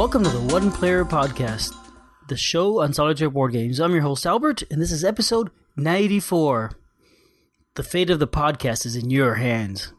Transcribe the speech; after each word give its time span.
Welcome 0.00 0.24
to 0.24 0.30
the 0.30 0.54
One 0.54 0.72
Player 0.72 1.04
Podcast, 1.04 1.76
the 2.26 2.34
show 2.34 2.80
on 2.80 2.94
solitaire 2.94 3.28
board 3.28 3.52
games. 3.52 3.78
I'm 3.78 3.92
your 3.92 4.00
host, 4.00 4.24
Albert, 4.24 4.62
and 4.70 4.80
this 4.80 4.92
is 4.92 5.04
episode 5.04 5.50
94. 5.76 6.70
The 7.74 7.82
fate 7.82 8.08
of 8.08 8.18
the 8.18 8.26
podcast 8.26 8.86
is 8.86 8.96
in 8.96 9.10
your 9.10 9.34
hands. 9.34 9.92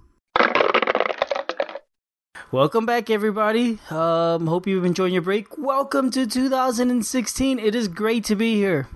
Welcome 2.52 2.88
back, 2.88 3.11
everybody. 3.11 3.77
Um, 3.91 4.48
hope 4.48 4.66
you've 4.66 4.85
enjoyed 4.85 5.11
your 5.11 5.22
break. 5.22 5.55
Welcome 5.59 6.09
to 6.09 6.25
2016. 6.25 7.59
It 7.59 7.75
is 7.75 7.88
great 7.88 8.23
to 8.23 8.36
be 8.36 8.55
here. 8.55 8.88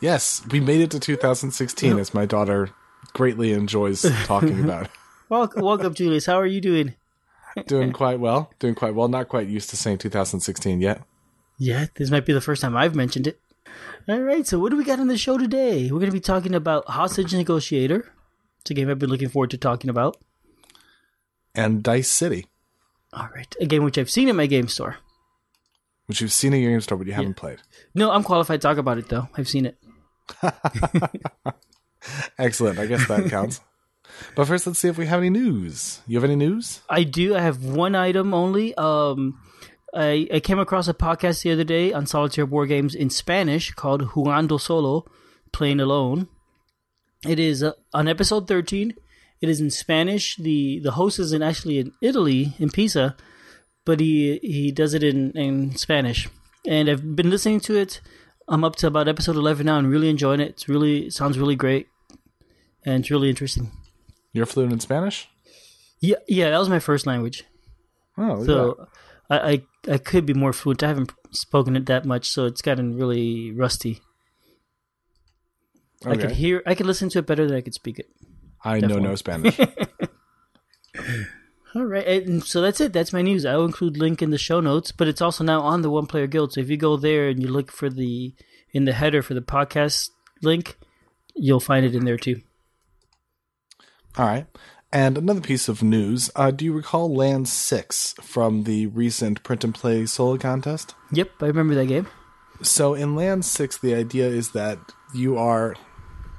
Yes, 0.00 0.42
we 0.50 0.60
made 0.60 0.80
it 0.80 0.90
to 0.92 0.98
2016, 0.98 1.98
as 1.98 2.14
my 2.14 2.24
daughter 2.24 2.70
greatly 3.12 3.52
enjoys 3.52 4.06
talking 4.24 4.64
about. 4.64 4.88
Welcome, 5.28 5.62
welcome, 5.62 5.92
Julius. 5.92 6.24
How 6.24 6.40
are 6.40 6.46
you 6.46 6.62
doing? 6.62 6.94
Doing 7.66 7.92
quite 7.92 8.20
well. 8.20 8.50
Doing 8.58 8.74
quite 8.74 8.94
well. 8.94 9.08
Not 9.08 9.28
quite 9.28 9.48
used 9.48 9.70
to 9.70 9.76
saying 9.76 9.98
2016 9.98 10.80
yet. 10.80 11.02
Yeah, 11.58 11.86
this 11.96 12.10
might 12.10 12.24
be 12.26 12.32
the 12.32 12.40
first 12.40 12.62
time 12.62 12.76
I've 12.76 12.94
mentioned 12.94 13.26
it. 13.26 13.40
All 14.08 14.20
right, 14.20 14.46
so 14.46 14.58
what 14.58 14.70
do 14.70 14.76
we 14.76 14.84
got 14.84 14.98
on 15.00 15.08
the 15.08 15.18
show 15.18 15.36
today? 15.38 15.84
We're 15.84 15.98
going 15.98 16.10
to 16.10 16.12
be 16.12 16.20
talking 16.20 16.54
about 16.54 16.86
Hostage 16.88 17.34
Negotiator. 17.34 18.10
It's 18.60 18.70
a 18.70 18.74
game 18.74 18.88
I've 18.88 18.98
been 18.98 19.10
looking 19.10 19.28
forward 19.28 19.50
to 19.50 19.58
talking 19.58 19.90
about. 19.90 20.16
And 21.54 21.82
Dice 21.82 22.08
City, 22.08 22.46
All 23.12 23.28
right, 23.34 23.54
a 23.60 23.66
game 23.66 23.84
which 23.84 23.98
I've 23.98 24.10
seen 24.10 24.28
in 24.28 24.36
my 24.36 24.46
game 24.46 24.68
store. 24.68 24.96
which 26.06 26.20
you've 26.20 26.32
seen 26.32 26.52
in 26.54 26.62
your 26.62 26.72
game 26.72 26.80
store, 26.80 26.98
but 26.98 27.06
you 27.06 27.12
haven't 27.12 27.34
played. 27.34 27.58
No, 27.94 28.10
I'm 28.10 28.22
qualified 28.24 28.60
to 28.60 28.66
talk 28.68 28.78
about 28.78 28.98
it 28.98 29.08
though. 29.08 29.28
I've 29.36 29.48
seen 29.48 29.66
it. 29.66 29.76
Excellent. 32.38 32.78
I 32.78 32.86
guess 32.86 33.06
that 33.08 33.28
counts. 33.28 33.60
but 34.34 34.46
first, 34.46 34.66
let's 34.66 34.78
see 34.78 34.88
if 34.88 34.98
we 34.98 35.06
have 35.06 35.20
any 35.20 35.30
news. 35.30 36.00
You 36.06 36.16
have 36.16 36.24
any 36.24 36.36
news? 36.36 36.80
I 36.88 37.04
do. 37.04 37.34
I 37.34 37.40
have 37.40 37.64
one 37.64 37.94
item 37.94 38.34
only. 38.34 38.74
Um, 38.74 39.38
I, 39.94 40.28
I 40.32 40.40
came 40.40 40.58
across 40.58 40.88
a 40.88 40.94
podcast 40.94 41.42
the 41.42 41.52
other 41.52 41.64
day 41.64 41.92
on 41.92 42.06
solitaire 42.06 42.46
board 42.46 42.68
games 42.68 42.94
in 42.94 43.10
Spanish 43.10 43.72
called 43.72 44.02
Jugando 44.10 44.60
Solo, 44.60 45.04
Playing 45.52 45.80
Alone. 45.80 46.28
It 47.26 47.38
is 47.38 47.62
uh, 47.62 47.72
on 47.92 48.08
episode 48.08 48.46
13. 48.46 48.94
It 49.40 49.48
is 49.48 49.60
in 49.60 49.70
Spanish. 49.70 50.36
The 50.36 50.80
the 50.80 50.92
host 50.92 51.18
is 51.18 51.32
in 51.32 51.42
actually 51.42 51.78
in 51.78 51.92
Italy, 52.02 52.54
in 52.58 52.70
Pisa, 52.70 53.16
but 53.84 54.00
he 54.00 54.38
he 54.42 54.70
does 54.70 54.94
it 54.94 55.02
in, 55.02 55.32
in 55.32 55.76
Spanish. 55.76 56.28
And 56.66 56.88
I've 56.88 57.16
been 57.16 57.30
listening 57.30 57.60
to 57.60 57.76
it. 57.76 58.00
I'm 58.48 58.64
up 58.64 58.76
to 58.76 58.86
about 58.86 59.08
episode 59.08 59.36
11 59.36 59.66
now 59.66 59.78
and 59.78 59.88
really 59.88 60.10
enjoying 60.10 60.40
it. 60.40 60.50
It's 60.50 60.68
really 60.68 61.06
it 61.06 61.12
sounds 61.12 61.38
really 61.38 61.56
great. 61.56 61.88
And 62.84 63.00
it's 63.00 63.10
really 63.10 63.30
interesting. 63.30 63.70
You're 64.32 64.46
fluent 64.46 64.72
in 64.72 64.80
Spanish? 64.80 65.28
Yeah, 66.00 66.16
yeah, 66.28 66.50
that 66.50 66.58
was 66.58 66.68
my 66.68 66.78
first 66.78 67.06
language. 67.06 67.44
Oh, 68.16 68.44
So 68.44 68.88
I, 69.28 69.38
I 69.52 69.62
I 69.92 69.98
could 69.98 70.26
be 70.26 70.34
more 70.34 70.52
fluent. 70.52 70.82
I 70.82 70.88
haven't 70.88 71.12
spoken 71.30 71.76
it 71.76 71.86
that 71.86 72.04
much, 72.04 72.28
so 72.28 72.46
it's 72.46 72.62
gotten 72.62 72.96
really 72.96 73.52
rusty. 73.52 74.00
yeah. 76.04 76.10
I 76.10 76.16
could 76.16 76.32
hear, 76.32 76.62
I 76.66 76.74
could 76.74 76.86
listen 76.86 77.08
to 77.10 77.18
it 77.20 77.26
better 77.26 77.46
than 77.46 77.56
I 77.56 77.60
could 77.60 77.74
speak 77.74 77.98
it. 77.98 78.10
I 78.64 78.80
know 78.80 78.98
no 78.98 79.14
Spanish. 79.14 79.58
All 81.74 81.84
right, 81.84 82.04
and 82.26 82.42
so 82.42 82.60
that's 82.60 82.80
it. 82.80 82.92
That's 82.92 83.12
my 83.12 83.22
news. 83.22 83.46
I'll 83.46 83.64
include 83.64 83.96
link 83.96 84.22
in 84.22 84.30
the 84.30 84.38
show 84.38 84.58
notes, 84.60 84.90
but 84.90 85.06
it's 85.06 85.22
also 85.22 85.44
now 85.44 85.60
on 85.60 85.82
the 85.82 85.90
One 85.90 86.06
Player 86.06 86.26
Guild. 86.26 86.52
So 86.52 86.60
if 86.60 86.68
you 86.68 86.76
go 86.76 86.96
there 86.96 87.28
and 87.28 87.40
you 87.40 87.48
look 87.48 87.70
for 87.70 87.88
the 87.88 88.34
in 88.72 88.86
the 88.86 88.92
header 88.92 89.22
for 89.22 89.34
the 89.34 89.40
podcast 89.40 90.10
link, 90.42 90.76
you'll 91.36 91.60
find 91.60 91.86
it 91.86 91.94
in 91.94 92.04
there 92.04 92.16
too. 92.16 92.40
All 94.16 94.26
right. 94.26 94.46
And 94.92 95.16
another 95.16 95.40
piece 95.40 95.68
of 95.68 95.82
news. 95.82 96.30
Uh, 96.34 96.50
do 96.50 96.64
you 96.64 96.72
recall 96.72 97.14
Land 97.14 97.48
6 97.48 98.14
from 98.20 98.64
the 98.64 98.86
recent 98.86 99.42
print 99.44 99.62
and 99.62 99.74
play 99.74 100.04
solo 100.06 100.36
contest? 100.36 100.94
Yep, 101.12 101.30
I 101.40 101.46
remember 101.46 101.74
that 101.76 101.86
game. 101.86 102.08
So 102.62 102.94
in 102.94 103.16
Land 103.16 103.44
Six, 103.44 103.78
the 103.78 103.94
idea 103.94 104.28
is 104.28 104.50
that 104.52 104.78
you 105.14 105.38
are. 105.38 105.76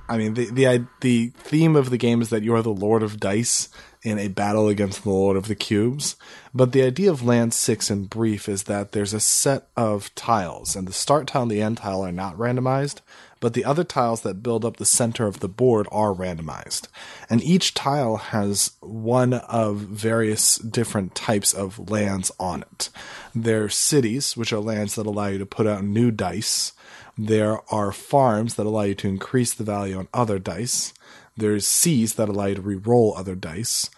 I 0.08 0.18
mean, 0.18 0.34
the 0.34 0.46
the 0.52 0.86
the 1.00 1.31
theme 1.38 1.76
of 1.76 1.90
the 1.90 1.98
game 1.98 2.22
is 2.22 2.30
that 2.30 2.44
you 2.44 2.54
are 2.54 2.62
the 2.62 2.70
Lord 2.70 3.02
of 3.02 3.20
Dice 3.20 3.70
in 4.04 4.20
a 4.20 4.28
battle 4.28 4.68
against 4.68 5.04
the 5.04 5.10
Lord 5.10 5.38
of 5.38 5.48
the 5.48 5.56
Cubes. 5.56 6.16
But 6.54 6.74
the 6.74 6.84
idea 6.84 7.10
of 7.10 7.24
Land 7.24 7.54
Six, 7.54 7.90
in 7.90 8.06
brief, 8.06 8.50
is 8.50 8.64
that 8.64 8.92
there's 8.92 9.14
a 9.14 9.20
set 9.20 9.68
of 9.76 10.14
tiles, 10.16 10.76
and 10.76 10.88
the 10.88 10.94
start 10.94 11.28
tile 11.28 11.44
and 11.44 11.52
the 11.52 11.62
end 11.62 11.78
tile 11.78 12.02
are 12.02 12.12
not 12.12 12.38
randomized, 12.38 13.00
but 13.41 13.53
the 13.53 13.66
other 13.66 13.84
tiles 13.84 14.22
that 14.22 14.44
build 14.44 14.63
up 14.63 14.78
the 14.78 14.85
center 14.85 15.25
of 15.25 15.41
the 15.41 15.50
board 15.50 15.88
are 15.91 16.13
randomized. 16.13 16.88
And 17.29 17.44
each 17.44 17.74
tile 17.74 18.18
has 18.18 18.72
one 18.79 19.34
of 19.34 19.78
various 19.79 20.56
different 20.57 21.16
types 21.16 21.51
of 21.51 21.90
lands 21.90 22.31
on 22.40 22.62
it. 22.62 22.90
There 23.35 23.63
are 23.66 23.69
cities, 23.69 24.38
which 24.38 24.53
are 24.53 24.59
lands 24.59 24.96
that 24.96 25.07
allow 25.07 25.28
you 25.28 25.40
to 25.40 25.46
put 25.46 25.68
out 25.68 25.84
new 25.84 26.12
dice. 26.12 26.72
There 27.18 27.59
are 27.74 27.91
farms 27.91 28.56
that 28.56 28.68
allow 28.68 28.84
you 28.84 28.96
to 28.96 29.09
increase 29.09 29.53
the 29.56 29.63
value 29.63 29.97
on 29.97 30.07
other 30.13 30.38
dice. 30.38 30.94
There's 31.35 31.66
seas 31.66 32.13
that 32.16 32.30
allow 32.30 32.46
you 32.46 32.56
to 32.56 32.62
re-roll 32.62 33.16
other 33.18 33.35
dice. 33.35 33.90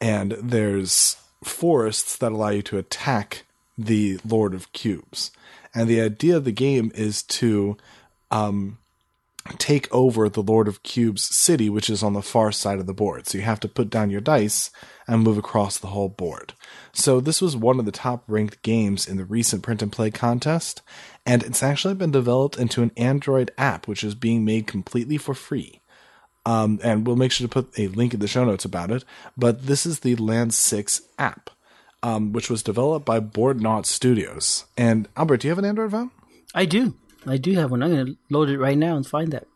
And 0.00 0.32
there's 0.32 1.16
forests 1.44 2.16
that 2.16 2.32
allow 2.32 2.48
you 2.48 2.62
to 2.62 2.78
attack 2.78 3.44
the 3.76 4.18
Lord 4.26 4.54
of 4.54 4.72
Cubes. 4.72 5.30
And 5.72 5.88
the 5.88 6.00
idea 6.00 6.36
of 6.36 6.44
the 6.44 6.52
game 6.52 6.90
is 6.96 7.22
to 7.24 7.76
um, 8.30 8.78
take 9.56 9.92
over 9.92 10.28
the 10.28 10.42
Lord 10.42 10.68
of 10.68 10.82
Cubes 10.82 11.24
city, 11.24 11.70
which 11.70 11.88
is 11.88 12.02
on 12.02 12.12
the 12.12 12.22
far 12.22 12.52
side 12.52 12.78
of 12.78 12.86
the 12.86 12.94
board. 12.94 13.26
So 13.26 13.38
you 13.38 13.44
have 13.44 13.60
to 13.60 13.68
put 13.68 13.90
down 13.90 14.10
your 14.10 14.20
dice 14.20 14.70
and 15.06 15.22
move 15.22 15.38
across 15.38 15.78
the 15.78 15.88
whole 15.88 16.08
board. 16.08 16.52
So 16.92 17.20
this 17.20 17.40
was 17.40 17.56
one 17.56 17.78
of 17.78 17.84
the 17.84 17.92
top 17.92 18.24
ranked 18.26 18.62
games 18.62 19.08
in 19.08 19.16
the 19.16 19.24
recent 19.24 19.62
print 19.62 19.82
and 19.82 19.90
play 19.92 20.10
contest, 20.10 20.82
and 21.24 21.42
it's 21.42 21.62
actually 21.62 21.94
been 21.94 22.10
developed 22.10 22.58
into 22.58 22.82
an 22.82 22.92
Android 22.96 23.50
app, 23.56 23.88
which 23.88 24.04
is 24.04 24.14
being 24.14 24.44
made 24.44 24.66
completely 24.66 25.16
for 25.16 25.34
free. 25.34 25.80
Um, 26.44 26.80
and 26.82 27.06
we'll 27.06 27.16
make 27.16 27.32
sure 27.32 27.46
to 27.46 27.52
put 27.52 27.78
a 27.78 27.88
link 27.88 28.14
in 28.14 28.20
the 28.20 28.28
show 28.28 28.44
notes 28.44 28.64
about 28.64 28.90
it. 28.90 29.04
But 29.36 29.66
this 29.66 29.84
is 29.84 30.00
the 30.00 30.16
Land 30.16 30.54
6 30.54 31.02
app, 31.18 31.50
um, 32.02 32.32
which 32.32 32.48
was 32.48 32.62
developed 32.62 33.04
by 33.04 33.20
Boardnaut 33.20 33.84
Studios. 33.84 34.64
And 34.76 35.08
Albert, 35.16 35.38
do 35.38 35.48
you 35.48 35.50
have 35.50 35.58
an 35.58 35.66
Android 35.66 35.90
phone? 35.90 36.10
I 36.54 36.64
do, 36.64 36.94
I 37.26 37.36
do 37.36 37.54
have 37.54 37.70
one. 37.70 37.82
I'm 37.82 37.94
going 37.94 38.06
to 38.06 38.16
load 38.30 38.48
it 38.48 38.58
right 38.58 38.78
now 38.78 38.96
and 38.96 39.06
find 39.06 39.32
that. 39.32 39.46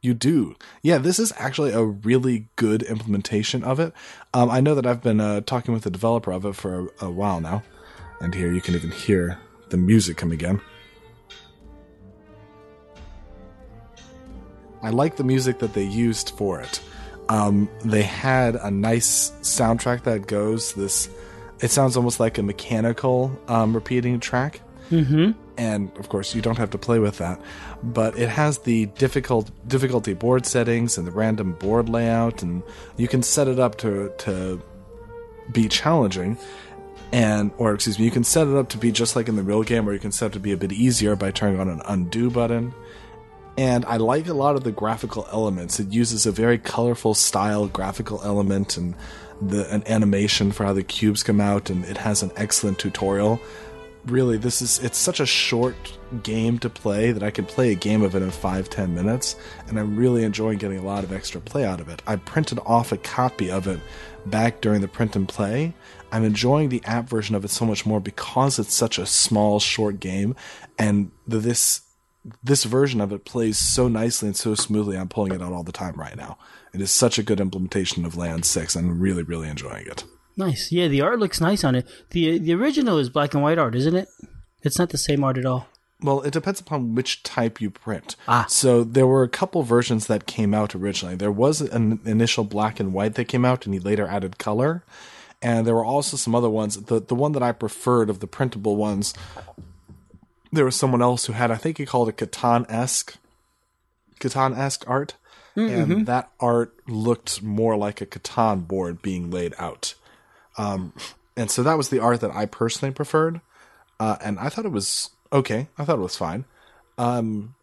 You 0.00 0.14
do. 0.14 0.56
Yeah, 0.82 0.98
this 0.98 1.18
is 1.18 1.32
actually 1.38 1.72
a 1.72 1.82
really 1.82 2.48
good 2.56 2.82
implementation 2.82 3.64
of 3.64 3.80
it. 3.80 3.92
Um, 4.34 4.50
I 4.50 4.60
know 4.60 4.74
that 4.74 4.86
I've 4.86 5.02
been 5.02 5.20
uh, 5.20 5.40
talking 5.40 5.72
with 5.72 5.84
the 5.84 5.90
developer 5.90 6.30
of 6.30 6.44
it 6.44 6.54
for 6.54 6.90
a, 7.00 7.06
a 7.06 7.10
while 7.10 7.40
now. 7.40 7.62
And 8.20 8.34
here 8.34 8.52
you 8.52 8.60
can 8.60 8.74
even 8.74 8.90
hear 8.90 9.38
the 9.70 9.76
music 9.76 10.16
come 10.18 10.30
again. 10.32 10.60
I 14.82 14.90
like 14.90 15.16
the 15.16 15.24
music 15.24 15.58
that 15.60 15.72
they 15.72 15.84
used 15.84 16.30
for 16.36 16.60
it. 16.60 16.80
Um, 17.30 17.70
they 17.82 18.02
had 18.02 18.56
a 18.56 18.70
nice 18.70 19.30
soundtrack 19.40 20.02
that 20.04 20.26
goes 20.26 20.74
this. 20.74 21.08
It 21.60 21.70
sounds 21.70 21.96
almost 21.96 22.20
like 22.20 22.36
a 22.36 22.42
mechanical 22.42 23.32
um, 23.48 23.74
repeating 23.74 24.20
track 24.20 24.60
and 25.56 25.96
of 25.98 26.08
course 26.08 26.34
you 26.34 26.42
don't 26.42 26.58
have 26.58 26.70
to 26.70 26.78
play 26.78 26.98
with 26.98 27.18
that 27.18 27.40
but 27.82 28.18
it 28.18 28.28
has 28.28 28.58
the 28.58 28.86
difficult 28.86 29.50
difficulty 29.68 30.14
board 30.14 30.44
settings 30.46 30.98
and 30.98 31.06
the 31.06 31.12
random 31.12 31.52
board 31.52 31.88
layout 31.88 32.42
and 32.42 32.62
you 32.96 33.08
can 33.08 33.22
set 33.22 33.48
it 33.48 33.58
up 33.58 33.76
to 33.76 34.12
to 34.18 34.60
be 35.52 35.68
challenging 35.68 36.36
and 37.12 37.50
or 37.58 37.74
excuse 37.74 37.98
me 37.98 38.04
you 38.04 38.10
can 38.10 38.24
set 38.24 38.48
it 38.48 38.56
up 38.56 38.68
to 38.68 38.78
be 38.78 38.90
just 38.90 39.14
like 39.14 39.28
in 39.28 39.36
the 39.36 39.42
real 39.42 39.62
game 39.62 39.88
or 39.88 39.92
you 39.92 39.98
can 39.98 40.12
set 40.12 40.26
it 40.26 40.32
to 40.32 40.40
be 40.40 40.52
a 40.52 40.56
bit 40.56 40.72
easier 40.72 41.14
by 41.14 41.30
turning 41.30 41.60
on 41.60 41.68
an 41.68 41.80
undo 41.86 42.30
button 42.30 42.74
and 43.56 43.84
I 43.84 43.98
like 43.98 44.26
a 44.26 44.34
lot 44.34 44.56
of 44.56 44.64
the 44.64 44.72
graphical 44.72 45.28
elements. 45.30 45.78
It 45.78 45.92
uses 45.92 46.26
a 46.26 46.32
very 46.32 46.58
colorful 46.58 47.14
style 47.14 47.68
graphical 47.68 48.20
element 48.24 48.76
and 48.76 48.96
the 49.40 49.72
an 49.72 49.84
animation 49.86 50.52
for 50.52 50.64
how 50.64 50.72
the 50.72 50.82
cubes 50.82 51.22
come 51.22 51.40
out, 51.40 51.70
and 51.70 51.84
it 51.84 51.96
has 51.98 52.22
an 52.22 52.32
excellent 52.36 52.78
tutorial. 52.78 53.40
Really, 54.06 54.36
this 54.36 54.60
is 54.60 54.80
it's 54.80 54.98
such 54.98 55.18
a 55.18 55.26
short 55.26 55.74
game 56.22 56.58
to 56.58 56.68
play 56.68 57.12
that 57.12 57.22
I 57.22 57.30
can 57.30 57.46
play 57.46 57.72
a 57.72 57.74
game 57.74 58.02
of 58.02 58.14
it 58.14 58.20
in 58.20 58.30
five 58.30 58.68
ten 58.68 58.94
minutes, 58.94 59.34
and 59.66 59.80
I'm 59.80 59.96
really 59.96 60.24
enjoying 60.24 60.58
getting 60.58 60.78
a 60.78 60.84
lot 60.84 61.04
of 61.04 61.12
extra 61.12 61.40
play 61.40 61.64
out 61.64 61.80
of 61.80 61.88
it. 61.88 62.02
I 62.06 62.16
printed 62.16 62.58
off 62.66 62.92
a 62.92 62.98
copy 62.98 63.50
of 63.50 63.66
it 63.66 63.80
back 64.26 64.60
during 64.60 64.82
the 64.82 64.88
print 64.88 65.16
and 65.16 65.26
play. 65.26 65.72
I'm 66.12 66.22
enjoying 66.22 66.68
the 66.68 66.82
app 66.84 67.08
version 67.08 67.34
of 67.34 67.46
it 67.46 67.50
so 67.50 67.64
much 67.64 67.86
more 67.86 67.98
because 67.98 68.58
it's 68.58 68.74
such 68.74 68.98
a 68.98 69.06
small, 69.06 69.58
short 69.58 70.00
game, 70.00 70.36
and 70.78 71.10
this 71.26 71.80
this 72.42 72.64
version 72.64 73.00
of 73.00 73.10
it 73.10 73.24
plays 73.24 73.58
so 73.58 73.88
nicely 73.88 74.28
and 74.28 74.36
so 74.36 74.54
smoothly. 74.54 74.98
I'm 74.98 75.08
pulling 75.08 75.32
it 75.32 75.40
out 75.40 75.52
all 75.52 75.64
the 75.64 75.72
time 75.72 75.94
right 75.94 76.16
now. 76.16 76.36
It 76.74 76.82
is 76.82 76.90
such 76.90 77.18
a 77.18 77.22
good 77.22 77.40
implementation 77.40 78.04
of 78.04 78.18
Land 78.18 78.44
Six. 78.44 78.76
I'm 78.76 79.00
really, 79.00 79.22
really 79.22 79.48
enjoying 79.48 79.86
it. 79.86 80.04
Nice. 80.36 80.72
Yeah, 80.72 80.88
the 80.88 81.00
art 81.00 81.18
looks 81.20 81.40
nice 81.40 81.62
on 81.64 81.74
it. 81.74 81.86
the 82.10 82.38
The 82.38 82.54
original 82.54 82.98
is 82.98 83.08
black 83.08 83.34
and 83.34 83.42
white 83.42 83.58
art, 83.58 83.74
isn't 83.74 83.94
it? 83.96 84.08
It's 84.62 84.78
not 84.78 84.90
the 84.90 84.98
same 84.98 85.22
art 85.22 85.38
at 85.38 85.46
all. 85.46 85.68
Well, 86.02 86.22
it 86.22 86.32
depends 86.32 86.60
upon 86.60 86.94
which 86.94 87.22
type 87.22 87.60
you 87.60 87.70
print. 87.70 88.16
Ah. 88.28 88.46
So 88.48 88.82
there 88.84 89.06
were 89.06 89.22
a 89.22 89.28
couple 89.28 89.62
versions 89.62 90.06
that 90.08 90.26
came 90.26 90.52
out 90.52 90.74
originally. 90.74 91.14
There 91.14 91.30
was 91.32 91.60
an 91.60 92.00
initial 92.04 92.44
black 92.44 92.80
and 92.80 92.92
white 92.92 93.14
that 93.14 93.26
came 93.26 93.44
out, 93.44 93.64
and 93.64 93.72
he 93.74 93.80
later 93.80 94.06
added 94.06 94.38
color. 94.38 94.82
and 95.40 95.66
there 95.66 95.74
were 95.74 95.84
also 95.84 96.16
some 96.16 96.34
other 96.34 96.50
ones. 96.50 96.76
The 96.84 97.00
the 97.00 97.14
one 97.14 97.32
that 97.32 97.42
I 97.42 97.52
preferred 97.52 98.10
of 98.10 98.18
the 98.20 98.26
printable 98.26 98.76
ones, 98.76 99.14
there 100.52 100.64
was 100.64 100.76
someone 100.76 101.02
else 101.02 101.26
who 101.26 101.32
had 101.34 101.50
I 101.50 101.56
think 101.56 101.78
he 101.78 101.86
called 101.86 102.08
it 102.08 102.16
Catan 102.16 102.66
esque, 102.68 103.16
Catan 104.20 104.56
esque 104.56 104.84
art, 104.88 105.14
and 105.54 106.06
that 106.06 106.30
art 106.40 106.74
looked 106.88 107.42
more 107.42 107.76
like 107.76 108.00
a 108.00 108.06
Catan 108.06 108.66
board 108.66 109.00
being 109.02 109.30
laid 109.30 109.54
out. 109.58 109.94
Um, 110.56 110.92
and 111.36 111.50
so 111.50 111.62
that 111.62 111.76
was 111.76 111.88
the 111.88 112.00
art 112.00 112.20
that 112.20 112.30
I 112.30 112.46
personally 112.46 112.94
preferred, 112.94 113.40
uh, 113.98 114.16
and 114.22 114.38
I 114.38 114.48
thought 114.48 114.64
it 114.64 114.72
was 114.72 115.10
okay. 115.32 115.68
I 115.78 115.84
thought 115.84 115.98
it 115.98 116.02
was 116.02 116.16
fine. 116.16 116.44
Um, 116.96 117.54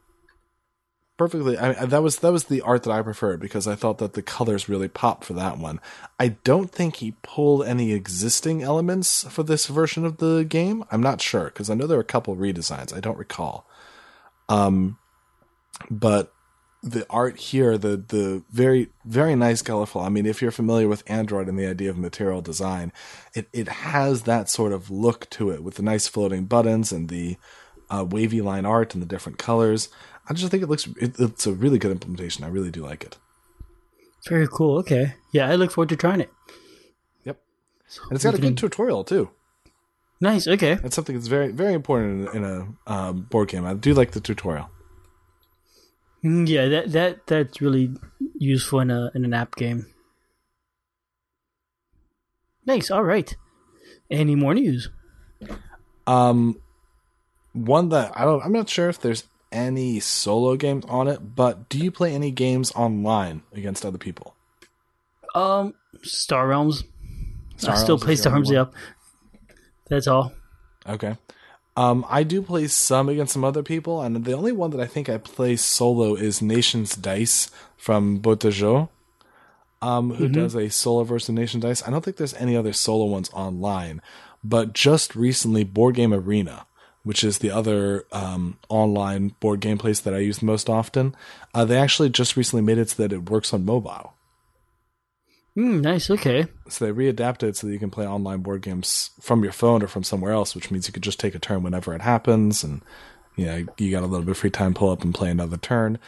perfectly. 1.18 1.58
I, 1.58 1.86
that 1.86 2.02
was 2.02 2.18
that 2.18 2.32
was 2.32 2.46
the 2.46 2.62
art 2.62 2.84
that 2.84 2.92
I 2.92 3.02
preferred 3.02 3.40
because 3.40 3.68
I 3.68 3.76
thought 3.76 4.00
that 4.00 4.14
the 4.14 4.22
colors 4.24 4.68
really 4.68 4.88
popped 4.88 5.24
for 5.24 5.34
that 5.34 5.58
one. 5.58 5.80
I 6.20 6.30
don't 6.44 6.72
think 6.72 6.98
he 6.98 7.16
pulled 7.22 7.66
any 7.66 7.94
existing 7.94 8.64
elements 8.64 9.24
for 9.30 9.44
this 9.44 9.68
version 9.68 10.04
of 10.04 10.18
the 10.18 10.44
game. 10.44 10.84
I'm 10.92 11.04
not 11.04 11.22
sure 11.22 11.46
because 11.46 11.70
I 11.70 11.76
know 11.76 11.88
there 11.88 11.98
were 11.98 12.02
a 12.02 12.06
couple 12.06 12.36
redesigns. 12.36 12.96
I 12.96 13.00
don't 13.00 13.18
recall. 13.18 13.68
Um, 14.50 14.98
but 15.90 16.34
the 16.84 17.06
art 17.10 17.38
here, 17.38 17.78
the 17.78 17.98
the 17.98 18.44
very 18.52 18.90
very 19.06 19.36
nice, 19.36 19.62
colorful. 19.62 20.02
I 20.02 20.10
mean, 20.10 20.26
if 20.26 20.42
you're 20.42 20.52
familiar 20.52 20.88
with 20.88 21.04
Android 21.08 21.48
and 21.48 21.58
the 21.58 21.68
idea 21.68 21.90
of 21.90 21.98
material 21.98 22.42
design, 22.42 22.92
it 23.36 23.48
it 23.54 23.68
has 23.68 24.24
that 24.24 24.50
sort 24.50 24.74
of 24.74 24.90
look 24.90 25.30
to 25.32 25.52
it 25.52 25.64
with 25.64 25.76
the 25.76 25.84
nice 25.84 26.08
floating 26.08 26.46
buttons 26.46 26.92
and 26.92 27.10
the 27.10 27.38
uh, 27.90 28.06
wavy 28.10 28.42
line 28.42 28.66
art 28.66 28.94
and 28.94 29.02
the 29.02 29.08
different 29.08 29.38
colors. 29.38 29.90
I 30.28 30.34
just 30.34 30.50
think 30.50 30.64
it 30.64 30.70
looks 30.70 30.88
it, 31.00 31.20
it's 31.20 31.46
a 31.46 31.54
really 31.54 31.78
good 31.78 31.92
implementation. 31.92 32.44
I 32.44 32.48
really 32.48 32.72
do 32.72 32.84
like 32.84 33.04
it. 33.04 33.18
Very 34.28 34.48
cool. 34.48 34.78
Okay. 34.80 35.16
Yeah, 35.32 35.50
I 35.50 35.56
look 35.56 35.72
forward 35.72 35.90
to 35.90 35.96
trying 35.96 36.22
it. 36.22 36.32
Yep, 37.26 37.40
and 38.10 38.14
it's 38.14 38.24
got 38.24 38.34
a 38.34 38.40
good 38.40 38.58
tutorial 38.58 39.04
too. 39.04 39.30
Nice. 40.20 40.48
Okay. 40.48 40.76
That's 40.76 40.96
something 40.96 41.16
that's 41.16 41.28
very 41.28 41.52
very 41.52 41.74
important 41.74 42.30
in, 42.30 42.44
in 42.44 42.44
a 42.44 42.92
um, 42.92 43.22
board 43.30 43.50
game. 43.50 43.66
I 43.66 43.76
do 43.76 43.94
like 43.94 44.12
the 44.12 44.20
tutorial. 44.20 44.70
Mm, 46.24 46.48
Yeah, 46.48 46.68
that 46.68 46.92
that 46.92 47.28
that's 47.28 47.62
really 47.62 47.92
useful 48.38 48.80
in 48.82 48.92
a 48.92 49.12
in 49.16 49.26
an 49.26 49.34
app 49.34 49.56
game. 49.56 49.88
Nice. 52.66 52.92
All 52.92 53.04
right. 53.04 53.36
Any 54.10 54.36
more 54.36 54.54
news? 54.54 54.90
Um, 56.06 56.60
one 57.54 57.90
that 57.90 58.12
I 58.16 58.24
don't. 58.26 58.44
I'm 58.44 58.52
not 58.52 58.70
sure 58.70 58.90
if 58.90 59.00
there's 59.00 59.24
any 59.52 60.00
solo 60.00 60.56
games 60.56 60.86
on 60.88 61.08
it, 61.08 61.36
but 61.36 61.70
do 61.70 61.78
you 61.80 61.92
play 61.92 62.14
any 62.14 62.32
games 62.32 62.72
online 62.76 63.42
against 63.54 63.86
other 63.86 63.98
people? 63.98 64.36
Um, 65.34 65.74
Star 66.04 66.48
Realms. 66.48 66.84
Star 67.58 67.76
I 67.76 67.78
still 67.78 67.96
Realms 67.96 68.04
play 68.04 68.16
Star 68.16 68.34
Realms. 68.34 68.50
Yep. 68.52 68.74
That's 69.90 70.08
all. 70.08 70.34
Okay. 70.88 71.18
Um, 71.82 72.06
I 72.08 72.22
do 72.22 72.44
play 72.44 72.68
some 72.68 73.10
against 73.10 73.34
some 73.34 73.44
other 73.44 73.64
people, 73.64 74.04
and 74.04 74.24
the 74.24 74.34
only 74.34 74.52
one 74.52 74.70
that 74.70 74.80
I 74.80 74.86
think 74.86 75.10
I 75.10 75.18
play 75.18 75.56
solo 75.56 76.14
is 76.14 76.40
Nations 76.40 76.96
Dice 76.96 77.50
from 77.76 78.20
Boiteajeux, 78.20 78.88
um, 79.82 80.14
who 80.14 80.28
does 80.28 80.56
a 80.56 80.70
solo 80.70 81.04
version 81.04 81.36
of 81.36 81.40
Nations 81.40 81.64
Dice. 81.64 81.82
I 81.82 81.90
don't 81.90 82.06
think 82.06 82.18
there's 82.18 82.36
any 82.36 82.56
other 82.56 82.72
solo 82.72 83.06
ones 83.06 83.32
online, 83.34 84.00
but 84.44 84.74
just 84.74 85.16
recently, 85.16 85.64
Board 85.64 85.96
Game 85.96 86.14
Arena, 86.14 86.68
which 87.02 87.24
is 87.24 87.40
the 87.40 87.50
other 87.50 88.06
um, 88.12 88.60
online 88.70 89.30
board 89.40 89.60
game 89.60 89.80
place 89.80 90.00
that 90.02 90.14
I 90.14 90.20
use 90.20 90.44
most 90.44 90.70
often, 90.70 91.16
uh, 91.56 91.66
they 91.66 91.78
actually 91.78 92.12
just 92.12 92.38
recently 92.38 92.62
made 92.62 92.78
it 92.78 92.92
so 92.92 93.02
that 93.02 93.12
it 93.12 93.28
works 93.28 93.56
on 93.56 93.66
mobile. 93.66 94.14
Mm, 95.58 95.82
nice. 95.82 96.10
Okay. 96.10 96.48
So 96.70 96.86
they 96.86 96.92
readapted 96.92 97.44
it 97.50 97.58
so 97.58 97.68
that 97.68 97.74
you 97.74 97.80
can 97.80 97.90
play 97.90 98.08
online 98.08 98.40
board 98.40 98.62
games 98.62 99.12
from 99.20 99.44
your 99.44 99.52
phone 99.52 99.84
or 99.84 99.88
from 99.88 100.04
somewhere 100.04 100.32
else, 100.32 100.56
which 100.56 100.72
means 100.72 100.88
you 100.88 100.94
could 100.94 101.04
just 101.04 101.20
take 101.20 101.36
a 101.36 101.40
turn 101.40 101.64
whenever 101.64 101.94
it 101.94 102.02
happens, 102.02 102.64
and 102.64 102.82
you 103.36 103.46
know 103.46 103.66
you 103.78 103.92
got 103.92 104.04
a 104.04 104.08
little 104.08 104.26
bit 104.26 104.32
of 104.32 104.38
free 104.38 104.50
time, 104.50 104.74
pull 104.74 104.90
up 104.90 105.04
and 105.04 105.14
play 105.14 105.30
another 105.30 105.58
turn. 105.58 106.00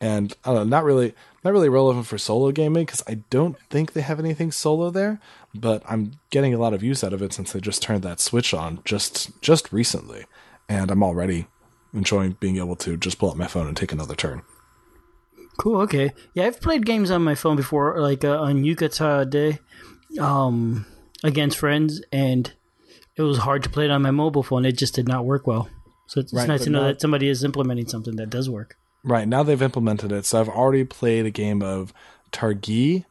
And 0.00 0.34
I 0.44 0.52
don't 0.52 0.56
know, 0.56 0.76
not 0.76 0.84
really, 0.84 1.14
not 1.42 1.52
really 1.52 1.68
relevant 1.70 2.06
for 2.06 2.18
solo 2.18 2.52
gaming 2.52 2.84
because 2.84 3.02
I 3.06 3.14
don't 3.30 3.58
think 3.70 3.92
they 3.92 4.02
have 4.02 4.18
anything 4.18 4.52
solo 4.52 4.90
there. 4.90 5.20
But 5.54 5.82
I'm 5.88 6.12
getting 6.30 6.52
a 6.52 6.58
lot 6.58 6.74
of 6.74 6.82
use 6.82 7.02
out 7.02 7.14
of 7.14 7.22
it 7.22 7.32
since 7.32 7.52
they 7.52 7.60
just 7.60 7.82
turned 7.82 8.02
that 8.02 8.20
switch 8.20 8.52
on 8.54 8.80
just 8.84 9.40
just 9.42 9.72
recently, 9.72 10.24
and 10.68 10.90
I'm 10.90 11.02
already 11.02 11.46
enjoying 11.92 12.36
being 12.40 12.56
able 12.56 12.76
to 12.76 12.96
just 12.96 13.18
pull 13.18 13.30
up 13.30 13.36
my 13.36 13.46
phone 13.46 13.66
and 13.66 13.76
take 13.76 13.92
another 13.92 14.14
turn. 14.14 14.42
Cool. 15.58 15.80
Okay. 15.82 16.12
Yeah, 16.34 16.44
I've 16.46 16.60
played 16.60 16.84
games 16.86 17.10
on 17.10 17.22
my 17.22 17.34
phone 17.34 17.56
before, 17.56 18.00
like 18.00 18.24
uh, 18.24 18.38
on 18.40 18.62
Yucata 18.64 19.28
Day, 19.28 19.58
um, 20.20 20.84
against 21.24 21.58
friends, 21.58 22.02
and 22.12 22.52
it 23.16 23.22
was 23.22 23.38
hard 23.38 23.62
to 23.62 23.70
play 23.70 23.86
it 23.86 23.90
on 23.90 24.02
my 24.02 24.10
mobile 24.10 24.42
phone. 24.42 24.64
It 24.64 24.76
just 24.76 24.94
did 24.94 25.08
not 25.08 25.24
work 25.24 25.46
well. 25.46 25.68
So 26.08 26.20
it's, 26.20 26.32
Right, 26.32 26.46
nice 26.46 26.64
to 26.64 26.70
know 26.70 26.80
now- 26.82 26.86
that 26.88 27.00
somebody 27.00 27.28
is 27.28 27.42
implementing 27.42 27.88
something 27.88 28.16
that 28.16 28.30
does 28.30 28.48
work. 28.50 28.76
Right 29.02 29.26
now 29.28 29.42
they've 29.44 29.62
implemented 29.62 30.10
it, 30.10 30.26
so 30.26 30.40
I've 30.40 30.48
already 30.48 30.84
played 30.84 31.26
a 31.26 31.30
game 31.30 31.62
of 31.62 31.92
Targi. 32.32 33.04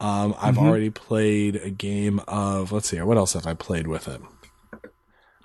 Um, 0.00 0.34
I've 0.40 0.56
already 0.56 0.88
played 0.88 1.56
a 1.56 1.68
game 1.68 2.20
of 2.26 2.72
let's 2.72 2.88
see 2.88 2.98
what 3.02 3.18
else 3.18 3.34
have 3.34 3.46
I 3.46 3.52
played 3.52 3.86
with 3.86 4.08
it? 4.08 4.22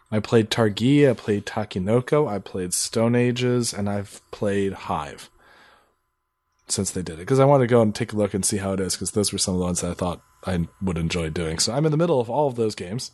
I 0.10 0.20
played 0.22 0.50
Targi, 0.50 1.10
I 1.10 1.14
played 1.14 1.46
Takenoko, 1.46 2.26
I 2.26 2.40
played 2.40 2.74
Stone 2.74 3.16
Ages, 3.16 3.74
and 3.74 3.90
I've 3.90 4.22
played 4.32 4.72
Hive 4.74 5.30
since 6.68 6.92
they 6.92 7.02
did 7.02 7.16
it 7.16 7.20
because 7.20 7.40
I 7.40 7.46
want 7.46 7.62
to 7.62 7.68
go 7.68 7.82
and 7.82 7.94
take 7.94 8.14
a 8.14 8.16
look 8.16 8.34
and 8.34 8.44
see 8.44 8.58
how 8.58 8.74
it 8.74 8.80
is 8.80 8.96
because 8.96 9.12
those 9.12 9.32
were 9.32 9.38
some 9.38 9.54
of 9.54 9.60
the 9.60 9.66
ones 9.66 9.82
that 9.82 9.92
I 9.92 9.94
thought 9.94 10.22
I 10.46 10.68
would 10.82 10.98
enjoy 10.98 11.30
doing. 11.30 11.60
So 11.60 11.74
I'm 11.74 11.86
in 11.86 11.92
the 11.92 11.98
middle 11.98 12.20
of 12.20 12.30
all 12.30 12.48
of 12.48 12.56
those 12.56 12.76
games, 12.76 13.12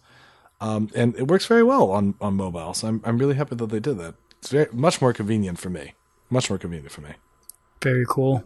um, 0.59 0.89
and 0.95 1.15
it 1.15 1.27
works 1.27 1.45
very 1.45 1.63
well 1.63 1.92
on 1.92 2.15
on 2.21 2.36
mobile. 2.36 2.74
So 2.74 2.88
I'm 2.88 3.01
I'm 3.03 3.18
really 3.18 3.36
happy 3.36 3.56
that 3.56 3.68
they 3.68 3.80
did 3.80 3.98
that. 3.98 4.15
It's 4.39 4.50
very 4.50 4.68
much 4.71 5.01
more 5.01 5.13
convenient 5.13 5.59
for 5.59 5.69
me. 5.69 5.94
Much 6.30 6.50
more 6.50 6.57
convenient 6.57 6.92
for 6.92 7.01
me. 7.01 7.12
Very 7.81 8.06
cool. 8.07 8.44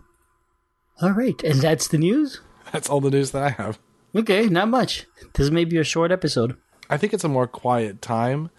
All 1.01 1.11
right, 1.11 1.41
and 1.43 1.61
that's 1.61 1.87
the 1.87 1.97
news. 1.97 2.41
That's 2.71 2.89
all 2.89 2.99
the 2.99 3.11
news 3.11 3.31
that 3.31 3.43
I 3.43 3.49
have. 3.49 3.79
Okay, 4.15 4.47
not 4.47 4.69
much. 4.69 5.05
This 5.33 5.51
may 5.51 5.65
be 5.65 5.77
a 5.77 5.83
short 5.83 6.11
episode. 6.11 6.57
I 6.89 6.97
think 6.97 7.13
it's 7.13 7.23
a 7.23 7.29
more 7.29 7.47
quiet 7.47 8.01
time, 8.01 8.49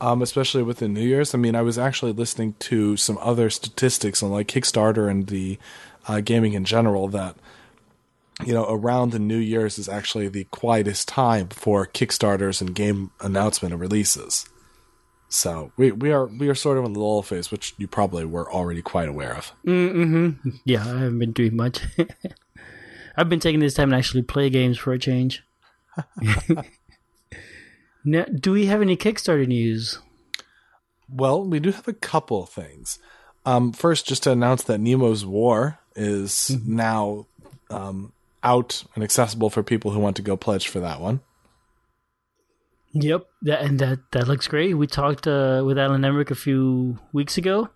um, 0.00 0.22
especially 0.22 0.62
with 0.62 0.78
the 0.78 0.88
New 0.88 1.02
Year's. 1.02 1.34
I 1.34 1.38
mean, 1.38 1.54
I 1.54 1.62
was 1.62 1.78
actually 1.78 2.12
listening 2.12 2.54
to 2.60 2.96
some 2.96 3.18
other 3.20 3.50
statistics 3.50 4.22
on 4.22 4.30
like 4.30 4.48
Kickstarter 4.48 5.10
and 5.10 5.26
the 5.26 5.58
uh, 6.08 6.20
gaming 6.20 6.54
in 6.54 6.64
general 6.64 7.08
that 7.08 7.36
you 8.44 8.54
know 8.54 8.66
around 8.68 9.12
the 9.12 9.18
New 9.18 9.38
Year's 9.38 9.78
is 9.78 9.88
actually 9.88 10.28
the 10.28 10.44
quietest 10.44 11.08
time 11.08 11.48
for 11.48 11.86
Kickstarters 11.86 12.60
and 12.60 12.74
game 12.74 13.10
announcement 13.20 13.72
and 13.72 13.80
releases. 13.80 14.46
So 15.28 15.70
we 15.76 15.92
we 15.92 16.10
are 16.10 16.26
we 16.26 16.48
are 16.48 16.54
sort 16.56 16.76
of 16.76 16.84
in 16.84 16.92
the 16.92 17.00
lull 17.00 17.22
phase, 17.22 17.52
which 17.52 17.74
you 17.78 17.86
probably 17.86 18.24
were 18.24 18.50
already 18.52 18.82
quite 18.82 19.08
aware 19.08 19.34
of. 19.36 19.52
Mm-hmm. 19.66 20.50
Yeah, 20.64 20.82
I 20.82 20.88
haven't 20.88 21.20
been 21.20 21.32
doing 21.32 21.56
much. 21.56 21.80
I've 23.16 23.28
been 23.28 23.40
taking 23.40 23.60
this 23.60 23.74
time 23.74 23.90
to 23.90 23.96
actually 23.96 24.22
play 24.22 24.50
games 24.50 24.76
for 24.76 24.92
a 24.92 24.98
change. 24.98 25.44
now, 28.04 28.24
do 28.24 28.52
we 28.52 28.66
have 28.66 28.82
any 28.82 28.96
Kickstarter 28.96 29.46
news? 29.46 30.00
Well, 31.08 31.44
we 31.44 31.60
do 31.60 31.72
have 31.72 31.88
a 31.88 31.92
couple 31.92 32.46
things. 32.46 32.98
Um, 33.46 33.72
first, 33.72 34.06
just 34.06 34.22
to 34.24 34.32
announce 34.32 34.62
that 34.64 34.80
Nemo's 34.80 35.24
War 35.24 35.78
is 35.96 36.50
now 36.66 37.26
um, 37.70 38.12
out 38.42 38.84
and 38.94 39.04
accessible 39.04 39.50
for 39.50 39.62
people 39.62 39.90
who 39.90 40.00
want 40.00 40.16
to 40.16 40.22
go 40.22 40.36
pledge 40.36 40.68
for 40.68 40.80
that 40.80 41.00
one. 41.00 41.20
Yep, 42.92 43.26
that 43.42 43.62
and 43.62 43.78
that 43.78 43.98
that 44.10 44.26
looks 44.26 44.48
great. 44.48 44.74
We 44.74 44.86
talked 44.86 45.26
uh, 45.26 45.62
with 45.64 45.78
Alan 45.78 46.02
Emrich 46.02 46.30
a 46.30 46.34
few 46.34 46.98
weeks 47.12 47.38
ago, 47.38 47.68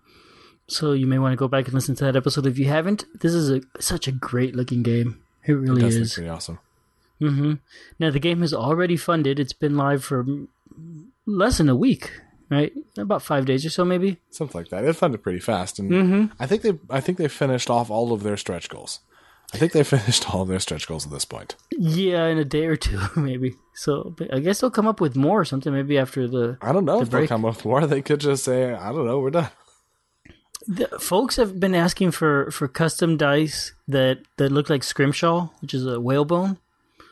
so 0.67 0.91
you 0.91 1.07
may 1.07 1.19
want 1.19 1.31
to 1.31 1.37
go 1.37 1.47
back 1.47 1.65
and 1.65 1.73
listen 1.73 1.95
to 1.95 2.03
that 2.03 2.17
episode 2.17 2.45
if 2.45 2.59
you 2.59 2.65
haven't. 2.65 3.05
This 3.21 3.33
is 3.33 3.49
a 3.49 3.61
such 3.79 4.09
a 4.09 4.11
great 4.11 4.55
looking 4.55 4.83
game. 4.83 5.23
It 5.45 5.53
really 5.53 5.83
That's 5.83 5.95
is. 5.95 6.13
pretty 6.15 6.29
awesome. 6.29 6.59
Mm-hmm. 7.21 7.53
Now 7.97 8.11
the 8.11 8.19
game 8.19 8.43
is 8.43 8.53
already 8.53 8.97
funded. 8.97 9.39
It's 9.39 9.53
been 9.53 9.77
live 9.77 10.03
for 10.03 10.25
less 11.25 11.59
than 11.59 11.69
a 11.69 11.75
week, 11.77 12.11
right? 12.49 12.73
About 12.97 13.21
five 13.21 13.45
days 13.45 13.65
or 13.65 13.69
so, 13.69 13.85
maybe. 13.85 14.17
Something 14.29 14.61
like 14.61 14.69
that. 14.69 14.81
They 14.81 14.87
found 14.87 14.95
it 14.95 14.99
funded 14.99 15.23
pretty 15.23 15.39
fast, 15.39 15.79
and 15.79 15.91
mm-hmm. 15.91 16.33
I 16.39 16.47
think 16.47 16.61
they 16.61 16.77
I 16.89 17.01
think 17.01 17.17
they 17.17 17.27
finished 17.27 17.69
off 17.69 17.89
all 17.89 18.13
of 18.13 18.23
their 18.23 18.37
stretch 18.37 18.69
goals. 18.69 18.99
I 19.53 19.57
think 19.57 19.71
they 19.73 19.83
finished 19.83 20.33
all 20.33 20.41
of 20.41 20.47
their 20.47 20.59
stretch 20.59 20.87
goals 20.87 21.05
at 21.05 21.11
this 21.11 21.25
point. 21.25 21.55
Yeah, 21.71 22.25
in 22.25 22.37
a 22.37 22.45
day 22.45 22.65
or 22.65 22.75
two, 22.75 22.99
maybe. 23.15 23.55
So 23.73 24.15
I 24.31 24.39
guess 24.39 24.59
they'll 24.59 24.71
come 24.71 24.87
up 24.87 24.99
with 24.99 25.15
more 25.15 25.39
or 25.39 25.45
something. 25.45 25.71
Maybe 25.71 25.97
after 25.97 26.27
the, 26.27 26.57
I 26.61 26.71
don't 26.71 26.85
know 26.85 26.97
The 26.97 27.03
if 27.03 27.09
they'll 27.11 27.27
come 27.27 27.45
up 27.45 27.57
with 27.57 27.65
more. 27.65 27.85
They 27.85 28.01
could 28.01 28.19
just 28.19 28.43
say, 28.43 28.73
I 28.73 28.91
don't 28.91 29.05
know, 29.05 29.19
we're 29.19 29.31
done. 29.31 29.49
the 30.67 30.87
folks 30.99 31.35
have 31.35 31.59
been 31.59 31.75
asking 31.75 32.11
for 32.11 32.49
for 32.51 32.67
custom 32.67 33.17
dice 33.17 33.73
that 33.87 34.19
that 34.37 34.51
look 34.51 34.69
like 34.69 34.83
scrimshaw, 34.83 35.49
which 35.61 35.73
is 35.73 35.85
a 35.85 35.99
whalebone. 35.99 36.57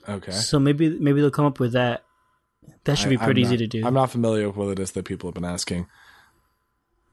Okay. 0.10 0.32
So 0.32 0.60
maybe 0.60 0.90
maybe 0.90 1.22
they'll 1.22 1.32
come 1.32 1.46
up 1.46 1.60
with 1.60 1.74
that. 1.74 2.04
That 2.86 2.98
should 2.98 3.10
be 3.10 3.18
I- 3.18 3.24
pretty 3.26 3.42
easy 3.42 3.58
to 3.58 3.68
do. 3.68 3.86
I'm 3.86 3.94
not 3.94 4.12
familiar 4.12 4.48
with 4.48 4.58
what 4.58 4.70
it 4.70 4.80
is 4.80 4.92
that 4.92 5.06
people 5.06 5.30
have 5.30 5.36
been 5.36 5.46
asking. 5.46 5.88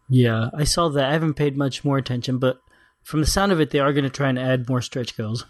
yeah, 0.08 0.50
I 0.54 0.64
saw 0.64 0.88
that. 0.88 1.04
I 1.08 1.12
haven't 1.12 1.34
paid 1.34 1.56
much 1.56 1.84
more 1.84 1.96
attention, 1.98 2.38
but 2.38 2.60
from 3.02 3.20
the 3.20 3.26
sound 3.26 3.52
of 3.52 3.60
it, 3.60 3.70
they 3.70 3.78
are 3.78 3.92
going 3.92 4.04
to 4.04 4.10
try 4.10 4.28
and 4.28 4.38
add 4.38 4.68
more 4.68 4.82
stretch 4.82 5.16
goals. 5.16 5.46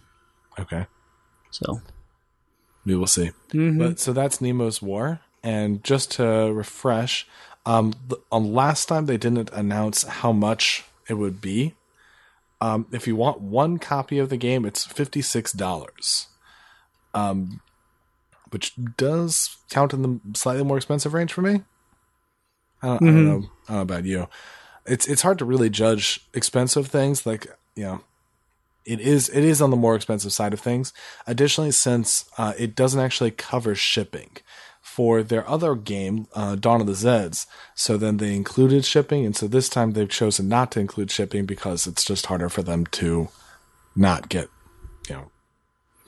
Okay. 0.59 0.87
So 1.51 1.81
we 2.85 2.95
will 2.95 3.07
see. 3.07 3.31
But 3.53 3.99
so 3.99 4.13
that's 4.13 4.41
Nemo's 4.41 4.81
War, 4.83 5.21
and 5.43 5.83
just 5.83 6.13
to 6.13 6.25
refresh, 6.53 7.27
um, 7.67 7.95
um, 8.31 8.53
last 8.53 8.87
time 8.87 9.07
they 9.07 9.17
didn't 9.17 9.51
announce 9.53 10.05
how 10.05 10.33
much 10.33 10.85
it 11.09 11.15
would 11.15 11.41
be. 11.41 11.75
Um, 12.61 12.87
if 12.93 13.07
you 13.07 13.17
want 13.17 13.41
one 13.41 13.79
copy 13.79 14.19
of 14.19 14.29
the 14.29 14.37
game, 14.37 14.65
it's 14.67 14.85
fifty 14.85 15.23
six 15.23 15.53
dollars, 15.53 16.29
um, 17.15 17.63
which 18.51 18.73
does 18.97 19.57
count 19.71 19.93
in 19.93 20.03
the 20.03 20.21
slightly 20.35 20.65
more 20.65 20.77
expensive 20.77 21.15
range 21.15 21.33
for 21.33 21.43
me. 21.43 21.63
I 22.83 22.87
don't, 22.87 23.03
I 23.03 23.07
don't 23.07 23.25
know. 23.27 23.31
I 23.31 23.73
don't 23.73 23.77
know 23.77 23.81
about 23.81 24.05
you. 24.05 24.29
It's 24.87 25.07
it's 25.07 25.23
hard 25.23 25.39
to 25.39 25.45
really 25.45 25.71
judge 25.71 26.27
expensive 26.35 26.89
things. 26.89 27.27
Like 27.27 27.47
you 27.75 27.85
know, 27.85 28.01
it 28.85 29.01
is 29.01 29.29
it 29.29 29.45
is 29.45 29.61
on 29.61 29.71
the 29.71 29.77
more 29.77 29.95
expensive 29.95 30.33
side 30.33 30.53
of 30.53 30.61
things. 30.61 30.93
Additionally, 31.27 31.71
since 31.73 32.25
uh, 32.39 32.55
it 32.59 32.75
doesn't 32.75 33.01
actually 33.01 33.31
cover 33.31 33.75
shipping 33.75 34.31
for 34.81 35.23
their 35.23 35.49
other 35.49 35.75
game, 35.75 36.27
uh, 36.35 36.57
Dawn 36.57 36.81
of 36.81 36.87
the 36.87 36.95
Zeds, 36.95 37.47
so 37.75 37.97
then 37.97 38.17
they 38.17 38.35
included 38.35 38.85
shipping, 38.85 39.25
and 39.25 39.37
so 39.37 39.47
this 39.47 39.69
time 39.69 39.93
they've 39.93 40.09
chosen 40.09 40.49
not 40.49 40.73
to 40.73 40.81
include 40.81 41.11
shipping 41.11 41.47
because 41.47 41.87
it's 41.87 42.05
just 42.05 42.27
harder 42.27 42.49
for 42.49 42.63
them 42.63 42.87
to 42.87 43.29
not 43.95 44.29
get 44.29 44.49
you 45.09 45.15
know 45.15 45.31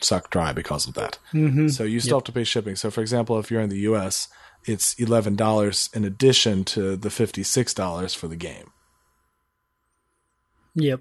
sucked 0.04 0.30
dry 0.30 0.52
because 0.52 0.86
of 0.86 0.94
that. 0.94 1.18
Mm-hmm. 1.32 1.68
So 1.68 1.84
you 1.84 2.00
still 2.00 2.18
have 2.18 2.24
to 2.24 2.32
pay 2.32 2.44
shipping. 2.44 2.76
So 2.76 2.90
for 2.90 3.00
example, 3.00 3.38
if 3.38 3.50
you're 3.50 3.60
in 3.60 3.70
the 3.70 3.78
U.S., 3.80 4.28
it's 4.64 4.94
eleven 4.94 5.34
dollars 5.34 5.90
in 5.92 6.04
addition 6.04 6.64
to 6.66 6.96
the 6.96 7.10
fifty 7.10 7.42
six 7.42 7.74
dollars 7.74 8.14
for 8.14 8.28
the 8.28 8.36
game. 8.36 8.70
Yep. 10.74 11.00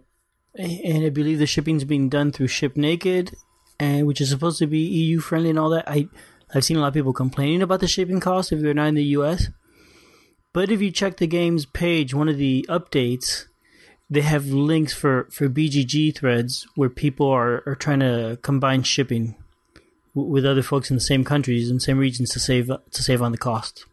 And 0.55 1.05
I 1.05 1.09
believe 1.09 1.39
the 1.39 1.45
shipping's 1.45 1.85
being 1.85 2.09
done 2.09 2.31
through 2.31 2.47
Ship 2.47 2.75
Naked, 2.75 3.33
and 3.79 4.05
which 4.05 4.19
is 4.19 4.29
supposed 4.29 4.59
to 4.59 4.67
be 4.67 4.79
EU 4.79 5.19
friendly 5.19 5.49
and 5.49 5.59
all 5.59 5.69
that. 5.69 5.87
I 5.87 6.07
I've 6.53 6.65
seen 6.65 6.77
a 6.77 6.81
lot 6.81 6.89
of 6.89 6.93
people 6.93 7.13
complaining 7.13 7.61
about 7.61 7.79
the 7.79 7.87
shipping 7.87 8.19
cost 8.19 8.51
if 8.51 8.59
they're 8.59 8.73
not 8.73 8.87
in 8.87 8.95
the 8.95 9.03
US. 9.17 9.47
But 10.53 10.69
if 10.69 10.81
you 10.81 10.91
check 10.91 11.17
the 11.17 11.27
game's 11.27 11.65
page, 11.65 12.13
one 12.13 12.27
of 12.27 12.37
the 12.37 12.65
updates, 12.67 13.45
they 14.11 14.21
have 14.21 14.47
links 14.47 14.93
for, 14.93 15.29
for 15.31 15.47
BGG 15.47 16.17
threads 16.17 16.67
where 16.75 16.89
people 16.89 17.29
are, 17.29 17.63
are 17.65 17.75
trying 17.75 18.01
to 18.01 18.37
combine 18.41 18.83
shipping 18.83 19.37
with 20.13 20.45
other 20.45 20.61
folks 20.61 20.91
in 20.91 20.97
the 20.97 21.01
same 21.01 21.23
countries 21.23 21.71
and 21.71 21.81
same 21.81 21.97
regions 21.97 22.29
to 22.31 22.39
save 22.39 22.67
to 22.67 23.03
save 23.03 23.21
on 23.21 23.31
the 23.31 23.37
cost. 23.37 23.85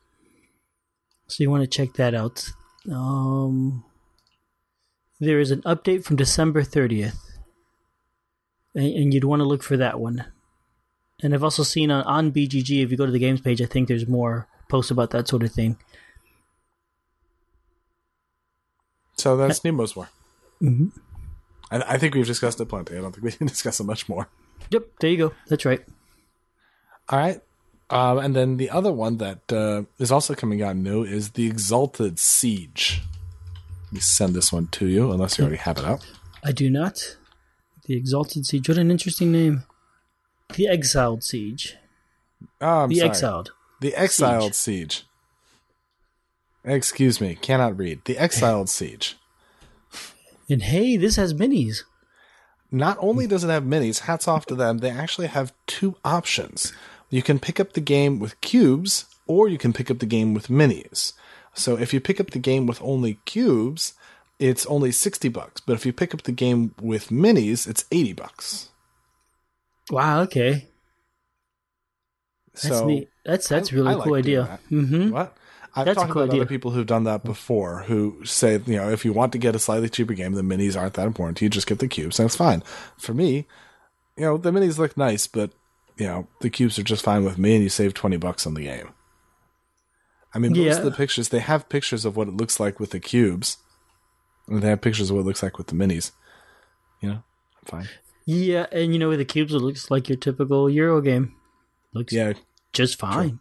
So 1.29 1.45
you 1.45 1.51
want 1.51 1.63
to 1.63 1.69
check 1.69 1.95
that 1.95 2.15
out. 2.15 2.51
Um, 2.91 3.85
there 5.21 5.39
is 5.39 5.53
an 5.53 5.63
update 5.63 6.05
from 6.05 6.17
December 6.17 6.63
30th. 6.63 7.17
And, 8.75 8.87
and 8.87 9.15
you'd 9.15 9.25
want 9.25 9.41
to 9.41 9.47
look 9.47 9.63
for 9.63 9.77
that 9.77 10.01
one. 10.01 10.25
And 11.23 11.33
I've 11.33 11.45
also 11.45 11.63
seen 11.63 11.93
on, 11.93 12.03
on 12.05 12.33
BGG, 12.33 12.83
if 12.83 12.91
you 12.91 12.97
go 12.97 13.07
to 13.07 13.13
the 13.13 13.19
games 13.21 13.41
page, 13.41 13.63
I 13.63 13.67
think 13.67 13.87
there's 13.87 14.09
more 14.09 14.49
posts 14.69 14.91
about 14.91 15.11
that 15.11 15.29
sort 15.29 15.45
of 15.45 15.53
thing. 15.53 15.77
So 19.19 19.37
that's 19.37 19.61
Nemo's 19.65 19.95
War. 19.97 20.09
Mhm. 20.63 20.93
I, 21.71 21.95
I 21.95 21.99
think 21.99 22.15
we've 22.15 22.27
discussed 22.27 22.61
it 22.61 22.67
plenty. 22.67 22.97
I 22.97 23.01
don't 23.01 23.13
think 23.13 23.25
we 23.25 23.33
can 23.33 23.47
discuss 23.47 23.81
it 23.81 23.85
much 23.85 24.09
more. 24.09 24.29
Yep, 24.71 24.85
there 25.01 25.11
you 25.11 25.17
go. 25.17 25.33
That's 25.49 25.65
right. 25.65 25.85
All 27.09 27.19
right. 27.19 27.41
Um, 27.91 28.19
and 28.19 28.37
then 28.37 28.59
the 28.59 28.69
other 28.71 28.93
one 28.93 29.17
that 29.17 29.51
uh, 29.53 29.83
is 29.99 30.13
also 30.13 30.35
coming 30.35 30.63
out 30.63 30.77
new 30.77 31.03
is 31.05 31.31
the 31.31 31.47
Exalted 31.47 32.19
Siege. 32.19 33.01
Let 33.87 33.93
me 33.95 34.01
send 34.01 34.35
this 34.35 34.53
one 34.53 34.67
to 34.73 34.87
you, 34.87 35.11
unless 35.11 35.39
you 35.39 35.45
already 35.45 35.57
have 35.59 35.79
it 35.79 35.85
out. 35.85 36.07
I 36.45 36.53
do 36.53 36.69
not. 36.69 37.17
The 37.87 37.95
Exalted 37.97 38.45
Siege. 38.45 38.69
What 38.69 38.77
an 38.77 38.91
interesting 38.91 39.33
name. 39.33 39.65
The 40.55 40.69
Exiled 40.69 41.25
Siege. 41.25 41.77
Oh, 42.61 42.81
I'm 42.85 42.89
the 42.91 42.97
sorry. 42.97 43.09
Exiled. 43.09 43.53
The 43.81 43.95
Exiled 43.95 44.55
Siege. 44.55 45.05
Excuse 46.65 47.21
me, 47.21 47.35
cannot 47.35 47.77
read. 47.77 48.05
The 48.05 48.19
Exiled 48.19 48.69
Siege. 48.69 49.17
And 50.51 50.63
hey, 50.63 50.97
this 50.97 51.17
has 51.17 51.35
minis. 51.35 51.83
Not 52.71 52.99
only 53.01 53.27
does 53.27 53.45
it 53.45 53.49
have 53.49 53.63
minis, 53.65 54.01
hats 54.01 54.29
off 54.29 54.47
to 54.47 54.55
them, 54.55 54.79
they 54.79 54.91
actually 54.91 55.29
have 55.29 55.53
two 55.67 55.97
options. 56.05 56.73
You 57.11 57.23
can 57.23 57.39
pick 57.39 57.59
up 57.59 57.73
the 57.73 57.81
game 57.81 58.19
with 58.19 58.41
cubes, 58.41 59.07
or 59.27 59.49
you 59.49 59.57
can 59.59 59.73
pick 59.73 59.91
up 59.91 59.99
the 59.99 60.07
game 60.07 60.35
with 60.35 60.49
minis. 60.49 61.15
So 61.55 61.79
if 61.79 61.95
you 61.95 62.01
pick 62.01 62.21
up 62.21 62.31
the 62.31 62.39
game 62.39 62.67
with 62.67 62.81
only 62.83 63.15
cubes, 63.25 63.95
it's 64.39 64.67
only 64.67 64.93
60 64.93 65.29
bucks. 65.31 65.61
But 65.61 65.75
if 65.75 65.87
you 65.87 65.93
pick 65.93 66.13
up 66.15 66.23
the 66.23 66.33
game 66.33 66.75
with 66.81 67.09
minis, 67.09 67.67
it's 67.67 67.85
80 67.91 68.13
bucks. 68.13 68.69
Wow, 69.91 70.21
okay. 70.23 70.69
That's 72.53 72.69
so 72.69 72.87
neat. 72.87 73.09
That's 73.25 73.49
that's 73.49 73.73
I- 73.73 73.77
really 73.77 73.95
I 73.95 74.05
cool 74.05 74.15
idea. 74.15 74.61
Mm-hmm. 74.71 75.11
What? 75.11 75.37
I've 75.79 75.87
That's 75.87 75.97
a 75.97 76.01
talked 76.01 76.13
cool 76.13 76.23
about 76.23 76.31
idea. 76.33 76.43
other 76.43 76.49
people 76.49 76.71
who've 76.73 76.87
done 76.87 77.05
that 77.05 77.25
before 77.25 77.83
who 77.83 78.25
say, 78.25 78.61
you 78.67 78.77
know, 78.77 78.91
if 78.91 79.05
you 79.05 79.13
want 79.13 79.33
to 79.33 79.39
get 79.39 79.55
a 79.55 79.59
slightly 79.59 79.89
cheaper 79.89 80.15
game, 80.15 80.33
the 80.33 80.43
minis 80.43 80.79
aren't 80.79 80.95
that 80.95 81.07
important. 81.07 81.41
You 81.41 81.49
just 81.49 81.67
get 81.67 81.79
the 81.79 81.89
cubes, 81.89 82.19
and 82.19 82.27
it's 82.27 82.37
fine. 82.37 82.63
For 82.97 83.15
me, 83.15 83.47
you 84.17 84.25
know, 84.25 84.37
the 84.37 84.51
minis 84.51 84.79
look 84.79 84.97
nice, 84.97 85.27
but 85.27 85.53
you 85.97 86.07
know, 86.07 86.29
the 86.41 86.51
cubes 86.51 86.79
are 86.79 86.83
just 86.85 87.05
fine 87.05 87.25
with 87.25 87.39
me, 87.39 87.55
and 87.55 87.63
you 87.63 87.69
save 87.69 87.95
twenty 87.95 88.17
bucks 88.17 88.47
on 88.47 88.55
the 88.55 88.63
game. 88.63 88.89
I 90.35 90.39
mean, 90.39 90.53
most 90.53 90.59
Yeah. 90.59 90.77
of 90.79 90.85
the 90.85 90.91
pictures 90.93 91.31
they 91.31 91.39
have 91.41 91.69
pictures 91.69 92.05
of 92.05 92.17
what 92.17 92.29
it 92.29 92.37
looks 92.37 92.61
like 92.61 92.79
with 92.79 92.91
the 92.91 93.01
cubes, 93.01 93.57
and 94.47 94.63
they 94.63 94.69
have 94.69 94.81
pictures 94.81 95.11
of 95.11 95.17
what 95.17 95.23
it 95.23 95.27
looks 95.27 95.43
like 95.43 95.59
with 95.59 95.69
the 95.69 95.75
minis. 95.75 96.13
You 97.01 97.09
know, 97.11 97.15
I'm 97.57 97.65
fine. 97.65 97.89
Yeah, 98.27 98.67
and 98.73 98.93
you 98.93 98.99
know, 98.99 99.09
with 99.09 99.19
the 99.21 99.25
cubes, 99.25 99.55
it 99.55 99.59
looks 99.61 99.91
like 99.91 100.09
your 100.09 100.19
typical 100.19 100.69
Euro 100.69 101.01
game. 101.01 101.35
Looks 101.95 102.13
Yeah, 102.13 102.35
just 102.73 102.99
fine. 102.99 103.41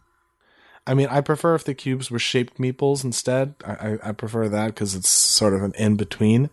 I 0.88 0.94
mean, 0.94 1.08
I 1.12 1.20
prefer 1.22 1.54
if 1.54 1.66
the 1.66 1.74
cubes 1.74 2.10
were 2.10 2.18
shaped 2.18 2.58
meeples 2.58 3.04
instead. 3.04 3.56
I, 3.66 3.72
I, 3.72 3.98
I 4.10 4.12
prefer 4.14 4.48
that 4.48 4.68
because 4.68 4.96
it's 4.96 5.10
sort 5.10 5.54
of 5.54 5.62
an 5.62 5.74
in 5.78 5.98
between. 5.98 6.50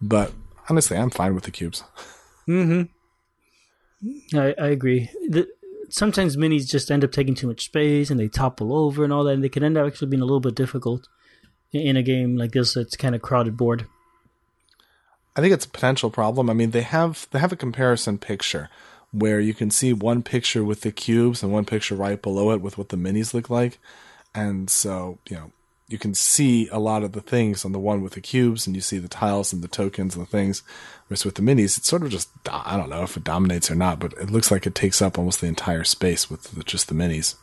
But 0.00 0.32
honestly, 0.68 0.96
I'm 0.98 1.10
fine 1.10 1.34
with 1.34 1.44
the 1.44 1.50
cubes. 1.50 1.82
Mm-hmm. 2.46 4.38
I, 4.38 4.54
I 4.58 4.66
agree. 4.66 5.08
The, 5.28 5.48
sometimes 5.88 6.36
minis 6.36 6.68
just 6.68 6.90
end 6.90 7.02
up 7.02 7.12
taking 7.12 7.34
too 7.34 7.46
much 7.46 7.64
space 7.64 8.10
and 8.10 8.20
they 8.20 8.28
topple 8.28 8.76
over 8.76 9.04
and 9.04 9.12
all 9.12 9.24
that, 9.24 9.34
and 9.34 9.42
they 9.42 9.48
can 9.48 9.64
end 9.64 9.78
up 9.78 9.86
actually 9.86 10.08
being 10.08 10.22
a 10.22 10.26
little 10.26 10.40
bit 10.40 10.54
difficult 10.54 11.08
in, 11.72 11.80
in 11.80 11.96
a 11.96 12.02
game 12.02 12.36
like 12.36 12.52
this 12.52 12.74
that's 12.74 12.96
kind 12.96 13.14
of 13.14 13.22
crowded 13.22 13.56
board. 13.56 13.86
I 15.34 15.40
think 15.40 15.54
it's 15.54 15.64
a 15.64 15.70
potential 15.70 16.10
problem. 16.10 16.50
I 16.50 16.52
mean, 16.52 16.72
they 16.72 16.82
have 16.82 17.26
they 17.30 17.38
have 17.38 17.52
a 17.52 17.56
comparison 17.56 18.18
picture 18.18 18.68
where 19.12 19.40
you 19.40 19.54
can 19.54 19.70
see 19.70 19.92
one 19.92 20.22
picture 20.22 20.64
with 20.64 20.80
the 20.80 20.90
cubes 20.90 21.42
and 21.42 21.52
one 21.52 21.64
picture 21.64 21.94
right 21.94 22.20
below 22.20 22.50
it 22.50 22.60
with 22.60 22.78
what 22.78 22.88
the 22.88 22.96
minis 22.96 23.34
look 23.34 23.48
like, 23.48 23.78
and 24.34 24.68
so 24.68 25.18
you 25.28 25.36
know 25.36 25.52
you 25.88 25.98
can 25.98 26.14
see 26.14 26.68
a 26.68 26.78
lot 26.78 27.02
of 27.02 27.12
the 27.12 27.20
things 27.20 27.66
on 27.66 27.72
the 27.72 27.78
one 27.78 28.00
with 28.00 28.14
the 28.14 28.20
cubes, 28.20 28.66
and 28.66 28.74
you 28.74 28.80
see 28.80 28.98
the 28.98 29.08
tiles 29.08 29.52
and 29.52 29.62
the 29.62 29.68
tokens 29.68 30.16
and 30.16 30.24
the 30.24 30.30
things. 30.30 30.62
Whereas 31.06 31.24
with 31.24 31.34
the 31.34 31.42
minis, 31.42 31.76
it's 31.76 31.88
sort 31.88 32.02
of 32.02 32.08
just 32.10 32.30
I 32.50 32.76
don't 32.76 32.88
know 32.88 33.02
if 33.02 33.16
it 33.16 33.24
dominates 33.24 33.70
or 33.70 33.74
not, 33.74 33.98
but 34.00 34.14
it 34.14 34.30
looks 34.30 34.50
like 34.50 34.66
it 34.66 34.74
takes 34.74 35.02
up 35.02 35.18
almost 35.18 35.42
the 35.42 35.48
entire 35.48 35.84
space 35.84 36.30
with 36.30 36.44
the, 36.44 36.62
just 36.64 36.88
the 36.88 36.94
minis. 36.94 37.34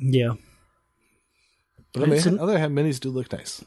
Yeah. 0.00 0.34
But 1.92 2.04
on 2.04 2.10
the 2.10 2.28
an- 2.28 2.38
other 2.38 2.58
hand, 2.58 2.76
minis 2.76 3.00
do 3.00 3.10
look 3.10 3.32
nice. 3.32 3.64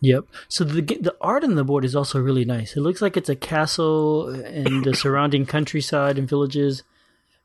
Yep. 0.00 0.26
So 0.48 0.64
the 0.64 0.80
the 0.80 1.16
art 1.20 1.44
on 1.44 1.54
the 1.56 1.64
board 1.64 1.84
is 1.84 1.96
also 1.96 2.20
really 2.20 2.44
nice. 2.44 2.76
It 2.76 2.80
looks 2.80 3.02
like 3.02 3.16
it's 3.16 3.28
a 3.28 3.36
castle 3.36 4.28
and 4.28 4.84
the 4.84 4.94
surrounding 4.94 5.44
countryside 5.46 6.18
and 6.18 6.28
villages. 6.28 6.82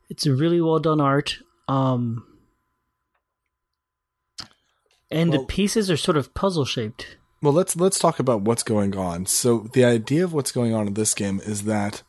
It's 0.10 0.26
a 0.26 0.34
really 0.34 0.62
well 0.62 0.80
done 0.80 1.02
art. 1.02 1.38
Um, 1.68 2.26
and 5.10 5.32
Well- 5.32 5.42
the 5.42 5.46
pieces 5.48 5.90
are 5.90 5.98
sort 5.98 6.18
of 6.18 6.34
puzzle 6.34 6.66
shaped. 6.66 7.18
Well, 7.42 7.54
let's 7.54 7.76
let's 7.76 8.00
talk 8.00 8.20
about 8.20 8.42
what's 8.42 8.64
going 8.64 8.96
on. 8.96 9.26
So 9.26 9.70
the 9.74 9.84
idea 9.84 10.24
of 10.24 10.32
what's 10.32 10.52
going 10.52 10.74
on 10.74 10.88
in 10.88 10.94
this 10.94 11.14
game 11.14 11.42
is 11.44 11.64
that 11.64 12.02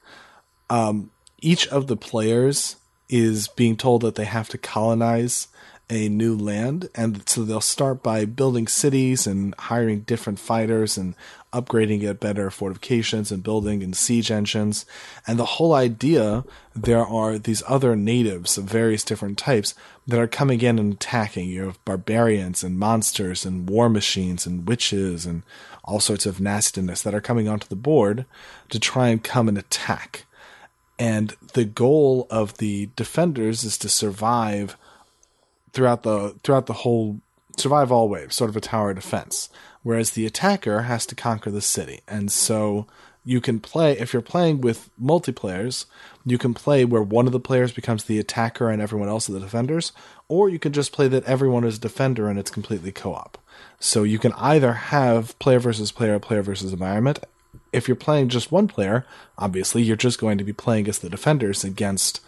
um, 0.70 1.10
each 1.40 1.66
of 1.68 1.88
the 1.88 1.96
players 1.96 2.76
is 3.08 3.48
being 3.48 3.76
told 3.76 4.02
that 4.02 4.14
they 4.14 4.24
have 4.26 4.48
to 4.50 4.58
colonize 4.58 5.48
a 5.90 6.08
new 6.08 6.36
land, 6.36 6.88
and 6.94 7.28
so 7.28 7.44
they'll 7.44 7.60
start 7.60 8.02
by 8.02 8.24
building 8.24 8.66
cities 8.66 9.26
and 9.26 9.54
hiring 9.56 10.00
different 10.00 10.38
fighters 10.38 10.96
and 10.96 11.14
upgrading 11.52 12.02
it 12.02 12.18
better 12.18 12.50
fortifications 12.50 13.30
and 13.30 13.42
building 13.42 13.82
and 13.82 13.96
siege 13.96 14.30
engines. 14.30 14.86
And 15.26 15.38
the 15.38 15.44
whole 15.44 15.74
idea 15.74 16.44
there 16.74 17.04
are 17.04 17.38
these 17.38 17.62
other 17.68 17.94
natives 17.94 18.58
of 18.58 18.64
various 18.64 19.04
different 19.04 19.38
types 19.38 19.74
that 20.06 20.18
are 20.18 20.26
coming 20.26 20.60
in 20.62 20.78
and 20.78 20.94
attacking. 20.94 21.48
You 21.48 21.66
have 21.66 21.84
barbarians 21.84 22.64
and 22.64 22.78
monsters 22.78 23.44
and 23.44 23.68
war 23.68 23.88
machines 23.88 24.46
and 24.46 24.66
witches 24.66 25.26
and 25.26 25.42
all 25.84 26.00
sorts 26.00 26.26
of 26.26 26.40
nastiness 26.40 27.02
that 27.02 27.14
are 27.14 27.20
coming 27.20 27.46
onto 27.46 27.68
the 27.68 27.76
board 27.76 28.24
to 28.70 28.80
try 28.80 29.08
and 29.08 29.22
come 29.22 29.48
and 29.48 29.58
attack. 29.58 30.24
And 30.98 31.36
the 31.52 31.64
goal 31.64 32.26
of 32.30 32.58
the 32.58 32.88
defenders 32.96 33.64
is 33.64 33.76
to 33.78 33.88
survive 33.88 34.76
throughout 35.74 36.02
the 36.02 36.36
throughout 36.42 36.66
the 36.66 36.72
whole 36.72 37.20
survive 37.56 37.92
all 37.92 38.08
waves, 38.08 38.34
sort 38.34 38.50
of 38.50 38.56
a 38.56 38.60
tower 38.60 38.94
defense. 38.94 39.50
Whereas 39.82 40.12
the 40.12 40.24
attacker 40.24 40.82
has 40.82 41.04
to 41.06 41.14
conquer 41.14 41.50
the 41.50 41.60
city, 41.60 42.00
and 42.08 42.32
so 42.32 42.86
you 43.24 43.40
can 43.40 43.58
play 43.58 43.98
if 43.98 44.12
you're 44.12 44.22
playing 44.22 44.60
with 44.60 44.90
multiplayers, 45.00 45.86
you 46.24 46.38
can 46.38 46.54
play 46.54 46.84
where 46.84 47.02
one 47.02 47.26
of 47.26 47.32
the 47.32 47.40
players 47.40 47.72
becomes 47.72 48.04
the 48.04 48.18
attacker 48.18 48.70
and 48.70 48.80
everyone 48.80 49.08
else 49.08 49.28
are 49.28 49.32
the 49.32 49.40
defenders, 49.40 49.92
or 50.28 50.48
you 50.48 50.58
can 50.58 50.72
just 50.72 50.92
play 50.92 51.08
that 51.08 51.24
everyone 51.24 51.64
is 51.64 51.78
a 51.78 51.80
defender 51.80 52.28
and 52.28 52.38
it's 52.38 52.50
completely 52.50 52.92
co-op. 52.92 53.38
So 53.80 54.02
you 54.02 54.18
can 54.18 54.32
either 54.32 54.72
have 54.72 55.38
player 55.38 55.58
versus 55.58 55.90
player, 55.90 56.18
player 56.18 56.42
versus 56.42 56.72
environment. 56.72 57.20
If 57.72 57.88
you're 57.88 57.96
playing 57.96 58.28
just 58.28 58.52
one 58.52 58.68
player, 58.68 59.06
obviously 59.38 59.82
you're 59.82 59.96
just 59.96 60.20
going 60.20 60.38
to 60.38 60.44
be 60.44 60.52
playing 60.52 60.88
as 60.88 60.98
the 60.98 61.10
defenders 61.10 61.64
against 61.64 62.20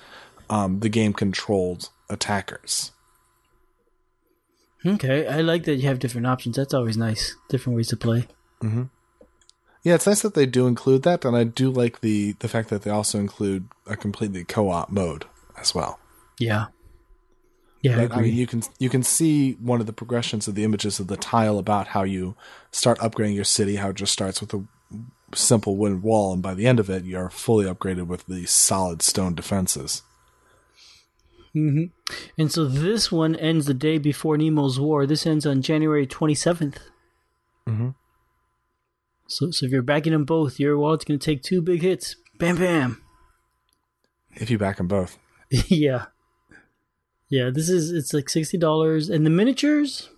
um, 0.49 0.81
the 0.81 0.89
game 0.89 1.13
controlled 1.13 1.91
attackers. 2.09 2.93
Okay, 4.87 5.27
I 5.27 5.41
like 5.41 5.65
that 5.65 5.77
you 5.77 5.89
have 5.89 5.99
different 5.99 6.27
options. 6.27 6.57
That's 6.57 6.75
always 6.75 6.97
nice. 6.97 7.37
Different 7.49 7.77
ways 7.77 7.89
to 7.89 7.97
play. 7.97 8.27
Mm-hmm. 8.63 8.85
Yeah, 9.83 9.95
it's 9.95 10.07
nice 10.07 10.23
that 10.23 10.35
they 10.35 10.47
do 10.47 10.67
include 10.67 11.03
that, 11.05 11.25
and 11.25 11.37
I 11.37 11.45
do 11.45 11.71
like 11.71 12.01
the 12.01 12.33
the 12.41 12.49
fact 12.49 12.71
that 12.71 12.83
they 12.83 12.91
also 12.91 13.19
include 13.19 13.69
a 13.87 13.97
completely 13.97 14.45
co-op 14.45 14.91
mode 14.91 15.27
as 15.57 15.75
well. 15.75 15.99
Yeah. 16.39 16.67
Yeah, 17.83 17.93
I 17.93 17.97
But, 17.97 18.05
agree. 18.05 18.19
I 18.19 18.23
mean, 18.23 18.35
you 18.35 18.47
can 18.47 18.63
you 18.79 18.89
can 18.91 19.03
see 19.03 19.53
one 19.55 19.81
of 19.81 19.87
the 19.87 19.93
progressions 19.93 20.49
of 20.49 20.55
the 20.57 20.65
images 20.65 20.99
of 20.99 21.07
the 21.07 21.17
tile 21.17 21.59
about 21.59 21.89
how 21.89 22.03
you 22.03 22.35
start 22.73 22.99
upgrading 22.99 23.37
your 23.37 23.45
city. 23.45 23.77
How 23.77 23.91
it 23.91 23.97
just 23.97 24.13
starts 24.13 24.41
with 24.41 24.53
a 24.55 24.65
simple 25.35 25.77
wooden 25.77 26.03
wall, 26.03 26.33
and 26.33 26.43
by 26.43 26.55
the 26.55 26.67
end 26.67 26.81
of 26.81 26.91
it, 26.91 27.05
you 27.05 27.17
are 27.19 27.31
fully 27.31 27.67
upgraded 27.67 28.07
with 28.09 28.27
the 28.27 28.45
solid 28.47 29.03
stone 29.03 29.35
defenses. 29.35 30.03
And 31.57 32.53
so 32.53 32.67
this 32.67 33.11
one 33.11 33.35
ends 33.37 33.65
the 33.67 33.75
day 33.75 33.97
before 33.99 34.37
Nemo's 34.37 34.79
War. 34.79 35.07
This 35.07 35.27
ends 35.27 35.47
on 35.47 35.63
January 35.63 36.07
27th. 36.07 36.77
Mhm. 37.67 37.95
So, 39.27 39.51
so 39.51 39.67
if 39.67 39.73
you're 39.73 39.83
backing 39.83 40.13
them 40.13 40.25
both, 40.25 40.61
your 40.61 40.79
wallet's 40.79 41.05
going 41.05 41.19
to 41.19 41.25
take 41.25 41.43
two 41.43 41.61
big 41.63 41.83
hits. 41.83 42.17
Bam, 42.39 42.57
bam. 42.57 43.03
If 44.35 44.51
you 44.51 44.59
back 44.59 44.77
them 44.77 44.87
both, 44.87 45.19
yeah. 45.69 46.07
Yeah, 47.29 47.51
this 47.51 47.69
is, 47.69 47.91
it's 47.91 48.13
like 48.13 48.27
$60. 48.27 49.11
And 49.13 49.27
the 49.27 49.31
miniatures 49.31 50.11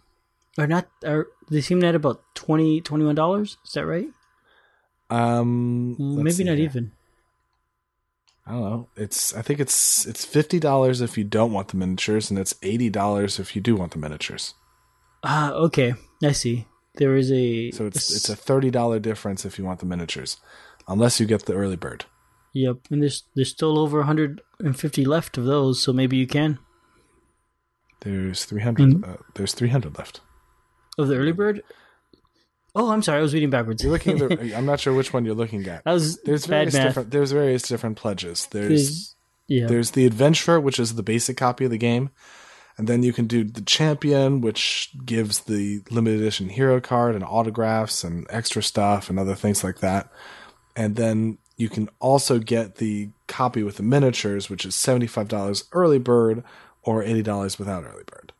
are 0.58 0.66
not, 0.66 0.88
are 1.06 1.28
they 1.50 1.60
seem 1.62 1.80
to 1.80 1.86
at 1.86 1.94
about 1.94 2.20
20 2.34 2.82
$21. 2.82 3.42
Is 3.44 3.56
that 3.74 3.86
right? 3.86 4.08
um, 5.08 5.96
Maybe 6.22 6.44
not 6.44 6.56
here. 6.58 6.64
even. 6.66 6.92
I 8.48 8.52
don't 8.52 8.62
know. 8.62 8.88
It's 8.96 9.36
I 9.36 9.42
think 9.42 9.60
it's 9.60 10.06
it's 10.06 10.24
fifty 10.24 10.58
dollars 10.58 11.02
if 11.02 11.18
you 11.18 11.24
don't 11.24 11.52
want 11.52 11.68
the 11.68 11.76
miniatures, 11.76 12.30
and 12.30 12.38
it's 12.38 12.54
eighty 12.62 12.88
dollars 12.88 13.38
if 13.38 13.54
you 13.54 13.60
do 13.60 13.76
want 13.76 13.92
the 13.92 13.98
miniatures. 13.98 14.54
Ah, 15.22 15.52
okay. 15.52 15.94
I 16.24 16.32
see. 16.32 16.66
There 16.94 17.14
is 17.14 17.30
a. 17.30 17.70
So 17.72 17.86
it's 17.86 18.14
it's 18.14 18.30
a 18.30 18.36
thirty 18.36 18.70
dollar 18.70 18.98
difference 19.00 19.44
if 19.44 19.58
you 19.58 19.64
want 19.66 19.80
the 19.80 19.86
miniatures, 19.86 20.38
unless 20.88 21.20
you 21.20 21.26
get 21.26 21.44
the 21.44 21.52
early 21.52 21.76
bird. 21.76 22.06
Yep, 22.54 22.78
and 22.90 23.02
there's 23.02 23.24
there's 23.36 23.50
still 23.50 23.78
over 23.78 23.98
150 23.98 25.04
left 25.04 25.36
of 25.36 25.44
those, 25.44 25.82
so 25.82 25.92
maybe 25.92 26.16
you 26.16 26.26
can. 26.26 26.58
There's 28.00 28.46
three 28.46 28.62
hundred. 28.62 29.04
Uh, 29.04 29.16
there's 29.34 29.52
three 29.52 29.68
hundred 29.68 29.98
left. 29.98 30.22
Of 30.96 31.08
the 31.08 31.16
early 31.16 31.32
bird? 31.32 31.62
Oh, 32.80 32.90
I'm 32.92 33.02
sorry, 33.02 33.18
I 33.18 33.22
was 33.22 33.34
reading 33.34 33.50
backwards. 33.50 33.82
You're 33.82 33.90
looking. 33.90 34.20
At 34.22 34.38
the, 34.38 34.54
I'm 34.56 34.64
not 34.64 34.78
sure 34.78 34.94
which 34.94 35.12
one 35.12 35.24
you're 35.24 35.34
looking 35.34 35.66
at. 35.66 35.82
I 35.84 35.92
was 35.92 36.16
There's 36.22 36.46
various 36.46 36.74
math. 36.74 36.86
different. 36.86 37.10
There's 37.10 37.32
various 37.32 37.62
different 37.62 37.96
pledges. 37.96 38.46
There's 38.52 38.68
There's- 38.68 39.14
yeah. 39.48 39.66
there's 39.66 39.90
the 39.92 40.06
adventurer, 40.06 40.60
which 40.60 40.78
is 40.78 40.94
the 40.94 41.02
basic 41.02 41.36
copy 41.36 41.64
of 41.64 41.70
the 41.72 41.78
game, 41.78 42.10
and 42.76 42.86
then 42.86 43.02
you 43.02 43.12
can 43.12 43.26
do 43.26 43.42
the 43.44 43.62
champion, 43.62 44.40
which 44.42 44.90
gives 45.04 45.40
the 45.40 45.80
limited 45.90 46.20
edition 46.20 46.50
hero 46.50 46.80
card 46.80 47.14
and 47.16 47.24
autographs 47.24 48.04
and 48.04 48.26
extra 48.30 48.62
stuff 48.62 49.10
and 49.10 49.18
other 49.18 49.34
things 49.34 49.64
like 49.64 49.78
that. 49.80 50.08
And 50.76 50.94
then 50.94 51.38
you 51.56 51.68
can 51.68 51.88
also 51.98 52.38
get 52.38 52.76
the 52.76 53.08
copy 53.26 53.64
with 53.64 53.78
the 53.78 53.82
miniatures, 53.82 54.48
which 54.48 54.64
is 54.64 54.76
seventy 54.76 55.08
five 55.08 55.26
dollars 55.26 55.64
early 55.72 55.98
bird 55.98 56.44
or 56.84 57.02
eighty 57.02 57.22
dollars 57.22 57.58
without 57.58 57.82
early 57.84 58.04
bird. 58.06 58.32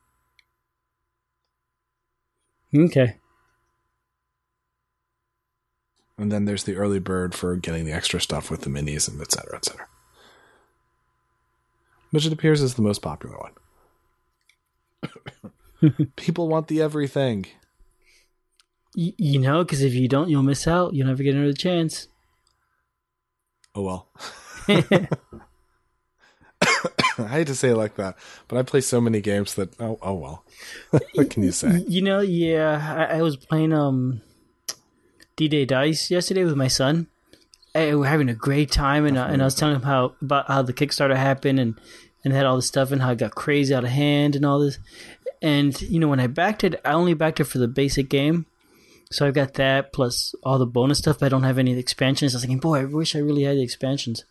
Okay. 2.74 3.16
And 6.18 6.32
then 6.32 6.44
there's 6.44 6.64
the 6.64 6.76
early 6.76 6.98
bird 6.98 7.34
for 7.34 7.54
getting 7.56 7.84
the 7.84 7.92
extra 7.92 8.20
stuff 8.20 8.50
with 8.50 8.62
the 8.62 8.70
minis 8.70 9.08
and 9.08 9.20
et 9.20 9.30
cetera, 9.32 9.56
et 9.56 9.64
cetera. 9.64 9.86
Which 12.10 12.26
it 12.26 12.32
appears 12.32 12.60
is 12.60 12.74
the 12.74 12.82
most 12.82 13.00
popular 13.02 13.36
one. 13.38 13.52
People 16.16 16.48
want 16.48 16.66
the 16.66 16.82
everything. 16.82 17.46
Y- 18.96 19.14
you 19.16 19.38
know, 19.38 19.62
because 19.62 19.82
if 19.82 19.94
you 19.94 20.08
don't, 20.08 20.28
you'll 20.28 20.42
miss 20.42 20.66
out. 20.66 20.92
You'll 20.94 21.06
never 21.06 21.22
get 21.22 21.36
another 21.36 21.52
chance. 21.52 22.08
Oh 23.74 23.82
well. 23.82 24.08
I 27.18 27.28
hate 27.28 27.46
to 27.48 27.54
say 27.54 27.70
it 27.70 27.76
like 27.76 27.96
that, 27.96 28.16
but 28.48 28.58
I 28.58 28.62
play 28.62 28.80
so 28.80 29.00
many 29.00 29.20
games 29.20 29.54
that 29.54 29.78
oh 29.80 29.98
oh 30.02 30.14
well. 30.14 30.44
what 31.14 31.30
can 31.30 31.42
you 31.42 31.52
say? 31.52 31.84
You 31.86 32.02
know, 32.02 32.20
yeah, 32.20 33.06
I, 33.10 33.18
I 33.18 33.22
was 33.22 33.36
playing 33.36 33.72
um 33.72 34.20
D-Day 35.38 35.66
Dice 35.66 36.10
yesterday 36.10 36.42
with 36.42 36.56
my 36.56 36.66
son. 36.66 37.06
I, 37.72 37.94
we're 37.94 38.06
having 38.06 38.28
a 38.28 38.34
great 38.34 38.72
time, 38.72 39.06
and, 39.06 39.16
I 39.16 39.28
and 39.28 39.40
I 39.40 39.44
was 39.44 39.54
telling 39.54 39.76
him 39.76 39.82
how 39.82 40.16
about 40.20 40.48
how 40.48 40.62
the 40.62 40.72
Kickstarter 40.72 41.16
happened 41.16 41.60
and 41.60 41.80
and 42.24 42.32
had 42.32 42.44
all 42.44 42.56
this 42.56 42.66
stuff 42.66 42.90
and 42.90 43.00
how 43.00 43.12
it 43.12 43.18
got 43.18 43.36
crazy 43.36 43.72
out 43.72 43.84
of 43.84 43.90
hand 43.90 44.34
and 44.34 44.44
all 44.44 44.58
this. 44.58 44.80
And 45.40 45.80
you 45.80 46.00
know, 46.00 46.08
when 46.08 46.18
I 46.18 46.26
backed 46.26 46.64
it, 46.64 46.80
I 46.84 46.90
only 46.90 47.14
backed 47.14 47.38
it 47.38 47.44
for 47.44 47.58
the 47.58 47.68
basic 47.68 48.08
game. 48.08 48.46
So 49.12 49.28
I've 49.28 49.34
got 49.34 49.54
that 49.54 49.92
plus 49.92 50.34
all 50.42 50.58
the 50.58 50.66
bonus 50.66 50.98
stuff. 50.98 51.20
But 51.20 51.26
I 51.26 51.28
don't 51.28 51.44
have 51.44 51.56
any 51.56 51.78
expansions. 51.78 52.34
I 52.34 52.36
was 52.36 52.42
thinking, 52.42 52.58
boy, 52.58 52.80
I 52.80 52.84
wish 52.86 53.14
I 53.14 53.20
really 53.20 53.44
had 53.44 53.56
the 53.56 53.62
expansions. 53.62 54.24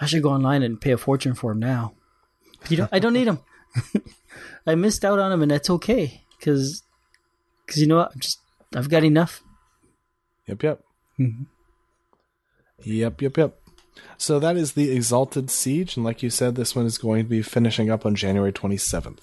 I 0.00 0.06
should 0.06 0.24
go 0.24 0.30
online 0.30 0.64
and 0.64 0.80
pay 0.80 0.90
a 0.90 0.98
fortune 0.98 1.34
for 1.34 1.52
them 1.52 1.60
now. 1.60 1.94
You 2.68 2.78
know, 2.78 2.88
I 2.90 2.98
don't 2.98 3.12
need 3.12 3.28
them. 3.28 3.38
I 4.66 4.74
missed 4.74 5.04
out 5.04 5.20
on 5.20 5.30
them, 5.30 5.42
and 5.42 5.50
that's 5.52 5.70
okay 5.70 6.24
because 6.40 6.82
because 7.64 7.80
you 7.80 7.86
know 7.86 7.98
what, 7.98 8.10
I'm 8.12 8.20
just 8.20 8.40
I've 8.74 8.90
got 8.90 9.04
enough. 9.04 9.44
Yep, 10.50 10.62
yep. 10.64 10.84
Mhm. 11.18 11.46
Yep, 12.82 13.22
yep, 13.22 13.36
yep. 13.36 13.56
So 14.18 14.38
that 14.40 14.56
is 14.56 14.72
the 14.72 14.90
Exalted 14.90 15.50
Siege, 15.50 15.96
and 15.96 16.04
like 16.04 16.22
you 16.22 16.30
said, 16.30 16.54
this 16.56 16.74
one 16.74 16.86
is 16.86 16.98
going 16.98 17.22
to 17.24 17.28
be 17.28 17.42
finishing 17.42 17.90
up 17.90 18.04
on 18.04 18.14
January 18.14 18.52
27th. 18.52 19.22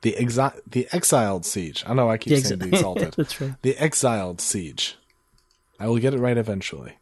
The 0.00 0.16
exi- 0.18 0.60
the 0.66 0.88
Exiled 0.92 1.44
Siege. 1.46 1.84
I 1.86 1.94
know 1.94 2.10
I 2.10 2.18
keep 2.18 2.32
The 2.32 2.40
saying 2.40 2.58
the 2.60 2.68
Exalted. 2.74 3.14
that's 3.16 3.40
right. 3.40 3.54
the 3.62 3.76
Exiled 3.76 4.40
Siege. 4.40 4.96
I 5.78 5.86
will 5.86 5.98
get 5.98 6.14
it 6.14 6.18
right 6.18 6.36
eventually. 6.36 6.98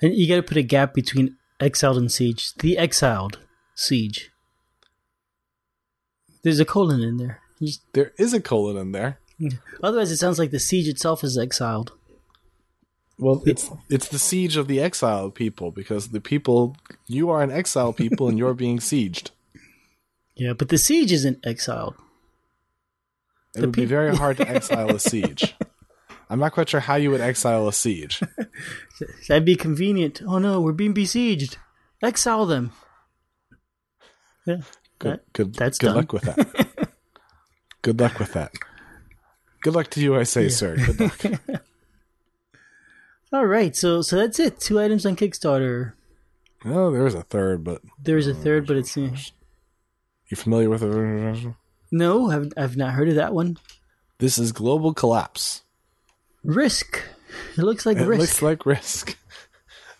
And 0.00 0.14
you 0.14 0.28
got 0.28 0.36
to 0.36 0.42
put 0.42 0.56
a 0.56 0.62
gap 0.62 0.92
between 0.94 1.36
exiled 1.60 1.96
and 1.96 2.10
siege. 2.12 2.52
The 2.54 2.76
exiled 2.78 3.38
siege. 3.74 4.30
There's 6.42 6.60
a 6.60 6.64
colon 6.64 7.00
in 7.02 7.16
there. 7.16 7.40
Just- 7.60 7.82
There 7.92 8.12
is 8.18 8.34
a 8.34 8.40
colon 8.40 8.76
in 8.76 8.92
there. 8.92 9.18
Otherwise, 9.82 10.10
it 10.10 10.16
sounds 10.18 10.38
like 10.38 10.50
the 10.50 10.58
siege 10.60 10.88
itself 10.88 11.24
is 11.24 11.36
exiled. 11.38 11.92
Well, 13.18 13.42
it's 13.46 13.70
it's 13.88 14.08
the 14.08 14.18
siege 14.18 14.56
of 14.56 14.66
the 14.66 14.80
exiled 14.80 15.34
people 15.36 15.70
because 15.70 16.08
the 16.08 16.20
people 16.20 16.76
you 17.06 17.30
are 17.30 17.42
an 17.42 17.50
exiled 17.52 17.96
people 17.96 18.28
and 18.28 18.36
you're 18.38 18.54
being 18.54 18.78
sieged. 18.78 19.30
Yeah, 20.34 20.52
but 20.52 20.68
the 20.68 20.78
siege 20.78 21.12
isn't 21.12 21.46
exiled. 21.46 21.94
It 23.54 23.60
The 23.60 23.66
would 23.68 23.76
be 23.76 23.84
very 23.84 24.16
hard 24.16 24.36
to 24.38 24.48
exile 24.56 24.90
a 24.90 24.98
siege. 24.98 25.54
I'm 26.28 26.40
not 26.40 26.52
quite 26.54 26.68
sure 26.68 26.80
how 26.80 26.96
you 26.96 27.10
would 27.12 27.20
exile 27.20 27.68
a 27.68 27.72
siege. 27.72 28.20
That'd 29.28 29.44
be 29.44 29.54
convenient. 29.54 30.20
Oh 30.26 30.38
no, 30.38 30.60
we're 30.60 30.72
being 30.72 30.92
besieged. 30.94 31.58
Exile 32.02 32.46
them. 32.46 32.72
Yeah, 34.46 34.62
Good, 34.98 35.12
that- 35.12 35.32
good, 35.32 35.54
that's 35.54 35.78
good 35.78 35.86
done. 35.88 35.96
luck 35.96 36.12
with 36.12 36.22
that. 36.24 36.88
good 37.82 38.00
luck 38.00 38.18
with 38.18 38.32
that. 38.32 38.52
Good 39.64 39.74
luck 39.74 39.88
to 39.92 40.00
you, 40.00 40.14
I 40.14 40.24
say, 40.24 40.50
sir. 40.50 40.76
Good 40.76 41.00
luck. 41.00 41.24
All 43.32 43.46
right, 43.46 43.74
so 43.74 44.02
so 44.02 44.16
that's 44.16 44.38
it. 44.38 44.60
Two 44.60 44.78
items 44.78 45.06
on 45.06 45.16
Kickstarter. 45.16 45.94
oh, 46.66 46.90
there's 46.90 47.14
a 47.14 47.22
third, 47.22 47.64
but 47.64 47.80
There 47.98 48.18
is 48.18 48.26
a 48.26 48.34
third, 48.34 48.66
but 48.66 48.76
it's 48.76 48.94
uh, 48.94 49.08
you 50.28 50.36
familiar 50.36 50.68
with 50.68 50.82
it? 50.82 51.54
no. 51.90 52.30
I've 52.30 52.52
I've 52.58 52.76
not 52.76 52.92
heard 52.92 53.08
of 53.08 53.14
that 53.14 53.32
one. 53.32 53.56
This 54.18 54.36
is 54.38 54.52
Global 54.52 54.92
Collapse. 54.92 55.62
Risk. 56.44 57.02
It 57.56 57.62
looks 57.62 57.86
like 57.86 57.96
Risk. 57.96 58.04
It 58.06 58.08
risk. 58.10 58.20
looks 58.20 58.42
like 58.42 58.66
Risk. 58.66 59.16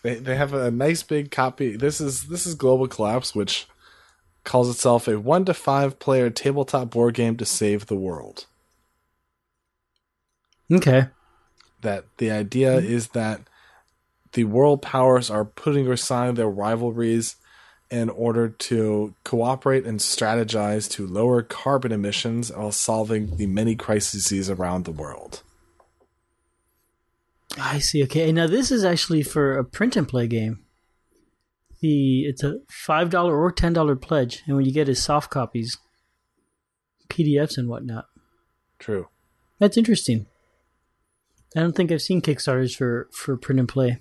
They 0.03 0.17
they 0.17 0.37
have 0.37 0.53
a 0.53 0.71
nice 0.71 1.03
big 1.03 1.31
copy. 1.31 1.75
This 1.79 1.99
is 2.03 2.25
this 2.25 2.47
is 2.47 2.55
Global 2.55 2.87
Collapse, 2.87 3.35
which 3.35 3.67
calls 4.45 4.69
itself 4.69 5.09
a 5.09 5.19
one 5.19 5.47
to 5.47 5.55
five 5.55 5.99
player 5.99 6.29
tabletop 6.29 6.91
board 6.91 7.15
game 7.15 7.39
to 7.39 7.47
save 7.47 7.87
the 7.87 7.97
world. 7.97 8.45
Okay. 10.73 11.09
That 11.81 12.05
the 12.19 12.31
idea 12.31 12.81
hmm. 12.81 12.87
is 12.87 13.09
that 13.09 13.43
the 14.33 14.45
world 14.45 14.83
powers 14.83 15.31
are 15.31 15.45
putting 15.45 15.91
aside 15.91 16.37
their 16.37 16.49
rivalries 16.49 17.37
in 17.91 18.09
order 18.09 18.49
to 18.49 19.15
cooperate 19.23 19.85
and 19.85 20.01
strategize 20.01 20.91
to 20.91 21.07
lower 21.07 21.43
carbon 21.43 21.93
emissions 21.93 22.51
while 22.51 22.73
solving 22.73 23.37
the 23.37 23.47
many 23.47 23.77
crises 23.77 24.51
around 24.51 24.85
the 24.85 24.93
world. 24.93 25.43
I 27.57 27.79
see. 27.79 28.03
Okay, 28.03 28.33
now 28.33 28.47
this 28.47 28.73
is 28.73 28.85
actually 28.85 29.23
for 29.23 29.57
a 29.57 29.65
print 29.65 29.97
and 29.97 30.09
play 30.09 30.27
game. 30.27 30.65
The 31.81 32.23
it's 32.23 32.43
a 32.43 32.59
five 32.69 33.11
dollar 33.11 33.39
or 33.39 33.53
ten 33.53 33.73
dollar 33.73 33.95
pledge, 33.95 34.43
and 34.47 34.57
when 34.57 34.65
you 34.65 34.73
get 34.73 34.89
is 34.89 35.03
soft 35.03 35.31
copies, 35.31 35.79
PDFs 37.09 37.57
and 37.57 37.69
whatnot. 37.69 38.07
True. 38.79 39.09
That's 39.61 39.77
interesting. 39.77 40.27
I 41.57 41.61
don't 41.61 41.75
think 41.75 41.93
I've 41.93 42.03
seen 42.03 42.21
Kickstarters 42.21 42.77
for 42.77 43.09
for 43.13 43.37
print 43.37 43.61
and 43.61 43.69
play. 43.69 43.99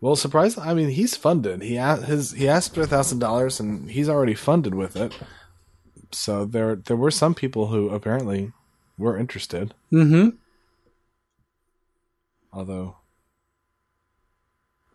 Well, 0.00 0.16
surprise! 0.16 0.56
I 0.56 0.74
mean, 0.74 0.90
he's 0.90 1.16
funded. 1.16 1.62
He 1.62 1.74
his 1.74 2.32
he 2.32 2.48
asked 2.48 2.74
for 2.74 2.82
a 2.82 2.86
thousand 2.86 3.18
dollars, 3.18 3.60
and 3.60 3.90
he's 3.90 4.08
already 4.08 4.34
funded 4.34 4.74
with 4.74 4.96
it. 4.96 5.12
So 6.12 6.44
there 6.44 6.76
there 6.76 6.96
were 6.96 7.10
some 7.10 7.34
people 7.34 7.66
who 7.66 7.90
apparently 7.90 8.52
were 8.96 9.18
interested. 9.18 9.74
Mm-hmm. 9.92 10.30
Although 12.52 12.96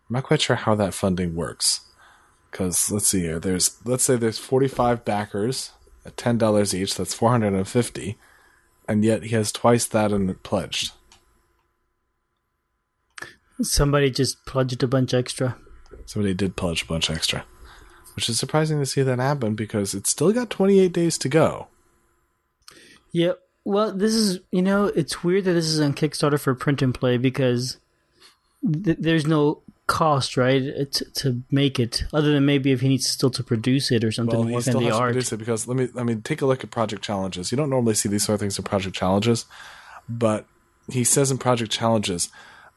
I'm 0.08 0.14
not 0.14 0.24
quite 0.24 0.42
sure 0.42 0.56
how 0.56 0.74
that 0.74 0.94
funding 0.94 1.34
works. 1.34 1.80
Because 2.50 2.90
let's 2.90 3.08
see 3.08 3.22
here, 3.22 3.40
there's 3.40 3.76
let's 3.84 4.04
say 4.04 4.16
there's 4.16 4.38
45 4.38 5.04
backers 5.04 5.72
at 6.06 6.16
ten 6.16 6.38
dollars 6.38 6.74
each. 6.74 6.94
That's 6.94 7.14
450, 7.14 8.16
and 8.88 9.04
yet 9.04 9.24
he 9.24 9.30
has 9.30 9.50
twice 9.50 9.86
that 9.86 10.12
in 10.12 10.32
pledged. 10.36 10.92
Somebody 13.62 14.10
just 14.10 14.44
pledged 14.46 14.82
a 14.82 14.88
bunch 14.88 15.14
extra. 15.14 15.56
Somebody 16.06 16.34
did 16.34 16.56
pledge 16.56 16.82
a 16.82 16.86
bunch 16.86 17.10
extra, 17.10 17.44
which 18.16 18.28
is 18.28 18.38
surprising 18.38 18.78
to 18.78 18.86
see 18.86 19.02
that 19.02 19.18
happen 19.18 19.54
because 19.54 19.94
it's 19.94 20.10
still 20.10 20.32
got 20.32 20.50
28 20.50 20.92
days 20.92 21.16
to 21.18 21.28
go. 21.28 21.68
Yeah, 23.12 23.32
well, 23.64 23.92
this 23.92 24.14
is 24.14 24.40
you 24.50 24.62
know 24.62 24.86
it's 24.86 25.24
weird 25.24 25.44
that 25.44 25.54
this 25.54 25.66
is 25.66 25.80
on 25.80 25.94
Kickstarter 25.94 26.38
for 26.38 26.54
print 26.54 26.82
and 26.82 26.94
play 26.94 27.16
because 27.16 27.78
th- 28.62 28.98
there's 29.00 29.26
no 29.26 29.62
cost 29.86 30.36
right 30.38 30.62
uh, 30.62 30.84
to, 30.90 31.04
to 31.12 31.42
make 31.50 31.78
it 31.78 32.04
other 32.14 32.32
than 32.32 32.46
maybe 32.46 32.72
if 32.72 32.80
he 32.80 32.88
needs 32.88 33.06
still 33.06 33.30
to 33.30 33.42
produce 33.42 33.90
it 33.90 34.02
or 34.02 34.10
something 34.10 34.38
Well, 34.38 34.48
he 34.48 34.60
still 34.62 34.80
has 34.80 34.96
to 34.96 35.02
produce 35.02 35.32
it 35.32 35.36
because 35.36 35.68
let 35.68 35.76
me 35.76 35.88
I 35.96 36.02
mean 36.02 36.22
take 36.22 36.42
a 36.42 36.46
look 36.46 36.64
at 36.64 36.70
project 36.70 37.02
challenges. 37.02 37.50
You 37.50 37.56
don't 37.56 37.70
normally 37.70 37.94
see 37.94 38.08
these 38.08 38.24
sort 38.24 38.34
of 38.34 38.40
things 38.40 38.58
in 38.58 38.64
project 38.64 38.96
challenges, 38.96 39.46
but 40.08 40.46
he 40.90 41.04
says 41.04 41.30
in 41.30 41.38
project 41.38 41.72
challenges, 41.72 42.30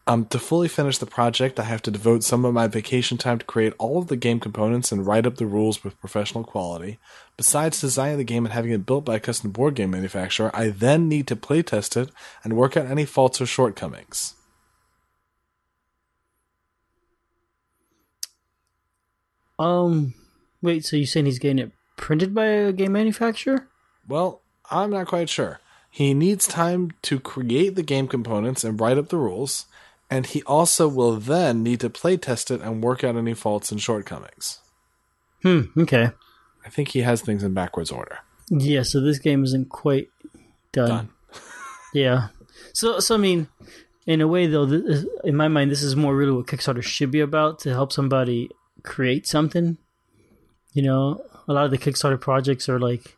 um, 0.07 0.25
to 0.27 0.39
fully 0.39 0.67
finish 0.67 0.97
the 0.97 1.05
project, 1.05 1.59
I 1.59 1.63
have 1.63 1.81
to 1.83 1.91
devote 1.91 2.23
some 2.23 2.45
of 2.45 2.53
my 2.53 2.67
vacation 2.67 3.17
time 3.17 3.39
to 3.39 3.45
create 3.45 3.73
all 3.77 3.97
of 3.97 4.07
the 4.07 4.15
game 4.15 4.39
components 4.39 4.91
and 4.91 5.05
write 5.05 5.27
up 5.27 5.35
the 5.35 5.45
rules 5.45 5.83
with 5.83 5.99
professional 5.99 6.43
quality. 6.43 6.97
Besides 7.35 7.81
designing 7.81 8.17
the 8.17 8.23
game 8.23 8.45
and 8.45 8.53
having 8.53 8.71
it 8.71 8.85
built 8.85 9.05
by 9.05 9.15
a 9.15 9.19
custom 9.19 9.51
board 9.51 9.75
game 9.75 9.91
manufacturer, 9.91 10.49
I 10.55 10.69
then 10.69 11.09
need 11.09 11.27
to 11.27 11.35
playtest 11.35 12.01
it 12.01 12.09
and 12.43 12.55
work 12.55 12.77
out 12.77 12.87
any 12.87 13.05
faults 13.05 13.41
or 13.41 13.45
shortcomings. 13.45 14.33
Um, 19.59 20.13
wait, 20.61 20.85
so 20.85 20.95
you're 20.95 21.05
saying 21.05 21.25
he's 21.25 21.39
getting 21.39 21.59
it 21.59 21.71
printed 21.97 22.33
by 22.33 22.45
a 22.45 22.71
game 22.71 22.93
manufacturer? 22.93 23.67
Well, 24.07 24.41
I'm 24.71 24.91
not 24.91 25.07
quite 25.07 25.29
sure. 25.29 25.59
He 25.89 26.13
needs 26.13 26.47
time 26.47 26.91
to 27.01 27.19
create 27.19 27.75
the 27.75 27.83
game 27.83 28.07
components 28.07 28.63
and 28.63 28.79
write 28.79 28.97
up 28.97 29.09
the 29.09 29.17
rules, 29.17 29.65
and 30.09 30.25
he 30.25 30.43
also 30.43 30.87
will 30.87 31.17
then 31.17 31.63
need 31.63 31.79
to 31.81 31.89
playtest 31.89 32.51
it 32.51 32.61
and 32.61 32.83
work 32.83 33.03
out 33.03 33.15
any 33.15 33.33
faults 33.33 33.71
and 33.71 33.81
shortcomings. 33.81 34.59
Hmm. 35.43 35.63
Okay. 35.77 36.09
I 36.65 36.69
think 36.69 36.89
he 36.89 37.01
has 37.01 37.21
things 37.21 37.43
in 37.43 37.53
backwards 37.53 37.91
order. 37.91 38.19
Yeah. 38.49 38.83
So 38.83 39.01
this 39.01 39.19
game 39.19 39.43
isn't 39.43 39.69
quite 39.69 40.09
done. 40.71 40.89
Done. 40.89 41.09
Yeah. 41.93 42.27
So, 42.73 42.99
so 42.99 43.15
I 43.15 43.17
mean, 43.17 43.47
in 44.05 44.21
a 44.21 44.27
way, 44.27 44.45
though, 44.45 44.65
this, 44.65 45.05
in 45.23 45.35
my 45.35 45.47
mind, 45.47 45.71
this 45.71 45.81
is 45.81 45.95
more 45.95 46.15
really 46.15 46.31
what 46.31 46.45
Kickstarter 46.45 46.83
should 46.83 47.11
be 47.11 47.21
about 47.21 47.59
to 47.59 47.69
help 47.71 47.91
somebody 47.91 48.49
create 48.83 49.25
something. 49.25 49.77
You 50.73 50.83
know, 50.83 51.21
a 51.47 51.53
lot 51.53 51.65
of 51.65 51.71
the 51.71 51.77
Kickstarter 51.77 52.19
projects 52.19 52.69
are 52.69 52.79
like, 52.79 53.17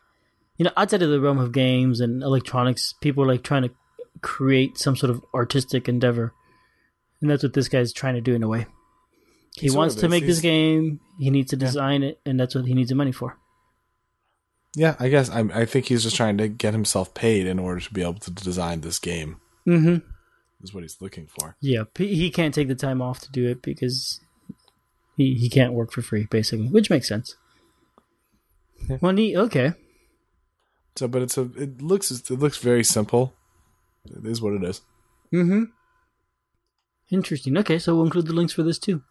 you 0.57 0.65
know, 0.65 0.71
outside 0.77 1.01
of 1.01 1.09
the 1.09 1.19
realm 1.19 1.39
of 1.39 1.51
games 1.51 1.99
and 1.99 2.23
electronics, 2.23 2.93
people 3.01 3.23
are 3.23 3.27
like 3.27 3.43
trying 3.43 3.63
to 3.63 3.71
create 4.21 4.77
some 4.77 4.95
sort 4.95 5.09
of 5.09 5.23
artistic 5.33 5.89
endeavor, 5.89 6.33
and 7.21 7.29
that's 7.29 7.43
what 7.43 7.53
this 7.53 7.67
guy's 7.67 7.93
trying 7.93 8.15
to 8.15 8.21
do 8.21 8.35
in 8.35 8.43
a 8.43 8.47
way. 8.47 8.65
He 9.55 9.67
Sort 9.69 9.77
wants 9.77 9.95
to 9.95 10.09
make 10.09 10.25
this 10.25 10.41
game. 10.41 10.99
He 11.19 11.29
needs 11.29 11.49
to 11.51 11.57
design 11.57 12.03
it, 12.03 12.19
and 12.25 12.39
that's 12.39 12.55
what 12.55 12.65
he 12.65 12.73
needs 12.73 12.89
the 12.89 12.95
money 12.95 13.11
for. 13.11 13.37
Yeah, 14.75 14.95
I 14.99 15.09
guess 15.09 15.29
I, 15.29 15.39
I 15.53 15.65
think 15.65 15.87
he's 15.87 16.03
just 16.03 16.15
trying 16.15 16.37
to 16.37 16.47
get 16.47 16.73
himself 16.73 17.13
paid 17.13 17.47
in 17.47 17.59
order 17.59 17.81
to 17.81 17.93
be 17.93 18.01
able 18.01 18.19
to 18.19 18.31
design 18.31 18.81
this 18.81 18.99
game. 18.99 19.41
Mm-hmm. 19.67 20.05
Is 20.61 20.73
what 20.73 20.83
he's 20.83 21.01
looking 21.01 21.27
for. 21.27 21.55
Yeah, 21.61 21.83
he 21.97 22.15
he 22.15 22.29
can't 22.29 22.53
take 22.53 22.67
the 22.67 22.75
time 22.75 23.01
off 23.01 23.21
to 23.21 23.31
do 23.31 23.47
it 23.47 23.61
because 23.61 24.19
he 25.15 25.33
he 25.35 25.49
can't 25.49 25.73
work 25.73 25.91
for 25.91 26.01
free, 26.01 26.27
basically, 26.29 26.67
which 26.67 26.89
makes 26.89 27.07
sense. 27.07 27.35
Well, 29.01 29.13
neat. 29.13 29.35
Okay. 29.35 29.73
So, 30.95 31.07
but 31.07 31.21
it's 31.21 31.37
a 31.37 31.43
it 31.57 31.81
looks 31.81 32.11
it 32.11 32.29
looks 32.31 32.57
very 32.57 32.83
simple. 32.83 33.33
It 34.05 34.25
is 34.25 34.41
what 34.41 34.53
it 34.53 34.63
is. 34.63 34.81
Mm-hmm. 35.33 35.63
Interesting. 37.11 37.57
Okay, 37.57 37.79
so 37.79 37.95
we'll 37.95 38.05
include 38.05 38.27
the 38.27 38.33
links 38.33 38.53
for 38.53 38.63
this 38.63 38.77
too, 38.77 39.01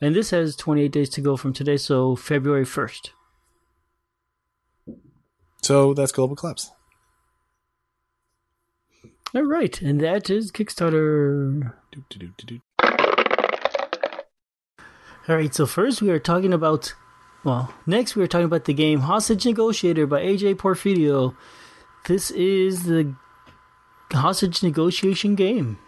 and 0.00 0.14
this 0.14 0.30
has 0.30 0.56
28 0.56 0.92
days 0.92 1.08
to 1.10 1.20
go 1.20 1.36
from 1.36 1.52
today, 1.52 1.76
so 1.76 2.14
February 2.14 2.64
1st. 2.64 3.10
So 5.62 5.94
that's 5.94 6.12
Global 6.12 6.36
Collapse. 6.36 6.70
All 9.34 9.42
right, 9.42 9.80
and 9.82 10.00
that 10.00 10.30
is 10.30 10.52
Kickstarter. 10.52 11.72
Do, 11.92 12.04
do, 12.08 12.18
do, 12.18 12.32
do, 12.36 12.46
do. 12.46 12.60
All 15.28 15.34
right, 15.34 15.52
so 15.52 15.66
first 15.66 16.00
we 16.00 16.10
are 16.10 16.20
talking 16.20 16.52
about, 16.52 16.94
well, 17.42 17.74
next 17.86 18.14
we 18.14 18.22
are 18.22 18.28
talking 18.28 18.44
about 18.44 18.66
the 18.66 18.74
game 18.74 19.00
Hostage 19.00 19.44
Negotiator 19.44 20.06
by 20.06 20.20
AJ 20.20 20.54
Porfirio. 20.54 21.34
This 22.06 22.30
is 22.30 22.84
the 22.84 23.16
hostage 24.12 24.62
negotiation 24.62 25.34
game. 25.34 25.78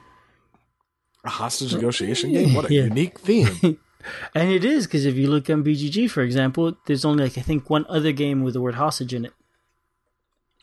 A 1.25 1.31
hostage 1.31 1.75
negotiation 1.75 2.33
game? 2.33 2.55
What 2.55 2.71
a 2.71 2.75
Yeah. 2.75 2.85
unique 2.85 3.19
theme. 3.19 3.79
And 4.35 4.51
it 4.51 4.65
is 4.65 4.87
because 4.87 5.05
if 5.05 5.17
you 5.17 5.29
look 5.29 5.51
on 5.51 5.63
BGG, 5.65 6.09
for 6.09 6.23
example, 6.23 6.75
there's 6.87 7.05
only 7.05 7.25
like 7.25 7.37
I 7.37 7.43
think 7.43 7.69
one 7.69 7.85
other 7.89 8.13
game 8.13 8.43
with 8.43 8.55
the 8.55 8.61
word 8.61 8.77
hostage 8.77 9.13
in 9.13 9.25
it. 9.27 9.33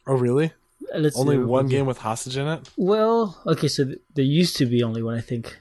oh, 0.07 0.15
really? 0.15 0.53
Uh, 0.93 0.99
Let's 0.99 1.17
Only 1.19 1.37
one 1.37 1.67
game 1.67 1.85
with 1.85 1.99
hostage 1.99 2.37
in 2.37 2.47
it? 2.47 2.69
Well, 2.77 3.39
okay, 3.45 3.67
so 3.67 3.85
th- 3.85 3.99
there 4.15 4.25
used 4.25 4.55
to 4.57 4.65
be 4.65 4.81
only 4.81 5.03
one, 5.03 5.15
I 5.15 5.21
think. 5.21 5.59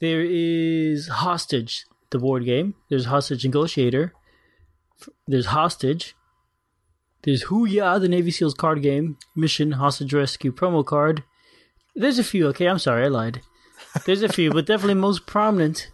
There 0.00 0.22
is 0.22 1.08
Hostage, 1.08 1.86
the 2.10 2.18
board 2.18 2.44
game. 2.44 2.74
There's 2.88 3.06
Hostage 3.06 3.44
Negotiator. 3.44 4.12
There's 5.26 5.46
Hostage. 5.46 6.14
There's 7.22 7.44
Hooyah, 7.44 8.00
the 8.00 8.08
Navy 8.08 8.30
SEALs 8.32 8.54
card 8.54 8.82
game. 8.82 9.18
Mission 9.36 9.72
Hostage 9.72 10.12
Rescue 10.12 10.52
promo 10.52 10.84
card. 10.84 11.22
There's 11.94 12.18
a 12.18 12.24
few. 12.24 12.48
Okay, 12.48 12.66
I'm 12.68 12.78
sorry, 12.78 13.04
I 13.04 13.08
lied. 13.08 13.40
There's 14.04 14.22
a 14.22 14.28
few, 14.28 14.50
but 14.50 14.66
definitely 14.66 14.94
most 14.94 15.26
prominent 15.26 15.90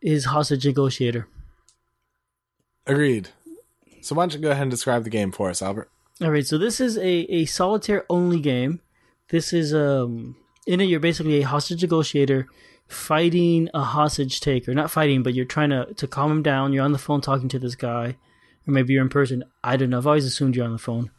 is 0.00 0.26
Hostage 0.26 0.66
Negotiator. 0.66 1.28
Agreed. 2.86 3.28
So 4.00 4.14
why 4.14 4.24
don't 4.24 4.34
you 4.34 4.40
go 4.40 4.50
ahead 4.50 4.62
and 4.62 4.70
describe 4.70 5.04
the 5.04 5.10
game 5.10 5.30
for 5.30 5.50
us, 5.50 5.62
Albert? 5.62 5.90
All 6.22 6.30
right, 6.30 6.46
so 6.46 6.58
this 6.58 6.80
is 6.80 6.98
a, 6.98 7.02
a 7.32 7.44
solitaire 7.44 8.04
only 8.10 8.40
game. 8.40 8.80
This 9.28 9.52
is 9.52 9.74
um 9.74 10.36
in 10.66 10.80
it 10.80 10.84
you're 10.84 11.00
basically 11.00 11.40
a 11.40 11.46
hostage 11.46 11.82
negotiator 11.82 12.48
fighting 12.88 13.68
a 13.72 13.82
hostage 13.82 14.40
taker. 14.40 14.74
Not 14.74 14.90
fighting, 14.90 15.22
but 15.22 15.34
you're 15.34 15.44
trying 15.44 15.70
to 15.70 15.92
to 15.94 16.06
calm 16.06 16.30
him 16.30 16.42
down. 16.42 16.72
You're 16.72 16.84
on 16.84 16.92
the 16.92 16.98
phone 16.98 17.20
talking 17.20 17.48
to 17.50 17.58
this 17.58 17.74
guy, 17.74 18.16
or 18.66 18.72
maybe 18.72 18.92
you're 18.92 19.02
in 19.02 19.08
person. 19.08 19.44
I 19.62 19.76
don't 19.76 19.90
know. 19.90 19.98
I've 19.98 20.06
always 20.06 20.26
assumed 20.26 20.56
you're 20.56 20.66
on 20.66 20.72
the 20.72 20.78
phone, 20.78 21.10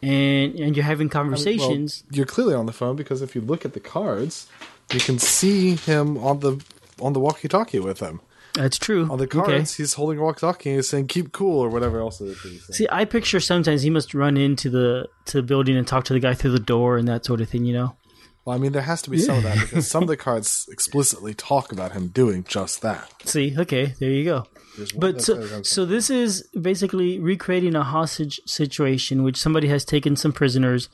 and 0.00 0.54
and 0.54 0.76
you're 0.76 0.84
having 0.84 1.08
conversations. 1.08 2.04
Well, 2.06 2.16
you're 2.16 2.26
clearly 2.26 2.54
on 2.54 2.66
the 2.66 2.72
phone 2.72 2.96
because 2.96 3.20
if 3.20 3.34
you 3.34 3.40
look 3.40 3.64
at 3.64 3.72
the 3.74 3.80
cards, 3.80 4.48
you 4.92 5.00
can 5.00 5.18
see 5.18 5.76
him 5.76 6.16
on 6.18 6.40
the 6.40 6.62
on 7.00 7.12
the 7.12 7.20
walkie-talkie 7.20 7.78
with 7.80 8.00
him. 8.00 8.20
That's 8.54 8.76
true. 8.78 9.08
On 9.08 9.18
the 9.18 9.24
Okay. 9.24 9.38
cards, 9.38 9.74
he's 9.76 9.94
holding 9.94 10.18
a 10.18 10.22
walkie-talkie 10.22 10.70
and 10.70 10.78
he's 10.78 10.88
saying 10.88 11.06
"keep 11.06 11.30
cool" 11.32 11.60
or 11.60 11.68
whatever 11.68 12.00
else 12.00 12.20
it 12.20 12.26
is. 12.28 12.42
that 12.42 12.48
he's 12.48 12.66
saying. 12.66 12.74
See, 12.76 12.88
I 12.90 13.04
picture 13.04 13.38
sometimes 13.38 13.82
he 13.82 13.90
must 13.90 14.14
run 14.14 14.36
into 14.36 14.68
the 14.70 15.08
to 15.26 15.38
the 15.38 15.42
building 15.42 15.76
and 15.76 15.86
talk 15.86 16.04
to 16.06 16.12
the 16.12 16.20
guy 16.20 16.34
through 16.34 16.52
the 16.52 16.58
door 16.58 16.96
and 16.96 17.06
that 17.06 17.24
sort 17.24 17.40
of 17.40 17.48
thing. 17.48 17.64
You 17.64 17.74
know. 17.74 17.96
Well, 18.44 18.56
I 18.56 18.58
mean, 18.58 18.72
there 18.72 18.82
has 18.82 19.02
to 19.02 19.10
be 19.10 19.18
some 19.18 19.36
of 19.36 19.42
that 19.42 19.58
because 19.60 19.86
some 19.88 20.02
of 20.02 20.08
the 20.08 20.16
cards 20.16 20.66
explicitly 20.72 21.34
talk 21.34 21.70
about 21.70 21.92
him 21.92 22.08
doing 22.08 22.44
just 22.48 22.80
that. 22.82 23.12
See, 23.26 23.54
okay, 23.58 23.94
there 24.00 24.10
you 24.10 24.24
go. 24.24 24.46
But 24.96 25.20
so, 25.20 25.62
so 25.62 25.84
this 25.84 26.08
is 26.08 26.44
basically 26.58 27.18
recreating 27.18 27.74
a 27.74 27.82
hostage 27.82 28.40
situation, 28.46 29.22
which 29.24 29.36
somebody 29.36 29.68
has 29.68 29.84
taken 29.84 30.14
some 30.16 30.32
prisoners 30.32 30.88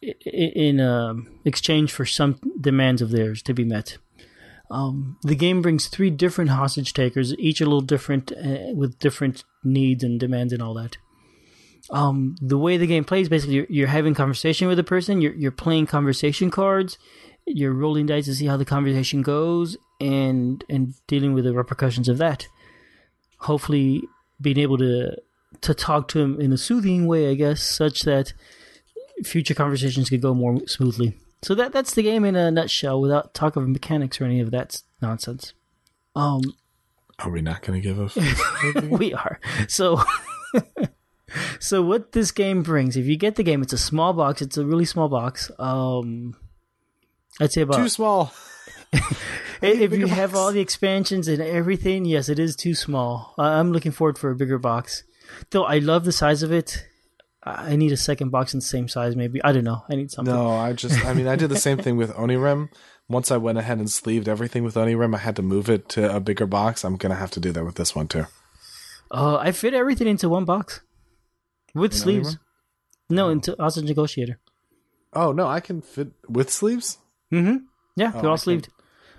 in 0.00 0.80
um, 0.80 1.40
exchange 1.44 1.92
for 1.92 2.06
some 2.06 2.38
demands 2.60 3.02
of 3.02 3.10
theirs 3.10 3.42
to 3.42 3.54
be 3.54 3.64
met. 3.64 3.98
Um, 4.70 5.18
the 5.22 5.34
game 5.34 5.62
brings 5.62 5.86
three 5.86 6.10
different 6.10 6.50
hostage 6.50 6.92
takers, 6.92 7.34
each 7.38 7.60
a 7.60 7.64
little 7.64 7.80
different, 7.80 8.32
uh, 8.32 8.74
with 8.74 8.98
different 8.98 9.44
needs 9.64 10.04
and 10.04 10.20
demands 10.20 10.52
and 10.52 10.62
all 10.62 10.74
that. 10.74 10.98
Um, 11.90 12.36
the 12.40 12.58
way 12.58 12.76
the 12.76 12.86
game 12.86 13.04
plays, 13.04 13.28
basically, 13.28 13.56
you're, 13.56 13.66
you're 13.70 13.86
having 13.88 14.14
conversation 14.14 14.68
with 14.68 14.78
a 14.78 14.84
person. 14.84 15.22
You're 15.22 15.34
you're 15.34 15.50
playing 15.50 15.86
conversation 15.86 16.50
cards, 16.50 16.98
You're 17.46 17.72
rolling 17.72 18.06
dice 18.06 18.26
to 18.26 18.34
see 18.34 18.46
how 18.46 18.58
the 18.58 18.64
conversation 18.64 19.22
goes 19.22 19.76
and 20.00 20.62
and 20.68 20.94
dealing 21.06 21.32
with 21.32 21.44
the 21.44 21.54
repercussions 21.54 22.08
of 22.08 22.18
that. 22.18 22.46
Hopefully, 23.38 24.02
being 24.40 24.58
able 24.58 24.76
to 24.78 25.16
to 25.62 25.74
talk 25.74 26.08
to 26.08 26.20
him 26.20 26.38
in 26.40 26.52
a 26.52 26.58
soothing 26.58 27.06
way, 27.06 27.30
I 27.30 27.34
guess, 27.34 27.62
such 27.62 28.02
that 28.02 28.34
future 29.24 29.54
conversations 29.54 30.08
could 30.08 30.22
go 30.22 30.34
more 30.34 30.66
smoothly. 30.66 31.16
So 31.42 31.54
that 31.54 31.72
that's 31.72 31.94
the 31.94 32.02
game 32.02 32.24
in 32.24 32.36
a 32.36 32.50
nutshell, 32.50 33.00
without 33.00 33.34
talk 33.34 33.56
of 33.56 33.68
mechanics 33.68 34.20
or 34.20 34.24
any 34.24 34.40
of 34.40 34.50
that 34.50 34.82
nonsense. 35.00 35.54
Um, 36.16 36.42
Are 37.20 37.30
we 37.30 37.42
not 37.42 37.62
going 37.62 37.80
to 37.80 37.86
give 37.86 37.98
a? 37.98 38.86
we 38.96 39.14
are 39.14 39.38
so. 39.68 40.02
so 41.60 41.82
what 41.82 42.12
this 42.12 42.32
game 42.32 42.62
brings, 42.62 42.96
if 42.96 43.06
you 43.06 43.16
get 43.16 43.36
the 43.36 43.44
game, 43.44 43.62
it's 43.62 43.72
a 43.72 43.78
small 43.78 44.12
box. 44.12 44.42
It's 44.42 44.56
a 44.56 44.66
really 44.66 44.84
small 44.84 45.08
box. 45.08 45.50
Um, 45.58 46.36
I'd 47.40 47.52
say 47.52 47.62
about 47.62 47.76
Too 47.76 47.88
small. 47.88 48.32
if 49.62 49.92
you 49.92 50.06
have 50.06 50.32
box. 50.32 50.38
all 50.38 50.52
the 50.52 50.60
expansions 50.60 51.28
and 51.28 51.40
everything, 51.40 52.04
yes, 52.04 52.28
it 52.28 52.38
is 52.38 52.56
too 52.56 52.74
small. 52.74 53.34
I'm 53.38 53.72
looking 53.72 53.92
forward 53.92 54.18
for 54.18 54.30
a 54.30 54.36
bigger 54.36 54.58
box. 54.58 55.04
Though 55.50 55.64
I 55.64 55.78
love 55.78 56.04
the 56.04 56.12
size 56.12 56.42
of 56.42 56.50
it. 56.50 56.87
I 57.56 57.76
need 57.76 57.92
a 57.92 57.96
second 57.96 58.30
box 58.30 58.52
in 58.54 58.58
the 58.60 58.64
same 58.64 58.88
size, 58.88 59.16
maybe. 59.16 59.42
I 59.42 59.52
don't 59.52 59.64
know. 59.64 59.84
I 59.88 59.94
need 59.96 60.10
something. 60.10 60.34
No, 60.34 60.50
I 60.50 60.72
just, 60.72 61.04
I 61.04 61.14
mean, 61.14 61.26
I 61.28 61.36
did 61.36 61.48
the 61.50 61.56
same 61.56 61.78
thing 61.78 61.96
with 61.96 62.12
Onirim. 62.14 62.68
Once 63.08 63.30
I 63.30 63.36
went 63.38 63.58
ahead 63.58 63.78
and 63.78 63.90
sleeved 63.90 64.28
everything 64.28 64.64
with 64.64 64.74
Onirim, 64.74 65.14
I 65.14 65.18
had 65.18 65.36
to 65.36 65.42
move 65.42 65.70
it 65.70 65.88
to 65.90 66.14
a 66.14 66.20
bigger 66.20 66.46
box. 66.46 66.84
I'm 66.84 66.96
going 66.96 67.10
to 67.10 67.16
have 67.18 67.30
to 67.32 67.40
do 67.40 67.52
that 67.52 67.64
with 67.64 67.76
this 67.76 67.94
one 67.94 68.08
too. 68.08 68.26
Uh, 69.10 69.36
I 69.36 69.52
fit 69.52 69.72
everything 69.74 70.06
into 70.08 70.28
one 70.28 70.44
box 70.44 70.80
with 71.74 71.92
In 71.92 71.98
sleeves. 71.98 72.38
No, 73.08 73.30
into 73.30 73.56
Hostage 73.58 73.84
Negotiator. 73.84 74.38
Oh, 75.14 75.32
no, 75.32 75.46
I 75.46 75.60
can 75.60 75.80
fit 75.80 76.08
with 76.28 76.50
sleeves? 76.50 76.98
Mm-hmm. 77.32 77.64
Yeah, 77.96 78.12
Oh, 78.14 78.20
they're 78.20 78.30
I 78.30 78.32
all 78.32 78.36
can- 78.36 78.38
sleeved. 78.38 78.68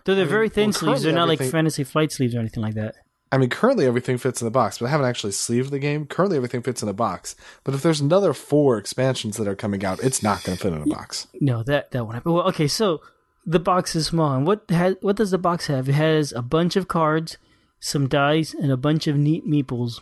Though 0.05 0.13
they're 0.15 0.23
I 0.23 0.25
mean, 0.25 0.31
very 0.31 0.49
thin 0.49 0.65
well, 0.67 0.73
sleeves. 0.73 1.03
They're 1.03 1.13
not 1.13 1.27
like 1.27 1.37
everything- 1.37 1.51
Fantasy 1.51 1.83
Flight 1.83 2.11
sleeves 2.11 2.35
or 2.35 2.39
anything 2.39 2.63
like 2.63 2.75
that. 2.75 2.95
I 3.31 3.37
mean, 3.37 3.49
currently 3.49 3.85
everything 3.85 4.17
fits 4.17 4.41
in 4.41 4.45
the 4.45 4.51
box, 4.51 4.79
but 4.79 4.87
I 4.87 4.89
haven't 4.89 5.05
actually 5.05 5.33
sleeved 5.33 5.69
the 5.71 5.77
game. 5.79 6.07
Currently 6.07 6.37
everything 6.37 6.63
fits 6.63 6.81
in 6.81 6.87
the 6.87 6.93
box. 6.93 7.35
But 7.63 7.75
if 7.75 7.83
there's 7.83 8.01
another 8.01 8.33
four 8.33 8.77
expansions 8.79 9.37
that 9.37 9.47
are 9.47 9.55
coming 9.55 9.85
out, 9.85 10.03
it's 10.03 10.23
not 10.23 10.43
going 10.43 10.57
to 10.57 10.63
fit 10.63 10.73
in 10.73 10.81
a 10.81 10.85
box. 10.87 11.27
No, 11.39 11.61
that 11.63 11.91
that 11.91 12.03
won't 12.03 12.15
happen. 12.15 12.33
Well, 12.33 12.47
okay, 12.49 12.67
so 12.67 13.01
the 13.45 13.59
box 13.59 13.95
is 13.95 14.07
small, 14.07 14.33
and 14.35 14.47
what 14.47 14.63
has 14.69 14.95
what 15.01 15.15
does 15.15 15.29
the 15.31 15.37
box 15.37 15.67
have? 15.67 15.87
It 15.87 15.93
has 15.93 16.31
a 16.33 16.41
bunch 16.41 16.75
of 16.75 16.87
cards, 16.87 17.37
some 17.79 18.07
dice, 18.07 18.53
and 18.55 18.71
a 18.71 18.77
bunch 18.77 19.05
of 19.05 19.15
neat 19.15 19.45
meeples, 19.45 19.99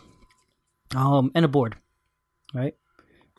um, 0.96 1.30
and 1.34 1.44
a 1.44 1.48
board, 1.48 1.76
right? 2.54 2.74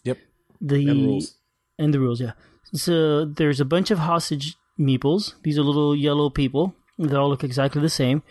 Yep. 0.03 0.17
The 0.61 0.87
And 0.87 1.05
rules. 1.07 1.35
and 1.79 1.93
the 1.93 1.99
rules, 1.99 2.21
yeah. 2.21 2.33
So 2.73 3.25
there's 3.25 3.59
a 3.59 3.65
bunch 3.65 3.89
of 3.89 3.97
hostage 3.99 4.55
meeples. 4.79 5.33
These 5.43 5.57
are 5.57 5.63
little 5.63 5.95
yellow 5.95 6.29
people. 6.29 6.75
They 6.99 7.15
all 7.15 7.29
look 7.29 7.43
exactly 7.43 7.81
the 7.81 7.89
same. 7.89 8.21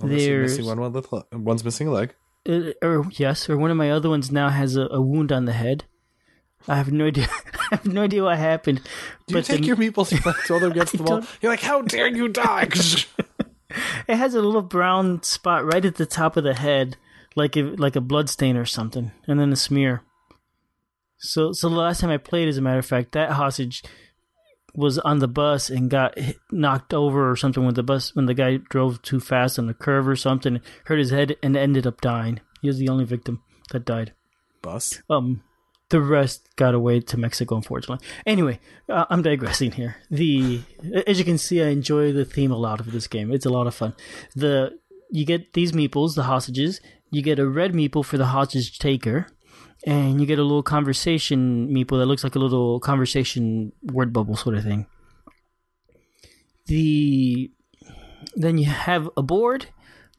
Unless 0.00 0.20
There's 0.24 0.58
missing 0.58 0.66
one, 0.78 0.92
one 0.92 1.44
one's 1.44 1.64
missing 1.64 1.88
a 1.88 1.92
leg. 1.92 2.14
uh, 2.48 2.72
or 2.82 3.06
yes, 3.12 3.48
or 3.48 3.56
one 3.56 3.70
of 3.70 3.76
my 3.76 3.90
other 3.90 4.08
ones 4.08 4.30
now 4.32 4.48
has 4.50 4.76
a, 4.76 4.86
a 4.90 5.00
wound 5.00 5.30
on 5.32 5.44
the 5.44 5.52
head. 5.52 5.84
I 6.66 6.76
have 6.76 6.90
no 6.92 7.06
idea. 7.06 7.28
I 7.70 7.76
have 7.76 7.86
no 7.86 8.02
idea 8.02 8.22
what 8.24 8.38
happened. 8.38 8.80
Do 9.26 9.36
you 9.36 9.42
take 9.42 9.60
the- 9.60 9.66
your 9.66 9.76
meeples 9.76 10.10
and 10.12 10.20
throw 10.46 10.58
them 10.58 10.72
against 10.72 10.96
the 10.96 11.02
wall? 11.02 11.22
You're 11.40 11.52
like, 11.52 11.60
how 11.60 11.82
dare 11.82 12.08
you 12.08 12.28
die? 12.28 12.68
It 14.06 14.16
has 14.16 14.34
a 14.34 14.42
little 14.42 14.62
brown 14.62 15.22
spot 15.24 15.64
right 15.64 15.84
at 15.84 15.96
the 15.96 16.06
top 16.06 16.36
of 16.36 16.44
the 16.44 16.54
head, 16.54 16.96
like 17.34 17.56
a, 17.56 17.62
like 17.62 17.96
a 17.96 18.00
blood 18.00 18.30
stain 18.30 18.56
or 18.56 18.64
something, 18.64 19.10
and 19.26 19.40
then 19.40 19.52
a 19.52 19.56
smear. 19.56 20.02
So, 21.18 21.52
so 21.52 21.68
the 21.68 21.74
last 21.74 22.00
time 22.00 22.10
I 22.10 22.18
played, 22.18 22.46
as 22.48 22.56
a 22.56 22.60
matter 22.60 22.78
of 22.78 22.86
fact, 22.86 23.12
that 23.12 23.32
hostage 23.32 23.82
was 24.74 24.98
on 24.98 25.20
the 25.20 25.28
bus 25.28 25.70
and 25.70 25.88
got 25.88 26.18
hit, 26.18 26.38
knocked 26.50 26.92
over 26.92 27.30
or 27.30 27.36
something 27.36 27.64
when 27.64 27.74
the 27.74 27.82
bus 27.82 28.14
when 28.14 28.26
the 28.26 28.34
guy 28.34 28.56
drove 28.68 29.00
too 29.02 29.20
fast 29.20 29.58
on 29.58 29.66
the 29.66 29.74
curve 29.74 30.08
or 30.08 30.16
something, 30.16 30.60
hurt 30.86 30.98
his 30.98 31.10
head 31.10 31.36
and 31.42 31.56
ended 31.56 31.86
up 31.86 32.00
dying. 32.00 32.40
He 32.60 32.68
was 32.68 32.78
the 32.78 32.88
only 32.88 33.04
victim 33.04 33.42
that 33.70 33.84
died. 33.84 34.12
Bus. 34.62 35.02
Um, 35.10 35.42
the 35.90 36.00
rest 36.00 36.48
got 36.56 36.74
away 36.74 37.00
to 37.00 37.16
Mexico, 37.16 37.56
unfortunately. 37.56 38.04
Anyway, 38.26 38.58
uh, 38.88 39.04
I'm 39.10 39.22
digressing 39.22 39.72
here. 39.72 39.96
The 40.10 40.62
as 41.06 41.18
you 41.18 41.24
can 41.24 41.38
see, 41.38 41.62
I 41.62 41.68
enjoy 41.68 42.12
the 42.12 42.24
theme 42.24 42.50
a 42.50 42.56
lot 42.56 42.80
of 42.80 42.90
this 42.90 43.06
game. 43.06 43.32
It's 43.32 43.46
a 43.46 43.50
lot 43.50 43.66
of 43.66 43.74
fun. 43.74 43.94
The 44.34 44.78
you 45.10 45.24
get 45.24 45.52
these 45.52 45.72
meeples, 45.72 46.14
the 46.14 46.24
hostages. 46.24 46.80
You 47.10 47.22
get 47.22 47.38
a 47.38 47.48
red 47.48 47.72
meeple 47.72 48.04
for 48.04 48.18
the 48.18 48.26
hostage 48.26 48.78
taker, 48.78 49.28
and 49.86 50.20
you 50.20 50.26
get 50.26 50.38
a 50.38 50.42
little 50.42 50.62
conversation 50.62 51.68
meeple 51.68 51.98
that 51.98 52.06
looks 52.06 52.24
like 52.24 52.34
a 52.34 52.38
little 52.38 52.80
conversation 52.80 53.72
word 53.82 54.12
bubble 54.12 54.36
sort 54.36 54.56
of 54.56 54.64
thing. 54.64 54.86
The 56.66 57.50
then 58.34 58.58
you 58.58 58.66
have 58.66 59.10
a 59.16 59.22
board. 59.22 59.66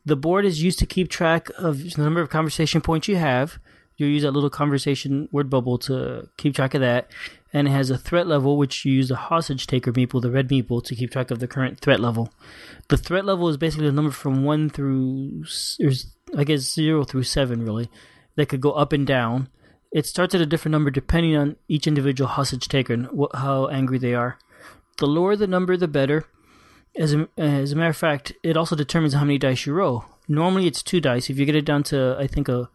The 0.05 0.15
board 0.15 0.45
is 0.45 0.61
used 0.61 0.77
to 0.79 0.85
keep 0.85 1.09
track 1.09 1.49
of 1.57 1.95
the 1.95 2.03
number 2.03 2.21
of 2.21 2.29
conversation 2.29 2.81
points 2.81 3.07
you 3.07 3.15
have. 3.15 3.57
You 3.97 4.07
use 4.07 4.23
that 4.23 4.31
little 4.31 4.49
conversation 4.49 5.29
word 5.31 5.49
bubble 5.49 5.77
to 5.79 6.29
keep 6.37 6.53
track 6.53 6.73
of 6.73 6.81
that. 6.81 7.09
And 7.53 7.67
it 7.67 7.71
has 7.71 7.89
a 7.89 7.97
threat 7.97 8.27
level, 8.27 8.57
which 8.57 8.85
you 8.85 8.91
use 8.91 9.07
the 9.07 9.15
hostage 9.15 9.65
taker 9.65 9.93
meeple, 9.93 10.21
the 10.21 10.29
red 10.29 10.49
meeple, 10.49 10.83
to 10.83 10.95
keep 10.95 11.11
track 11.11 11.31
of 11.31 11.39
the 11.39 11.47
current 11.47 11.79
threat 11.79 12.01
level. 12.01 12.31
The 12.89 12.97
threat 12.97 13.25
level 13.25 13.47
is 13.47 13.57
basically 13.57 13.87
the 13.87 13.93
number 13.93 14.11
from 14.11 14.43
1 14.43 14.69
through, 14.69 15.45
I 16.37 16.43
guess 16.43 16.73
0 16.73 17.05
through 17.05 17.23
7, 17.23 17.63
really. 17.63 17.89
That 18.35 18.47
could 18.49 18.61
go 18.61 18.71
up 18.71 18.91
and 18.93 19.07
down. 19.07 19.49
It 19.91 20.05
starts 20.05 20.35
at 20.35 20.41
a 20.41 20.45
different 20.45 20.73
number 20.73 20.91
depending 20.91 21.37
on 21.37 21.55
each 21.69 21.87
individual 21.87 22.27
hostage 22.27 22.67
taker 22.67 22.93
and 22.93 23.07
wh- 23.07 23.33
how 23.37 23.67
angry 23.67 23.97
they 23.97 24.13
are. 24.13 24.37
The 24.97 25.07
lower 25.07 25.35
the 25.35 25.47
number, 25.47 25.77
the 25.77 25.87
better. 25.87 26.25
As 26.97 27.13
a, 27.13 27.27
as 27.37 27.71
a 27.71 27.75
matter 27.75 27.89
of 27.89 27.97
fact, 27.97 28.33
it 28.43 28.55
also 28.57 28.75
determines 28.75 29.13
how 29.13 29.21
many 29.25 29.37
dice 29.37 29.65
you 29.65 29.73
roll. 29.73 30.05
Normally, 30.27 30.67
it's 30.67 30.81
two 30.83 30.99
dice. 31.01 31.29
If 31.29 31.37
you 31.37 31.45
get 31.45 31.55
it 31.55 31.65
down 31.65 31.83
to, 31.83 32.15
I 32.19 32.27
think, 32.27 32.47
a 32.49 32.69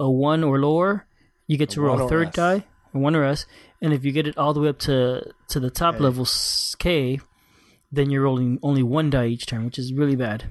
a 0.00 0.10
one 0.10 0.42
or 0.42 0.58
lower, 0.58 1.06
you 1.46 1.56
get 1.56 1.70
to 1.70 1.80
roll 1.80 1.96
a 2.06 2.08
third 2.08 2.32
die, 2.32 2.64
a 2.94 2.98
one 2.98 3.14
or 3.14 3.24
S. 3.24 3.46
And 3.82 3.92
if 3.92 4.04
you 4.04 4.12
get 4.12 4.26
it 4.26 4.36
all 4.38 4.54
the 4.54 4.60
way 4.60 4.68
up 4.68 4.78
to 4.80 5.32
to 5.48 5.60
the 5.60 5.70
top 5.70 6.00
level 6.00 6.26
K, 6.78 7.20
then 7.92 8.10
you're 8.10 8.22
rolling 8.22 8.58
only 8.62 8.82
one 8.82 9.10
die 9.10 9.26
each 9.26 9.46
turn, 9.46 9.64
which 9.64 9.78
is 9.78 9.92
really 9.92 10.16
bad. 10.16 10.50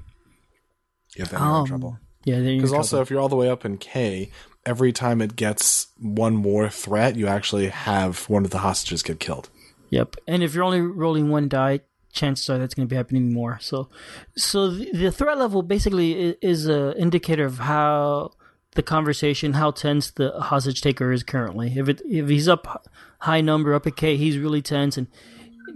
Yeah, 1.16 1.24
then 1.26 1.40
you're 1.40 1.48
in 1.48 1.54
Um, 1.56 1.66
trouble. 1.66 1.98
Yeah, 2.24 2.36
then 2.36 2.44
you're 2.44 2.52
in 2.52 2.58
Because 2.58 2.72
also, 2.72 3.00
if 3.00 3.10
you're 3.10 3.20
all 3.20 3.28
the 3.28 3.36
way 3.36 3.48
up 3.48 3.64
in 3.64 3.78
K, 3.78 4.30
every 4.66 4.92
time 4.92 5.20
it 5.20 5.36
gets 5.36 5.88
one 5.98 6.34
more 6.34 6.68
threat, 6.68 7.16
you 7.16 7.26
actually 7.26 7.68
have 7.68 8.28
one 8.28 8.44
of 8.44 8.50
the 8.50 8.58
hostages 8.58 9.02
get 9.02 9.20
killed. 9.20 9.50
Yep. 9.90 10.16
And 10.26 10.42
if 10.42 10.54
you're 10.54 10.64
only 10.64 10.80
rolling 10.80 11.28
one 11.28 11.48
die, 11.48 11.80
chances 12.12 12.48
are 12.48 12.58
that's 12.58 12.74
going 12.74 12.88
to 12.88 12.90
be 12.90 12.96
happening 12.96 13.32
more. 13.32 13.58
So, 13.60 13.88
so 14.36 14.70
the, 14.70 14.90
the 14.92 15.12
threat 15.12 15.38
level 15.38 15.62
basically 15.62 16.36
is 16.40 16.68
a 16.68 16.96
indicator 16.98 17.44
of 17.44 17.58
how 17.58 18.32
the 18.74 18.82
conversation, 18.82 19.54
how 19.54 19.70
tense 19.70 20.10
the 20.10 20.30
hostage 20.40 20.80
taker 20.80 21.12
is 21.12 21.22
currently. 21.22 21.74
If 21.76 21.88
it 21.88 22.02
if 22.08 22.28
he's 22.28 22.48
up 22.48 22.88
high 23.20 23.40
number, 23.40 23.74
up 23.74 23.86
at 23.86 23.96
K, 23.96 24.16
he's 24.16 24.38
really 24.38 24.62
tense, 24.62 24.96
and 24.96 25.06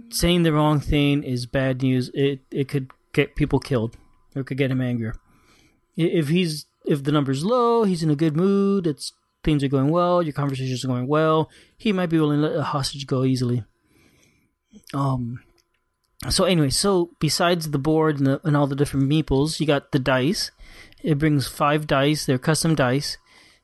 saying 0.09 0.43
the 0.43 0.53
wrong 0.53 0.79
thing 0.79 1.23
is 1.23 1.45
bad 1.45 1.81
news. 1.81 2.09
It 2.13 2.41
it 2.51 2.67
could 2.67 2.91
get 3.13 3.35
people 3.35 3.59
killed, 3.59 3.95
or 4.35 4.41
it 4.41 4.45
could 4.45 4.57
get 4.57 4.71
him 4.71 4.81
angrier. 4.81 5.15
If 5.99 6.29
he's 6.29 6.65
if 6.85 7.03
the 7.03 7.11
number's 7.11 7.43
low, 7.43 7.83
he's 7.83 8.03
in 8.03 8.09
a 8.09 8.15
good 8.15 8.35
mood. 8.35 8.87
It's 8.87 9.11
things 9.43 9.63
are 9.63 9.67
going 9.67 9.89
well. 9.89 10.23
Your 10.23 10.33
conversations 10.33 10.83
are 10.83 10.87
going 10.87 11.07
well. 11.07 11.49
He 11.77 11.91
might 11.91 12.09
be 12.09 12.19
willing 12.19 12.41
to 12.41 12.47
let 12.47 12.57
a 12.57 12.63
hostage 12.63 13.05
go 13.05 13.23
easily. 13.23 13.65
Um. 14.93 15.41
So 16.29 16.43
anyway, 16.43 16.69
so 16.69 17.11
besides 17.19 17.71
the 17.71 17.79
board 17.79 18.17
and, 18.17 18.27
the, 18.27 18.41
and 18.43 18.55
all 18.55 18.67
the 18.67 18.75
different 18.75 19.09
meeples, 19.09 19.59
you 19.59 19.65
got 19.65 19.91
the 19.91 19.99
dice. 19.99 20.51
It 21.01 21.17
brings 21.17 21.47
five 21.47 21.87
dice. 21.87 22.25
They're 22.25 22.37
custom 22.37 22.75
dice. 22.75 23.17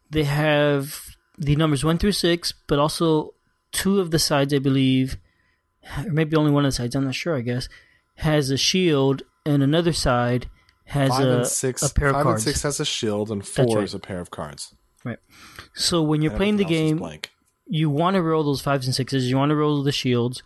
They 0.09 0.23
have 0.23 1.17
the 1.37 1.55
numbers 1.57 1.83
one 1.83 1.97
through 1.97 2.13
six, 2.13 2.53
but 2.67 2.79
also 2.79 3.33
two 3.73 3.99
of 3.99 4.11
the 4.11 4.19
sides, 4.19 4.53
I 4.53 4.59
believe, 4.59 5.17
or 5.97 6.11
maybe 6.11 6.37
only 6.37 6.51
one 6.51 6.63
of 6.63 6.69
the 6.69 6.75
sides. 6.75 6.95
I'm 6.95 7.05
not 7.05 7.15
sure. 7.15 7.35
I 7.35 7.41
guess 7.41 7.67
has 8.19 8.49
a 8.49 8.57
shield, 8.57 9.23
and 9.45 9.61
another 9.61 9.91
side 9.91 10.49
has 10.85 11.09
Five 11.09 11.27
a, 11.27 11.37
and 11.37 11.47
six. 11.47 11.81
a 11.83 11.93
pair 11.93 12.09
of 12.09 12.15
five 12.15 12.23
cards. 12.23 12.45
and 12.45 12.53
six 12.53 12.63
has 12.63 12.79
a 12.79 12.85
shield, 12.85 13.31
and 13.31 13.45
four 13.45 13.77
right. 13.77 13.83
is 13.83 13.93
a 13.93 13.99
pair 13.99 14.19
of 14.19 14.31
cards. 14.31 14.73
Right. 15.03 15.19
So 15.73 16.01
when 16.01 16.21
you're 16.21 16.31
playing 16.31 16.57
the 16.57 16.63
everything 16.63 17.01
else 17.01 17.03
is 17.03 17.11
game, 17.11 17.21
you 17.67 17.89
want 17.89 18.15
to 18.15 18.21
roll 18.21 18.43
those 18.43 18.61
fives 18.61 18.85
and 18.85 18.95
sixes. 18.95 19.29
You 19.29 19.37
want 19.37 19.49
to 19.49 19.55
roll 19.55 19.83
the 19.83 19.91
shields, 19.91 20.43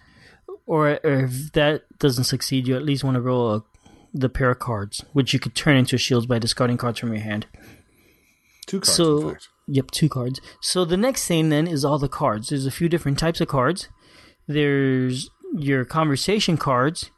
or, 0.66 1.00
or 1.04 1.26
if 1.26 1.52
that 1.54 1.84
doesn't 2.00 2.26
succeed, 2.26 2.68
you 2.68 2.76
at 2.76 2.84
least 2.84 3.04
want 3.04 3.16
to 3.16 3.22
roll 3.22 3.54
a, 3.54 3.64
the 4.14 4.30
pair 4.30 4.52
of 4.52 4.60
cards, 4.60 5.04
which 5.14 5.34
you 5.34 5.40
could 5.40 5.56
turn 5.56 5.78
into 5.78 5.98
shields 5.98 6.26
by 6.26 6.40
discarding 6.40 6.78
cards 6.78 7.00
from 7.00 7.14
your 7.14 7.22
hand. 7.22 7.46
Two 8.66 8.80
cards, 8.80 8.96
so, 8.96 9.36
yep, 9.68 9.92
two 9.92 10.10
cards. 10.10 10.40
So 10.62 10.86
the 10.86 10.98
next 10.98 11.28
thing 11.28 11.50
then 11.50 11.68
is 11.68 11.84
all 11.84 12.00
the 12.00 12.08
cards. 12.10 12.50
There's 12.50 12.66
a 12.66 12.72
few 12.72 12.88
different 12.88 13.18
types 13.18 13.42
of 13.42 13.48
cards. 13.48 13.90
There's 14.48 15.30
your 15.56 15.86
conversation 15.86 16.58
cards. 16.58 17.12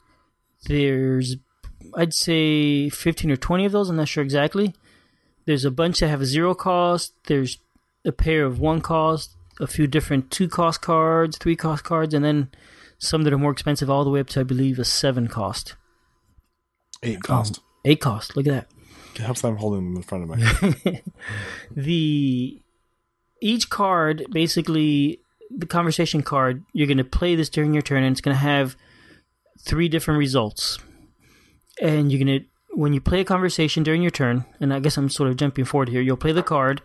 There's, 0.66 1.38
I'd 1.96 2.14
say, 2.14 2.90
15 2.90 3.32
or 3.32 3.36
20 3.36 3.66
of 3.66 3.72
those. 3.72 3.90
I'm 3.90 3.96
not 3.96 4.08
sure 4.08 4.24
exactly. 4.24 4.74
There's 5.46 5.66
a 5.66 5.72
bunch 5.72 6.00
that 6.00 6.10
have 6.10 6.22
a 6.22 6.26
zero 6.26 6.54
cost. 6.54 7.14
There's 7.26 7.58
a 8.06 8.12
pair 8.12 8.46
of 8.46 8.60
one 8.60 8.82
cost, 8.82 9.36
a 9.60 9.68
few 9.68 9.88
different 9.88 10.32
two 10.32 10.48
cost 10.48 10.82
cards, 10.82 11.38
three 11.38 11.56
cost 11.56 11.84
cards, 11.84 12.14
and 12.14 12.24
then 12.24 12.50
some 12.98 13.24
that 13.24 13.34
are 13.34 13.38
more 13.38 13.52
expensive, 13.52 13.90
all 13.90 14.04
the 14.04 14.10
way 14.10 14.20
up 14.20 14.28
to 14.30 14.42
I 14.42 14.44
believe 14.44 14.80
a 14.80 14.86
seven 14.86 15.28
cost. 15.28 15.76
Eight 17.04 17.24
cost. 17.24 17.58
Um, 17.58 17.64
eight 17.86 18.02
cost. 18.02 18.36
Look 18.36 18.48
at 18.48 18.54
that. 18.54 18.68
it 19.16 19.24
helps 19.24 19.42
that 19.42 19.50
I'm 19.50 19.58
holding 19.58 19.86
them 19.86 19.96
in 19.98 20.04
front 20.04 20.24
of 20.24 20.30
my. 20.30 21.02
the 21.76 22.62
each 23.42 23.70
card 23.70 24.24
basically 24.30 25.20
the 25.50 25.66
conversation 25.66 26.22
card 26.22 26.64
you're 26.74 26.88
going 26.88 26.98
to 26.98 27.04
play 27.04 27.36
this 27.36 27.50
during 27.50 27.74
your 27.74 27.82
turn 27.82 28.04
and 28.04 28.14
it's 28.14 28.22
going 28.22 28.36
to 28.36 28.40
have 28.40 28.76
three 29.60 29.90
different 29.90 30.20
results 30.20 30.78
and 31.82 32.12
you're 32.12 32.40
to 32.40 32.46
when 32.74 32.94
you 32.94 33.02
play 33.02 33.20
a 33.20 33.26
conversation 33.26 33.84
during 33.84 34.02
your 34.02 34.12
turn 34.12 34.46
and 34.62 34.74
i 34.74 34.80
guess 34.80 34.96
i'm 34.98 35.10
sort 35.10 35.30
of 35.30 35.36
jumping 35.36 35.66
forward 35.66 35.90
here 35.90 36.00
you'll 36.02 36.16
play 36.16 36.32
the 36.32 36.44
card 36.44 36.82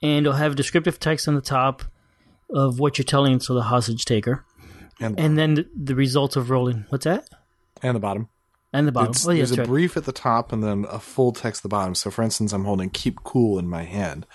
and 0.00 0.24
it'll 0.26 0.38
have 0.38 0.56
descriptive 0.56 0.98
text 0.98 1.28
on 1.28 1.34
the 1.34 1.42
top 1.42 1.82
of 2.48 2.78
what 2.78 2.96
you're 2.96 3.04
telling 3.04 3.38
to 3.38 3.52
the 3.52 3.62
hostage 3.62 4.04
taker 4.06 4.44
and, 5.00 5.18
and 5.20 5.36
then 5.36 5.54
the, 5.54 5.68
the 5.76 5.94
results 5.94 6.36
of 6.36 6.48
rolling 6.48 6.86
what's 6.88 7.04
that 7.04 7.28
and 7.82 7.94
the 7.96 8.00
bottom. 8.00 8.28
and 8.72 8.86
the 8.88 8.92
bottom 8.92 9.10
It's, 9.10 9.26
oh 9.26 9.30
yeah 9.30 9.38
there's 9.38 9.52
a 9.52 9.56
right. 9.56 9.66
brief 9.66 9.96
at 9.96 10.04
the 10.04 10.12
top 10.12 10.52
and 10.52 10.62
then 10.62 10.86
a 10.88 10.98
full 11.00 11.32
text 11.32 11.60
at 11.60 11.62
the 11.64 11.68
bottom. 11.68 11.94
So, 11.94 12.10
for 12.10 12.22
instance, 12.22 12.52
I'm 12.52 12.64
holding 12.64 12.90
"keep 12.90 13.22
cool" 13.24 13.58
in 13.58 13.68
my 13.68 13.84
hand. 13.84 14.26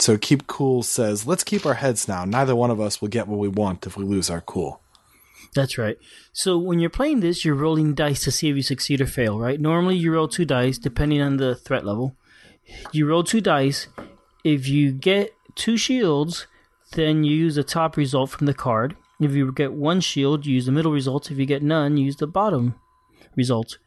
So, 0.00 0.18
"keep 0.18 0.46
cool" 0.48 0.82
says, 0.82 1.26
"Let's 1.26 1.44
keep 1.44 1.64
our 1.64 1.74
heads 1.74 2.08
now. 2.08 2.24
Neither 2.24 2.56
one 2.56 2.70
of 2.72 2.80
us 2.80 3.00
will 3.00 3.08
get 3.08 3.28
what 3.28 3.38
we 3.38 3.46
want 3.48 3.86
if 3.86 3.96
we 3.96 4.04
lose 4.04 4.30
our 4.30 4.40
cool." 4.40 4.80
That's 5.54 5.78
right. 5.78 5.98
So 6.32 6.58
when 6.58 6.78
you're 6.78 6.90
playing 6.90 7.20
this, 7.20 7.44
you're 7.44 7.54
rolling 7.54 7.94
dice 7.94 8.22
to 8.24 8.30
see 8.30 8.48
if 8.48 8.56
you 8.56 8.62
succeed 8.62 9.00
or 9.00 9.06
fail, 9.06 9.38
right? 9.38 9.60
Normally 9.60 9.96
you 9.96 10.12
roll 10.12 10.28
two 10.28 10.44
dice 10.44 10.78
depending 10.78 11.20
on 11.20 11.36
the 11.36 11.54
threat 11.54 11.84
level. 11.84 12.16
You 12.92 13.06
roll 13.06 13.24
two 13.24 13.40
dice. 13.40 13.88
If 14.44 14.68
you 14.68 14.92
get 14.92 15.34
two 15.54 15.76
shields, 15.76 16.46
then 16.92 17.24
you 17.24 17.34
use 17.34 17.54
the 17.54 17.64
top 17.64 17.96
result 17.96 18.30
from 18.30 18.46
the 18.46 18.54
card. 18.54 18.96
If 19.20 19.32
you 19.32 19.50
get 19.52 19.72
one 19.72 20.00
shield, 20.00 20.46
you 20.46 20.54
use 20.54 20.66
the 20.66 20.72
middle 20.72 20.92
result. 20.92 21.30
If 21.30 21.38
you 21.38 21.46
get 21.46 21.62
none, 21.62 21.96
use 21.96 22.16
the 22.16 22.26
bottom 22.26 22.74
result. 23.36 23.78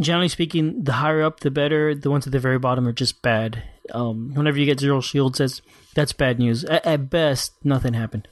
Generally 0.00 0.28
speaking, 0.28 0.82
the 0.82 0.94
higher 0.94 1.22
up, 1.22 1.40
the 1.40 1.50
better. 1.50 1.94
The 1.94 2.10
ones 2.10 2.26
at 2.26 2.32
the 2.32 2.40
very 2.40 2.58
bottom 2.58 2.88
are 2.88 2.92
just 2.92 3.22
bad. 3.22 3.62
Um, 3.92 4.34
whenever 4.34 4.58
you 4.58 4.66
get 4.66 4.80
zero 4.80 5.00
shields, 5.00 5.38
that's 5.38 5.62
that's 5.94 6.12
bad 6.12 6.38
news. 6.38 6.64
At, 6.64 6.84
at 6.84 7.10
best, 7.10 7.52
nothing 7.64 7.94
happened 7.94 8.26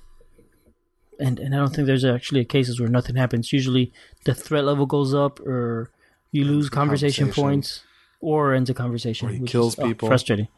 and 1.18 1.38
and 1.38 1.54
I 1.54 1.58
don't 1.58 1.74
think 1.74 1.86
there's 1.86 2.04
actually 2.04 2.44
cases 2.44 2.80
where 2.80 2.88
nothing 2.88 3.16
happens. 3.16 3.52
Usually 3.52 3.92
the 4.24 4.34
threat 4.34 4.64
level 4.64 4.86
goes 4.86 5.14
up, 5.14 5.40
or 5.40 5.90
you 6.32 6.44
lose 6.44 6.68
conversation, 6.68 7.26
conversation. 7.26 7.44
points, 7.44 7.84
or 8.20 8.54
ends 8.54 8.70
a 8.70 8.74
conversation. 8.74 9.28
Or 9.28 9.32
he 9.32 9.40
which 9.40 9.50
kills 9.50 9.74
is, 9.74 9.78
oh, 9.80 9.88
people. 9.88 10.08
frustrating. 10.08 10.48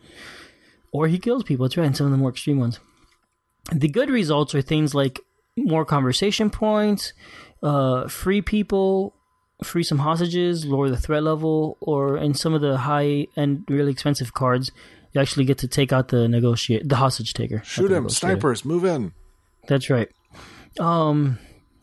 Or 0.92 1.06
he 1.06 1.18
kills 1.18 1.42
people. 1.44 1.66
That's 1.66 1.76
right. 1.76 1.86
And 1.86 1.96
some 1.96 2.06
of 2.06 2.12
the 2.12 2.18
more 2.18 2.30
extreme 2.30 2.58
ones. 2.58 2.80
The 3.70 3.88
good 3.88 4.08
results 4.08 4.54
are 4.54 4.62
things 4.62 4.94
like 4.94 5.20
more 5.56 5.84
conversation 5.84 6.48
points, 6.50 7.12
uh, 7.62 8.08
free 8.08 8.40
people, 8.40 9.14
free 9.62 9.82
some 9.82 9.98
hostages, 9.98 10.64
lower 10.64 10.88
the 10.88 10.96
threat 10.96 11.22
level, 11.22 11.76
or 11.80 12.16
in 12.16 12.34
some 12.34 12.54
of 12.54 12.60
the 12.60 12.78
high 12.78 13.26
and 13.36 13.64
really 13.68 13.92
expensive 13.92 14.32
cards, 14.32 14.70
you 15.12 15.20
actually 15.20 15.44
get 15.44 15.58
to 15.58 15.68
take 15.68 15.92
out 15.92 16.08
the 16.08 16.28
negotiate 16.28 16.88
the 16.88 16.96
hostage 16.96 17.34
taker. 17.34 17.62
Shoot 17.64 17.90
him, 17.90 18.08
snipers, 18.08 18.64
move 18.64 18.84
in. 18.84 19.12
That's 19.66 19.90
right. 19.90 20.08
Um, 20.78 21.38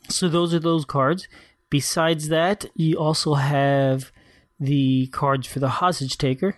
so 0.10 0.30
those 0.30 0.54
are 0.54 0.60
those 0.60 0.86
cards. 0.86 1.28
Besides 1.70 2.30
that, 2.30 2.66
you 2.76 2.98
also 2.98 3.34
have 3.34 4.12
the 4.60 5.08
cards 5.08 5.48
for 5.48 5.60
the 5.60 5.70
hostage 5.70 6.18
taker. 6.18 6.58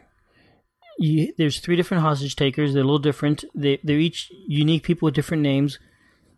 You, 0.99 1.33
there's 1.37 1.59
three 1.59 1.75
different 1.75 2.03
hostage 2.03 2.35
takers. 2.35 2.73
They're 2.73 2.83
a 2.83 2.85
little 2.85 2.99
different. 2.99 3.45
They, 3.55 3.79
they're 3.83 3.99
each 3.99 4.31
unique 4.47 4.83
people 4.83 5.05
with 5.05 5.15
different 5.15 5.43
names. 5.43 5.79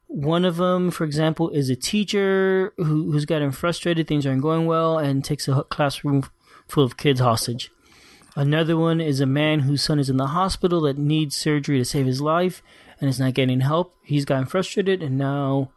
One 0.08 0.44
of 0.44 0.58
them, 0.58 0.92
for 0.92 1.04
example, 1.04 1.50
is 1.50 1.70
a 1.70 1.76
teacher 1.76 2.74
who, 2.78 3.12
who's 3.12 3.26
gotten 3.26 3.52
frustrated, 3.52 4.08
things 4.08 4.26
aren't 4.26 4.42
going 4.42 4.66
well, 4.66 4.98
and 4.98 5.24
takes 5.24 5.48
a 5.48 5.64
classroom 5.64 6.24
full 6.68 6.84
of 6.84 6.98
kids 6.98 7.20
hostage. 7.20 7.72
Another 8.36 8.78
one 8.78 9.02
is 9.02 9.20
a 9.20 9.26
man 9.26 9.62
whose 9.62 9.84
son 9.84 10.00
is 10.00 10.10
in 10.10 10.18
the 10.18 10.28
hospital 10.28 10.82
that 10.82 10.98
needs 10.98 11.36
surgery 11.36 11.78
to 11.78 11.86
save 11.86 12.06
his 12.06 12.22
life 12.22 12.62
and 13.02 13.10
is 13.10 13.20
not 13.20 13.34
getting 13.34 13.60
help. 13.62 13.96
He's 14.04 14.26
gotten 14.26 14.46
frustrated 14.46 15.04
and 15.04 15.18
now 15.18 15.72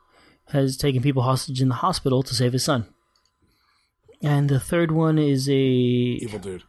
has 0.49 0.77
taken 0.77 1.03
people 1.03 1.23
hostage 1.23 1.61
in 1.63 1.69
the 1.69 1.77
hospital 1.77 2.23
to 2.23 2.35
save 2.35 2.53
his 2.53 2.65
son. 2.65 2.87
And 4.23 4.49
the 4.49 4.61
third 4.61 4.91
one 4.93 5.19
is 5.19 5.49
a 5.49 5.53
Evil 5.55 6.39
dude. 6.39 6.63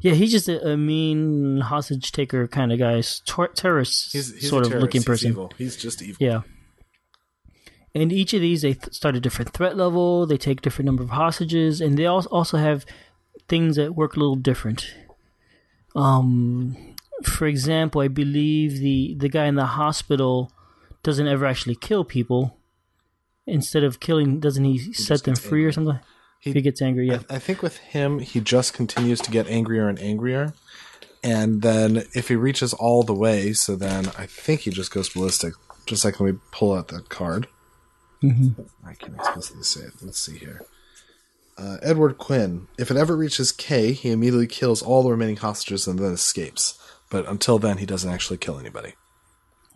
yeah, 0.00 0.12
he's 0.14 0.30
just 0.30 0.48
a, 0.48 0.72
a 0.72 0.76
mean 0.76 1.60
hostage 1.60 2.10
taker 2.12 2.46
kind 2.48 2.72
of 2.72 2.78
guy, 2.78 3.02
tor- 3.26 3.48
terrorist 3.48 4.12
He's, 4.12 4.32
he's 4.34 4.48
sort 4.48 4.64
of 4.64 4.70
terrorist. 4.70 4.82
looking 4.82 5.00
He's 5.00 5.06
person. 5.06 5.30
evil. 5.30 5.52
He's 5.58 5.76
just 5.76 6.00
evil. 6.02 6.16
Yeah. 6.20 6.42
And 7.94 8.10
each 8.10 8.32
of 8.32 8.40
these, 8.40 8.62
they 8.62 8.72
th- 8.74 8.94
start 8.94 9.16
a 9.16 9.20
different 9.20 9.52
threat 9.52 9.76
level. 9.76 10.24
They 10.26 10.38
take 10.38 10.62
different 10.62 10.86
number 10.86 11.02
of 11.02 11.10
hostages, 11.10 11.80
and 11.82 11.98
they 11.98 12.06
al- 12.06 12.26
also 12.30 12.56
have 12.56 12.86
things 13.48 13.76
that 13.76 13.94
work 13.94 14.16
a 14.16 14.18
little 14.20 14.36
different. 14.36 14.86
Um, 15.94 16.94
for 17.22 17.46
example, 17.46 18.00
I 18.00 18.08
believe 18.08 18.78
the 18.80 19.14
the 19.18 19.28
guy 19.28 19.46
in 19.46 19.56
the 19.56 19.66
hospital 19.66 20.51
doesn't 21.02 21.28
ever 21.28 21.46
actually 21.46 21.74
kill 21.74 22.04
people. 22.04 22.56
Instead 23.46 23.82
of 23.82 23.98
killing, 23.98 24.38
doesn't 24.38 24.64
he, 24.64 24.78
set 24.92 25.24
them 25.24 25.34
free 25.34 25.64
or 25.64 25.72
something? 25.72 25.98
He- 26.40 26.52
he 26.52 26.60
gets 26.62 26.80
angry, 26.82 27.08
yeah. 27.08 27.20
I, 27.30 27.36
I 27.36 27.38
think 27.38 27.62
with 27.62 27.76
him, 27.78 28.18
he 28.18 28.40
just 28.40 28.74
continues 28.74 29.20
to 29.20 29.30
get 29.30 29.46
angrier 29.48 29.88
and 29.88 29.98
angrier. 30.00 30.54
And 31.22 31.62
then 31.62 32.04
if 32.14 32.28
he 32.28 32.34
reaches 32.36 32.72
all 32.72 33.04
the 33.04 33.14
way, 33.14 33.52
so 33.52 33.76
then 33.76 34.10
I 34.18 34.26
think 34.26 34.62
he 34.62 34.70
just 34.70 34.92
goes 34.92 35.08
ballistic. 35.08 35.54
Just 35.86 36.04
like 36.04 36.18
when 36.18 36.32
we 36.34 36.38
pull 36.50 36.72
out 36.72 36.88
that 36.88 37.08
card. 37.08 37.46
Mm-hmm. 38.22 38.62
I 38.86 38.94
can't 38.94 39.14
explicitly 39.14 39.62
say 39.64 39.80
it. 39.82 39.92
Let's 40.00 40.20
see 40.20 40.38
here. 40.38 40.62
Uh, 41.58 41.78
Edward 41.82 42.18
Quinn. 42.18 42.66
If 42.78 42.90
it 42.90 42.96
ever 42.96 43.16
reaches 43.16 43.52
K, 43.52 43.92
he 43.92 44.10
immediately 44.10 44.46
kills 44.46 44.82
all 44.82 45.02
the 45.02 45.10
remaining 45.10 45.36
hostages 45.36 45.86
and 45.86 45.98
then 45.98 46.12
escapes. 46.12 46.78
But 47.10 47.28
until 47.28 47.58
then, 47.58 47.78
he 47.78 47.86
doesn't 47.86 48.10
actually 48.10 48.38
kill 48.38 48.58
anybody. 48.58 48.94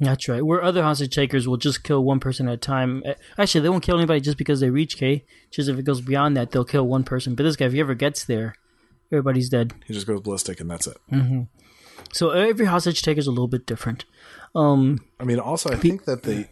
That's 0.01 0.29
right. 0.29 0.45
Where 0.45 0.63
other 0.63 0.83
hostage 0.83 1.15
takers 1.15 1.49
will 1.49 1.57
just 1.57 1.83
kill 1.83 2.05
one 2.05 2.21
person 2.21 2.49
at 2.49 2.55
a 2.55 2.59
time. 2.59 3.03
Uh, 3.07 3.15
Actually, 3.39 3.63
they 3.63 3.69
won't 3.71 3.83
kill 3.83 3.97
anybody 3.97 4.21
just 4.21 4.37
because 4.37 4.61
they 4.61 4.69
reach 4.71 4.99
K. 4.99 5.25
Just 5.51 5.69
if 5.71 5.79
it 5.79 5.85
goes 5.85 6.01
beyond 6.03 6.37
that, 6.37 6.51
they'll 6.51 6.65
kill 6.65 6.87
one 6.87 7.03
person. 7.05 7.35
But 7.35 7.45
this 7.45 7.57
guy, 7.57 7.65
if 7.67 7.73
he 7.73 7.81
ever 7.81 7.95
gets 7.95 8.25
there, 8.25 8.55
everybody's 9.11 9.49
dead. 9.49 9.73
He 9.87 9.95
just 9.95 10.07
goes 10.07 10.21
ballistic 10.21 10.61
and 10.61 10.71
that's 10.71 10.87
it. 10.87 10.99
So 12.13 12.31
every 12.31 12.67
hostage 12.67 13.03
taker 13.03 13.19
is 13.19 13.27
a 13.27 13.31
little 13.31 13.49
bit 13.49 13.67
different. 13.67 14.05
Um, 14.55 15.01
I 15.19 15.25
mean, 15.25 15.39
also, 15.39 15.71
I 15.71 15.77
think 15.77 16.05
that 16.05 16.23
they 16.25 16.49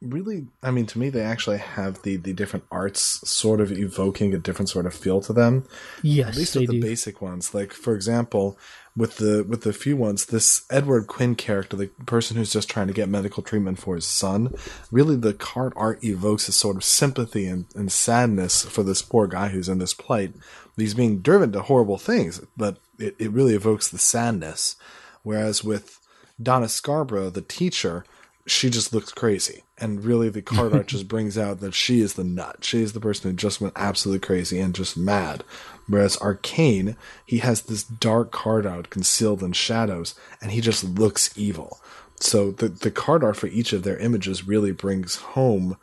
really, 0.00 0.46
I 0.62 0.70
mean, 0.70 0.86
to 0.86 0.98
me, 0.98 1.10
they 1.10 1.22
actually 1.22 1.58
have 1.58 2.02
the, 2.02 2.16
the 2.16 2.32
different 2.32 2.64
arts 2.70 3.28
sort 3.28 3.60
of 3.60 3.72
evoking 3.72 4.34
a 4.34 4.38
different 4.38 4.68
sort 4.68 4.86
of 4.86 4.94
feel 4.94 5.20
to 5.22 5.32
them. 5.32 5.64
yes, 6.02 6.28
At 6.28 6.36
least 6.36 6.56
with 6.56 6.68
the 6.68 6.80
do. 6.80 6.82
basic 6.82 7.20
ones. 7.20 7.52
Like, 7.54 7.72
for 7.72 7.94
example, 7.94 8.58
with 8.96 9.16
the 9.16 9.44
with 9.46 9.62
the 9.62 9.72
few 9.72 9.96
ones, 9.96 10.26
this 10.26 10.64
Edward 10.70 11.06
Quinn 11.06 11.34
character, 11.34 11.76
the 11.76 11.88
person 12.06 12.36
who's 12.36 12.52
just 12.52 12.70
trying 12.70 12.86
to 12.86 12.94
get 12.94 13.08
medical 13.08 13.42
treatment 13.42 13.78
for 13.78 13.94
his 13.94 14.06
son, 14.06 14.54
really 14.90 15.16
the 15.16 15.34
card 15.34 15.74
art 15.76 16.02
evokes 16.02 16.48
a 16.48 16.52
sort 16.52 16.76
of 16.76 16.84
sympathy 16.84 17.46
and, 17.46 17.66
and 17.74 17.92
sadness 17.92 18.64
for 18.64 18.82
this 18.82 19.02
poor 19.02 19.26
guy 19.26 19.48
who's 19.48 19.68
in 19.68 19.78
this 19.78 19.94
plight. 19.94 20.32
He's 20.76 20.94
being 20.94 21.20
driven 21.20 21.52
to 21.52 21.62
horrible 21.62 21.98
things, 21.98 22.40
but 22.56 22.78
it, 22.98 23.14
it 23.18 23.30
really 23.30 23.54
evokes 23.54 23.88
the 23.88 23.98
sadness. 23.98 24.76
Whereas 25.22 25.62
with 25.62 26.00
Donna 26.42 26.68
Scarborough, 26.68 27.30
the 27.30 27.42
teacher, 27.42 28.04
she 28.46 28.70
just 28.70 28.94
looks 28.94 29.12
crazy. 29.12 29.64
And 29.78 30.04
really, 30.04 30.28
the 30.28 30.42
card 30.42 30.72
art 30.74 30.86
just 30.86 31.08
brings 31.08 31.36
out 31.36 31.60
that 31.60 31.74
she 31.74 32.00
is 32.00 32.14
the 32.14 32.24
nut. 32.24 32.58
She 32.62 32.82
is 32.82 32.92
the 32.92 33.00
person 33.00 33.30
who 33.30 33.36
just 33.36 33.60
went 33.60 33.74
absolutely 33.76 34.26
crazy 34.26 34.60
and 34.60 34.74
just 34.74 34.96
mad. 34.96 35.44
Whereas 35.88 36.16
Arcane, 36.18 36.96
he 37.24 37.38
has 37.38 37.62
this 37.62 37.84
dark 37.84 38.32
card 38.32 38.66
art 38.66 38.90
concealed 38.90 39.42
in 39.42 39.52
shadows, 39.52 40.14
and 40.42 40.50
he 40.50 40.60
just 40.60 40.84
looks 40.84 41.36
evil. 41.38 41.80
So 42.20 42.50
the 42.50 42.68
the 42.68 42.90
card 42.90 43.22
art 43.22 43.36
for 43.36 43.46
each 43.46 43.72
of 43.72 43.82
their 43.82 43.98
images 43.98 44.46
really 44.46 44.72
brings 44.72 45.16
home 45.16 45.76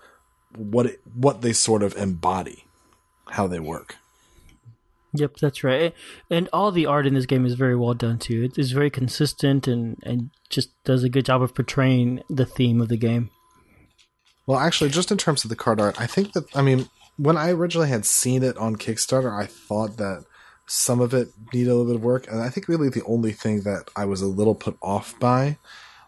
what 0.55 0.87
it, 0.87 1.01
what 1.13 1.41
they 1.41 1.53
sort 1.53 1.83
of 1.83 1.95
embody, 1.95 2.65
how 3.29 3.47
they 3.47 3.59
work. 3.59 3.97
Yep, 5.13 5.37
that's 5.37 5.63
right. 5.63 5.93
And 6.29 6.49
all 6.51 6.71
the 6.71 6.87
art 6.87 7.05
in 7.05 7.13
this 7.13 7.27
game 7.27 7.45
is 7.45 7.53
very 7.53 7.75
well 7.75 7.93
done 7.93 8.17
too. 8.17 8.43
It 8.43 8.57
is 8.57 8.71
very 8.71 8.89
consistent 8.89 9.67
and 9.67 9.97
and 10.03 10.31
just 10.49 10.69
does 10.83 11.03
a 11.03 11.09
good 11.09 11.25
job 11.25 11.41
of 11.41 11.53
portraying 11.53 12.23
the 12.29 12.45
theme 12.45 12.81
of 12.81 12.89
the 12.89 12.97
game. 12.97 13.29
Well, 14.45 14.59
actually, 14.59 14.89
just 14.89 15.11
in 15.11 15.17
terms 15.17 15.43
of 15.45 15.49
the 15.49 15.55
card 15.55 15.79
art, 15.79 16.01
I 16.01 16.07
think 16.07 16.33
that 16.33 16.45
I 16.55 16.61
mean, 16.61 16.89
when 17.17 17.37
I 17.37 17.51
originally 17.51 17.89
had 17.89 18.05
seen 18.05 18.43
it 18.43 18.57
on 18.57 18.75
Kickstarter, 18.75 19.31
I 19.31 19.45
thought 19.45 19.97
that 19.97 20.25
some 20.65 21.01
of 21.01 21.13
it 21.13 21.29
needed 21.53 21.69
a 21.69 21.75
little 21.75 21.91
bit 21.91 21.95
of 21.95 22.03
work, 22.03 22.27
and 22.27 22.41
I 22.41 22.49
think 22.49 22.67
really 22.67 22.89
the 22.89 23.03
only 23.03 23.31
thing 23.31 23.61
that 23.61 23.89
I 23.95 24.05
was 24.05 24.21
a 24.21 24.27
little 24.27 24.55
put 24.55 24.77
off 24.81 25.17
by 25.19 25.57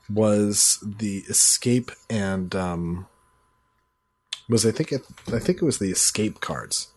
was 0.09 0.83
the 0.85 1.23
escape 1.29 1.91
and 2.09 2.55
um, 2.55 3.07
was 4.47 4.65
I 4.65 4.71
think 4.71 4.91
it 4.91 5.01
I 5.27 5.39
think 5.39 5.61
it 5.61 5.65
was 5.65 5.79
the 5.79 5.91
escape 5.91 6.39
cards 6.39 6.91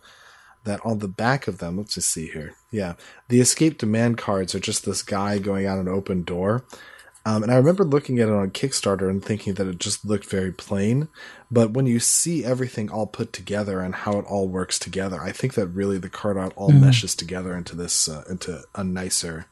that 0.64 0.84
on 0.84 0.98
the 0.98 1.08
back 1.08 1.48
of 1.48 1.58
them. 1.58 1.78
Let's 1.78 1.94
just 1.94 2.10
see 2.10 2.28
here. 2.28 2.54
Yeah, 2.70 2.94
the 3.28 3.40
escape 3.40 3.78
demand 3.78 4.18
cards 4.18 4.54
are 4.54 4.60
just 4.60 4.84
this 4.84 5.02
guy 5.02 5.38
going 5.38 5.66
out 5.66 5.78
an 5.78 5.88
open 5.88 6.22
door. 6.22 6.64
Um, 7.28 7.42
and 7.42 7.52
I 7.52 7.56
remember 7.56 7.84
looking 7.84 8.20
at 8.20 8.28
it 8.28 8.34
on 8.34 8.52
Kickstarter 8.52 9.10
and 9.10 9.22
thinking 9.22 9.52
that 9.54 9.66
it 9.66 9.78
just 9.78 10.02
looked 10.02 10.24
very 10.30 10.50
plain. 10.50 11.08
But 11.50 11.72
when 11.72 11.84
you 11.84 12.00
see 12.00 12.42
everything 12.42 12.90
all 12.90 13.06
put 13.06 13.34
together 13.34 13.82
and 13.82 13.94
how 13.94 14.18
it 14.18 14.24
all 14.24 14.48
works 14.48 14.78
together, 14.78 15.20
I 15.20 15.32
think 15.32 15.52
that 15.52 15.66
really 15.66 15.98
the 15.98 16.08
card 16.08 16.38
art 16.38 16.54
all 16.56 16.70
meshes 16.70 17.14
together 17.14 17.54
into 17.54 17.76
this 17.76 18.08
uh, 18.08 18.24
into 18.30 18.62
a 18.74 18.82
nicer 18.82 19.44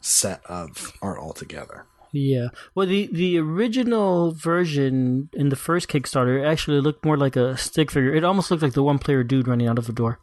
set 0.00 0.46
of 0.46 0.92
art 1.02 1.18
altogether. 1.18 1.86
Yeah. 2.12 2.50
Well, 2.76 2.86
the 2.86 3.08
the 3.10 3.38
original 3.38 4.30
version 4.30 5.28
in 5.32 5.48
the 5.48 5.56
first 5.56 5.88
Kickstarter 5.88 6.46
actually 6.46 6.80
looked 6.80 7.04
more 7.04 7.16
like 7.16 7.34
a 7.34 7.56
stick 7.56 7.90
figure. 7.90 8.14
It 8.14 8.22
almost 8.22 8.52
looked 8.52 8.62
like 8.62 8.74
the 8.74 8.84
one 8.84 9.00
player 9.00 9.24
dude 9.24 9.48
running 9.48 9.66
out 9.66 9.78
of 9.78 9.88
a 9.88 9.92
door. 9.92 10.20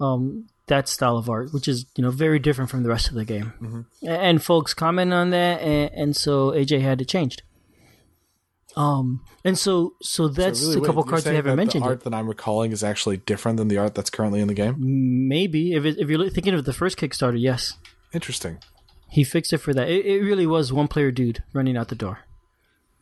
Um, 0.00 0.46
that 0.66 0.88
style 0.88 1.16
of 1.16 1.28
art, 1.28 1.52
which 1.52 1.68
is 1.68 1.86
you 1.96 2.02
know 2.02 2.10
very 2.10 2.38
different 2.38 2.70
from 2.70 2.82
the 2.82 2.88
rest 2.88 3.08
of 3.08 3.14
the 3.14 3.24
game, 3.24 3.52
mm-hmm. 3.60 4.08
and 4.08 4.42
folks 4.42 4.74
comment 4.74 5.12
on 5.12 5.30
that, 5.30 5.60
and, 5.60 5.90
and, 5.92 6.16
so 6.16 6.50
AJ 6.50 6.80
had 6.82 7.00
it 7.00 7.08
changed. 7.08 7.42
Um, 8.74 9.24
and 9.44 9.58
so 9.58 9.94
so 10.00 10.28
that's 10.28 10.60
so 10.60 10.68
really, 10.68 10.80
a 10.80 10.84
couple 10.86 11.02
wait, 11.02 11.10
cards 11.10 11.26
we 11.26 11.34
haven't 11.34 11.56
mentioned. 11.56 11.84
The 11.84 11.88
art 11.88 12.04
that 12.04 12.14
I'm 12.14 12.28
recalling 12.28 12.72
is 12.72 12.82
actually 12.82 13.18
different 13.18 13.58
than 13.58 13.68
the 13.68 13.78
art 13.78 13.94
that's 13.94 14.10
currently 14.10 14.40
in 14.40 14.48
the 14.48 14.54
game. 14.54 14.76
Maybe 15.28 15.74
if 15.74 15.84
it, 15.84 15.98
if 15.98 16.08
you're 16.08 16.30
thinking 16.30 16.54
of 16.54 16.64
the 16.64 16.72
first 16.72 16.96
Kickstarter, 16.96 17.40
yes. 17.40 17.74
Interesting. 18.12 18.58
He 19.10 19.24
fixed 19.24 19.52
it 19.52 19.58
for 19.58 19.74
that. 19.74 19.88
It, 19.88 20.06
it 20.06 20.22
really 20.22 20.46
was 20.46 20.72
one 20.72 20.88
player 20.88 21.10
dude 21.10 21.42
running 21.52 21.76
out 21.76 21.88
the 21.88 21.94
door. 21.94 22.20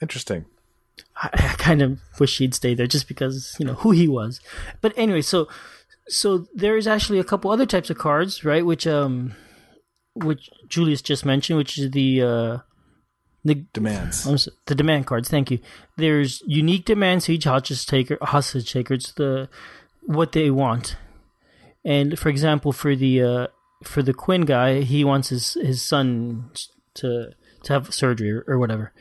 Interesting. 0.03 0.47
I, 1.17 1.31
I 1.33 1.55
kind 1.57 1.83
of 1.83 2.01
wish 2.19 2.39
he'd 2.39 2.55
stay 2.55 2.75
there 2.75 2.87
just 2.87 3.07
because 3.07 3.55
you 3.59 3.67
know 3.67 3.75
who 3.75 3.93
he 3.93 4.09
was. 4.09 4.41
But 4.81 4.93
anyway, 4.97 5.23
so 5.23 5.49
so 6.11 6.47
there 6.55 6.77
is 6.77 6.87
actually 6.87 7.19
a 7.19 7.25
couple 7.25 7.51
other 7.51 7.67
types 7.67 7.89
of 7.89 7.99
cards, 7.99 8.45
right? 8.45 8.67
Which 8.67 8.87
um, 8.87 9.35
which 10.15 10.51
Julius 10.69 11.03
just 11.03 11.25
mentioned, 11.25 11.57
which 11.57 11.79
is 11.79 11.91
the 11.93 12.23
uh, 12.23 12.59
the 13.45 13.67
demands, 13.73 14.49
the 14.67 14.75
demand 14.75 15.07
cards. 15.07 15.29
Thank 15.29 15.51
you. 15.51 15.61
There's 15.97 16.43
unique 16.47 16.85
demands 16.85 17.27
to 17.27 17.35
each 17.35 17.45
hostage 17.45 17.87
taker. 17.87 18.19
Hostage 18.21 18.73
taker. 18.73 18.95
It's 18.95 19.13
the 19.13 19.49
what 20.03 20.33
they 20.33 20.51
want. 20.51 20.97
And 21.85 22.19
for 22.19 22.29
example, 22.29 22.73
for 22.73 22.95
the 22.97 23.23
uh, 23.23 23.47
for 23.85 24.03
the 24.03 24.13
Quinn 24.13 24.43
guy, 24.43 24.81
he 24.81 25.05
wants 25.05 25.29
his 25.29 25.55
his 25.55 25.81
son 25.81 26.51
to 26.95 27.31
to 27.65 27.73
have 27.73 27.95
surgery 27.95 28.33
or, 28.33 28.45
or 28.49 28.59
whatever. 28.59 28.93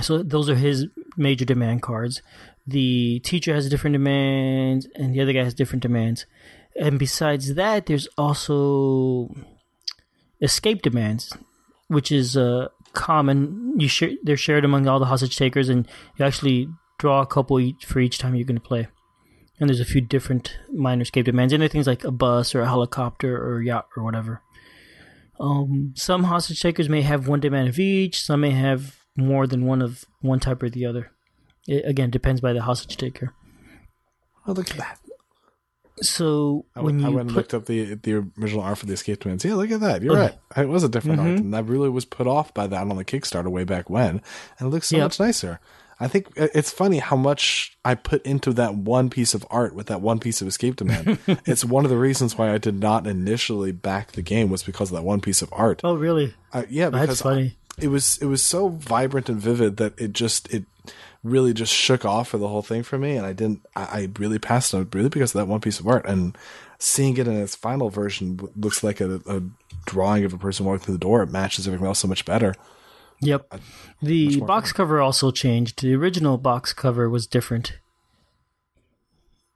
So 0.00 0.22
those 0.22 0.48
are 0.48 0.54
his 0.54 0.86
major 1.16 1.44
demand 1.44 1.82
cards. 1.82 2.22
The 2.66 3.20
teacher 3.20 3.54
has 3.54 3.68
different 3.68 3.94
demands, 3.94 4.88
and 4.94 5.14
the 5.14 5.20
other 5.20 5.32
guy 5.32 5.44
has 5.44 5.54
different 5.54 5.82
demands. 5.82 6.26
And 6.78 6.98
besides 6.98 7.54
that, 7.54 7.86
there's 7.86 8.08
also 8.18 9.34
escape 10.40 10.82
demands, 10.82 11.32
which 11.88 12.10
is 12.10 12.36
uh, 12.36 12.68
common. 12.92 13.74
You 13.78 14.18
they're 14.22 14.36
shared 14.36 14.64
among 14.64 14.88
all 14.88 14.98
the 14.98 15.06
hostage 15.06 15.36
takers, 15.36 15.68
and 15.68 15.86
you 16.16 16.24
actually 16.24 16.68
draw 16.98 17.22
a 17.22 17.26
couple 17.26 17.60
each 17.60 17.84
for 17.84 18.00
each 18.00 18.18
time 18.18 18.34
you're 18.34 18.46
going 18.46 18.60
to 18.60 18.68
play 18.68 18.88
and 19.58 19.68
there's 19.68 19.80
a 19.80 19.84
few 19.84 20.00
different 20.00 20.58
minor 20.72 21.02
escape 21.02 21.24
demands. 21.24 21.52
And 21.52 21.70
things 21.70 21.86
like 21.86 22.04
a 22.04 22.10
bus 22.10 22.54
or 22.54 22.60
a 22.60 22.68
helicopter 22.68 23.36
or 23.36 23.60
a 23.60 23.64
yacht 23.64 23.88
or 23.96 24.02
whatever. 24.02 24.42
Um, 25.40 25.92
some 25.96 26.24
hostage 26.24 26.60
takers 26.60 26.88
may 26.88 27.02
have 27.02 27.28
one 27.28 27.40
demand 27.40 27.68
of 27.68 27.78
each. 27.78 28.20
Some 28.20 28.40
may 28.40 28.50
have 28.50 28.96
more 29.16 29.46
than 29.46 29.64
one 29.64 29.82
of 29.82 30.04
one 30.20 30.40
type 30.40 30.62
or 30.62 30.70
the 30.70 30.86
other. 30.86 31.12
It, 31.66 31.84
again, 31.84 32.10
depends 32.10 32.40
by 32.40 32.52
the 32.52 32.62
hostage 32.62 32.96
taker. 32.96 33.32
Oh, 34.46 34.52
look 34.52 34.70
at 34.70 34.76
that. 34.76 34.98
So 36.02 36.66
I, 36.74 36.82
when 36.82 37.00
you 37.00 37.06
I 37.06 37.08
went 37.08 37.28
and 37.28 37.36
looked 37.36 37.54
up 37.54 37.66
the 37.66 37.94
the 37.94 38.24
original 38.38 38.62
art 38.62 38.78
for 38.78 38.86
the 38.86 38.92
escape 38.92 39.20
twins. 39.20 39.44
Yeah, 39.44 39.54
look 39.54 39.70
at 39.70 39.80
that. 39.80 40.02
You're 40.02 40.18
okay. 40.18 40.36
right. 40.54 40.64
It 40.64 40.68
was 40.68 40.84
a 40.84 40.90
different 40.90 41.20
mm-hmm. 41.20 41.30
art, 41.30 41.40
and 41.40 41.56
I 41.56 41.60
really 41.60 41.88
was 41.88 42.04
put 42.04 42.26
off 42.26 42.52
by 42.52 42.66
that 42.66 42.82
on 42.82 42.96
the 42.96 43.04
Kickstarter 43.04 43.50
way 43.50 43.64
back 43.64 43.88
when, 43.88 44.20
and 44.58 44.66
it 44.66 44.68
looks 44.68 44.88
so 44.88 44.96
yep. 44.96 45.06
much 45.06 45.18
nicer. 45.20 45.58
I 45.98 46.08
think 46.08 46.28
it's 46.36 46.70
funny 46.70 46.98
how 46.98 47.16
much 47.16 47.78
I 47.82 47.94
put 47.94 48.20
into 48.26 48.52
that 48.52 48.74
one 48.74 49.08
piece 49.08 49.32
of 49.32 49.46
art 49.48 49.74
with 49.74 49.86
that 49.86 50.02
one 50.02 50.18
piece 50.18 50.42
of 50.42 50.48
escape 50.48 50.76
demand. 50.76 51.18
it's 51.46 51.64
one 51.64 51.86
of 51.86 51.90
the 51.90 51.96
reasons 51.96 52.36
why 52.36 52.52
I 52.52 52.58
did 52.58 52.78
not 52.78 53.06
initially 53.06 53.72
back 53.72 54.12
the 54.12 54.20
game 54.20 54.50
was 54.50 54.62
because 54.62 54.90
of 54.90 54.96
that 54.96 55.04
one 55.04 55.22
piece 55.22 55.40
of 55.40 55.48
art. 55.52 55.80
Oh, 55.82 55.94
really? 55.94 56.34
Uh, 56.52 56.64
yeah, 56.68 56.90
because 56.90 57.08
that's 57.08 57.22
funny. 57.22 57.56
I, 57.78 57.84
it 57.84 57.88
was 57.88 58.18
it 58.18 58.26
was 58.26 58.42
so 58.42 58.68
vibrant 58.68 59.30
and 59.30 59.40
vivid 59.40 59.78
that 59.78 59.98
it 59.98 60.12
just 60.12 60.52
it 60.52 60.64
really 61.22 61.52
just 61.52 61.72
shook 61.72 62.04
off 62.04 62.28
for 62.28 62.38
the 62.38 62.48
whole 62.48 62.62
thing 62.62 62.82
for 62.82 62.98
me, 62.98 63.16
and 63.16 63.26
I 63.26 63.32
didn't. 63.32 63.64
I, 63.74 63.82
I 63.82 64.08
really 64.18 64.38
passed 64.38 64.74
on 64.74 64.82
it 64.82 64.94
really 64.94 65.08
because 65.08 65.34
of 65.34 65.38
that 65.40 65.48
one 65.48 65.60
piece 65.60 65.80
of 65.80 65.86
art 65.86 66.06
and 66.06 66.36
seeing 66.78 67.16
it 67.16 67.26
in 67.26 67.36
its 67.36 67.54
final 67.54 67.90
version 67.90 68.38
looks 68.56 68.82
like 68.84 69.00
a, 69.00 69.20
a 69.26 69.42
drawing 69.86 70.24
of 70.24 70.32
a 70.32 70.38
person 70.38 70.66
walking 70.66 70.84
through 70.84 70.94
the 70.94 70.98
door. 70.98 71.22
It 71.22 71.30
matches 71.30 71.66
everything 71.66 71.86
else 71.86 72.00
so 72.00 72.08
much 72.08 72.24
better. 72.24 72.54
Yep. 73.20 73.60
The 74.02 74.40
box 74.40 74.70
fun. 74.70 74.76
cover 74.76 75.00
also 75.00 75.30
changed. 75.30 75.80
The 75.80 75.94
original 75.94 76.36
box 76.36 76.72
cover 76.72 77.08
was 77.08 77.26
different. 77.26 77.78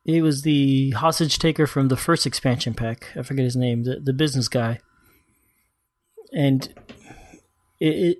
It 0.04 0.22
was 0.22 0.42
the 0.42 0.90
hostage 0.92 1.38
taker 1.38 1.66
from 1.66 1.88
the 1.88 1.96
first 1.96 2.26
expansion 2.26 2.72
pack. 2.72 3.08
I 3.16 3.22
forget 3.22 3.44
his 3.44 3.56
name, 3.56 3.84
the 3.84 4.00
the 4.00 4.14
business 4.14 4.48
guy. 4.48 4.78
And 6.32 6.72
it, 7.80 7.86
it 7.86 8.18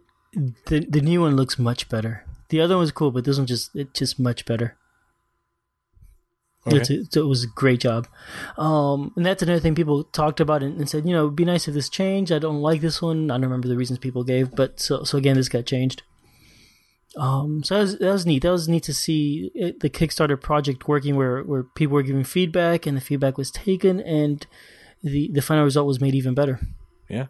the 0.67 0.81
the 0.81 1.01
new 1.01 1.23
one 1.23 1.37
looks 1.37 1.59
much 1.59 1.89
better. 1.89 2.27
The 2.51 2.61
other 2.61 2.75
one 2.75 2.83
was 2.83 2.93
cool, 2.93 3.11
but 3.11 3.25
this 3.25 3.39
one 3.39 3.47
just 3.47 3.75
it's 3.75 3.99
just 3.99 4.21
much 4.21 4.45
better. 4.45 4.77
Okay. 6.67 6.95
A, 6.95 7.19
it 7.19 7.27
was 7.27 7.45
a 7.45 7.49
great 7.49 7.81
job. 7.81 8.07
Um, 8.59 9.13
and 9.17 9.25
that's 9.25 9.43
another 9.43 9.61
thing 9.61 9.75
people 9.75 10.05
talked 10.05 10.41
about 10.41 10.63
and, 10.63 10.79
and, 10.79 10.89
said, 10.89 11.07
you 11.07 11.13
know, 11.13 11.25
it'd 11.25 11.37
be 11.37 11.47
nice 11.47 11.67
if 11.67 11.75
this 11.75 11.89
changed. 11.89 12.31
I 12.31 12.39
don't 12.39 12.61
like 12.61 12.83
this 12.83 13.01
one. 13.01 13.31
I 13.31 13.35
don't 13.35 13.45
remember 13.45 13.69
the 13.69 13.77
reasons 13.77 13.99
people 13.99 14.25
gave, 14.25 14.55
but 14.55 14.79
so, 14.79 15.03
so 15.05 15.17
again, 15.17 15.37
this 15.37 15.49
got 15.49 15.65
changed. 15.65 16.03
Um, 17.17 17.65
so 17.65 17.75
that 17.75 17.81
was, 17.81 17.99
that 17.99 18.13
was 18.13 18.27
neat. 18.27 18.43
That 18.43 18.51
was 18.51 18.69
neat 18.69 18.83
to 18.85 18.95
see 18.95 19.51
it, 19.55 19.81
the 19.81 19.89
Kickstarter 19.89 20.41
project 20.41 20.87
working 20.87 21.17
where, 21.17 21.43
where 21.43 21.63
people 21.63 21.95
were 21.95 22.03
giving 22.03 22.25
feedback 22.25 22.87
and 22.87 22.97
the 22.97 23.01
feedback 23.01 23.39
was 23.39 23.51
taken 23.51 23.99
and 23.99 24.47
the, 25.03 25.31
the 25.33 25.43
final 25.43 25.65
result 25.65 25.87
was 25.87 26.01
made 26.01 26.15
even 26.15 26.35
better. 26.35 26.61
Yeah. 27.09 27.27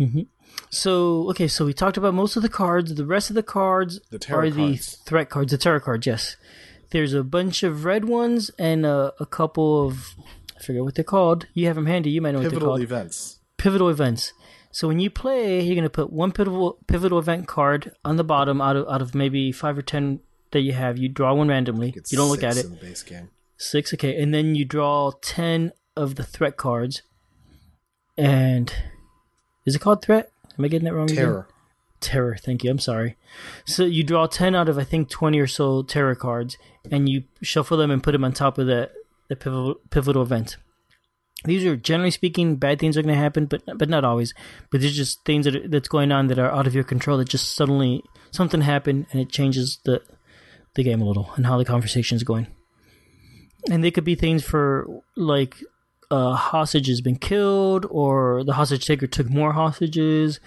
Mm-hmm. 0.00 0.22
So, 0.70 1.28
okay, 1.30 1.46
so 1.46 1.64
we 1.64 1.72
talked 1.72 1.96
about 1.96 2.14
most 2.14 2.36
of 2.36 2.42
the 2.42 2.48
cards. 2.48 2.94
The 2.94 3.06
rest 3.06 3.30
of 3.30 3.36
the 3.36 3.42
cards 3.42 4.00
the 4.10 4.16
are 4.16 4.50
cards. 4.50 4.56
the 4.56 4.76
threat 5.04 5.30
cards, 5.30 5.52
the 5.52 5.58
terror 5.58 5.80
cards, 5.80 6.06
yes 6.06 6.36
there's 6.90 7.14
a 7.14 7.24
bunch 7.24 7.62
of 7.62 7.84
red 7.84 8.04
ones 8.04 8.50
and 8.58 8.84
a, 8.84 9.12
a 9.18 9.26
couple 9.26 9.86
of 9.86 10.14
I 10.56 10.62
forget 10.62 10.82
what 10.82 10.94
they're 10.94 11.04
called. 11.04 11.46
You 11.54 11.66
have 11.66 11.76
them 11.76 11.86
handy. 11.86 12.10
You 12.10 12.20
might 12.20 12.32
know 12.32 12.40
pivotal 12.40 12.52
what 12.52 12.60
they're 12.60 12.68
called. 12.68 12.80
Pivotal 12.80 12.98
events. 12.98 13.38
Pivotal 13.56 13.88
events. 13.88 14.32
So 14.72 14.88
when 14.88 15.00
you 15.00 15.10
play, 15.10 15.60
you're 15.60 15.74
gonna 15.74 15.90
put 15.90 16.12
one 16.12 16.32
pivotal 16.32 16.78
pivotal 16.86 17.18
event 17.18 17.48
card 17.48 17.92
on 18.04 18.16
the 18.16 18.24
bottom 18.24 18.60
out 18.60 18.76
of 18.76 18.88
out 18.88 19.02
of 19.02 19.14
maybe 19.14 19.52
five 19.52 19.78
or 19.78 19.82
ten 19.82 20.20
that 20.52 20.60
you 20.60 20.72
have. 20.72 20.98
You 20.98 21.08
draw 21.08 21.34
one 21.34 21.48
randomly. 21.48 21.94
You 22.10 22.18
don't 22.18 22.28
look 22.28 22.42
at 22.42 22.56
it. 22.56 22.80
Base 22.80 23.02
game. 23.02 23.30
Six, 23.56 23.92
okay, 23.94 24.20
and 24.20 24.32
then 24.32 24.54
you 24.54 24.64
draw 24.64 25.12
ten 25.22 25.72
of 25.96 26.16
the 26.16 26.24
threat 26.24 26.56
cards. 26.56 27.02
And 28.16 28.72
is 29.64 29.74
it 29.74 29.80
called 29.80 30.02
threat? 30.02 30.32
Am 30.58 30.64
I 30.64 30.68
getting 30.68 30.86
that 30.86 30.94
wrong? 30.94 31.06
Terror. 31.06 31.40
Again? 31.40 31.54
terror. 32.00 32.36
Thank 32.36 32.64
you. 32.64 32.70
I'm 32.70 32.78
sorry. 32.78 33.16
So 33.64 33.84
you 33.84 34.02
draw 34.02 34.26
ten 34.26 34.54
out 34.54 34.68
of 34.68 34.78
I 34.78 34.84
think 34.84 35.08
twenty 35.08 35.38
or 35.38 35.46
so 35.46 35.82
terror 35.82 36.14
cards, 36.14 36.58
and 36.90 37.08
you 37.08 37.24
shuffle 37.42 37.76
them 37.76 37.90
and 37.90 38.02
put 38.02 38.12
them 38.12 38.24
on 38.24 38.32
top 38.32 38.58
of 38.58 38.66
the 38.66 38.90
the 39.28 39.36
pivotal, 39.36 39.76
pivotal 39.90 40.22
event. 40.22 40.56
These 41.44 41.64
are 41.64 41.76
generally 41.76 42.10
speaking 42.10 42.56
bad 42.56 42.78
things 42.78 42.96
are 42.96 43.02
going 43.02 43.14
to 43.14 43.20
happen, 43.20 43.46
but 43.46 43.62
but 43.76 43.88
not 43.88 44.04
always. 44.04 44.34
But 44.70 44.80
there's 44.80 44.96
just 44.96 45.24
things 45.24 45.44
that 45.44 45.56
are, 45.56 45.68
that's 45.68 45.88
going 45.88 46.12
on 46.12 46.26
that 46.26 46.38
are 46.38 46.50
out 46.50 46.66
of 46.66 46.74
your 46.74 46.84
control. 46.84 47.18
That 47.18 47.28
just 47.28 47.54
suddenly 47.54 48.02
something 48.30 48.62
happened 48.62 49.06
and 49.12 49.20
it 49.20 49.30
changes 49.30 49.78
the 49.84 50.02
the 50.74 50.84
game 50.84 51.00
a 51.00 51.04
little 51.04 51.30
and 51.36 51.46
how 51.46 51.58
the 51.58 51.64
conversation 51.64 52.16
is 52.16 52.24
going. 52.24 52.46
And 53.70 53.84
they 53.84 53.90
could 53.90 54.04
be 54.04 54.14
things 54.14 54.42
for 54.42 54.86
like 55.16 55.56
a 56.10 56.34
hostage 56.34 56.88
has 56.88 57.00
been 57.00 57.16
killed, 57.16 57.86
or 57.90 58.44
the 58.44 58.54
hostage 58.54 58.84
taker 58.86 59.06
took 59.06 59.30
more 59.30 59.52
hostages, 59.52 60.40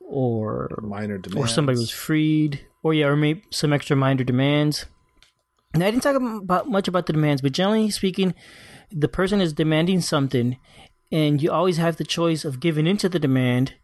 or 0.00 0.68
minor 0.82 1.18
demands, 1.18 1.50
or 1.50 1.52
somebody 1.52 1.78
was 1.78 1.90
freed, 1.90 2.60
or 2.82 2.92
yeah, 2.92 3.06
or 3.06 3.16
maybe 3.16 3.44
some 3.50 3.72
extra 3.72 3.96
minor 3.96 4.24
demands. 4.24 4.86
Now, 5.74 5.86
I 5.86 5.90
didn't 5.90 6.02
talk 6.02 6.16
about 6.16 6.68
much 6.68 6.88
about 6.88 7.06
the 7.06 7.12
demands, 7.14 7.40
but 7.40 7.52
generally 7.52 7.90
speaking, 7.90 8.34
the 8.90 9.08
person 9.08 9.40
is 9.40 9.52
demanding 9.52 10.00
something, 10.00 10.58
and 11.10 11.42
you 11.42 11.50
always 11.50 11.78
have 11.78 11.96
the 11.96 12.04
choice 12.04 12.44
of 12.44 12.60
giving 12.60 12.86
into 12.86 13.08
the 13.08 13.18
demand. 13.18 13.74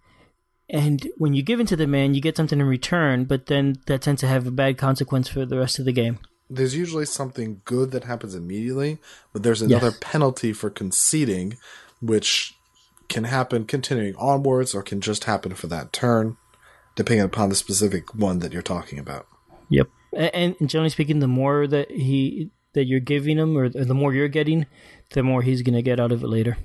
And 0.68 1.08
when 1.16 1.32
you 1.32 1.42
give 1.42 1.60
into 1.60 1.76
the 1.76 1.84
demand, 1.84 2.14
you 2.14 2.20
get 2.20 2.36
something 2.36 2.60
in 2.60 2.66
return, 2.66 3.24
but 3.24 3.46
then 3.46 3.76
that 3.86 4.02
tends 4.02 4.20
to 4.20 4.26
have 4.26 4.46
a 4.46 4.50
bad 4.50 4.76
consequence 4.76 5.28
for 5.28 5.46
the 5.46 5.58
rest 5.58 5.78
of 5.78 5.86
the 5.86 5.92
game. 5.92 6.18
There's 6.50 6.74
usually 6.74 7.04
something 7.04 7.60
good 7.64 7.90
that 7.90 8.04
happens 8.04 8.34
immediately, 8.34 8.98
but 9.32 9.42
there's 9.42 9.62
another 9.62 9.88
yes. 9.88 9.98
penalty 10.00 10.52
for 10.52 10.70
conceding, 10.70 11.58
which 12.00 12.54
can 13.08 13.24
happen 13.24 13.64
continuing 13.64 14.14
onwards 14.16 14.74
or 14.74 14.82
can 14.82 15.00
just 15.00 15.24
happen 15.24 15.54
for 15.54 15.66
that 15.66 15.92
turn, 15.92 16.36
depending 16.96 17.24
upon 17.24 17.48
the 17.48 17.54
specific 17.54 18.14
one 18.14 18.38
that 18.38 18.52
you're 18.52 18.62
talking 18.62 18.98
about. 18.98 19.26
Yep. 19.68 19.88
And 20.12 20.56
generally 20.66 20.90
speaking, 20.90 21.18
the 21.18 21.28
more 21.28 21.66
that 21.66 21.90
he 21.90 22.50
that 22.74 22.84
you're 22.84 23.00
giving 23.00 23.38
him, 23.38 23.56
or 23.56 23.68
the 23.68 23.94
more 23.94 24.14
you're 24.14 24.28
getting, 24.28 24.66
the 25.10 25.22
more 25.22 25.42
he's 25.42 25.62
gonna 25.62 25.82
get 25.82 26.00
out 26.00 26.12
of 26.12 26.22
it 26.22 26.28
later. 26.28 26.56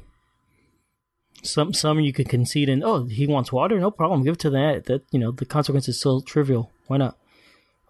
Some 1.42 1.74
some 1.74 2.00
you 2.00 2.14
could 2.14 2.30
concede 2.30 2.70
and 2.70 2.84
oh 2.84 3.06
he 3.06 3.28
wants 3.28 3.52
water, 3.52 3.80
no 3.80 3.92
problem, 3.92 4.24
give 4.24 4.36
it 4.36 4.40
to 4.42 4.50
that. 4.52 4.86
That 4.86 5.04
you 5.12 5.20
know 5.20 5.32
the 5.32 5.46
consequence 5.46 5.90
is 5.90 6.00
still 6.00 6.22
trivial. 6.22 6.72
Why 6.88 6.98
not? 6.98 7.18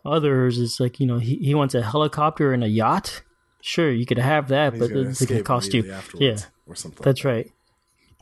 Others 0.05 0.57
is 0.57 0.79
like 0.79 0.99
you 0.99 1.07
know 1.07 1.19
he, 1.19 1.35
he 1.37 1.55
wants 1.55 1.75
a 1.75 1.81
helicopter 1.81 2.53
and 2.53 2.63
a 2.63 2.67
yacht. 2.67 3.21
Sure, 3.61 3.89
you 3.89 4.05
could 4.05 4.17
have 4.17 4.49
that, 4.49 4.77
but 4.77 4.91
it's 4.91 5.25
going 5.25 5.37
to 5.37 5.43
cost 5.43 5.73
you. 5.73 5.83
Yeah, 6.15 6.37
or 6.67 6.75
something. 6.75 7.01
that's 7.03 7.23
right. 7.23 7.49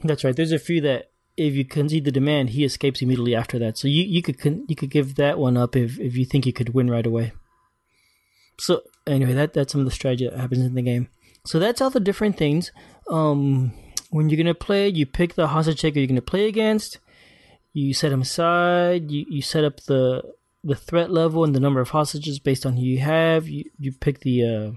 That's 0.04 0.24
right. 0.24 0.36
There's 0.36 0.52
a 0.52 0.60
few 0.60 0.82
that 0.82 1.10
if 1.38 1.56
you 1.56 1.66
concede 1.66 2.06
the 2.06 2.12
demand, 2.12 2.52
he 2.52 2.64
escapes 2.64 3.02
immediately 3.02 3.36
after 3.36 3.58
that. 3.60 3.78
So 3.78 3.88
you 3.88 4.04
you 4.04 4.22
could 4.22 4.40
con- 4.40 4.66
you 4.68 4.76
could 4.76 4.92
give 4.92 5.16
that 5.16 5.40
one 5.40 5.58
up 5.58 5.76
if 5.76 6.00
if 6.00 6.16
you 6.16 6.26
think 6.26 6.46
you 6.46 6.54
could 6.54 6.74
win 6.74 6.90
right 6.90 7.06
away. 7.06 7.34
So 8.60 8.82
anyway, 9.08 9.34
that 9.34 9.54
that's 9.54 9.72
some 9.72 9.82
of 9.82 9.86
the 9.86 9.92
strategy 9.92 10.28
that 10.28 10.38
happens 10.38 10.64
in 10.66 10.76
the 10.76 10.82
game. 10.84 11.10
So 11.46 11.58
that's 11.58 11.82
all 11.82 11.90
the 11.90 12.00
different 12.00 12.38
things. 12.38 12.72
Um, 13.10 13.74
when 14.12 14.30
you're 14.30 14.38
gonna 14.38 14.54
play, 14.54 14.90
you 14.90 15.06
pick 15.08 15.34
the 15.34 15.48
hostage 15.48 15.82
taker 15.82 16.00
you're 16.00 16.08
gonna 16.08 16.22
play 16.22 16.48
against. 16.48 17.00
You 17.74 17.94
set 17.94 18.12
him 18.12 18.22
aside. 18.22 19.10
You 19.10 19.26
you 19.30 19.42
set 19.42 19.64
up 19.64 19.82
the 19.82 20.22
the 20.64 20.76
threat 20.76 21.12
level 21.12 21.43
and 21.43 21.55
the 21.55 21.59
number 21.59 21.80
of 21.80 21.89
hostages 21.89 22.39
based 22.39 22.66
on 22.66 22.78
who 22.78 22.84
you 22.84 22.99
have. 22.99 23.47
You 23.47 23.66
you 23.78 23.91
pick 23.91 24.20
the 24.20 24.43
uh, 24.43 24.72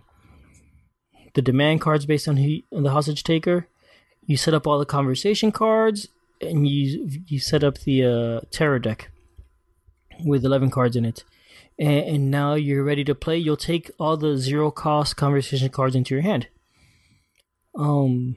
the 1.35 1.43
demand 1.43 1.81
cards 1.81 2.07
based 2.07 2.29
on 2.29 2.37
who 2.39 2.59
on 2.73 2.83
the 2.83 2.91
hostage 2.91 3.25
taker. 3.25 3.69
You 4.27 4.37
set 4.37 4.55
up 4.55 4.67
all 4.67 4.79
the 4.79 4.87
conversation 4.87 5.53
cards, 5.53 6.09
and 6.41 6.67
you 6.67 7.21
you 7.27 7.39
set 7.39 7.65
up 7.65 7.79
the 7.81 8.05
uh, 8.05 8.41
terror 8.51 8.79
deck 8.79 9.11
with 10.25 10.45
eleven 10.45 10.71
cards 10.71 10.97
in 10.97 11.05
it. 11.05 11.25
And, 11.79 12.07
and 12.07 12.31
now 12.31 12.55
you're 12.55 12.85
ready 12.85 13.05
to 13.05 13.15
play. 13.15 13.37
You'll 13.37 13.57
take 13.57 13.91
all 13.99 14.17
the 14.17 14.37
zero 14.37 14.71
cost 14.71 15.17
conversation 15.17 15.69
cards 15.71 15.97
into 15.97 16.15
your 16.15 16.23
hand. 16.23 16.49
Um, 17.77 18.37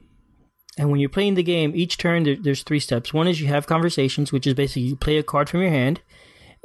and 0.78 0.90
when 0.90 1.00
you're 1.00 1.10
playing 1.10 1.36
the 1.36 1.44
game, 1.44 1.74
each 1.76 1.98
turn 1.98 2.24
there, 2.24 2.36
there's 2.36 2.64
three 2.64 2.80
steps. 2.80 3.14
One 3.14 3.28
is 3.28 3.40
you 3.40 3.48
have 3.48 3.68
conversations, 3.68 4.32
which 4.32 4.48
is 4.48 4.56
basically 4.56 4.84
you 4.84 4.96
play 4.96 5.18
a 5.18 5.24
card 5.24 5.50
from 5.50 5.62
your 5.62 5.70
hand 5.70 6.02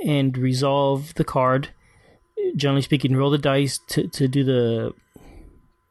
and 0.04 0.36
resolve 0.36 1.14
the 1.14 1.24
card. 1.24 1.70
Generally 2.56 2.82
speaking, 2.82 3.16
roll 3.16 3.30
the 3.30 3.38
dice 3.38 3.78
to, 3.88 4.08
to 4.08 4.28
do 4.28 4.44
the 4.44 4.92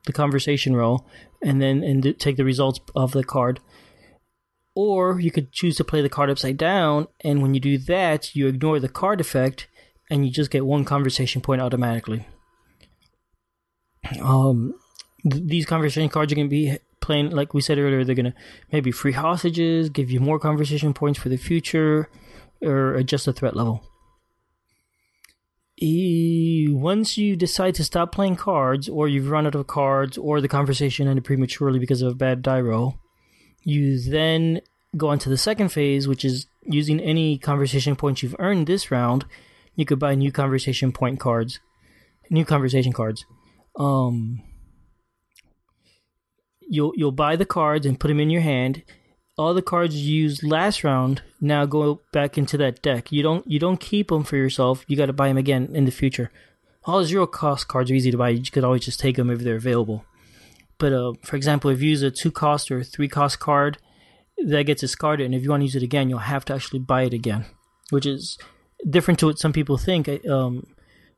the 0.05 0.13
conversation 0.13 0.75
roll, 0.75 1.07
and 1.43 1.61
then 1.61 1.83
and 1.83 2.19
take 2.19 2.37
the 2.37 2.45
results 2.45 2.79
of 2.95 3.11
the 3.11 3.23
card. 3.23 3.59
Or 4.73 5.19
you 5.19 5.31
could 5.31 5.51
choose 5.51 5.75
to 5.77 5.83
play 5.83 6.01
the 6.01 6.09
card 6.09 6.29
upside 6.29 6.57
down, 6.57 7.07
and 7.23 7.41
when 7.41 7.53
you 7.53 7.59
do 7.59 7.77
that, 7.77 8.35
you 8.35 8.47
ignore 8.47 8.79
the 8.79 8.89
card 8.89 9.19
effect, 9.19 9.67
and 10.09 10.25
you 10.25 10.31
just 10.31 10.51
get 10.51 10.65
one 10.65 10.85
conversation 10.85 11.41
point 11.41 11.61
automatically. 11.61 12.25
Um, 14.21 14.75
th- 15.29 15.43
these 15.45 15.65
conversation 15.65 16.09
cards 16.09 16.31
are 16.31 16.35
going 16.35 16.47
to 16.47 16.49
be 16.49 16.77
playing, 17.01 17.31
like 17.31 17.53
we 17.53 17.61
said 17.61 17.77
earlier, 17.77 18.03
they're 18.03 18.15
going 18.15 18.31
to 18.31 18.33
maybe 18.71 18.91
free 18.91 19.11
hostages, 19.11 19.89
give 19.89 20.09
you 20.09 20.19
more 20.19 20.39
conversation 20.39 20.93
points 20.93 21.19
for 21.19 21.29
the 21.29 21.37
future, 21.37 22.09
or 22.61 22.95
adjust 22.95 23.25
the 23.25 23.33
threat 23.33 23.55
level. 23.55 23.83
Once 25.81 27.17
you 27.17 27.35
decide 27.35 27.73
to 27.75 27.83
stop 27.83 28.11
playing 28.11 28.35
cards, 28.35 28.87
or 28.87 29.07
you've 29.07 29.29
run 29.29 29.47
out 29.47 29.55
of 29.55 29.65
cards, 29.67 30.17
or 30.17 30.39
the 30.39 30.47
conversation 30.47 31.07
ended 31.07 31.23
prematurely 31.23 31.79
because 31.79 32.01
of 32.01 32.11
a 32.11 32.15
bad 32.15 32.41
die 32.41 32.61
roll, 32.61 32.99
you 33.63 33.99
then 33.99 34.61
go 34.95 35.07
on 35.07 35.19
to 35.19 35.29
the 35.29 35.37
second 35.37 35.69
phase, 35.69 36.07
which 36.07 36.23
is 36.23 36.47
using 36.63 36.99
any 36.99 37.37
conversation 37.37 37.95
points 37.95 38.21
you've 38.21 38.35
earned 38.37 38.67
this 38.67 38.91
round. 38.91 39.25
You 39.75 39.85
could 39.85 39.99
buy 39.99 40.15
new 40.15 40.31
conversation 40.31 40.91
point 40.91 41.19
cards, 41.19 41.59
new 42.29 42.45
conversation 42.45 42.93
cards. 42.93 43.25
Um, 43.75 44.41
you'll 46.61 46.93
you'll 46.95 47.11
buy 47.11 47.35
the 47.35 47.45
cards 47.45 47.85
and 47.85 47.99
put 47.99 48.09
them 48.09 48.19
in 48.19 48.29
your 48.29 48.41
hand. 48.41 48.83
All 49.37 49.53
the 49.53 49.61
cards 49.61 49.95
you 49.95 50.23
used 50.23 50.43
last 50.43 50.83
round 50.83 51.21
now 51.39 51.65
go 51.65 52.01
back 52.11 52.37
into 52.37 52.57
that 52.57 52.81
deck. 52.81 53.11
You 53.11 53.23
don't 53.23 53.47
you 53.49 53.59
don't 53.59 53.79
keep 53.79 54.09
them 54.09 54.23
for 54.23 54.35
yourself. 54.35 54.83
You 54.87 54.97
got 54.97 55.05
to 55.07 55.13
buy 55.13 55.27
them 55.29 55.37
again 55.37 55.69
in 55.73 55.85
the 55.85 55.91
future. 55.91 56.31
All 56.83 57.03
zero 57.03 57.27
cost 57.27 57.67
cards 57.67 57.89
are 57.89 57.93
easy 57.93 58.11
to 58.11 58.17
buy. 58.17 58.29
You 58.29 58.51
could 58.51 58.63
always 58.63 58.85
just 58.85 58.99
take 58.99 59.15
them 59.15 59.29
if 59.29 59.39
they're 59.39 59.55
available. 59.55 60.05
But 60.77 60.93
uh, 60.93 61.13
for 61.23 61.35
example, 61.35 61.69
if 61.71 61.81
you 61.81 61.89
use 61.91 62.01
a 62.01 62.11
two 62.11 62.31
cost 62.31 62.71
or 62.71 62.83
three 62.83 63.07
cost 63.07 63.39
card, 63.39 63.77
that 64.43 64.63
gets 64.63 64.81
discarded, 64.81 65.25
and 65.25 65.35
if 65.35 65.43
you 65.43 65.49
want 65.49 65.61
to 65.61 65.65
use 65.65 65.75
it 65.75 65.83
again, 65.83 66.09
you'll 66.09 66.19
have 66.19 66.43
to 66.45 66.53
actually 66.55 66.79
buy 66.79 67.03
it 67.03 67.13
again, 67.13 67.45
which 67.91 68.05
is 68.07 68.37
different 68.89 69.19
to 69.19 69.27
what 69.27 69.37
some 69.39 69.53
people 69.53 69.77
think. 69.77 70.09
I- 70.09 70.21
Um, 70.27 70.65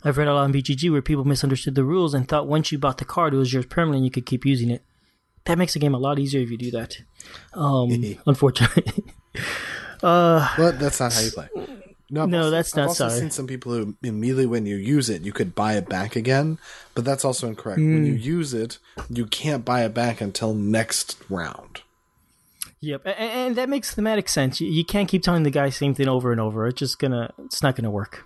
I've 0.04 0.18
read 0.18 0.28
a 0.28 0.34
lot 0.34 0.44
on 0.44 0.52
BGG 0.54 0.90
where 0.92 1.02
people 1.02 1.24
misunderstood 1.24 1.76
the 1.76 1.86
rules 1.86 2.14
and 2.14 2.28
thought 2.28 2.46
once 2.46 2.74
you 2.74 2.78
bought 2.78 2.98
the 2.98 3.06
card, 3.06 3.34
it 3.34 3.38
was 3.38 3.54
yours 3.54 3.66
permanently, 3.66 4.00
and 4.00 4.06
you 4.06 4.12
could 4.12 4.26
keep 4.26 4.46
using 4.46 4.70
it. 4.70 4.84
That 5.46 5.58
makes 5.58 5.74
the 5.74 5.80
game 5.80 5.94
a 5.94 5.98
lot 6.00 6.20
easier 6.20 6.42
if 6.42 6.50
you 6.50 6.58
do 6.58 6.72
that. 6.72 6.98
Um, 7.54 7.90
unfortunately, 8.26 9.04
uh, 10.04 10.48
But 10.58 10.80
that's 10.80 11.00
not 11.00 11.14
how 11.14 11.20
you 11.22 11.32
play. 11.32 11.50
No, 12.10 12.24
I've 12.24 12.30
No, 12.30 12.38
also- 12.40 12.52
that's 12.52 12.74
I've 12.74 12.78
not 12.78 12.88
also 12.90 13.08
sorry. 13.10 13.20
seen 13.22 13.32
some 13.32 13.48
people 13.48 13.72
who 13.74 13.96
immediately 14.04 14.46
when 14.46 14.66
you 14.66 14.76
use 14.76 15.10
it, 15.10 15.24
you 15.24 15.34
could 15.34 15.56
buy 15.56 15.74
it 15.76 15.90
back 15.90 16.16
again, 16.16 16.60
but 16.96 17.04
that's 17.06 17.26
also 17.26 17.48
incorrect. 17.48 17.80
When 17.80 18.00
Hmm. 18.00 18.06
you 18.06 18.14
use 18.14 18.54
it, 18.54 18.78
you 19.10 19.26
can't 19.26 19.66
buy 19.66 19.84
it 19.84 19.94
back 19.94 20.22
until 20.22 20.54
next 20.54 21.18
round. 21.30 21.82
Yep, 22.82 23.02
and, 23.06 23.16
and 23.18 23.56
that 23.56 23.70
makes 23.70 23.94
thematic 23.96 24.28
sense. 24.30 24.60
You, 24.62 24.70
you 24.70 24.84
can't 24.86 25.08
keep 25.10 25.24
telling 25.24 25.44
the 25.44 25.50
guy 25.50 25.70
same 25.70 25.94
thing 25.96 26.08
over 26.10 26.32
and 26.32 26.40
over. 26.42 26.68
It's 26.68 26.80
just 26.80 27.00
gonna, 27.00 27.34
it's 27.46 27.64
not 27.64 27.76
gonna 27.78 27.90
work, 27.92 28.26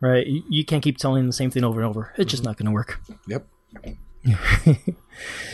right? 0.00 0.26
You, 0.26 0.42
you 0.50 0.64
can't 0.64 0.82
keep 0.82 0.98
telling 0.98 1.26
the 1.26 1.32
same 1.32 1.50
thing 1.50 1.64
over 1.64 1.80
and 1.80 1.88
over. 1.88 2.12
It's 2.18 2.30
just 2.30 2.44
not 2.44 2.56
gonna 2.56 2.70
work. 2.72 3.00
Yep. 3.28 3.46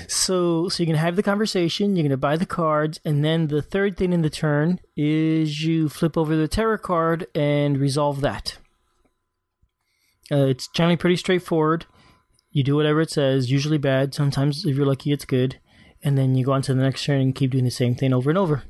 So, 0.07 0.69
so 0.69 0.83
you're 0.83 0.87
gonna 0.87 0.99
have 0.99 1.17
the 1.17 1.23
conversation. 1.23 1.95
You're 1.95 2.05
gonna 2.05 2.17
buy 2.17 2.37
the 2.37 2.47
cards, 2.47 3.01
and 3.05 3.23
then 3.25 3.49
the 3.49 3.61
third 3.61 3.97
thing 3.97 4.13
in 4.13 4.23
the 4.23 4.31
turn 4.31 4.81
is 4.97 5.63
you 5.65 5.89
flip 5.89 6.17
over 6.17 6.35
the 6.37 6.49
terror 6.49 6.79
card 6.79 7.27
and 7.35 7.77
resolve 7.77 8.21
that. 8.23 8.57
Uh, 10.31 10.47
it's 10.47 10.69
generally 10.69 10.97
pretty 10.97 11.17
straightforward. 11.17 11.85
You 12.51 12.63
do 12.63 12.77
whatever 12.77 13.01
it 13.03 13.11
says. 13.11 13.51
Usually 13.51 13.79
bad. 13.79 14.15
Sometimes, 14.15 14.65
if 14.65 14.77
you're 14.77 14.87
lucky, 14.87 15.13
it's 15.13 15.25
good. 15.27 15.59
And 16.03 16.17
then 16.17 16.35
you 16.35 16.45
go 16.47 16.53
on 16.53 16.63
to 16.63 16.75
the 16.75 16.83
next 16.83 17.05
turn 17.05 17.21
and 17.21 17.35
keep 17.35 17.51
doing 17.51 17.65
the 17.65 17.71
same 17.71 17.95
thing 17.95 18.15
over 18.15 18.31
and 18.31 18.39
over. 18.39 18.63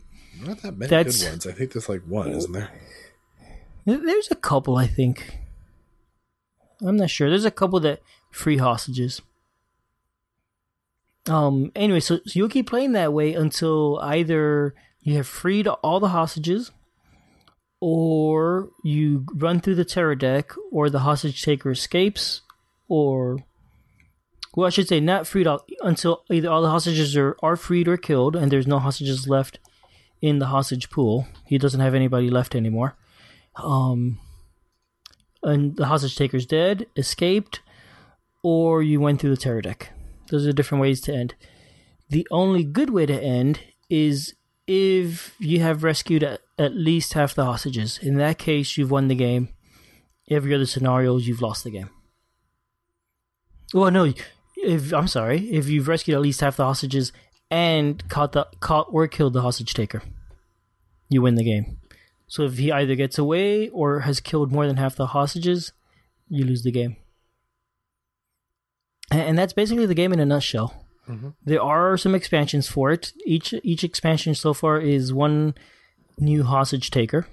Not 0.42 0.62
that 0.62 0.76
many 0.76 0.88
That's- 0.88 1.22
good 1.22 1.30
ones. 1.30 1.46
I 1.46 1.52
think 1.52 1.72
there's 1.72 1.88
like 1.88 2.02
one, 2.02 2.30
isn't? 2.30 2.52
There- 2.52 2.70
There's 3.84 4.30
a 4.30 4.36
couple, 4.36 4.76
I 4.76 4.86
think. 4.86 5.38
I'm 6.80 6.96
not 6.96 7.10
sure. 7.10 7.28
There's 7.28 7.44
a 7.44 7.50
couple 7.50 7.78
that 7.80 8.00
free 8.32 8.56
hostages. 8.56 9.20
Um. 11.28 11.72
Anyway, 11.74 12.00
so, 12.00 12.16
so 12.16 12.32
you'll 12.34 12.48
keep 12.48 12.68
playing 12.68 12.92
that 12.92 13.12
way 13.12 13.34
until 13.34 13.98
either 14.02 14.74
you 15.00 15.16
have 15.16 15.26
freed 15.26 15.66
all 15.66 16.00
the 16.00 16.08
hostages, 16.08 16.70
or 17.80 18.70
you 18.82 19.26
run 19.34 19.60
through 19.60 19.76
the 19.76 19.84
terror 19.84 20.14
deck, 20.14 20.52
or 20.72 20.88
the 20.90 21.00
hostage 21.00 21.42
taker 21.42 21.70
escapes, 21.70 22.42
or 22.88 23.38
well, 24.54 24.66
I 24.66 24.70
should 24.70 24.88
say 24.88 25.00
not 25.00 25.26
freed 25.26 25.46
all, 25.46 25.64
until 25.80 26.24
either 26.30 26.48
all 26.48 26.62
the 26.62 26.70
hostages 26.70 27.16
are, 27.16 27.36
are 27.42 27.56
freed 27.56 27.88
or 27.88 27.96
killed, 27.96 28.34
and 28.34 28.50
there's 28.50 28.66
no 28.66 28.78
hostages 28.78 29.28
left 29.28 29.58
in 30.20 30.38
the 30.38 30.46
hostage 30.46 30.90
pool. 30.90 31.26
He 31.46 31.58
doesn't 31.58 31.80
have 31.80 31.94
anybody 31.94 32.30
left 32.30 32.54
anymore 32.54 32.96
um, 33.58 34.18
and 35.42 35.76
the 35.76 35.86
hostage 35.86 36.16
taker's 36.16 36.46
dead, 36.46 36.86
escaped, 36.96 37.60
or 38.42 38.82
you 38.82 39.00
went 39.00 39.20
through 39.20 39.30
the 39.30 39.36
terror 39.36 39.62
deck. 39.62 39.90
Those 40.30 40.46
are 40.46 40.52
different 40.52 40.82
ways 40.82 41.00
to 41.02 41.14
end. 41.14 41.34
The 42.08 42.26
only 42.30 42.64
good 42.64 42.90
way 42.90 43.06
to 43.06 43.22
end 43.22 43.60
is 43.88 44.34
if 44.66 45.34
you 45.38 45.60
have 45.60 45.82
rescued 45.82 46.22
at, 46.22 46.40
at 46.58 46.74
least 46.74 47.14
half 47.14 47.34
the 47.34 47.44
hostages. 47.44 47.98
In 47.98 48.16
that 48.16 48.38
case, 48.38 48.76
you've 48.76 48.90
won 48.90 49.08
the 49.08 49.14
game. 49.14 49.48
Every 50.30 50.54
other 50.54 50.66
scenario, 50.66 51.16
you've 51.16 51.42
lost 51.42 51.64
the 51.64 51.70
game. 51.70 51.90
Well, 53.72 53.90
no, 53.90 54.12
if 54.56 54.92
I'm 54.92 55.08
sorry, 55.08 55.48
if 55.50 55.68
you've 55.68 55.88
rescued 55.88 56.14
at 56.14 56.22
least 56.22 56.40
half 56.40 56.56
the 56.56 56.64
hostages 56.64 57.12
and 57.50 58.06
caught 58.08 58.32
the 58.32 58.46
caught 58.60 58.88
or 58.90 59.06
killed 59.08 59.32
the 59.32 59.42
hostage 59.42 59.72
taker, 59.74 60.02
you 61.08 61.22
win 61.22 61.34
the 61.34 61.44
game. 61.44 61.78
So 62.26 62.42
if 62.42 62.58
he 62.58 62.70
either 62.70 62.94
gets 62.94 63.16
away 63.18 63.70
or 63.70 64.00
has 64.00 64.20
killed 64.20 64.52
more 64.52 64.66
than 64.66 64.76
half 64.76 64.96
the 64.96 65.06
hostages, 65.08 65.72
you 66.28 66.44
lose 66.44 66.62
the 66.62 66.70
game. 66.70 66.96
And, 69.10 69.38
that's 69.38 69.52
basically 69.52 69.86
the 69.86 69.94
game 69.94 70.12
in 70.12 70.20
a 70.20 70.26
nutshell. 70.26 70.84
Mm-hmm. 71.08 71.30
There 71.44 71.62
are 71.62 71.96
some 71.96 72.14
expansions 72.14 72.68
for 72.68 72.92
it. 72.92 73.12
Each 73.24 73.54
each 73.62 73.82
expansion 73.82 74.34
so 74.34 74.52
far 74.52 74.78
is 74.78 75.12
one 75.12 75.54
new 76.18 76.42
hostage 76.44 76.90
taker 76.90 77.26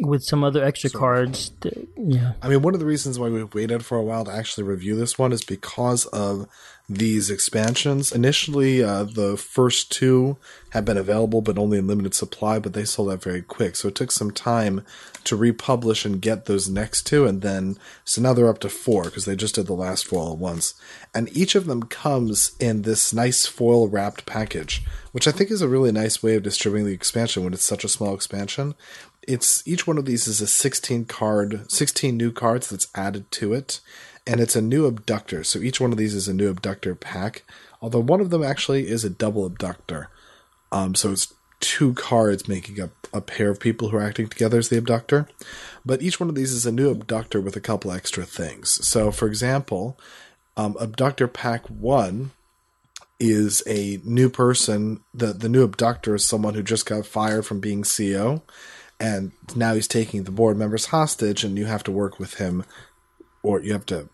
with 0.00 0.22
some 0.22 0.44
other 0.44 0.64
extra 0.64 0.90
cards. 0.90 1.52
that- 1.60 1.88
yeah. 1.96 2.32
I 2.42 2.48
mean, 2.48 2.62
one 2.62 2.74
of 2.74 2.80
the 2.80 2.86
reasons 2.86 3.18
why 3.18 3.28
we 3.28 3.42
waited 3.42 3.84
for 3.84 3.98
a 3.98 4.02
while 4.02 4.24
to 4.24 4.32
actually 4.32 4.64
review 4.64 4.94
this 4.96 5.18
one 5.18 5.32
is 5.32 5.42
because 5.44 6.06
of 6.06 6.46
these 6.88 7.28
expansions. 7.28 8.12
Initially, 8.12 8.82
uh, 8.82 9.04
the 9.04 9.36
first 9.36 9.92
two 9.92 10.38
had 10.70 10.86
been 10.86 10.96
available, 10.96 11.42
but 11.42 11.58
only 11.58 11.76
in 11.76 11.86
limited 11.86 12.14
supply, 12.14 12.58
but 12.58 12.72
they 12.72 12.84
sold 12.84 13.10
out 13.10 13.22
very 13.22 13.42
quick. 13.42 13.76
So 13.76 13.88
it 13.88 13.94
took 13.94 14.10
some 14.10 14.30
time 14.30 14.84
to 15.24 15.36
republish 15.36 16.06
and 16.06 16.22
get 16.22 16.46
those 16.46 16.70
next 16.70 17.02
two, 17.02 17.26
and 17.26 17.42
then 17.42 17.76
so 18.04 18.22
now 18.22 18.32
they're 18.32 18.48
up 18.48 18.60
to 18.60 18.70
four 18.70 19.04
because 19.04 19.26
they 19.26 19.36
just 19.36 19.56
did 19.56 19.66
the 19.66 19.74
last 19.74 20.06
four 20.06 20.20
all 20.20 20.32
at 20.32 20.38
once. 20.38 20.74
And 21.14 21.28
each 21.36 21.54
of 21.54 21.66
them 21.66 21.82
comes 21.82 22.52
in 22.58 22.82
this 22.82 23.12
nice 23.12 23.44
foil 23.44 23.88
wrapped 23.88 24.24
package, 24.24 24.82
which 25.12 25.28
I 25.28 25.32
think 25.32 25.50
is 25.50 25.60
a 25.60 25.68
really 25.68 25.92
nice 25.92 26.22
way 26.22 26.36
of 26.36 26.42
distributing 26.42 26.86
the 26.86 26.94
expansion 26.94 27.44
when 27.44 27.52
it's 27.52 27.64
such 27.64 27.84
a 27.84 27.88
small 27.88 28.14
expansion. 28.14 28.74
It's 29.28 29.62
each 29.68 29.86
one 29.86 29.98
of 29.98 30.06
these 30.06 30.26
is 30.26 30.40
a 30.40 30.46
16 30.46 31.04
card, 31.04 31.70
16 31.70 32.16
new 32.16 32.32
cards 32.32 32.68
that's 32.68 32.88
added 32.94 33.30
to 33.32 33.52
it 33.52 33.80
and 34.26 34.40
it's 34.40 34.56
a 34.56 34.62
new 34.62 34.86
abductor. 34.86 35.44
So 35.44 35.58
each 35.58 35.80
one 35.80 35.92
of 35.92 35.98
these 35.98 36.14
is 36.14 36.28
a 36.28 36.34
new 36.34 36.50
abductor 36.50 36.94
pack. 36.94 37.44
Although 37.80 38.00
one 38.00 38.20
of 38.20 38.30
them 38.30 38.42
actually 38.42 38.88
is 38.88 39.04
a 39.04 39.10
double 39.10 39.46
abductor. 39.46 40.08
Um, 40.72 40.94
so 40.94 41.12
it's 41.12 41.32
two 41.60 41.94
cards 41.94 42.48
making 42.48 42.80
up 42.80 42.90
a 43.12 43.20
pair 43.20 43.50
of 43.50 43.60
people 43.60 43.88
who 43.88 43.96
are 43.96 44.02
acting 44.02 44.28
together 44.28 44.58
as 44.58 44.68
the 44.68 44.78
abductor. 44.78 45.28
But 45.84 46.02
each 46.02 46.20
one 46.20 46.28
of 46.28 46.34
these 46.34 46.52
is 46.52 46.66
a 46.66 46.72
new 46.72 46.90
abductor 46.90 47.40
with 47.40 47.56
a 47.56 47.60
couple 47.60 47.92
extra 47.92 48.24
things. 48.24 48.86
So, 48.86 49.10
for 49.10 49.26
example, 49.26 49.98
um, 50.56 50.76
abductor 50.80 51.28
pack 51.28 51.66
one 51.68 52.32
is 53.18 53.62
a 53.66 53.98
new 54.04 54.28
person. 54.28 55.00
The 55.14 55.32
the 55.32 55.48
new 55.48 55.62
abductor 55.62 56.14
is 56.14 56.24
someone 56.24 56.54
who 56.54 56.62
just 56.62 56.86
got 56.86 57.06
fired 57.06 57.46
from 57.46 57.60
being 57.60 57.82
CEO, 57.82 58.42
and 59.00 59.32
now 59.54 59.74
he's 59.74 59.88
taking 59.88 60.24
the 60.24 60.30
board 60.30 60.56
members 60.56 60.86
hostage, 60.86 61.44
and 61.44 61.56
you 61.56 61.66
have 61.66 61.84
to 61.84 61.92
work 61.92 62.18
with 62.18 62.34
him, 62.34 62.64
or 63.42 63.62
you 63.62 63.72
have 63.72 63.86
to 63.86 64.08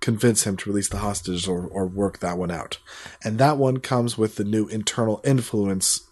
convince 0.00 0.44
him 0.44 0.56
to 0.56 0.70
release 0.70 0.88
the 0.88 0.98
hostages 0.98 1.48
or, 1.48 1.66
or 1.66 1.86
work 1.86 2.20
that 2.20 2.38
one 2.38 2.50
out. 2.50 2.78
And 3.24 3.38
that 3.38 3.58
one 3.58 3.78
comes 3.78 4.16
with 4.16 4.36
the 4.36 4.44
new 4.44 4.68
internal 4.68 5.20
influence 5.24 6.08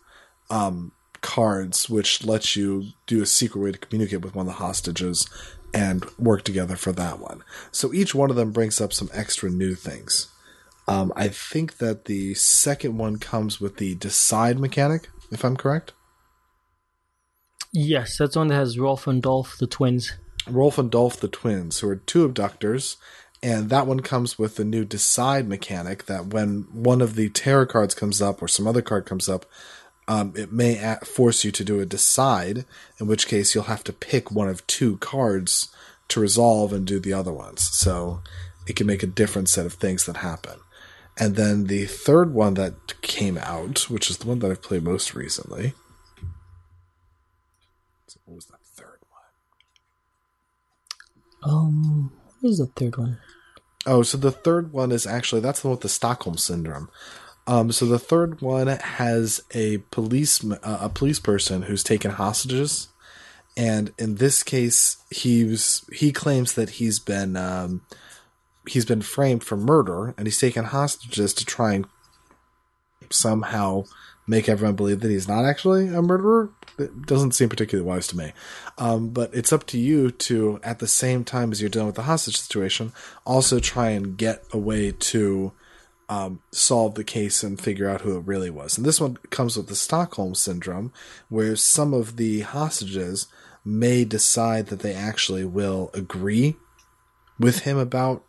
um, 0.50 0.92
cards, 1.20 1.88
which 1.88 2.24
lets 2.24 2.56
you 2.56 2.88
do 3.06 3.22
a 3.22 3.26
secret 3.26 3.60
way 3.60 3.72
to 3.72 3.78
communicate 3.78 4.22
with 4.22 4.34
one 4.34 4.46
of 4.46 4.52
the 4.52 4.58
hostages 4.58 5.28
and 5.72 6.04
work 6.18 6.42
together 6.42 6.76
for 6.76 6.92
that 6.92 7.20
one. 7.20 7.42
So 7.70 7.92
each 7.92 8.14
one 8.14 8.30
of 8.30 8.36
them 8.36 8.52
brings 8.52 8.80
up 8.80 8.92
some 8.92 9.10
extra 9.12 9.50
new 9.50 9.74
things. 9.74 10.32
Um, 10.88 11.12
I 11.16 11.28
think 11.28 11.78
that 11.78 12.04
the 12.04 12.34
second 12.34 12.96
one 12.96 13.18
comes 13.18 13.60
with 13.60 13.76
the 13.76 13.94
decide 13.96 14.58
mechanic, 14.58 15.08
if 15.30 15.44
I'm 15.44 15.56
correct. 15.56 15.92
Yes, 17.78 18.16
that's 18.16 18.36
one 18.36 18.48
that 18.48 18.54
has 18.54 18.78
Rolf 18.78 19.06
and 19.06 19.20
Dolph, 19.20 19.58
the 19.58 19.66
twins. 19.66 20.14
Rolf 20.48 20.78
and 20.78 20.90
Dolph, 20.90 21.20
the 21.20 21.28
twins, 21.28 21.80
who 21.80 21.90
are 21.90 21.96
two 21.96 22.24
abductors, 22.24 22.96
and 23.42 23.68
that 23.68 23.86
one 23.86 24.00
comes 24.00 24.38
with 24.38 24.56
the 24.56 24.64
new 24.64 24.86
decide 24.86 25.46
mechanic 25.46 26.06
that 26.06 26.28
when 26.28 26.68
one 26.72 27.02
of 27.02 27.16
the 27.16 27.28
terror 27.28 27.66
cards 27.66 27.94
comes 27.94 28.22
up 28.22 28.40
or 28.40 28.48
some 28.48 28.66
other 28.66 28.80
card 28.80 29.04
comes 29.04 29.28
up, 29.28 29.44
um, 30.08 30.32
it 30.34 30.50
may 30.50 30.96
force 31.04 31.44
you 31.44 31.50
to 31.50 31.64
do 31.64 31.78
a 31.78 31.84
decide, 31.84 32.64
in 32.98 33.08
which 33.08 33.28
case 33.28 33.54
you'll 33.54 33.64
have 33.64 33.84
to 33.84 33.92
pick 33.92 34.30
one 34.32 34.48
of 34.48 34.66
two 34.66 34.96
cards 34.96 35.68
to 36.08 36.18
resolve 36.18 36.72
and 36.72 36.86
do 36.86 36.98
the 36.98 37.12
other 37.12 37.32
ones. 37.32 37.60
So 37.60 38.22
it 38.66 38.74
can 38.74 38.86
make 38.86 39.02
a 39.02 39.06
different 39.06 39.50
set 39.50 39.66
of 39.66 39.74
things 39.74 40.06
that 40.06 40.16
happen. 40.16 40.60
And 41.18 41.36
then 41.36 41.66
the 41.66 41.84
third 41.84 42.32
one 42.32 42.54
that 42.54 43.02
came 43.02 43.36
out, 43.36 43.90
which 43.90 44.08
is 44.08 44.16
the 44.16 44.28
one 44.28 44.38
that 44.38 44.50
I've 44.50 44.62
played 44.62 44.82
most 44.82 45.14
recently. 45.14 45.74
So 48.08 48.20
what 48.24 48.36
was 48.36 48.46
that 48.46 48.64
third 48.64 49.00
one? 49.10 49.20
Um, 51.46 52.12
what 52.40 52.50
is 52.50 52.58
the 52.58 52.66
third 52.66 52.96
one? 52.96 53.18
Oh, 53.86 54.02
so 54.02 54.18
the 54.18 54.32
third 54.32 54.72
one 54.72 54.90
is 54.90 55.06
actually 55.06 55.40
that's 55.40 55.60
the 55.60 55.68
one 55.68 55.74
with 55.74 55.82
the 55.82 55.88
Stockholm 55.88 56.36
syndrome. 56.36 56.90
Um, 57.46 57.70
so 57.70 57.86
the 57.86 58.00
third 58.00 58.40
one 58.40 58.66
has 58.66 59.40
a 59.54 59.78
police 59.90 60.44
uh, 60.44 60.78
a 60.80 60.88
police 60.88 61.20
person 61.20 61.62
who's 61.62 61.84
taken 61.84 62.10
hostages, 62.10 62.88
and 63.56 63.92
in 63.98 64.16
this 64.16 64.42
case, 64.42 64.96
he's 65.10 65.84
he 65.92 66.10
claims 66.10 66.54
that 66.54 66.70
he's 66.70 66.98
been 66.98 67.36
um, 67.36 67.82
he's 68.68 68.84
been 68.84 69.02
framed 69.02 69.44
for 69.44 69.56
murder, 69.56 70.14
and 70.18 70.26
he's 70.26 70.40
taken 70.40 70.64
hostages 70.64 71.32
to 71.34 71.44
try 71.44 71.74
and 71.74 71.86
somehow 73.10 73.84
make 74.26 74.48
everyone 74.48 74.74
believe 74.74 75.00
that 75.00 75.10
he's 75.10 75.28
not 75.28 75.44
actually 75.44 75.86
a 75.86 76.02
murderer. 76.02 76.50
It 76.78 77.06
doesn't 77.06 77.32
seem 77.32 77.48
particularly 77.48 77.88
wise 77.88 78.06
to 78.08 78.16
me. 78.16 78.32
Um, 78.76 79.08
but 79.08 79.34
it's 79.34 79.52
up 79.52 79.66
to 79.68 79.78
you 79.78 80.10
to, 80.10 80.60
at 80.62 80.78
the 80.78 80.86
same 80.86 81.24
time 81.24 81.52
as 81.52 81.60
you're 81.60 81.70
dealing 81.70 81.86
with 81.86 81.96
the 81.96 82.02
hostage 82.02 82.36
situation, 82.36 82.92
also 83.24 83.58
try 83.60 83.90
and 83.90 84.16
get 84.16 84.44
a 84.52 84.58
way 84.58 84.92
to 84.92 85.52
um, 86.08 86.40
solve 86.52 86.94
the 86.94 87.04
case 87.04 87.42
and 87.42 87.60
figure 87.60 87.88
out 87.88 88.02
who 88.02 88.16
it 88.16 88.26
really 88.26 88.50
was. 88.50 88.76
And 88.76 88.86
this 88.86 89.00
one 89.00 89.16
comes 89.30 89.56
with 89.56 89.68
the 89.68 89.74
Stockholm 89.74 90.34
syndrome, 90.34 90.92
where 91.28 91.56
some 91.56 91.94
of 91.94 92.16
the 92.16 92.40
hostages 92.40 93.26
may 93.64 94.04
decide 94.04 94.66
that 94.66 94.80
they 94.80 94.94
actually 94.94 95.44
will 95.44 95.90
agree 95.94 96.56
with 97.38 97.60
him 97.60 97.76
about 97.76 98.22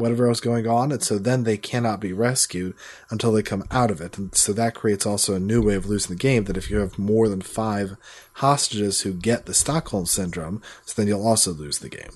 whatever 0.00 0.26
else 0.26 0.40
going 0.40 0.66
on, 0.66 0.90
and 0.90 1.02
so 1.02 1.18
then 1.18 1.44
they 1.44 1.56
cannot 1.56 2.00
be 2.00 2.12
rescued 2.12 2.74
until 3.10 3.32
they 3.32 3.42
come 3.42 3.64
out 3.70 3.90
of 3.90 4.00
it. 4.00 4.18
And 4.18 4.34
so 4.34 4.52
that 4.52 4.74
creates 4.74 5.06
also 5.06 5.34
a 5.34 5.40
new 5.40 5.62
way 5.62 5.74
of 5.74 5.86
losing 5.86 6.16
the 6.16 6.20
game 6.20 6.44
that 6.44 6.56
if 6.56 6.70
you 6.70 6.78
have 6.78 6.98
more 6.98 7.28
than 7.28 7.40
five 7.40 7.96
hostages 8.34 9.02
who 9.02 9.12
get 9.12 9.46
the 9.46 9.54
Stockholm 9.54 10.06
syndrome, 10.06 10.62
so 10.84 10.94
then 10.96 11.08
you'll 11.08 11.26
also 11.26 11.52
lose 11.52 11.78
the 11.78 11.88
game. 11.88 12.10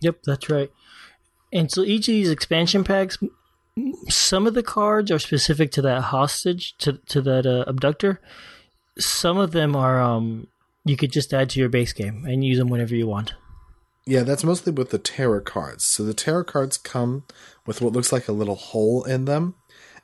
Yep, 0.00 0.22
that's 0.24 0.50
right. 0.50 0.70
And 1.52 1.70
so 1.70 1.82
each 1.82 2.08
of 2.08 2.12
these 2.12 2.30
expansion 2.30 2.84
packs, 2.84 3.18
some 4.08 4.46
of 4.46 4.54
the 4.54 4.62
cards 4.62 5.10
are 5.10 5.18
specific 5.18 5.70
to 5.72 5.82
that 5.82 6.02
hostage, 6.02 6.76
to 6.78 6.94
to 7.08 7.20
that 7.22 7.46
uh, 7.46 7.64
abductor. 7.66 8.20
Some 8.98 9.38
of 9.38 9.52
them 9.52 9.76
are 9.76 10.00
um 10.00 10.48
you 10.84 10.96
could 10.96 11.12
just 11.12 11.34
add 11.34 11.50
to 11.50 11.60
your 11.60 11.68
base 11.68 11.92
game 11.92 12.24
and 12.26 12.44
use 12.44 12.58
them 12.58 12.68
whenever 12.68 12.94
you 12.94 13.06
want. 13.06 13.34
Yeah, 14.06 14.22
that's 14.22 14.44
mostly 14.44 14.72
with 14.72 14.90
the 14.90 14.98
terror 14.98 15.40
cards. 15.40 15.84
So 15.84 16.02
the 16.02 16.14
terror 16.14 16.44
cards 16.44 16.78
come 16.78 17.24
with 17.66 17.80
what 17.80 17.92
looks 17.92 18.12
like 18.12 18.28
a 18.28 18.32
little 18.32 18.56
hole 18.56 19.04
in 19.04 19.26
them. 19.26 19.54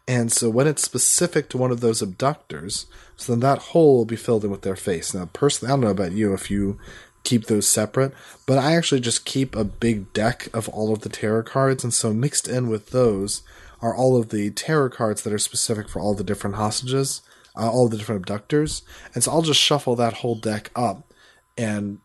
And 0.08 0.30
so 0.30 0.48
when 0.48 0.68
it's 0.68 0.82
specific 0.82 1.48
to 1.48 1.58
one 1.58 1.72
of 1.72 1.80
those 1.80 2.00
abductors, 2.00 2.86
so 3.16 3.32
then 3.32 3.40
that 3.40 3.58
hole 3.58 3.96
will 3.96 4.04
be 4.04 4.14
filled 4.16 4.44
in 4.44 4.50
with 4.50 4.62
their 4.62 4.76
face. 4.76 5.12
Now, 5.12 5.28
personally, 5.32 5.72
I 5.72 5.76
don't 5.76 5.80
know 5.80 5.90
about 5.90 6.12
you 6.12 6.32
if 6.32 6.50
you 6.50 6.78
keep 7.24 7.46
those 7.46 7.66
separate, 7.66 8.12
but 8.46 8.58
I 8.58 8.76
actually 8.76 9.00
just 9.00 9.24
keep 9.24 9.56
a 9.56 9.64
big 9.64 10.12
deck 10.12 10.48
of 10.54 10.68
all 10.68 10.92
of 10.92 11.00
the 11.00 11.08
terror 11.08 11.42
cards. 11.42 11.82
And 11.82 11.92
so 11.92 12.14
mixed 12.14 12.46
in 12.46 12.68
with 12.68 12.90
those 12.90 13.42
are 13.82 13.96
all 13.96 14.16
of 14.16 14.28
the 14.28 14.50
terror 14.50 14.88
cards 14.88 15.22
that 15.22 15.32
are 15.32 15.38
specific 15.38 15.88
for 15.88 16.00
all 16.00 16.14
the 16.14 16.22
different 16.22 16.56
hostages, 16.56 17.22
uh, 17.56 17.68
all 17.68 17.88
the 17.88 17.96
different 17.96 18.20
abductors. 18.20 18.82
And 19.12 19.24
so 19.24 19.32
I'll 19.32 19.42
just 19.42 19.60
shuffle 19.60 19.96
that 19.96 20.14
whole 20.14 20.36
deck 20.36 20.70
up 20.76 21.12
and 21.58 21.98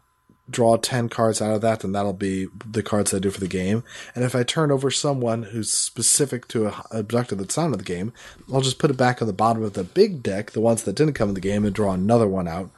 draw 0.52 0.78
10 0.78 1.10
cards 1.10 1.41
out 1.41 1.54
of 1.54 1.62
that, 1.62 1.80
then 1.80 1.91
that'll 1.91 2.14
be 2.14 2.47
the 2.70 2.84
cards 2.84 3.14
I 3.14 3.20
do 3.20 3.32
for 3.32 3.39
the 3.39 3.47
game. 3.47 3.84
And 4.14 4.24
if 4.24 4.36
I 4.36 4.43
turn 4.43 4.72
over 4.72 4.91
someone 4.91 5.43
who's 5.43 5.72
specific 5.72 6.47
to 6.49 6.68
a 6.68 6.86
objective 6.91 7.38
that's 7.38 7.58
not 7.58 7.68
in 7.68 7.72
the 7.72 7.84
game, 7.84 8.14
I'll 8.54 8.62
just 8.62 8.80
put 8.80 8.91
it 8.91 8.97
back 8.97 9.22
on 9.22 9.28
the 9.28 9.34
bottom 9.34 9.64
of 9.64 9.74
the 9.74 9.84
big 9.84 10.22
deck, 10.22 10.52
the 10.52 10.62
ones 10.62 10.84
that 10.84 10.95
didn't 10.95 11.14
come 11.14 11.30
in 11.30 11.36
the 11.36 11.41
game, 11.41 11.66
and 11.66 11.74
draw 11.74 11.93
another 11.93 12.28
one 12.28 12.47
out 12.47 12.70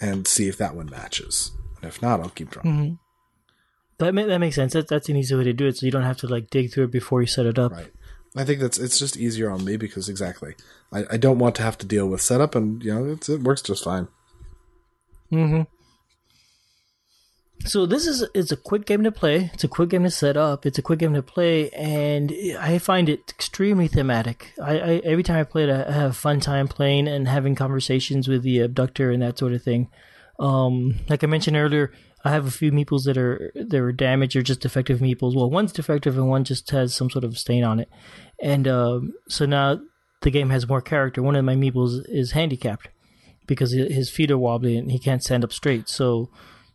and 0.00 0.26
see 0.26 0.48
if 0.48 0.56
that 0.58 0.74
one 0.74 0.90
matches. 0.90 1.52
And 1.76 1.84
if 1.88 2.02
not, 2.02 2.20
I'll 2.20 2.30
keep 2.30 2.50
drawing. 2.50 2.68
Mm-hmm. 2.68 2.94
That, 3.98 4.14
that 4.28 4.38
makes 4.38 4.56
sense. 4.56 4.72
That, 4.72 4.88
that's 4.88 5.08
an 5.08 5.16
easy 5.16 5.34
way 5.34 5.44
to 5.44 5.52
do 5.52 5.66
it, 5.66 5.76
so 5.76 5.86
you 5.86 5.92
don't 5.92 6.02
have 6.02 6.16
to 6.18 6.26
like 6.26 6.50
dig 6.50 6.72
through 6.72 6.84
it 6.84 6.92
before 6.92 7.20
you 7.20 7.26
set 7.26 7.46
it 7.46 7.58
up. 7.58 7.72
Right. 7.72 7.92
I 8.36 8.44
think 8.44 8.60
that's 8.60 8.78
it's 8.78 8.98
just 8.98 9.16
easier 9.16 9.50
on 9.50 9.64
me 9.64 9.76
because 9.76 10.08
exactly, 10.08 10.54
I, 10.92 11.04
I 11.12 11.16
don't 11.16 11.38
want 11.38 11.56
to 11.56 11.62
have 11.62 11.76
to 11.78 11.86
deal 11.86 12.06
with 12.06 12.20
setup, 12.20 12.54
and 12.54 12.82
you 12.82 12.94
know 12.94 13.12
it 13.12 13.42
works 13.42 13.60
just 13.60 13.84
fine. 13.84 14.08
Mm-hmm. 15.32 15.62
So 17.66 17.84
this 17.86 18.06
is 18.06 18.24
it's 18.34 18.52
a 18.52 18.56
quick 18.56 18.86
game 18.86 19.04
to 19.04 19.12
play. 19.12 19.50
It's 19.52 19.64
a 19.64 19.68
quick 19.68 19.90
game 19.90 20.04
to 20.04 20.10
set 20.10 20.36
up. 20.36 20.64
It's 20.64 20.78
a 20.78 20.82
quick 20.82 20.98
game 20.98 21.14
to 21.14 21.22
play, 21.22 21.70
and 21.70 22.32
I 22.58 22.78
find 22.78 23.08
it 23.08 23.30
extremely 23.30 23.86
thematic. 23.86 24.52
I, 24.60 24.78
I 24.78 24.90
every 25.04 25.22
time 25.22 25.38
I 25.38 25.44
play 25.44 25.64
it, 25.64 25.70
I 25.70 25.92
have 25.92 26.16
fun 26.16 26.40
time 26.40 26.68
playing 26.68 27.06
and 27.06 27.28
having 27.28 27.54
conversations 27.54 28.28
with 28.28 28.42
the 28.42 28.60
abductor 28.60 29.10
and 29.10 29.22
that 29.22 29.38
sort 29.38 29.52
of 29.52 29.62
thing. 29.62 29.88
Um, 30.38 31.00
like 31.08 31.22
I 31.22 31.26
mentioned 31.26 31.56
earlier, 31.56 31.92
I 32.24 32.30
have 32.30 32.46
a 32.46 32.50
few 32.50 32.72
meeples 32.72 33.04
that 33.04 33.18
are 33.18 33.52
that 33.54 33.78
are 33.78 33.92
damaged 33.92 34.36
or 34.36 34.42
just 34.42 34.60
defective 34.60 35.00
meeples. 35.00 35.36
Well, 35.36 35.50
one's 35.50 35.72
defective 35.72 36.16
and 36.16 36.28
one 36.28 36.44
just 36.44 36.70
has 36.70 36.94
some 36.94 37.10
sort 37.10 37.24
of 37.24 37.38
stain 37.38 37.62
on 37.62 37.78
it, 37.78 37.90
and 38.40 38.66
um, 38.66 39.12
so 39.28 39.44
now 39.44 39.80
the 40.22 40.30
game 40.30 40.50
has 40.50 40.68
more 40.68 40.80
character. 40.80 41.22
One 41.22 41.36
of 41.36 41.44
my 41.44 41.56
meeples 41.56 42.02
is 42.08 42.32
handicapped 42.32 42.88
because 43.46 43.72
his 43.72 44.10
feet 44.10 44.30
are 44.30 44.38
wobbly 44.38 44.76
and 44.76 44.92
he 44.92 44.98
can't 44.98 45.22
stand 45.22 45.44
up 45.44 45.52
straight. 45.52 45.88
So 45.88 46.30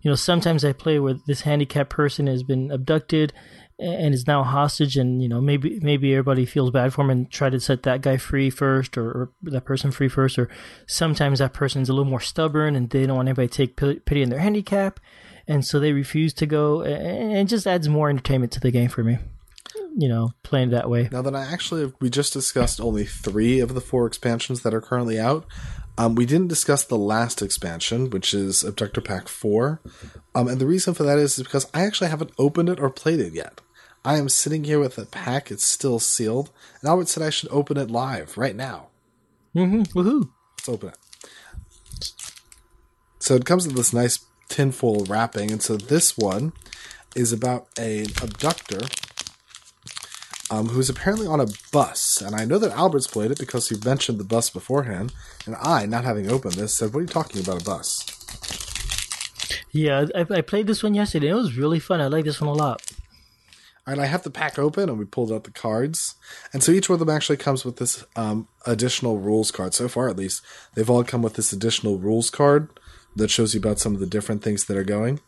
you 0.06 0.12
know, 0.12 0.16
sometimes 0.16 0.64
I 0.64 0.72
play 0.72 1.00
where 1.00 1.16
this 1.26 1.42
handicapped 1.42 1.90
person 1.90 2.28
has 2.28 2.44
been 2.44 2.70
abducted 2.70 3.34
and 3.80 4.14
is 4.14 4.28
now 4.28 4.42
a 4.42 4.44
hostage, 4.44 4.98
and 4.98 5.20
you 5.22 5.28
know, 5.28 5.42
maybe 5.42 5.80
maybe 5.82 6.14
everybody 6.14 6.46
feels 6.46 6.70
bad 6.70 6.94
for 6.94 7.02
him 7.02 7.10
and 7.10 7.32
try 7.32 7.50
to 7.50 7.60
set 7.60 7.82
that 7.84 8.02
guy 8.02 8.18
free 8.18 8.52
first, 8.52 8.98
or, 8.98 9.10
or 9.10 9.32
that 9.42 9.66
person 9.66 9.90
free 9.90 10.08
first, 10.08 10.38
or 10.38 10.48
sometimes 10.86 11.40
that 11.40 11.54
person's 11.54 11.90
a 11.90 11.94
little 11.94 12.10
more 12.10 12.22
stubborn 12.22 12.76
and 12.76 12.92
they 12.92 13.08
don't 13.08 13.18
want 13.18 13.28
anybody 13.28 13.48
to 13.48 13.68
take 13.68 14.06
pity 14.06 14.22
in 14.22 14.30
their 14.30 14.40
handicap, 14.40 15.00
and 15.48 15.66
so 15.66 15.80
they 15.80 15.92
refuse 15.92 16.34
to 16.36 16.46
go, 16.46 16.84
and 16.84 17.36
it 17.36 17.46
just 17.46 17.66
adds 17.68 17.90
more 17.90 18.10
entertainment 18.10 18.52
to 18.54 18.60
the 18.60 18.72
game 18.72 18.90
for 18.90 19.04
me. 19.04 19.18
you 19.98 20.10
know, 20.10 20.34
playing 20.44 20.72
that 20.72 20.90
way. 20.90 21.10
Now 21.12 21.22
that 21.22 21.36
I 21.36 21.44
actually 21.46 21.94
we 22.02 22.10
just 22.10 22.34
discussed 22.34 22.82
only 22.82 23.06
three 23.06 23.60
of 23.60 23.74
the 23.74 23.82
four 23.82 24.06
expansions 24.06 24.62
that 24.62 24.74
are 24.74 24.82
currently 24.82 25.20
out. 25.20 25.46
Um, 25.98 26.16
we 26.16 26.26
didn't 26.26 26.50
discuss 26.50 26.84
the 26.84 26.98
last 26.98 27.42
expansion, 27.42 28.10
which 28.10 28.34
is 28.34 28.64
Abductor 28.64 29.02
Pack 29.02 29.28
Four, 29.28 29.80
um, 30.34 30.48
and 30.48 30.60
the 30.60 30.66
reason 30.66 30.94
for 30.94 31.04
that 31.04 31.18
is, 31.18 31.38
is 31.38 31.44
because 31.46 31.68
I 31.74 31.84
actually 31.86 32.10
haven't 32.10 32.34
opened 32.38 32.70
it 32.70 32.80
or 32.80 32.90
played 32.90 33.20
it 33.20 33.34
yet. 33.34 33.62
I 34.04 34.18
am 34.18 34.30
sitting 34.30 34.66
here 34.66 34.80
with 34.80 34.98
a 34.98 35.06
pack; 35.06 35.52
it's 35.52 35.66
still 35.66 36.00
sealed, 36.00 36.52
and 36.82 36.90
Albert 36.90 37.08
said 37.08 37.24
I 37.24 37.30
should 37.30 37.50
open 37.50 37.78
it 37.78 37.90
live 37.90 38.38
right 38.38 38.56
now. 38.56 38.88
Mm-hmm. 39.56 39.98
Woohoo! 39.98 40.30
Let's 40.58 40.70
open 40.70 40.90
it. 40.90 40.98
So 43.20 43.36
it 43.36 43.46
comes 43.46 43.66
with 43.66 43.78
this 43.78 43.94
nice 43.94 44.20
tinfoil 44.50 45.06
wrapping, 45.06 45.50
and 45.50 45.62
so 45.62 45.78
this 45.78 46.18
one 46.18 46.52
is 47.16 47.32
about 47.32 47.68
an 47.80 48.08
abductor 48.22 48.82
um, 50.50 50.70
who's 50.70 50.90
apparently 50.90 51.28
on 51.28 51.40
a 51.40 51.48
bus. 51.72 52.22
And 52.22 52.36
I 52.36 52.46
know 52.46 52.58
that 52.60 52.72
Albert's 52.72 53.08
played 53.08 53.32
it 53.32 53.40
because 53.40 53.70
he 53.70 53.76
mentioned 53.84 54.20
the 54.20 54.24
bus 54.24 54.50
beforehand. 54.50 55.14
And 55.46 55.56
I, 55.62 55.86
not 55.86 56.04
having 56.04 56.30
opened 56.30 56.54
this, 56.54 56.74
said, 56.74 56.94
What 56.94 57.00
are 57.00 57.04
you 57.04 57.08
talking 57.08 57.42
about, 57.42 57.62
a 57.62 57.66
bus? 57.66 58.06
Yeah, 59.72 60.06
I, 60.16 60.26
I 60.30 60.42
played 60.42 60.68
this 60.68 60.84
one 60.84 60.94
yesterday. 60.94 61.30
It 61.30 61.34
was 61.34 61.58
really 61.58 61.80
fun. 61.80 62.00
I 62.00 62.08
like 62.08 62.26
this 62.26 62.40
one 62.40 62.50
a 62.50 62.54
lot. 62.54 62.82
And 63.88 64.02
I 64.02 64.06
have 64.06 64.24
the 64.24 64.32
pack 64.32 64.58
open, 64.58 64.90
and 64.90 64.98
we 64.98 65.06
pulled 65.06 65.32
out 65.32 65.44
the 65.44 65.52
cards. 65.52 66.16
And 66.54 66.64
so 66.64 66.72
each 66.72 66.90
one 66.90 66.96
of 66.96 67.06
them 67.06 67.16
actually 67.16 67.38
comes 67.38 67.64
with 67.64 67.78
this 67.78 68.04
um, 68.16 68.48
additional 68.66 69.20
rules 69.20 69.52
card. 69.52 69.76
So 69.76 69.88
far, 69.88 70.10
at 70.10 70.18
least, 70.18 70.42
they've 70.74 70.90
all 70.90 71.04
come 71.04 71.22
with 71.22 71.34
this 71.36 71.54
additional 71.54 72.00
rules 72.00 72.32
card 72.32 72.70
that 73.16 73.30
shows 73.30 73.54
you 73.54 73.60
about 73.60 73.80
some 73.80 73.94
of 73.94 74.00
the 74.00 74.08
different 74.08 74.42
things 74.42 74.66
that 74.66 74.78
are 74.78 74.84
going. 74.84 75.20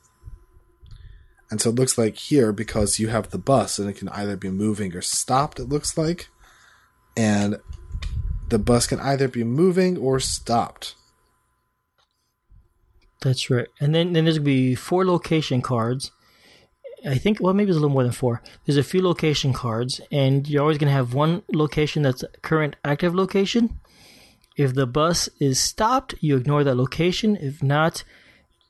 And 1.49 1.61
so 1.61 1.69
it 1.69 1.75
looks 1.75 1.97
like 1.97 2.17
here, 2.17 2.51
because 2.51 2.99
you 2.99 3.07
have 3.07 3.29
the 3.29 3.37
bus 3.37 3.79
and 3.79 3.89
it 3.89 3.93
can 3.93 4.09
either 4.09 4.35
be 4.35 4.49
moving 4.49 4.95
or 4.95 5.01
stopped, 5.01 5.59
it 5.59 5.69
looks 5.69 5.97
like. 5.97 6.27
And 7.15 7.57
the 8.49 8.59
bus 8.59 8.87
can 8.87 8.99
either 8.99 9.27
be 9.27 9.43
moving 9.43 9.97
or 9.97 10.19
stopped. 10.19 10.95
That's 13.21 13.49
right. 13.49 13.67
And 13.79 13.95
then, 13.95 14.13
then 14.13 14.25
there's 14.25 14.37
going 14.37 14.45
to 14.45 14.51
be 14.51 14.75
four 14.75 15.05
location 15.05 15.61
cards. 15.61 16.11
I 17.05 17.17
think, 17.17 17.39
well, 17.39 17.53
maybe 17.53 17.69
it's 17.69 17.77
a 17.77 17.79
little 17.79 17.93
more 17.93 18.03
than 18.03 18.11
four. 18.11 18.41
There's 18.65 18.77
a 18.77 18.83
few 18.83 19.01
location 19.01 19.53
cards, 19.53 20.01
and 20.11 20.47
you're 20.49 20.61
always 20.61 20.77
going 20.77 20.89
to 20.89 20.93
have 20.93 21.13
one 21.13 21.43
location 21.51 22.03
that's 22.03 22.23
current 22.41 22.75
active 22.83 23.15
location. 23.15 23.79
If 24.57 24.73
the 24.73 24.87
bus 24.87 25.29
is 25.39 25.59
stopped, 25.59 26.15
you 26.19 26.35
ignore 26.35 26.63
that 26.63 26.75
location. 26.75 27.35
If 27.35 27.61
not, 27.61 28.03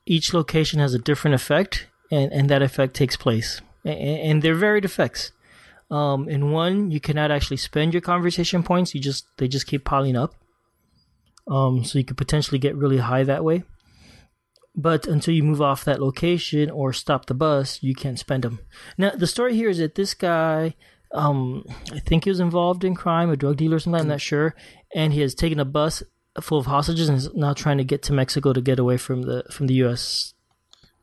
each 0.06 0.34
location 0.34 0.80
has 0.80 0.94
a 0.94 1.00
different 1.00 1.36
effect, 1.36 1.88
and, 2.12 2.32
and 2.32 2.50
that 2.50 2.62
effect 2.62 2.94
takes 2.94 3.16
place. 3.16 3.62
And, 3.84 4.00
and 4.00 4.42
they're 4.42 4.56
varied 4.56 4.86
effects. 4.86 5.32
Um, 5.90 6.28
in 6.28 6.52
one, 6.52 6.92
you 6.92 7.00
cannot 7.00 7.32
actually 7.32 7.58
spend 7.58 7.94
your 7.94 8.02
conversation 8.02 8.64
points. 8.64 8.94
You 8.94 9.02
just 9.02 9.26
they 9.38 9.48
just 9.48 9.68
keep 9.68 9.86
piling 9.86 10.16
up. 10.16 10.34
Um, 11.48 11.86
so 11.86 11.98
you 11.98 12.04
could 12.04 12.18
potentially 12.18 12.60
get 12.60 12.76
really 12.76 12.98
high 12.98 13.24
that 13.24 13.44
way. 13.44 13.64
But 14.76 15.08
until 15.08 15.34
you 15.34 15.44
move 15.44 15.62
off 15.62 15.86
that 15.86 16.02
location 16.02 16.70
or 16.70 16.94
stop 16.94 17.26
the 17.26 17.34
bus, 17.34 17.82
you 17.82 17.96
can't 17.96 18.20
spend 18.20 18.44
them. 18.44 18.60
Now 18.98 19.12
the 19.12 19.28
story 19.28 19.56
here 19.56 19.70
is 19.70 19.78
that 19.78 19.96
this 19.96 20.14
guy, 20.14 20.76
um, 21.14 21.66
I 21.94 22.00
think 22.00 22.26
he 22.26 22.30
was 22.30 22.42
involved 22.42 22.84
in 22.84 22.94
crime, 22.94 23.30
a 23.32 23.38
drug 23.38 23.58
dealer 23.58 23.78
or 23.78 23.80
something. 23.80 24.02
I'm 24.02 24.08
not 24.10 24.22
sure, 24.22 24.56
and 24.94 25.14
he 25.14 25.22
has 25.22 25.34
taken 25.34 25.60
a 25.60 25.66
bus 25.66 26.04
full 26.42 26.60
of 26.60 26.68
hostages 26.68 27.10
and 27.10 27.18
is 27.18 27.34
now 27.34 27.54
trying 27.54 27.78
to 27.78 27.84
get 27.84 28.04
to 28.04 28.14
Mexico 28.14 28.54
to 28.54 28.62
get 28.62 28.78
away 28.78 28.98
from 28.98 29.24
the 29.24 29.44
from 29.50 29.68
the 29.68 29.76
U.S. 29.76 30.34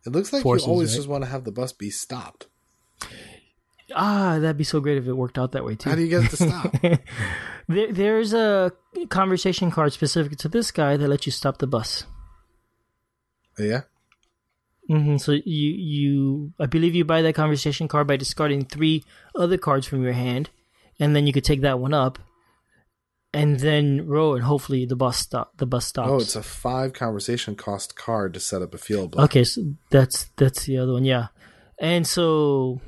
It 0.07 0.13
looks 0.13 0.33
like 0.33 0.43
Forces, 0.43 0.67
you 0.67 0.73
always 0.73 0.91
right? 0.91 0.97
just 0.97 1.09
want 1.09 1.25
to 1.25 1.31
have 1.31 1.45
the 1.45 1.53
bus 1.53 1.73
be 1.73 1.91
stopped. 1.91 2.47
Ah, 3.95 4.39
that'd 4.41 4.57
be 4.57 4.65
so 4.65 4.81
great 4.81 4.99
if 4.99 5.07
it 5.07 5.13
worked 5.13 5.39
out 5.39 5.53
that 5.53 5.65
way 5.65 5.77
too. 5.77 5.91
How 5.91 5.97
do 5.97 6.03
you 6.03 6.09
get 6.09 6.25
it 6.25 6.31
to 6.31 6.37
stop? 6.37 6.75
There, 7.67 7.91
there's 7.91 8.35
a 8.35 8.73
conversation 9.09 9.71
card 9.71 9.95
specific 9.95 10.37
to 10.39 10.49
this 10.49 10.71
guy 10.71 10.99
that 10.99 11.09
lets 11.09 11.25
you 11.25 11.33
stop 11.33 11.57
the 11.59 11.67
bus. 11.67 12.05
yeah? 13.59 13.83
Mm-hmm. 14.91 15.17
So 15.17 15.33
you 15.33 15.43
you 15.73 16.53
I 16.61 16.67
believe 16.67 16.95
you 16.95 17.07
buy 17.07 17.23
that 17.23 17.35
conversation 17.35 17.89
card 17.89 18.07
by 18.07 18.17
discarding 18.19 18.67
three 18.67 19.03
other 19.35 19.57
cards 19.57 19.87
from 19.87 20.03
your 20.03 20.13
hand, 20.13 20.51
and 21.01 21.17
then 21.17 21.27
you 21.27 21.33
could 21.33 21.45
take 21.45 21.63
that 21.63 21.79
one 21.79 21.95
up, 21.95 22.19
and 23.35 23.61
then 23.61 24.07
row, 24.07 24.35
and 24.35 24.45
hopefully 24.45 24.87
the 24.87 24.97
bus 24.97 25.18
stop 25.18 25.57
the 25.59 25.66
bus 25.66 25.87
stops. 25.87 26.11
Oh, 26.11 26.16
it's 26.16 26.37
a 26.37 26.43
five 26.43 26.93
conversation 26.93 27.57
cost 27.57 27.97
card 27.97 28.32
to 28.35 28.41
set 28.41 28.62
up 28.62 28.72
a 28.74 28.78
field 28.78 29.11
block. 29.11 29.24
okay. 29.26 29.45
So 29.45 29.74
that's 29.91 30.30
that's 30.37 30.64
the 30.64 30.78
other 30.78 30.93
one, 30.93 31.05
yeah. 31.05 31.28
And 31.80 32.07
so 32.07 32.80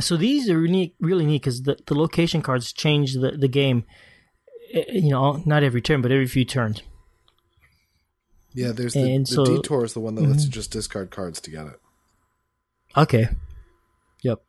so 0.00 0.16
these 0.16 0.48
are 0.50 0.60
unique, 0.60 0.94
really 1.00 1.26
neat 1.26 1.42
because 1.42 1.62
the 1.62 1.76
the 1.86 1.94
location 1.94 2.40
cards 2.42 2.72
change 2.72 3.14
the 3.14 3.32
the 3.38 3.48
game. 3.48 3.84
eh, 4.72 4.84
You 4.92 5.10
know, 5.10 5.42
not 5.46 5.62
every 5.62 5.82
turn, 5.82 6.00
but 6.02 6.12
every 6.12 6.26
few 6.26 6.44
turns. 6.44 6.82
Yeah, 8.54 8.70
there's 8.72 8.94
the, 8.94 9.02
the 9.18 9.26
so- 9.26 9.44
Mm-hmm. 9.44 9.56
detour 9.56 9.84
is 9.84 9.94
the 9.94 10.00
one 10.00 10.14
that 10.14 10.22
lets 10.22 10.44
you 10.44 10.50
just 10.50 10.70
discard 10.70 11.10
cards 11.10 11.40
to 11.40 11.50
get 11.50 11.66
it. 11.66 11.80
Okay. 12.96 13.28
Yep. 14.22 14.40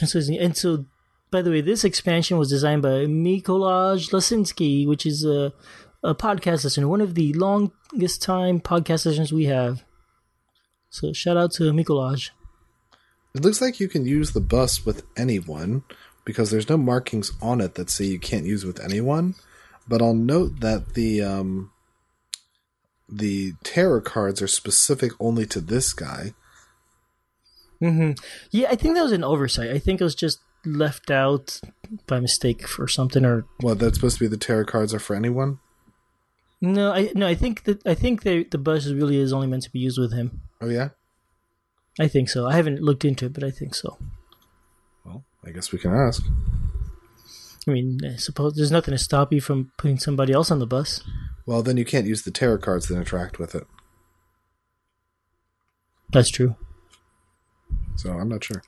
And 0.00 0.08
so, 0.08 0.18
and 0.38 0.56
so, 0.56 0.84
by 1.34 1.42
the 1.42 1.50
way, 1.50 1.60
this 1.60 1.82
expansion 1.82 2.38
was 2.38 2.48
designed 2.48 2.80
by 2.80 3.06
Mikolaj 3.06 4.12
Lasinski, 4.12 4.86
which 4.86 5.04
is 5.04 5.24
a, 5.24 5.52
a 6.04 6.14
podcast 6.14 6.62
listener, 6.62 6.86
one 6.86 7.00
of 7.00 7.16
the 7.16 7.32
longest 7.32 8.22
time 8.22 8.60
podcast 8.60 9.04
listeners 9.04 9.32
we 9.32 9.46
have. 9.46 9.82
So 10.90 11.12
shout 11.12 11.36
out 11.36 11.50
to 11.54 11.64
Mikolaj. 11.72 12.30
It 13.34 13.42
looks 13.42 13.60
like 13.60 13.80
you 13.80 13.88
can 13.88 14.06
use 14.06 14.30
the 14.30 14.40
bus 14.40 14.86
with 14.86 15.02
anyone 15.16 15.82
because 16.24 16.52
there's 16.52 16.68
no 16.68 16.76
markings 16.76 17.32
on 17.42 17.60
it 17.60 17.74
that 17.74 17.90
say 17.90 18.04
you 18.04 18.20
can't 18.20 18.46
use 18.46 18.64
with 18.64 18.78
anyone. 18.78 19.34
But 19.88 20.02
I'll 20.02 20.14
note 20.14 20.60
that 20.60 20.94
the 20.94 21.20
um, 21.20 21.72
the 23.08 23.54
terror 23.64 24.00
cards 24.00 24.40
are 24.40 24.46
specific 24.46 25.10
only 25.18 25.46
to 25.46 25.60
this 25.60 25.94
guy. 25.94 26.34
hmm 27.80 28.12
Yeah, 28.52 28.68
I 28.70 28.76
think 28.76 28.94
that 28.94 29.02
was 29.02 29.10
an 29.10 29.24
oversight. 29.24 29.70
I 29.70 29.80
think 29.80 30.00
it 30.00 30.04
was 30.04 30.14
just 30.14 30.38
left 30.64 31.10
out 31.10 31.60
by 32.06 32.20
mistake 32.20 32.78
or 32.78 32.88
something. 32.88 33.24
Or 33.24 33.44
Well, 33.60 33.74
that's 33.74 33.96
supposed 33.96 34.18
to 34.18 34.24
be 34.24 34.28
the 34.28 34.36
terror 34.36 34.64
cards 34.64 34.94
are 34.94 34.98
for 34.98 35.14
anyone. 35.16 35.58
no, 36.60 36.92
I 36.92 37.10
no, 37.14 37.26
I 37.26 37.34
think 37.34 37.64
that 37.64 37.86
I 37.86 37.94
think 37.94 38.22
they, 38.22 38.44
the 38.44 38.58
bus 38.58 38.86
really 38.86 39.18
is 39.18 39.32
only 39.32 39.46
meant 39.46 39.62
to 39.64 39.70
be 39.70 39.78
used 39.80 39.98
with 39.98 40.12
him. 40.12 40.40
Oh 40.60 40.68
yeah. 40.68 40.90
I 42.00 42.08
think 42.08 42.28
so. 42.28 42.46
I 42.46 42.54
haven't 42.56 42.80
looked 42.82 43.04
into 43.04 43.26
it, 43.26 43.32
but 43.32 43.44
I 43.44 43.50
think 43.50 43.74
so. 43.74 43.98
Well, 45.04 45.24
I 45.46 45.50
guess 45.50 45.70
we 45.70 45.78
can 45.78 45.92
ask. 45.94 46.24
I 47.68 47.70
mean, 47.70 48.00
I 48.04 48.16
suppose 48.16 48.54
there's 48.54 48.72
nothing 48.72 48.92
to 48.92 48.98
stop 48.98 49.32
you 49.32 49.40
from 49.40 49.70
putting 49.78 49.98
somebody 49.98 50.32
else 50.32 50.50
on 50.50 50.58
the 50.58 50.66
bus. 50.66 51.02
Well, 51.46 51.62
then 51.62 51.76
you 51.76 51.84
can't 51.84 52.06
use 52.06 52.22
the 52.22 52.30
terror 52.30 52.58
cards 52.58 52.88
that 52.88 52.96
interact 52.96 53.38
with 53.38 53.54
it. 53.54 53.66
That's 56.10 56.30
true. 56.30 56.56
So 57.96 58.12
I'm 58.12 58.28
not 58.28 58.44
sure. 58.44 58.62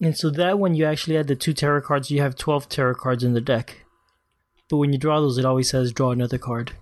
And 0.00 0.16
so 0.16 0.30
that 0.30 0.58
when 0.58 0.74
you 0.74 0.84
actually 0.84 1.16
add 1.16 1.26
the 1.26 1.36
two 1.36 1.54
terror 1.54 1.80
cards. 1.80 2.10
You 2.10 2.20
have 2.20 2.36
12 2.36 2.68
terror 2.68 2.94
cards 2.94 3.24
in 3.24 3.32
the 3.32 3.40
deck. 3.40 3.84
But 4.68 4.78
when 4.78 4.92
you 4.92 4.98
draw 4.98 5.20
those, 5.20 5.38
it 5.38 5.44
always 5.44 5.70
says 5.70 5.92
draw 5.92 6.10
another 6.10 6.38
card. 6.38 6.72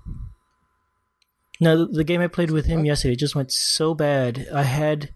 Now, 1.60 1.76
the, 1.76 1.86
the 1.86 2.04
game 2.04 2.20
I 2.20 2.26
played 2.26 2.50
with 2.50 2.66
him 2.66 2.84
yesterday 2.84 3.14
just 3.14 3.36
went 3.36 3.52
so 3.52 3.94
bad. 3.94 4.48
I 4.52 4.64
had. 4.64 5.10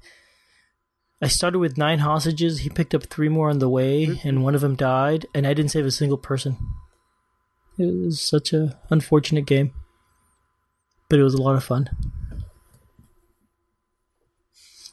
I 1.20 1.26
started 1.26 1.58
with 1.58 1.76
nine 1.76 1.98
hostages. 1.98 2.60
He 2.60 2.70
picked 2.70 2.94
up 2.94 3.04
three 3.04 3.28
more 3.28 3.50
on 3.50 3.58
the 3.58 3.68
way, 3.68 4.20
and 4.22 4.44
one 4.44 4.54
of 4.54 4.60
them 4.60 4.76
died, 4.76 5.26
and 5.34 5.48
I 5.48 5.54
didn't 5.54 5.72
save 5.72 5.84
a 5.84 5.90
single 5.90 6.18
person. 6.18 6.56
It 7.76 7.86
was 7.86 8.20
such 8.20 8.52
a 8.52 8.78
unfortunate 8.88 9.46
game. 9.46 9.72
But 11.08 11.18
it 11.18 11.24
was 11.24 11.34
a 11.34 11.42
lot 11.42 11.56
of 11.56 11.64
fun. 11.64 11.90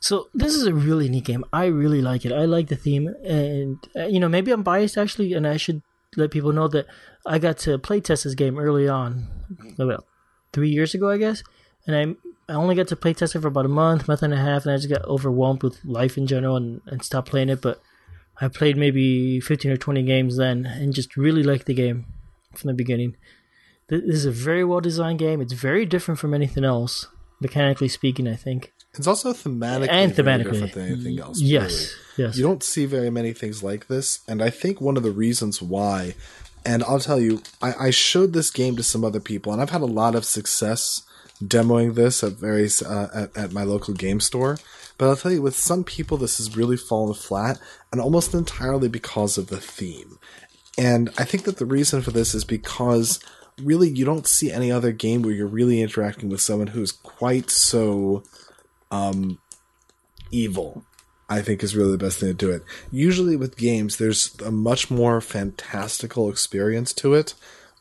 So 0.06 0.30
this 0.36 0.54
is 0.54 0.68
a 0.68 0.74
really 0.76 1.10
neat 1.10 1.24
game. 1.24 1.44
I 1.52 1.66
really 1.66 2.00
like 2.00 2.26
it. 2.26 2.32
I 2.32 2.46
like 2.46 2.68
the 2.68 2.76
theme, 2.76 3.08
and 3.24 3.80
uh, 3.96 4.06
you 4.06 4.20
know 4.20 4.30
maybe 4.30 4.52
I'm 4.52 4.62
biased 4.62 5.00
actually, 5.00 5.34
and 5.34 5.48
I 5.48 5.58
should 5.58 5.82
let 6.16 6.30
people 6.30 6.54
know 6.54 6.68
that 6.68 6.86
I 7.26 7.40
got 7.40 7.58
to 7.66 7.80
play 7.80 8.02
test 8.02 8.24
this 8.24 8.36
game 8.36 8.60
early 8.60 8.88
on, 8.88 9.28
about 9.80 10.06
three 10.54 10.70
years 10.70 10.94
ago, 10.94 11.10
I 11.10 11.18
guess, 11.18 11.42
and 11.88 11.96
I 11.96 12.54
I 12.54 12.56
only 12.56 12.76
got 12.76 12.88
to 12.90 12.96
play 12.96 13.14
test 13.16 13.34
it 13.36 13.42
for 13.42 13.48
about 13.48 13.66
a 13.66 13.80
month, 13.84 14.08
month 14.08 14.22
and 14.22 14.32
a 14.32 14.38
half, 14.38 14.68
and 14.68 14.74
I 14.74 14.78
just 14.78 14.94
got 14.94 15.04
overwhelmed 15.06 15.64
with 15.64 15.84
life 15.84 16.20
in 16.20 16.28
general 16.28 16.56
and, 16.56 16.82
and 16.86 17.02
stopped 17.02 17.30
playing 17.30 17.50
it. 17.50 17.64
But 17.64 17.82
I 18.40 18.48
played 18.48 18.78
maybe 18.78 19.40
15 19.40 19.72
or 19.72 19.78
20 19.78 20.04
games 20.04 20.38
then, 20.38 20.68
and 20.68 20.94
just 20.94 21.18
really 21.18 21.42
liked 21.42 21.66
the 21.66 21.74
game 21.74 22.06
from 22.54 22.68
the 22.68 22.76
beginning. 22.76 23.18
This 23.88 24.04
is 24.04 24.26
a 24.26 24.32
very 24.32 24.64
well 24.64 24.82
designed 24.82 25.18
game. 25.18 25.42
It's 25.42 25.54
very 25.54 25.84
different 25.84 26.20
from 26.20 26.36
anything 26.36 26.64
else, 26.64 27.08
mechanically 27.42 27.88
speaking. 27.88 28.28
I 28.28 28.36
think. 28.36 28.72
It's 28.98 29.08
also 29.08 29.34
thematically 29.34 29.90
and 29.90 30.14
thematically. 30.14 30.52
different 30.52 30.74
than 30.74 30.88
anything 30.88 31.20
else. 31.20 31.42
Yes, 31.42 31.72
really. 32.18 32.28
yes. 32.28 32.38
You 32.38 32.44
don't 32.44 32.64
see 32.64 32.86
very 32.86 33.10
many 33.10 33.34
things 33.34 33.64
like 33.64 33.88
this, 33.88 34.20
and 34.28 34.42
I 34.42 34.50
think 34.50 34.80
one 34.80 34.98
of 34.98 35.04
the 35.04 35.12
reasons 35.12 35.62
why, 35.62 36.16
and 36.66 36.84
I'll 36.84 37.00
tell 37.00 37.20
you, 37.20 37.42
I, 37.62 37.88
I 37.88 37.90
showed 37.92 38.34
this 38.34 38.50
game 38.50 38.76
to 38.78 38.84
some 38.84 39.04
other 39.04 39.20
people, 39.20 39.54
and 39.54 39.62
I've 39.62 39.70
had 39.70 39.82
a 39.82 39.86
lot 39.86 40.16
of 40.16 40.26
success 40.26 41.04
demoing 41.44 41.96
this 41.96 42.24
at 42.24 42.34
various 42.34 42.82
uh, 42.82 43.10
at, 43.14 43.38
at 43.38 43.52
my 43.52 43.64
local 43.64 43.94
game 43.94 44.20
store. 44.20 44.58
But 44.98 45.10
I'll 45.10 45.18
tell 45.18 45.32
you, 45.32 45.42
with 45.42 45.58
some 45.58 45.84
people, 45.84 46.18
this 46.18 46.38
has 46.38 46.56
really 46.56 46.78
fallen 46.78 47.14
flat, 47.14 47.60
and 47.92 48.00
almost 48.00 48.34
entirely 48.34 48.88
because 48.88 49.38
of 49.38 49.48
the 49.48 49.60
theme. 49.60 50.20
And 50.78 51.10
I 51.18 51.24
think 51.24 51.44
that 51.44 51.58
the 51.58 51.66
reason 51.66 52.02
for 52.02 52.12
this 52.12 52.34
is 52.34 52.44
because 52.44 53.20
really 53.62 53.90
you 53.90 54.06
don't 54.06 54.28
see 54.28 54.52
any 54.52 54.72
other 54.72 54.92
game 54.92 55.22
where 55.22 55.34
you're 55.34 55.48
really 55.48 55.82
interacting 55.82 56.30
with 56.30 56.42
someone 56.42 56.68
who's 56.68 56.92
quite 56.92 57.50
so 57.50 58.24
um, 58.96 59.40
evil. 60.32 60.84
I 61.28 61.42
think 61.42 61.64
is 61.64 61.76
really 61.76 61.94
the 61.94 62.06
best 62.06 62.20
thing 62.20 62.30
to 62.30 62.36
do 62.36 62.52
it. 62.52 62.64
Usually 62.92 63.36
with 63.36 63.58
games, 63.58 63.98
there's 63.98 64.40
a 64.46 64.52
much 64.52 64.92
more 64.92 65.22
fantastical 65.22 66.30
experience 66.30 66.94
to 66.96 67.16
it, 67.16 67.34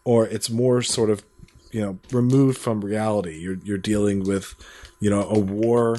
or 0.02 0.26
it's 0.26 0.48
more 0.48 0.80
sort 0.80 1.10
of, 1.10 1.22
you 1.70 1.82
know, 1.82 1.98
removed 2.10 2.56
from 2.56 2.80
reality. 2.80 3.38
You're 3.38 3.58
you're 3.62 3.76
dealing 3.76 4.24
with, 4.24 4.54
you 4.98 5.10
know, 5.10 5.28
a 5.28 5.38
war 5.38 5.98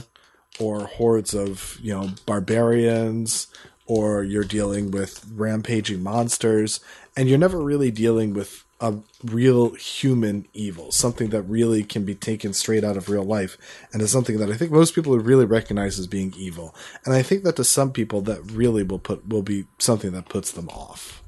or 0.59 0.87
hordes 0.87 1.35
of, 1.35 1.77
you 1.83 1.93
know, 1.93 2.09
barbarians, 2.25 3.47
or 3.85 4.23
you're 4.23 4.43
dealing 4.43 4.89
with 4.89 5.23
rampaging 5.31 6.01
monsters, 6.01 6.79
and 7.15 7.29
you're 7.29 7.37
never 7.37 7.59
really 7.59 7.91
dealing 7.91 8.33
with 8.33 8.64
a 8.81 8.93
real 9.23 9.73
human 9.75 10.47
evil, 10.53 10.91
something 10.91 11.29
that 11.29 11.43
really 11.43 11.83
can 11.83 12.03
be 12.03 12.13
taken 12.13 12.53
straight 12.53 12.83
out 12.83 12.97
of 12.97 13.09
real 13.09 13.23
life, 13.23 13.57
and 13.93 14.01
is 14.01 14.11
something 14.11 14.37
that 14.39 14.49
I 14.49 14.57
think 14.57 14.71
most 14.71 14.93
people 14.93 15.17
really 15.17 15.45
recognize 15.45 15.97
as 15.97 16.07
being 16.07 16.33
evil. 16.37 16.75
And 17.05 17.15
I 17.15 17.21
think 17.21 17.43
that 17.43 17.55
to 17.55 17.63
some 17.63 17.91
people, 17.91 18.21
that 18.21 18.41
really 18.51 18.83
will 18.83 18.99
put 18.99 19.27
will 19.27 19.43
be 19.43 19.65
something 19.77 20.11
that 20.11 20.29
puts 20.29 20.51
them 20.51 20.67
off. 20.69 21.23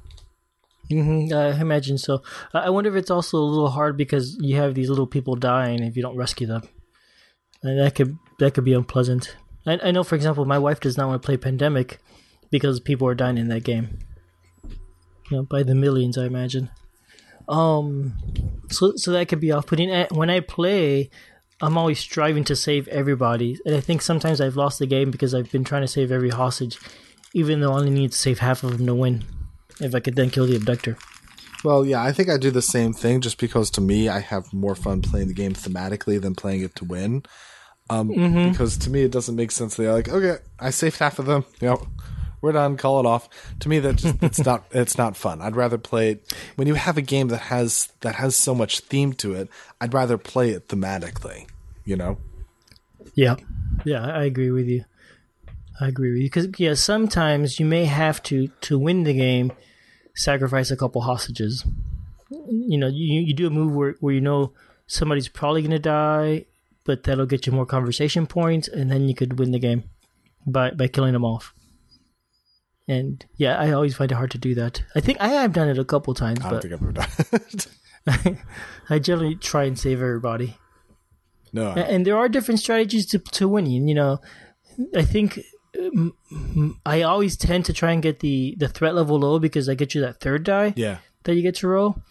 Mm-hmm, 0.90 1.34
I 1.34 1.60
imagine 1.60 1.98
so. 1.98 2.22
I 2.52 2.70
wonder 2.70 2.90
if 2.90 2.96
it's 2.96 3.10
also 3.10 3.38
a 3.38 3.40
little 3.40 3.70
hard 3.70 3.96
because 3.96 4.36
you 4.40 4.56
have 4.56 4.74
these 4.74 4.88
little 4.88 5.06
people 5.06 5.36
dying 5.36 5.82
if 5.82 5.96
you 5.96 6.02
don't 6.02 6.16
rescue 6.16 6.46
them, 6.46 6.68
and 7.62 7.78
that 7.78 7.94
could 7.94 8.18
that 8.38 8.54
could 8.54 8.64
be 8.64 8.74
unpleasant. 8.74 9.36
I, 9.66 9.78
I 9.84 9.90
know, 9.90 10.04
for 10.04 10.14
example, 10.16 10.44
my 10.44 10.58
wife 10.58 10.80
does 10.80 10.96
not 10.96 11.08
want 11.08 11.22
to 11.22 11.26
play 11.26 11.36
Pandemic 11.36 11.98
because 12.50 12.80
people 12.80 13.08
are 13.08 13.14
dying 13.14 13.38
in 13.38 13.48
that 13.48 13.64
game. 13.64 13.98
You 15.30 15.38
know, 15.38 15.42
by 15.42 15.62
the 15.62 15.74
millions, 15.74 16.16
I 16.16 16.24
imagine. 16.24 16.70
Um, 17.48 18.14
so 18.70 18.94
so 18.96 19.12
that 19.12 19.28
could 19.28 19.40
be 19.40 19.52
off-putting. 19.52 20.06
When 20.10 20.30
I 20.30 20.40
play, 20.40 21.10
I'm 21.60 21.78
always 21.78 21.98
striving 21.98 22.44
to 22.44 22.56
save 22.56 22.86
everybody, 22.88 23.58
and 23.64 23.74
I 23.74 23.80
think 23.80 24.02
sometimes 24.02 24.40
I've 24.40 24.56
lost 24.56 24.78
the 24.78 24.86
game 24.86 25.10
because 25.10 25.34
I've 25.34 25.50
been 25.50 25.64
trying 25.64 25.82
to 25.82 25.88
save 25.88 26.12
every 26.12 26.30
hostage, 26.30 26.78
even 27.32 27.60
though 27.60 27.72
I 27.72 27.78
only 27.78 27.90
need 27.90 28.12
to 28.12 28.18
save 28.18 28.38
half 28.40 28.62
of 28.62 28.76
them 28.76 28.86
to 28.86 28.94
win. 28.94 29.24
If 29.80 29.94
I 29.94 30.00
could 30.00 30.16
then 30.16 30.30
kill 30.30 30.46
the 30.46 30.56
abductor. 30.56 30.96
Well, 31.64 31.84
yeah, 31.84 32.02
I 32.02 32.12
think 32.12 32.28
I 32.28 32.36
do 32.36 32.50
the 32.50 32.62
same 32.62 32.92
thing 32.92 33.20
just 33.20 33.38
because 33.38 33.70
to 33.72 33.80
me 33.80 34.08
I 34.08 34.20
have 34.20 34.52
more 34.52 34.74
fun 34.74 35.02
playing 35.02 35.28
the 35.28 35.34
game 35.34 35.54
thematically 35.54 36.20
than 36.20 36.34
playing 36.34 36.62
it 36.62 36.74
to 36.76 36.84
win. 36.84 37.24
Um, 37.90 38.10
mm-hmm. 38.10 38.50
Because 38.50 38.76
to 38.78 38.90
me 38.90 39.02
it 39.02 39.10
doesn't 39.10 39.36
make 39.36 39.50
sense. 39.50 39.76
They're 39.76 39.92
like, 39.92 40.08
okay, 40.08 40.42
I 40.58 40.70
saved 40.70 40.98
half 40.98 41.18
of 41.18 41.26
them. 41.26 41.44
Yep, 41.60 41.78
we're 42.40 42.52
done. 42.52 42.76
Call 42.76 43.00
it 43.00 43.06
off. 43.06 43.28
To 43.60 43.68
me, 43.68 43.78
that 43.80 43.96
just 43.96 44.22
it's 44.22 44.44
not 44.44 44.64
it's 44.70 44.98
not 44.98 45.16
fun. 45.16 45.40
I'd 45.40 45.56
rather 45.56 45.78
play 45.78 46.12
it 46.12 46.34
when 46.56 46.68
you 46.68 46.74
have 46.74 46.96
a 46.96 47.02
game 47.02 47.28
that 47.28 47.38
has 47.38 47.88
that 48.00 48.16
has 48.16 48.36
so 48.36 48.54
much 48.54 48.80
theme 48.80 49.12
to 49.14 49.34
it. 49.34 49.48
I'd 49.80 49.94
rather 49.94 50.18
play 50.18 50.50
it 50.50 50.68
thematically. 50.68 51.46
You 51.84 51.96
know. 51.96 52.18
Yeah, 53.14 53.36
yeah, 53.84 54.06
I 54.06 54.24
agree 54.24 54.50
with 54.50 54.66
you. 54.66 54.84
I 55.80 55.88
agree 55.88 56.10
with 56.10 56.18
you 56.18 56.26
because 56.26 56.48
yeah, 56.58 56.74
sometimes 56.74 57.58
you 57.58 57.66
may 57.66 57.84
have 57.84 58.22
to 58.24 58.48
to 58.62 58.78
win 58.78 59.04
the 59.04 59.14
game, 59.14 59.52
sacrifice 60.14 60.70
a 60.70 60.76
couple 60.76 61.02
hostages. 61.02 61.64
You 62.30 62.78
know, 62.78 62.88
you 62.88 63.20
you 63.20 63.34
do 63.34 63.46
a 63.46 63.50
move 63.50 63.74
where 63.74 63.94
where 64.00 64.14
you 64.14 64.20
know 64.20 64.52
somebody's 64.86 65.28
probably 65.28 65.62
gonna 65.62 65.78
die, 65.78 66.46
but 66.84 67.04
that'll 67.04 67.26
get 67.26 67.46
you 67.46 67.52
more 67.52 67.66
conversation 67.66 68.26
points, 68.26 68.68
and 68.68 68.90
then 68.90 69.08
you 69.08 69.14
could 69.14 69.38
win 69.38 69.52
the 69.52 69.58
game 69.58 69.84
by 70.46 70.70
by 70.70 70.88
killing 70.88 71.12
them 71.12 71.24
off. 71.24 71.54
And 72.88 73.24
yeah, 73.36 73.58
I 73.58 73.72
always 73.72 73.94
find 73.94 74.10
it 74.10 74.14
hard 74.14 74.30
to 74.30 74.38
do 74.38 74.54
that. 74.54 74.82
I 74.96 75.00
think 75.00 75.20
I 75.20 75.28
have 75.28 75.52
done 75.52 75.68
it 75.68 75.78
a 75.78 75.84
couple 75.84 76.14
times. 76.14 76.40
I 76.42 76.50
don't 76.50 76.62
think 76.62 76.72
I've 76.72 76.82
ever 76.82 76.92
done 76.92 77.08
it. 77.32 77.66
I 78.90 78.98
generally 78.98 79.34
try 79.36 79.64
and 79.64 79.78
save 79.78 80.00
everybody. 80.00 80.56
No, 81.52 81.70
I... 81.70 81.80
and 81.80 82.06
there 82.06 82.16
are 82.16 82.28
different 82.28 82.60
strategies 82.60 83.04
to 83.06 83.18
to 83.18 83.46
winning. 83.46 83.88
You 83.88 83.94
know, 83.94 84.20
I 84.96 85.02
think 85.02 85.40
um, 85.78 86.80
I 86.86 87.02
always 87.02 87.36
tend 87.36 87.66
to 87.66 87.74
try 87.74 87.92
and 87.92 88.02
get 88.02 88.20
the 88.20 88.54
the 88.58 88.68
threat 88.68 88.94
level 88.94 89.18
low 89.18 89.38
because 89.38 89.68
I 89.68 89.74
get 89.74 89.94
you 89.94 90.00
that 90.00 90.20
third 90.20 90.44
die. 90.44 90.72
Yeah, 90.74 90.98
that 91.24 91.34
you 91.34 91.42
get 91.42 91.56
to 91.56 91.68
roll. 91.68 92.02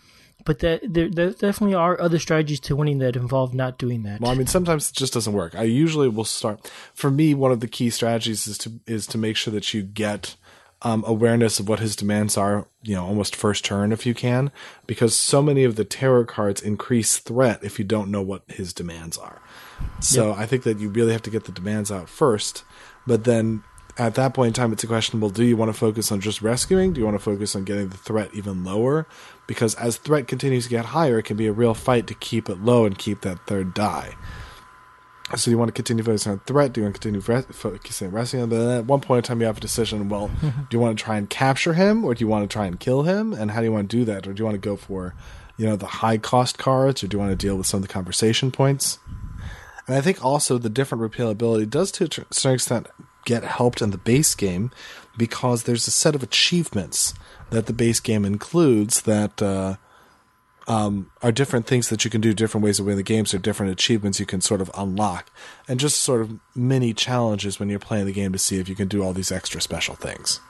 But 0.45 0.59
that 0.59 0.81
there, 0.87 1.09
there 1.09 1.31
definitely 1.31 1.73
are 1.73 1.99
other 1.99 2.19
strategies 2.19 2.59
to 2.61 2.75
winning 2.75 2.99
that 2.99 3.15
involve 3.17 3.53
not 3.53 3.77
doing 3.77 4.03
that. 4.03 4.21
Well, 4.21 4.31
I 4.31 4.35
mean, 4.35 4.47
sometimes 4.47 4.89
it 4.89 4.95
just 4.95 5.13
doesn't 5.13 5.33
work. 5.33 5.55
I 5.55 5.63
usually 5.63 6.07
will 6.07 6.23
start. 6.23 6.71
For 6.93 7.11
me, 7.11 7.33
one 7.33 7.51
of 7.51 7.59
the 7.59 7.67
key 7.67 7.89
strategies 7.89 8.47
is 8.47 8.57
to 8.59 8.79
is 8.85 9.07
to 9.07 9.17
make 9.17 9.35
sure 9.35 9.51
that 9.53 9.73
you 9.73 9.81
get 9.81 10.35
um, 10.81 11.03
awareness 11.07 11.59
of 11.59 11.67
what 11.67 11.79
his 11.79 11.95
demands 11.95 12.37
are, 12.37 12.67
you 12.83 12.95
know, 12.95 13.05
almost 13.05 13.35
first 13.35 13.65
turn 13.65 13.91
if 13.91 14.05
you 14.05 14.13
can, 14.13 14.51
because 14.85 15.15
so 15.15 15.41
many 15.41 15.63
of 15.63 15.75
the 15.75 15.85
terror 15.85 16.23
cards 16.23 16.61
increase 16.61 17.17
threat 17.17 17.63
if 17.63 17.79
you 17.79 17.85
don't 17.85 18.11
know 18.11 18.21
what 18.21 18.43
his 18.47 18.73
demands 18.73 19.17
are. 19.17 19.41
So 19.99 20.29
yep. 20.29 20.37
I 20.37 20.45
think 20.45 20.63
that 20.63 20.79
you 20.79 20.89
really 20.89 21.13
have 21.13 21.23
to 21.23 21.29
get 21.29 21.45
the 21.45 21.51
demands 21.51 21.91
out 21.91 22.09
first, 22.09 22.63
but 23.05 23.23
then 23.23 23.63
at 23.97 24.15
that 24.15 24.33
point 24.33 24.49
in 24.49 24.53
time, 24.53 24.71
it's 24.71 24.83
a 24.83 24.87
question: 24.87 25.19
Well, 25.19 25.31
do 25.31 25.43
you 25.43 25.57
want 25.57 25.69
to 25.69 25.77
focus 25.77 26.11
on 26.11 26.21
just 26.21 26.41
rescuing? 26.41 26.93
Do 26.93 26.99
you 26.99 27.05
want 27.05 27.17
to 27.17 27.23
focus 27.23 27.55
on 27.55 27.63
getting 27.63 27.89
the 27.89 27.97
threat 27.97 28.29
even 28.33 28.63
lower? 28.63 29.07
Because 29.47 29.73
as 29.75 29.97
threat 29.97 30.27
continues 30.27 30.65
to 30.65 30.69
get 30.69 30.85
higher, 30.85 31.19
it 31.19 31.23
can 31.23 31.37
be 31.37 31.47
a 31.47 31.53
real 31.53 31.73
fight 31.73 32.05
to 32.07 32.13
keep 32.13 32.49
it 32.49 32.61
low 32.61 32.85
and 32.85 32.97
keep 32.97 33.21
that 33.21 33.47
third 33.47 33.73
die. 33.73 34.15
So 35.35 35.51
you 35.51 35.57
want 35.57 35.67
to 35.67 35.73
continue 35.73 36.03
focusing 36.03 36.31
on 36.31 36.39
threat? 36.39 36.71
Do 36.71 36.79
you 36.79 36.85
want 36.85 36.95
to 36.95 37.01
continue 37.01 37.21
focusing 37.21 38.07
on 38.07 38.13
rescuing? 38.13 38.49
But 38.49 38.77
at 38.77 38.85
one 38.85 39.01
point 39.01 39.25
in 39.25 39.27
time, 39.27 39.41
you 39.41 39.47
have 39.47 39.57
a 39.57 39.61
decision. 39.61 40.07
Well, 40.07 40.31
do 40.41 40.51
you 40.71 40.79
want 40.79 40.97
to 40.97 41.03
try 41.03 41.17
and 41.17 41.29
capture 41.29 41.73
him, 41.73 42.05
or 42.05 42.13
do 42.13 42.23
you 42.23 42.27
want 42.29 42.49
to 42.49 42.53
try 42.53 42.65
and 42.65 42.79
kill 42.79 43.03
him? 43.03 43.33
And 43.33 43.51
how 43.51 43.59
do 43.59 43.65
you 43.65 43.71
want 43.73 43.89
to 43.89 43.97
do 43.97 44.05
that? 44.05 44.25
Or 44.25 44.33
do 44.33 44.41
you 44.41 44.45
want 44.45 44.55
to 44.55 44.59
go 44.69 44.77
for, 44.77 45.15
you 45.57 45.65
know, 45.65 45.75
the 45.75 45.85
high 45.85 46.17
cost 46.17 46.57
cards, 46.57 47.03
or 47.03 47.07
do 47.07 47.15
you 47.15 47.19
want 47.19 47.31
to 47.31 47.35
deal 47.35 47.57
with 47.57 47.67
some 47.67 47.79
of 47.79 47.81
the 47.81 47.93
conversation 47.93 48.51
points? 48.51 48.99
And 49.85 49.95
I 49.95 50.01
think 50.01 50.23
also 50.23 50.57
the 50.57 50.69
different 50.69 51.03
replayability 51.03 51.69
does 51.69 51.91
to 51.93 52.05
a 52.05 52.33
certain 52.33 52.55
extent 52.55 52.87
get 53.25 53.43
helped 53.43 53.81
in 53.81 53.91
the 53.91 53.97
base 53.97 54.33
game 54.35 54.71
because 55.17 55.63
there's 55.63 55.87
a 55.87 55.91
set 55.91 56.15
of 56.15 56.23
achievements 56.23 57.13
that 57.49 57.65
the 57.65 57.73
base 57.73 57.99
game 57.99 58.23
includes 58.23 59.01
that 59.01 59.41
uh, 59.41 59.75
um, 60.67 61.09
are 61.21 61.31
different 61.31 61.65
things 61.65 61.89
that 61.89 62.03
you 62.03 62.11
can 62.11 62.21
do, 62.21 62.33
different 62.33 62.63
ways 62.63 62.79
of 62.79 62.85
winning 62.85 62.97
the 62.97 63.03
games, 63.03 63.33
or 63.33 63.37
different 63.37 63.71
achievements 63.71 64.19
you 64.19 64.25
can 64.25 64.41
sort 64.41 64.61
of 64.61 64.69
unlock, 64.75 65.31
and 65.67 65.79
just 65.79 66.01
sort 66.01 66.21
of 66.21 66.39
mini 66.55 66.93
challenges 66.93 67.59
when 67.59 67.69
you're 67.69 67.79
playing 67.79 68.05
the 68.05 68.11
game 68.11 68.33
to 68.33 68.39
see 68.39 68.59
if 68.59 68.67
you 68.67 68.75
can 68.75 68.87
do 68.87 69.01
all 69.01 69.13
these 69.13 69.31
extra 69.31 69.61
special 69.61 69.95
things. 69.95 70.41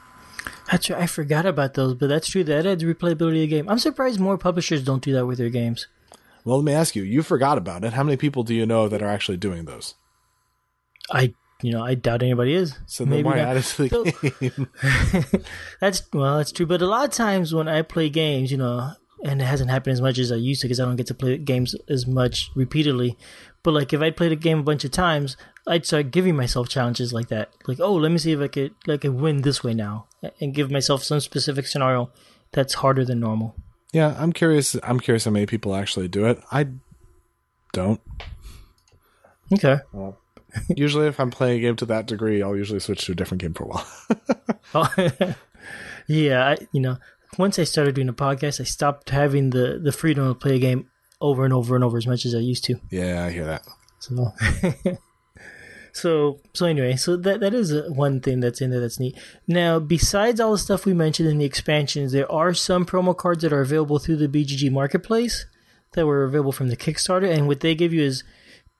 That's 0.72 0.88
true. 0.88 0.96
I 0.96 1.08
forgot 1.08 1.46
about 1.46 1.76
those, 1.76 1.94
but 1.94 2.08
that's 2.08 2.30
true. 2.30 2.44
That 2.44 2.66
adds 2.66 2.84
replayability 2.84 3.28
of 3.28 3.34
the 3.34 3.48
game. 3.48 3.70
I'm 3.70 3.80
surprised 3.80 4.20
more 4.20 4.38
publishers 4.38 4.84
don't 4.84 5.04
do 5.04 5.14
that 5.14 5.26
with 5.26 5.38
their 5.38 5.50
games. 5.50 5.88
Well, 6.44 6.58
let 6.58 6.66
me 6.66 6.74
ask 6.74 6.96
you. 6.96 7.04
You 7.04 7.22
forgot 7.24 7.58
about 7.58 7.84
it. 7.84 7.94
How 7.94 8.04
many 8.04 8.18
people 8.18 8.44
do 8.44 8.56
you 8.56 8.66
know 8.66 8.88
that 8.88 9.02
are 9.02 9.08
actually 9.08 9.38
doing 9.38 9.66
those? 9.66 9.96
I, 11.12 11.34
you 11.62 11.72
know, 11.72 11.84
I 11.84 11.96
doubt 11.96 12.24
anybody 12.24 12.54
is. 12.54 12.78
So 12.86 13.06
Maybe 13.06 13.24
why 13.24 13.40
add 13.40 13.58
it 13.58 13.64
to 13.64 13.88
the 13.88 14.38
game? 14.40 15.44
that's 15.82 16.04
well, 16.14 16.38
that's 16.38 16.52
true. 16.52 16.66
But 16.66 16.82
a 16.82 16.88
lot 16.88 17.06
of 17.06 17.12
times 17.12 17.54
when 17.54 17.68
I 17.68 17.82
play 17.82 18.10
games, 18.10 18.52
you 18.52 18.58
know, 18.58 18.92
and 19.24 19.42
it 19.42 19.46
hasn't 19.46 19.70
happened 19.70 19.94
as 19.94 20.02
much 20.02 20.20
as 20.20 20.32
I 20.32 20.36
used 20.36 20.62
to 20.62 20.68
because 20.68 20.80
I 20.80 20.86
don't 20.86 20.96
get 20.96 21.08
to 21.08 21.14
play 21.14 21.38
games 21.38 21.76
as 21.90 22.06
much 22.06 22.52
repeatedly. 22.56 23.18
But 23.64 23.74
like 23.74 23.94
if 23.94 24.02
I 24.02 24.12
played 24.12 24.32
a 24.32 24.36
game 24.36 24.60
a 24.60 24.64
bunch 24.64 24.86
of 24.86 24.92
times, 24.92 25.36
I'd 25.66 25.86
start 25.86 26.12
giving 26.12 26.36
myself 26.36 26.70
challenges 26.70 27.14
like 27.14 27.28
that. 27.28 27.52
Like, 27.68 27.80
oh, 27.80 27.94
let 27.94 28.12
me 28.12 28.18
see 28.18 28.32
if 28.32 28.40
I 28.40 28.48
could 28.48 28.74
like 28.86 29.04
I 29.06 29.10
win 29.10 29.42
this 29.42 29.64
way 29.64 29.74
now, 29.74 30.08
and 30.40 30.54
give 30.54 30.72
myself 30.72 31.04
some 31.04 31.20
specific 31.20 31.68
scenario 31.68 32.12
that's 32.52 32.76
harder 32.76 33.04
than 33.04 33.20
normal. 33.20 33.56
Yeah, 33.94 34.16
I'm 34.18 34.34
curious. 34.34 34.76
I'm 34.84 35.00
curious 35.00 35.26
how 35.26 35.32
many 35.32 35.46
people 35.46 35.76
actually 35.76 36.08
do 36.08 36.26
it. 36.26 36.42
I 36.52 36.68
don't. 37.74 38.02
Okay. 39.54 39.78
Well, 39.92 40.18
usually, 40.70 41.08
if 41.08 41.20
I'm 41.20 41.32
playing 41.32 41.60
a 41.60 41.62
game 41.62 41.76
to 41.78 41.86
that 41.88 42.06
degree, 42.06 42.42
I'll 42.42 42.56
usually 42.56 42.80
switch 42.80 43.06
to 43.06 43.14
a 43.14 43.16
different 43.16 43.42
game 43.42 43.54
for 43.54 43.64
a 43.64 43.68
while. 43.68 43.88
oh, 44.76 45.36
yeah, 46.08 46.50
I, 46.50 46.58
you 46.72 46.82
know, 46.82 46.98
once 47.38 47.60
I 47.60 47.64
started 47.64 47.96
doing 47.96 48.10
a 48.10 48.14
podcast, 48.14 48.62
I 48.62 48.64
stopped 48.64 49.10
having 49.10 49.50
the 49.52 49.80
the 49.82 49.92
freedom 49.92 50.28
to 50.28 50.36
play 50.36 50.56
a 50.56 50.60
game 50.60 50.90
over 51.20 51.46
and 51.46 51.54
over 51.54 51.76
and 51.76 51.84
over 51.84 51.98
as 51.98 52.08
much 52.08 52.26
as 52.26 52.36
I 52.36 52.40
used 52.40 52.64
to. 52.66 52.76
Yeah, 52.90 53.26
I 53.26 53.32
hear 53.32 53.46
that. 53.46 53.64
So, 54.00 54.34
so, 55.94 56.40
so 56.54 56.66
anyway, 56.66 56.96
so 56.96 57.18
that 57.18 57.40
that 57.40 57.54
is 57.54 57.74
one 57.90 58.22
thing 58.22 58.40
that's 58.40 58.62
in 58.62 58.70
there 58.70 58.80
that's 58.80 59.00
neat. 59.00 59.18
Now, 59.48 59.80
besides 59.80 60.40
all 60.40 60.52
the 60.52 60.58
stuff 60.58 60.86
we 60.86 60.94
mentioned 60.94 61.30
in 61.30 61.38
the 61.38 61.46
expansions, 61.46 62.12
there 62.12 62.32
are 62.32 62.54
some 62.54 62.86
promo 62.86 63.16
cards 63.16 63.42
that 63.44 63.54
are 63.54 63.62
available 63.62 64.00
through 64.00 64.18
the 64.18 64.28
BGG 64.28 64.72
marketplace 64.72 65.46
that 65.94 66.06
were 66.06 66.24
available 66.24 66.52
from 66.52 66.70
the 66.70 66.78
Kickstarter, 66.78 67.32
and 67.32 67.48
what 67.48 67.62
they 67.62 67.76
give 67.76 67.94
you 67.94 68.04
is 68.04 68.24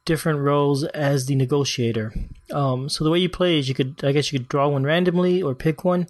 different 0.06 0.40
roles 0.40 0.84
as 0.86 1.26
the 1.26 1.36
negotiator. 1.36 2.14
Um, 2.52 2.88
so 2.88 3.04
the 3.04 3.10
way 3.10 3.20
you 3.20 3.30
play 3.30 3.60
is 3.60 3.68
you 3.68 3.76
could, 3.76 4.00
I 4.04 4.14
guess, 4.14 4.32
you 4.32 4.40
could 4.40 4.48
draw 4.48 4.70
one 4.70 4.84
randomly 4.84 5.42
or 5.42 5.56
pick 5.56 5.84
one, 5.84 6.08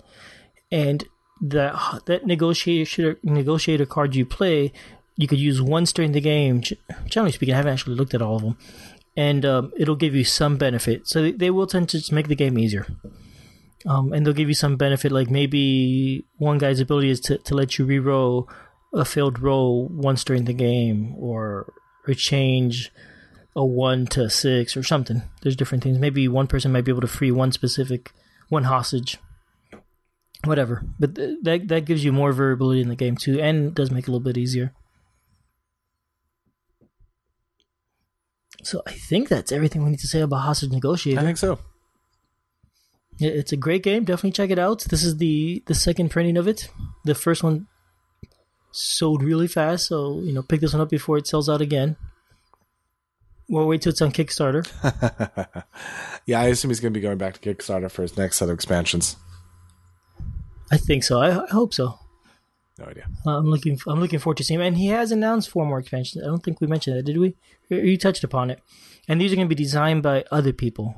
and 0.72 1.04
that 1.42 2.02
that 2.06 2.26
negotiator 2.26 3.20
negotiator 3.24 3.86
card 3.86 4.16
you 4.16 4.26
play, 4.26 4.72
you 5.16 5.28
could 5.28 5.40
use 5.40 5.62
once 5.62 5.92
during 5.94 6.12
the 6.12 6.22
game. 6.22 6.62
Generally 7.06 7.34
speaking, 7.34 7.54
I 7.54 7.58
haven't 7.58 7.74
actually 7.74 7.96
looked 7.96 8.14
at 8.14 8.22
all 8.22 8.38
of 8.38 8.42
them, 8.42 8.58
and 9.16 9.46
um, 9.46 9.74
it'll 9.78 9.96
give 9.96 10.16
you 10.16 10.24
some 10.24 10.58
benefit. 10.58 11.08
So 11.08 11.32
they, 11.32 11.50
will 11.50 11.68
tend 11.68 11.90
to 11.90 11.98
just 11.98 12.12
make 12.12 12.28
the 12.28 12.36
game 12.36 12.58
easier. 12.58 12.86
Um, 13.86 14.12
and 14.12 14.26
they'll 14.26 14.34
give 14.34 14.50
you 14.50 14.54
some 14.54 14.76
benefit, 14.76 15.12
like 15.12 15.30
maybe 15.30 16.26
one 16.38 16.58
guy's 16.58 16.80
ability 16.80 17.10
is 17.10 17.20
to, 17.22 17.38
to 17.38 17.56
let 17.56 17.78
you 17.78 17.86
re-roll 17.86 18.50
a 18.94 19.06
failed 19.06 19.40
roll 19.40 19.88
once 19.88 20.24
during 20.24 20.46
the 20.46 20.54
game, 20.54 21.16
or 21.18 21.74
or 22.08 22.14
change 22.14 22.92
a 23.56 23.66
one 23.66 24.06
to 24.08 24.24
a 24.24 24.30
six 24.30 24.78
or 24.78 24.84
something. 24.84 25.24
There's 25.42 25.56
different 25.56 25.84
things. 25.84 26.00
Maybe 26.00 26.28
one 26.28 26.48
person 26.48 26.72
might 26.72 26.86
be 26.86 26.92
able 26.92 27.02
to 27.02 27.08
free 27.08 27.32
one 27.32 27.52
specific 27.52 28.12
one 28.50 28.64
hostage, 28.66 29.18
whatever. 30.48 30.84
But 31.00 31.16
th- 31.16 31.38
that 31.44 31.68
that 31.68 31.86
gives 31.86 32.04
you 32.04 32.12
more 32.12 32.32
variability 32.32 32.82
in 32.82 32.90
the 32.90 32.96
game 32.96 33.16
too, 33.16 33.40
and 33.40 33.74
does 33.76 33.92
make 33.92 34.06
it 34.06 34.10
a 34.10 34.12
little 34.12 34.24
bit 34.24 34.38
easier. 34.38 34.74
So 38.64 38.82
I 38.86 38.92
think 38.92 39.30
that's 39.30 39.52
everything 39.52 39.84
we 39.84 39.92
need 39.92 40.00
to 40.00 40.08
say 40.08 40.22
about 40.22 40.42
Hostage 40.42 40.72
Negotiator. 40.72 41.22
I 41.22 41.24
think 41.24 41.38
so. 41.38 41.60
Yeah, 43.18 43.30
it's 43.30 43.52
a 43.52 43.58
great 43.58 43.82
game. 43.82 44.04
Definitely 44.04 44.32
check 44.32 44.50
it 44.50 44.60
out. 44.60 44.84
This 44.90 45.04
is 45.04 45.18
the 45.18 45.64
the 45.68 45.76
second 45.76 46.10
printing 46.10 46.38
of 46.38 46.48
it. 46.48 46.70
The 47.06 47.16
first 47.16 47.44
one 47.44 47.68
sold 48.72 49.24
really 49.24 49.48
fast, 49.48 49.88
so 49.88 50.20
you 50.20 50.34
know 50.34 50.44
pick 50.44 50.62
this 50.62 50.74
one 50.74 50.82
up 50.82 50.90
before 50.90 51.18
it 51.18 51.28
sells 51.28 51.50
out 51.50 51.62
again. 51.62 51.96
We'll 53.50 53.68
wait 53.68 53.82
till 53.82 53.92
it's 53.92 54.02
on 54.02 54.12
Kickstarter. 54.12 54.68
yeah, 56.26 56.42
I 56.42 56.48
assume 56.48 56.70
he's 56.70 56.82
going 56.82 56.94
to 56.94 56.98
be 56.98 57.02
going 57.02 57.18
back 57.18 57.40
to 57.40 57.56
Kickstarter 57.56 57.90
for 57.90 58.02
his 58.02 58.18
next 58.18 58.36
set 58.38 58.50
of 58.50 58.56
expansions. 58.56 59.16
I 60.72 60.78
think 60.78 61.04
so. 61.04 61.20
I, 61.20 61.44
I 61.44 61.48
hope 61.52 61.74
so. 61.74 62.00
No 62.80 62.86
idea. 62.86 63.08
Uh, 63.26 63.38
I'm 63.38 63.46
looking. 63.46 63.80
I'm 63.88 64.00
looking 64.00 64.20
forward 64.20 64.38
to 64.38 64.44
seeing. 64.44 64.62
And 64.62 64.78
he 64.78 64.88
has 64.88 65.12
announced 65.12 65.50
four 65.50 65.66
more 65.66 65.80
expansions. 65.80 66.24
I 66.24 66.28
don't 66.28 66.44
think 66.44 66.62
we 66.62 66.68
mentioned 66.68 66.98
that, 66.98 67.04
did 67.04 67.18
we? 67.18 67.36
You 67.70 67.98
touched 67.98 68.24
upon 68.24 68.52
it. 68.52 68.62
And 69.08 69.20
these 69.20 69.32
are 69.32 69.36
going 69.36 69.48
to 69.48 69.56
be 69.56 69.62
designed 69.62 70.04
by 70.04 70.26
other 70.32 70.54
people. 70.54 70.96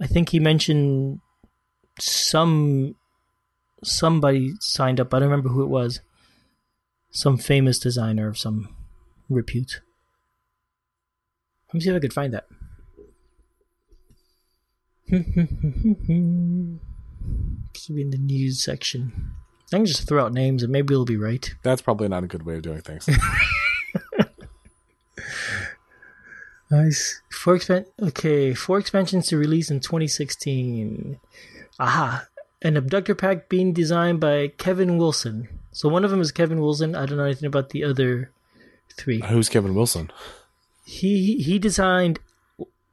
I 0.00 0.06
think 0.06 0.30
he 0.30 0.40
mentioned 0.40 1.20
some 2.00 2.96
somebody 3.84 4.54
signed 4.60 4.98
up. 5.00 5.14
I 5.14 5.20
don't 5.20 5.28
remember 5.28 5.50
who 5.50 5.62
it 5.62 5.68
was. 5.68 6.00
Some 7.10 7.38
famous 7.38 7.78
designer 7.78 8.28
of 8.28 8.36
some 8.36 8.74
repute. 9.28 9.80
Let 11.68 11.74
me 11.74 11.80
see 11.80 11.90
if 11.90 11.96
I 11.96 12.00
could 12.00 12.12
find 12.12 12.34
that. 12.34 12.46
Should 17.76 17.96
be 17.96 18.02
in 18.02 18.10
the 18.10 18.18
news 18.18 18.62
section. 18.62 19.32
I 19.72 19.76
can 19.76 19.86
just 19.86 20.06
throw 20.08 20.24
out 20.24 20.32
names 20.32 20.62
and 20.62 20.70
maybe 20.70 20.94
it'll 20.94 21.04
be 21.04 21.16
right. 21.16 21.52
That's 21.62 21.82
probably 21.82 22.08
not 22.08 22.24
a 22.24 22.26
good 22.26 22.44
way 22.44 22.54
of 22.56 22.62
doing 22.62 22.80
things. 22.80 23.08
nice. 26.70 27.20
Four 27.30 27.58
expan- 27.58 27.86
okay, 28.00 28.54
four 28.54 28.78
expansions 28.78 29.26
to 29.28 29.36
release 29.36 29.70
in 29.70 29.80
2016. 29.80 31.18
Aha. 31.78 32.26
An 32.62 32.76
abductor 32.76 33.14
pack 33.14 33.48
being 33.48 33.72
designed 33.72 34.20
by 34.20 34.48
Kevin 34.48 34.98
Wilson. 34.98 35.48
So 35.72 35.88
one 35.88 36.04
of 36.04 36.10
them 36.10 36.20
is 36.20 36.32
Kevin 36.32 36.60
Wilson. 36.60 36.94
I 36.94 37.04
don't 37.06 37.18
know 37.18 37.24
anything 37.24 37.46
about 37.46 37.70
the 37.70 37.84
other 37.84 38.30
three. 38.96 39.20
Who's 39.20 39.48
Kevin 39.48 39.74
Wilson? 39.74 40.10
He 40.84 41.42
he 41.42 41.58
designed 41.58 42.20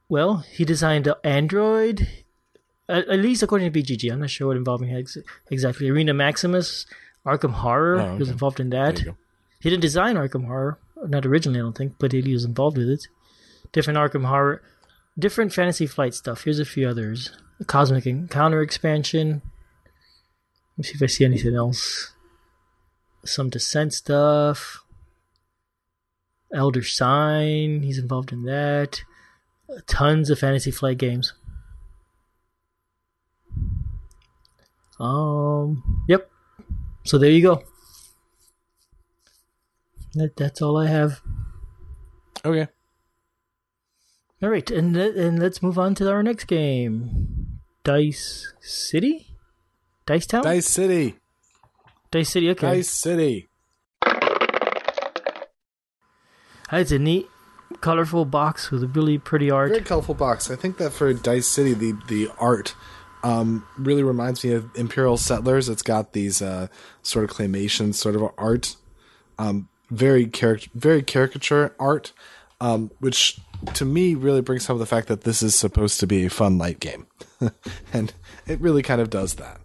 well, 0.09 0.38
he 0.51 0.65
designed 0.65 1.11
Android, 1.23 2.07
at, 2.89 3.07
at, 3.07 3.19
least 3.19 3.43
according 3.43 3.71
to 3.71 3.81
BGG. 3.81 4.11
I'm 4.11 4.19
not 4.19 4.29
sure 4.29 4.47
what 4.47 4.57
involving 4.57 4.93
ex- 4.95 5.17
exactly. 5.49 5.89
Arena 5.89 6.13
Maximus, 6.13 6.86
Arkham 7.25 7.51
Horror. 7.51 7.99
Oh, 7.99 8.03
okay. 8.03 8.13
He 8.13 8.19
was 8.19 8.29
involved 8.29 8.59
in 8.59 8.69
that. 8.71 8.99
He 9.59 9.69
didn't 9.69 9.81
design 9.81 10.15
Arkham 10.15 10.45
Horror, 10.45 10.77
not 11.07 11.25
originally, 11.25 11.59
I 11.59 11.63
don't 11.63 11.77
think, 11.77 11.95
but 11.97 12.11
he 12.11 12.34
was 12.34 12.45
involved 12.45 12.77
with 12.77 12.89
it. 12.89 13.07
Different 13.71 13.97
Arkham 13.97 14.25
Horror, 14.25 14.61
different 15.17 15.53
Fantasy 15.53 15.88
Flight 15.88 16.13
stuff. 16.13 16.43
Here's 16.43 16.59
a 16.59 16.65
few 16.65 16.88
others: 16.88 17.31
Cosmic 17.65 18.05
Encounter 18.05 18.61
expansion. 18.61 19.41
Let 20.73 20.77
me 20.77 20.84
see 20.84 20.95
if 20.95 21.03
I 21.03 21.05
see 21.05 21.25
anything 21.25 21.55
else. 21.55 22.13
Some 23.25 23.49
Descent 23.49 23.93
stuff. 23.93 24.84
Elder 26.53 26.84
Sign. 26.84 27.81
He's 27.84 27.97
involved 27.97 28.31
in 28.31 28.43
that. 28.43 29.01
Tons 29.88 30.29
of 30.29 30.39
Fantasy 30.39 30.71
Flight 30.71 30.97
games. 30.97 31.34
Um. 34.99 36.03
Yep. 36.07 36.29
So 37.05 37.17
there 37.17 37.31
you 37.31 37.41
go. 37.41 37.63
That 40.15 40.35
that's 40.35 40.61
all 40.61 40.77
I 40.77 40.87
have. 40.87 41.21
Okay. 42.45 42.67
All 44.41 44.49
right, 44.49 44.69
and 44.69 44.95
and 44.97 45.39
let's 45.39 45.63
move 45.63 45.79
on 45.79 45.95
to 45.95 46.11
our 46.11 46.21
next 46.21 46.45
game, 46.45 47.61
Dice 47.85 48.53
City, 48.59 49.37
Dice 50.05 50.27
Town, 50.27 50.43
Dice 50.43 50.67
City, 50.67 51.15
Dice 52.11 52.29
City. 52.29 52.49
Okay, 52.49 52.67
Dice 52.67 52.89
City. 52.89 53.47
It's 56.73 56.91
a 56.91 56.99
neat, 56.99 57.27
colorful 57.79 58.25
box 58.25 58.69
with 58.69 58.83
a 58.83 58.87
really 58.87 59.17
pretty 59.17 59.49
art. 59.49 59.69
Very 59.69 59.81
colorful 59.81 60.15
box. 60.15 60.51
I 60.51 60.57
think 60.57 60.77
that 60.77 60.91
for 60.91 61.13
Dice 61.13 61.47
City, 61.47 61.73
the 61.73 61.93
the 62.09 62.29
art 62.37 62.75
um, 63.24 63.65
really 63.78 64.03
reminds 64.03 64.43
me 64.43 64.51
of 64.51 64.69
Imperial 64.76 65.17
Settlers. 65.17 65.69
It's 65.69 65.82
got 65.82 66.13
these 66.13 66.41
uh, 66.41 66.67
sort 67.01 67.30
of 67.30 67.36
claymation 67.36 67.95
sort 67.95 68.15
of 68.15 68.30
art, 68.38 68.76
um, 69.39 69.69
very 69.89 70.26
very 70.76 71.01
caricature 71.01 71.74
art, 71.80 72.11
um, 72.59 72.91
which 72.99 73.39
to 73.74 73.86
me 73.86 74.13
really 74.13 74.41
brings 74.41 74.67
home 74.67 74.78
the 74.78 74.86
fact 74.86 75.07
that 75.07 75.21
this 75.21 75.41
is 75.41 75.55
supposed 75.55 75.99
to 76.01 76.07
be 76.07 76.26
a 76.26 76.30
fun 76.30 76.57
light 76.57 76.80
game, 76.80 77.07
and 77.93 78.13
it 78.45 78.59
really 78.59 78.84
kind 78.84 78.99
of 79.01 79.09
does 79.09 79.36
that. 79.36 79.61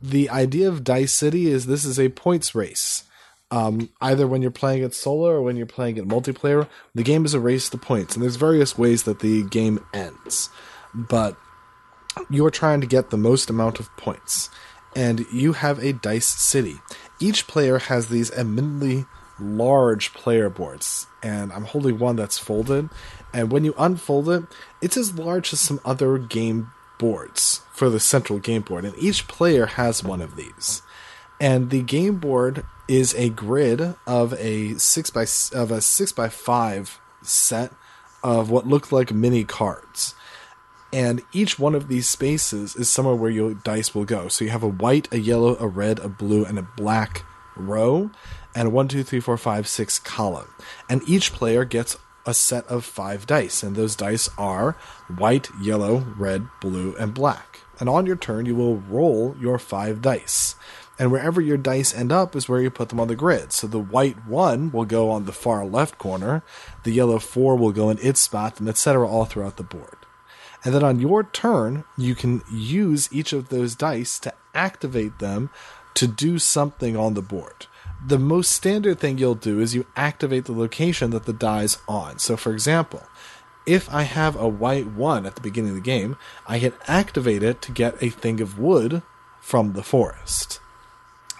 The 0.00 0.28
idea 0.28 0.68
of 0.68 0.84
Dice 0.84 1.12
City 1.12 1.46
is 1.46 1.66
this 1.66 1.84
is 1.84 1.98
a 1.98 2.10
points 2.10 2.54
race. 2.54 3.04
Um, 3.50 3.90
either 4.00 4.26
when 4.26 4.40
you're 4.40 4.50
playing 4.50 4.82
it 4.82 4.94
solo 4.94 5.28
or 5.28 5.42
when 5.42 5.56
you're 5.56 5.66
playing 5.66 5.98
it 5.98 6.08
multiplayer, 6.08 6.68
the 6.94 7.02
game 7.02 7.26
is 7.26 7.34
a 7.34 7.40
race 7.40 7.68
to 7.68 7.78
points, 7.78 8.14
and 8.14 8.22
there's 8.22 8.36
various 8.36 8.78
ways 8.78 9.02
that 9.02 9.20
the 9.20 9.44
game 9.44 9.78
ends. 9.92 10.48
But 10.94 11.36
you're 12.28 12.50
trying 12.50 12.80
to 12.80 12.86
get 12.86 13.10
the 13.10 13.16
most 13.16 13.50
amount 13.50 13.80
of 13.80 13.94
points, 13.96 14.50
and 14.94 15.26
you 15.32 15.54
have 15.54 15.78
a 15.78 15.92
dice 15.92 16.26
city. 16.26 16.80
Each 17.20 17.46
player 17.46 17.78
has 17.78 18.08
these 18.08 18.30
eminently 18.32 19.06
large 19.38 20.12
player 20.12 20.50
boards, 20.50 21.06
and 21.22 21.52
I'm 21.52 21.64
holding 21.64 21.98
one 21.98 22.16
that's 22.16 22.38
folded. 22.38 22.90
And 23.32 23.50
when 23.50 23.64
you 23.64 23.74
unfold 23.78 24.28
it, 24.28 24.44
it's 24.80 24.96
as 24.96 25.18
large 25.18 25.52
as 25.52 25.60
some 25.60 25.80
other 25.84 26.18
game 26.18 26.72
boards 26.98 27.62
for 27.72 27.88
the 27.90 28.00
central 28.00 28.38
game 28.38 28.62
board, 28.62 28.84
and 28.84 28.96
each 28.98 29.26
player 29.26 29.66
has 29.66 30.04
one 30.04 30.20
of 30.20 30.36
these. 30.36 30.82
And 31.40 31.70
the 31.70 31.82
game 31.82 32.18
board 32.18 32.64
is 32.86 33.14
a 33.14 33.30
grid 33.30 33.96
of 34.06 34.34
a 34.34 34.74
six 34.74 35.10
by 35.10 35.26
of 35.52 35.70
a 35.70 35.80
six 35.80 36.12
by 36.12 36.28
five 36.28 37.00
set 37.22 37.72
of 38.22 38.50
what 38.50 38.66
looked 38.66 38.92
like 38.92 39.12
mini 39.12 39.42
cards 39.42 40.14
and 40.92 41.22
each 41.32 41.58
one 41.58 41.74
of 41.74 41.88
these 41.88 42.08
spaces 42.08 42.76
is 42.76 42.88
somewhere 42.90 43.14
where 43.14 43.30
your 43.30 43.54
dice 43.54 43.94
will 43.94 44.04
go. 44.04 44.28
So 44.28 44.44
you 44.44 44.50
have 44.50 44.62
a 44.62 44.68
white, 44.68 45.12
a 45.12 45.18
yellow, 45.18 45.56
a 45.58 45.66
red, 45.66 45.98
a 46.00 46.08
blue, 46.08 46.44
and 46.44 46.58
a 46.58 46.68
black 46.76 47.24
row, 47.56 48.10
and 48.54 48.68
a 48.68 48.70
one, 48.70 48.88
two, 48.88 49.02
three, 49.02 49.20
four, 49.20 49.38
five, 49.38 49.66
six 49.66 49.98
column. 49.98 50.48
And 50.90 51.02
each 51.08 51.32
player 51.32 51.64
gets 51.64 51.96
a 52.26 52.34
set 52.34 52.66
of 52.66 52.84
five 52.84 53.26
dice, 53.26 53.62
and 53.62 53.74
those 53.74 53.96
dice 53.96 54.28
are 54.36 54.72
white, 55.16 55.48
yellow, 55.60 56.04
red, 56.16 56.46
blue, 56.60 56.94
and 56.96 57.14
black. 57.14 57.60
And 57.80 57.88
on 57.88 58.06
your 58.06 58.16
turn, 58.16 58.46
you 58.46 58.54
will 58.54 58.76
roll 58.76 59.34
your 59.40 59.58
five 59.58 60.02
dice. 60.02 60.54
And 60.98 61.10
wherever 61.10 61.40
your 61.40 61.56
dice 61.56 61.94
end 61.94 62.12
up 62.12 62.36
is 62.36 62.48
where 62.48 62.60
you 62.60 62.70
put 62.70 62.90
them 62.90 63.00
on 63.00 63.08
the 63.08 63.16
grid. 63.16 63.50
So 63.50 63.66
the 63.66 63.78
white 63.78 64.26
one 64.26 64.70
will 64.70 64.84
go 64.84 65.10
on 65.10 65.24
the 65.24 65.32
far 65.32 65.64
left 65.64 65.98
corner, 65.98 66.42
the 66.84 66.92
yellow 66.92 67.18
four 67.18 67.56
will 67.56 67.72
go 67.72 67.90
in 67.90 67.98
its 68.00 68.20
spot, 68.20 68.60
and 68.60 68.68
etc. 68.68 69.08
all 69.08 69.24
throughout 69.24 69.56
the 69.56 69.64
board. 69.64 70.01
And 70.64 70.74
then 70.74 70.84
on 70.84 71.00
your 71.00 71.24
turn, 71.24 71.84
you 71.96 72.14
can 72.14 72.42
use 72.50 73.08
each 73.12 73.32
of 73.32 73.48
those 73.48 73.74
dice 73.74 74.18
to 74.20 74.32
activate 74.54 75.18
them 75.18 75.50
to 75.94 76.06
do 76.06 76.38
something 76.38 76.96
on 76.96 77.14
the 77.14 77.22
board. 77.22 77.66
The 78.04 78.18
most 78.18 78.52
standard 78.52 78.98
thing 78.98 79.18
you'll 79.18 79.34
do 79.34 79.60
is 79.60 79.74
you 79.74 79.86
activate 79.96 80.46
the 80.46 80.52
location 80.52 81.10
that 81.10 81.24
the 81.24 81.32
die's 81.32 81.78
on. 81.88 82.18
So, 82.18 82.36
for 82.36 82.52
example, 82.52 83.02
if 83.66 83.92
I 83.92 84.02
have 84.02 84.34
a 84.36 84.48
white 84.48 84.88
one 84.88 85.26
at 85.26 85.34
the 85.34 85.40
beginning 85.40 85.70
of 85.70 85.76
the 85.76 85.82
game, 85.82 86.16
I 86.46 86.58
can 86.58 86.72
activate 86.88 87.42
it 87.42 87.62
to 87.62 87.72
get 87.72 88.02
a 88.02 88.08
thing 88.08 88.40
of 88.40 88.58
wood 88.58 89.02
from 89.40 89.72
the 89.72 89.82
forest. 89.82 90.60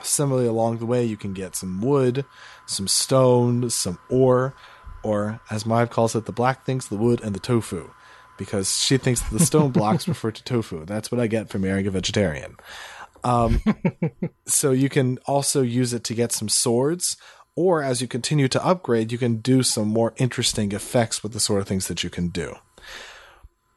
Similarly, 0.03 0.47
along 0.47 0.79
the 0.79 0.87
way, 0.87 1.05
you 1.05 1.17
can 1.17 1.33
get 1.33 1.57
some 1.57 1.81
wood, 1.81 2.25
some 2.67 2.89
stone, 2.89 3.71
some 3.71 3.99
ore, 4.09 4.55
or 5.03 5.41
as 5.51 5.67
Maeve 5.67 5.91
calls 5.91 6.15
it, 6.15 6.27
the 6.27 6.33
black 6.33 6.65
things, 6.65 6.89
the 6.89 6.97
wood, 6.97 7.21
and 7.23 7.35
the 7.35 7.41
tofu 7.41 7.91
because 8.43 8.79
she 8.79 8.97
thinks 8.99 9.21
the 9.23 9.39
stone 9.39 9.71
blocks 9.79 10.09
refer 10.09 10.31
to 10.31 10.45
tofu. 10.45 10.85
That's 10.85 11.13
what 11.13 11.21
I 11.21 11.27
get 11.27 11.49
for 11.49 11.59
marrying 11.59 11.87
a 11.87 11.91
vegetarian. 11.91 12.57
Um, 13.25 13.61
so 14.47 14.73
you 14.73 14.89
can 14.89 15.19
also 15.27 15.63
use 15.63 15.93
it 15.93 16.05
to 16.05 16.15
get 16.15 16.33
some 16.33 16.49
swords, 16.49 17.17
Or 17.55 17.83
as 17.83 18.01
you 18.01 18.09
continue 18.09 18.49
to 18.49 18.65
upgrade, 18.65 19.13
you 19.13 19.19
can 19.19 19.37
do 19.37 19.63
some 19.63 19.89
more 19.89 20.15
interesting 20.17 20.73
effects 20.73 21.23
with 21.23 21.33
the 21.33 21.41
sort 21.41 21.61
of 21.61 21.69
things 21.69 21.87
that 21.89 22.03
you 22.03 22.11
can 22.11 22.29
do. 22.29 22.57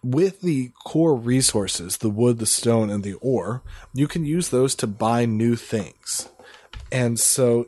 With 0.01 0.41
the 0.41 0.71
core 0.85 1.15
resources, 1.15 1.97
the 1.97 2.09
wood, 2.09 2.39
the 2.39 2.45
stone, 2.45 2.89
and 2.89 3.03
the 3.03 3.15
ore, 3.15 3.63
you 3.93 4.07
can 4.07 4.25
use 4.25 4.49
those 4.49 4.75
to 4.75 4.87
buy 4.87 5.25
new 5.25 5.55
things. 5.55 6.29
And 6.91 7.19
so 7.19 7.65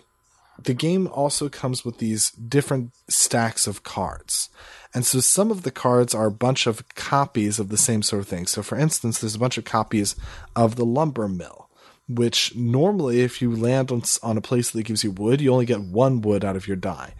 the 0.61 0.73
game 0.73 1.07
also 1.07 1.49
comes 1.49 1.83
with 1.83 1.97
these 1.97 2.31
different 2.31 2.91
stacks 3.09 3.67
of 3.67 3.83
cards. 3.83 4.49
And 4.97 5.05
so 5.05 5.19
some 5.19 5.51
of 5.51 5.61
the 5.61 5.69
cards 5.69 6.15
are 6.15 6.25
a 6.25 6.31
bunch 6.31 6.65
of 6.65 6.83
copies 6.95 7.59
of 7.59 7.69
the 7.69 7.77
same 7.77 8.01
sort 8.01 8.19
of 8.19 8.27
thing. 8.27 8.47
So 8.47 8.63
for 8.63 8.79
instance, 8.79 9.19
there's 9.19 9.35
a 9.35 9.39
bunch 9.39 9.59
of 9.59 9.63
copies 9.63 10.15
of 10.55 10.75
the 10.75 10.87
lumber 10.87 11.27
mill, 11.27 11.69
which 12.09 12.55
normally 12.55 13.21
if 13.21 13.39
you 13.39 13.55
land 13.55 13.91
on, 13.91 14.01
on 14.23 14.37
a 14.37 14.41
place 14.41 14.71
that 14.71 14.81
gives 14.81 15.03
you 15.03 15.11
wood, 15.11 15.39
you 15.39 15.53
only 15.53 15.67
get 15.67 15.81
one 15.81 16.21
wood 16.21 16.43
out 16.43 16.55
of 16.55 16.67
your 16.67 16.77
die. 16.77 17.13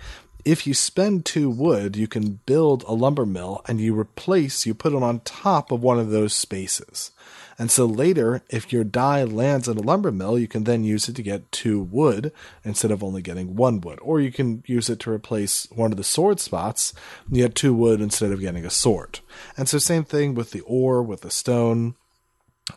If 0.44 0.66
you 0.66 0.74
spend 0.74 1.24
two 1.24 1.52
wood, 1.52 1.96
you 1.96 2.08
can 2.08 2.40
build 2.48 2.82
a 2.88 2.94
lumber 2.94 3.28
mill 3.28 3.62
and 3.68 3.80
you 3.80 3.96
replace, 3.96 4.66
you 4.66 4.74
put 4.74 4.94
it 4.94 5.04
on 5.04 5.20
top 5.20 5.72
of 5.72 5.84
one 5.84 6.00
of 6.00 6.10
those 6.10 6.34
spaces. 6.34 7.12
And 7.60 7.72
so 7.72 7.86
later, 7.86 8.44
if 8.50 8.72
your 8.72 8.84
die 8.84 9.24
lands 9.24 9.68
in 9.68 9.78
a 9.78 9.82
lumber 9.82 10.12
mill, 10.12 10.38
you 10.38 10.48
can 10.48 10.66
then 10.66 10.84
use 10.84 11.10
it 11.10 11.16
to 11.16 11.24
get 11.24 11.52
two 11.52 11.82
wood 11.82 12.32
instead 12.64 12.92
of 12.92 13.04
only 13.04 13.24
getting 13.24 13.56
one 13.56 13.82
wood. 13.82 13.98
Or 14.02 14.20
you 14.20 14.32
can 14.32 14.64
use 14.68 14.90
it 14.90 15.00
to 15.00 15.12
replace 15.12 15.68
one 15.72 15.92
of 15.92 15.98
the 15.98 16.04
sword 16.04 16.40
spots. 16.40 16.94
You 17.32 17.44
get 17.44 17.56
two 17.56 17.74
wood 17.74 18.00
instead 18.00 18.32
of 18.32 18.42
getting 18.42 18.64
a 18.64 18.70
sword. 18.70 19.22
And 19.58 19.68
so 19.68 19.80
same 19.80 20.04
thing 20.04 20.36
with 20.36 20.52
the 20.52 20.62
ore, 20.62 21.02
with 21.02 21.22
the 21.22 21.32
stone. 21.32 21.96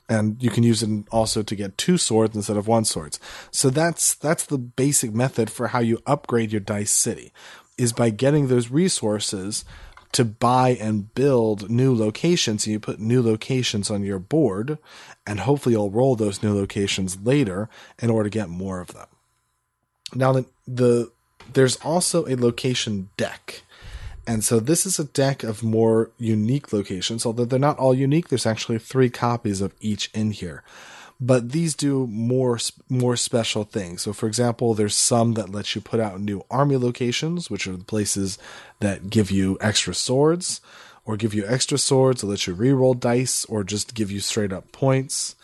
And 0.08 0.42
you 0.42 0.50
can 0.50 0.62
use 0.62 0.82
it 0.82 1.04
also 1.10 1.42
to 1.42 1.56
get 1.56 1.76
two 1.76 1.98
swords 1.98 2.34
instead 2.34 2.56
of 2.56 2.68
one 2.68 2.84
swords. 2.84 3.20
So 3.50 3.68
that's 3.70 4.14
that's 4.14 4.46
the 4.46 4.56
basic 4.56 5.12
method 5.12 5.50
for 5.50 5.68
how 5.68 5.80
you 5.80 6.00
upgrade 6.06 6.52
your 6.52 6.60
dice 6.60 6.92
city, 6.92 7.32
is 7.76 7.92
by 7.92 8.10
getting 8.10 8.46
those 8.46 8.70
resources 8.70 9.64
to 10.12 10.24
buy 10.24 10.70
and 10.70 11.14
build 11.14 11.70
new 11.70 11.94
locations 11.94 12.66
and 12.66 12.72
you 12.72 12.80
put 12.80 12.98
new 12.98 13.22
locations 13.22 13.90
on 13.90 14.02
your 14.02 14.18
board 14.18 14.78
and 15.26 15.40
hopefully 15.40 15.74
you'll 15.74 15.90
roll 15.90 16.16
those 16.16 16.42
new 16.42 16.54
locations 16.54 17.18
later 17.22 17.68
in 18.00 18.10
order 18.10 18.28
to 18.28 18.38
get 18.38 18.48
more 18.48 18.80
of 18.80 18.88
them. 18.88 19.06
Now 20.14 20.32
the, 20.32 20.46
the 20.66 21.12
there's 21.52 21.76
also 21.76 22.26
a 22.26 22.36
location 22.36 23.10
deck. 23.16 23.62
And 24.26 24.44
so 24.44 24.60
this 24.60 24.86
is 24.86 24.98
a 24.98 25.04
deck 25.04 25.42
of 25.42 25.62
more 25.62 26.10
unique 26.18 26.72
locations, 26.72 27.24
although 27.24 27.44
they're 27.44 27.58
not 27.58 27.78
all 27.78 27.94
unique. 27.94 28.28
There's 28.28 28.46
actually 28.46 28.78
three 28.78 29.10
copies 29.10 29.60
of 29.60 29.74
each 29.80 30.10
in 30.14 30.30
here 30.30 30.62
but 31.20 31.50
these 31.52 31.74
do 31.74 32.06
more 32.06 32.58
more 32.88 33.16
special 33.16 33.64
things. 33.64 34.02
So, 34.02 34.12
for 34.12 34.26
example, 34.26 34.74
there's 34.74 34.96
some 34.96 35.34
that 35.34 35.50
let 35.50 35.74
you 35.74 35.80
put 35.80 36.00
out 36.00 36.20
new 36.20 36.44
army 36.50 36.76
locations, 36.76 37.50
which 37.50 37.66
are 37.66 37.76
the 37.76 37.84
places 37.84 38.38
that 38.80 39.10
give 39.10 39.30
you 39.30 39.58
extra 39.60 39.94
swords, 39.94 40.60
or 41.04 41.16
give 41.16 41.34
you 41.34 41.44
extra 41.46 41.76
swords, 41.76 42.24
or 42.24 42.28
let 42.28 42.46
you 42.46 42.54
reroll 42.54 42.98
dice, 42.98 43.44
or 43.46 43.62
just 43.62 43.94
give 43.94 44.10
you 44.10 44.20
straight 44.20 44.52
up 44.52 44.72
points. 44.72 45.36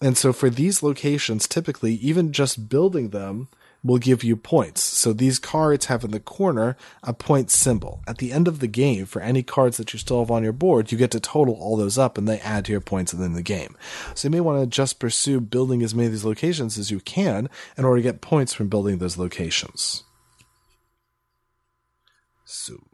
And 0.00 0.16
so, 0.16 0.32
for 0.32 0.48
these 0.48 0.82
locations, 0.82 1.46
typically, 1.46 1.94
even 1.94 2.32
just 2.32 2.70
building 2.70 3.10
them 3.10 3.48
will 3.82 3.98
give 3.98 4.22
you 4.22 4.36
points. 4.36 4.82
So 4.82 5.12
these 5.12 5.38
cards 5.38 5.86
have 5.86 6.04
in 6.04 6.10
the 6.10 6.20
corner 6.20 6.76
a 7.02 7.12
point 7.12 7.50
symbol. 7.50 8.02
At 8.06 8.18
the 8.18 8.32
end 8.32 8.46
of 8.46 8.60
the 8.60 8.66
game, 8.66 9.06
for 9.06 9.22
any 9.22 9.42
cards 9.42 9.76
that 9.78 9.92
you 9.92 9.98
still 9.98 10.20
have 10.20 10.30
on 10.30 10.42
your 10.42 10.52
board, 10.52 10.92
you 10.92 10.98
get 10.98 11.10
to 11.12 11.20
total 11.20 11.54
all 11.54 11.76
those 11.76 11.98
up 11.98 12.18
and 12.18 12.28
they 12.28 12.40
add 12.40 12.66
to 12.66 12.72
your 12.72 12.80
points 12.80 13.14
within 13.14 13.34
the 13.34 13.42
game. 13.42 13.76
So 14.14 14.28
you 14.28 14.32
may 14.32 14.40
want 14.40 14.60
to 14.60 14.66
just 14.66 14.98
pursue 14.98 15.40
building 15.40 15.82
as 15.82 15.94
many 15.94 16.06
of 16.06 16.12
these 16.12 16.24
locations 16.24 16.78
as 16.78 16.90
you 16.90 17.00
can 17.00 17.48
in 17.76 17.84
order 17.84 18.02
to 18.02 18.08
get 18.08 18.20
points 18.20 18.52
from 18.52 18.68
building 18.68 18.98
those 18.98 19.16
locations. 19.16 20.04
So 22.44 22.89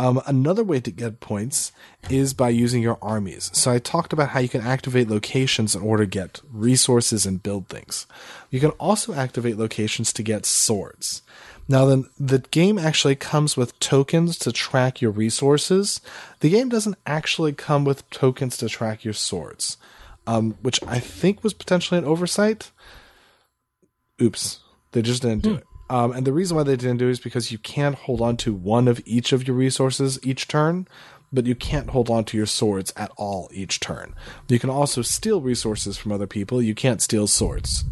um, 0.00 0.22
another 0.26 0.64
way 0.64 0.80
to 0.80 0.90
get 0.90 1.20
points 1.20 1.72
is 2.08 2.32
by 2.32 2.48
using 2.48 2.80
your 2.80 2.96
armies. 3.02 3.50
So 3.52 3.70
I 3.70 3.78
talked 3.78 4.14
about 4.14 4.30
how 4.30 4.40
you 4.40 4.48
can 4.48 4.62
activate 4.62 5.10
locations 5.10 5.74
in 5.74 5.82
order 5.82 6.04
to 6.04 6.10
get 6.10 6.40
resources 6.50 7.26
and 7.26 7.42
build 7.42 7.68
things. 7.68 8.06
You 8.48 8.60
can 8.60 8.70
also 8.70 9.12
activate 9.12 9.58
locations 9.58 10.14
to 10.14 10.22
get 10.22 10.46
swords. 10.46 11.20
Now 11.68 11.84
then, 11.84 12.06
the 12.18 12.38
game 12.38 12.78
actually 12.78 13.14
comes 13.14 13.58
with 13.58 13.78
tokens 13.78 14.38
to 14.38 14.52
track 14.52 15.02
your 15.02 15.10
resources. 15.10 16.00
The 16.40 16.48
game 16.48 16.70
doesn't 16.70 16.96
actually 17.04 17.52
come 17.52 17.84
with 17.84 18.08
tokens 18.08 18.56
to 18.56 18.70
track 18.70 19.04
your 19.04 19.12
swords, 19.12 19.76
um, 20.26 20.56
which 20.62 20.82
I 20.86 20.98
think 20.98 21.44
was 21.44 21.52
potentially 21.52 21.98
an 21.98 22.06
oversight. 22.06 22.70
Oops, 24.20 24.60
they 24.92 25.02
just 25.02 25.20
didn't 25.20 25.42
do 25.42 25.50
hmm. 25.50 25.56
it. 25.58 25.64
Um, 25.90 26.12
and 26.12 26.24
the 26.24 26.32
reason 26.32 26.56
why 26.56 26.62
they 26.62 26.76
didn't 26.76 26.98
do 26.98 27.08
it 27.08 27.10
is 27.10 27.20
because 27.20 27.50
you 27.50 27.58
can't 27.58 27.96
hold 27.96 28.20
on 28.20 28.36
to 28.38 28.54
one 28.54 28.86
of 28.86 29.02
each 29.04 29.32
of 29.32 29.48
your 29.48 29.56
resources 29.56 30.20
each 30.22 30.46
turn, 30.46 30.86
but 31.32 31.46
you 31.46 31.56
can't 31.56 31.90
hold 31.90 32.08
on 32.08 32.24
to 32.26 32.36
your 32.36 32.46
swords 32.46 32.92
at 32.96 33.10
all 33.16 33.50
each 33.52 33.80
turn. 33.80 34.14
You 34.46 34.60
can 34.60 34.70
also 34.70 35.02
steal 35.02 35.40
resources 35.40 35.98
from 35.98 36.12
other 36.12 36.28
people. 36.28 36.62
You 36.62 36.76
can't 36.76 37.02
steal 37.02 37.26
swords. 37.26 37.84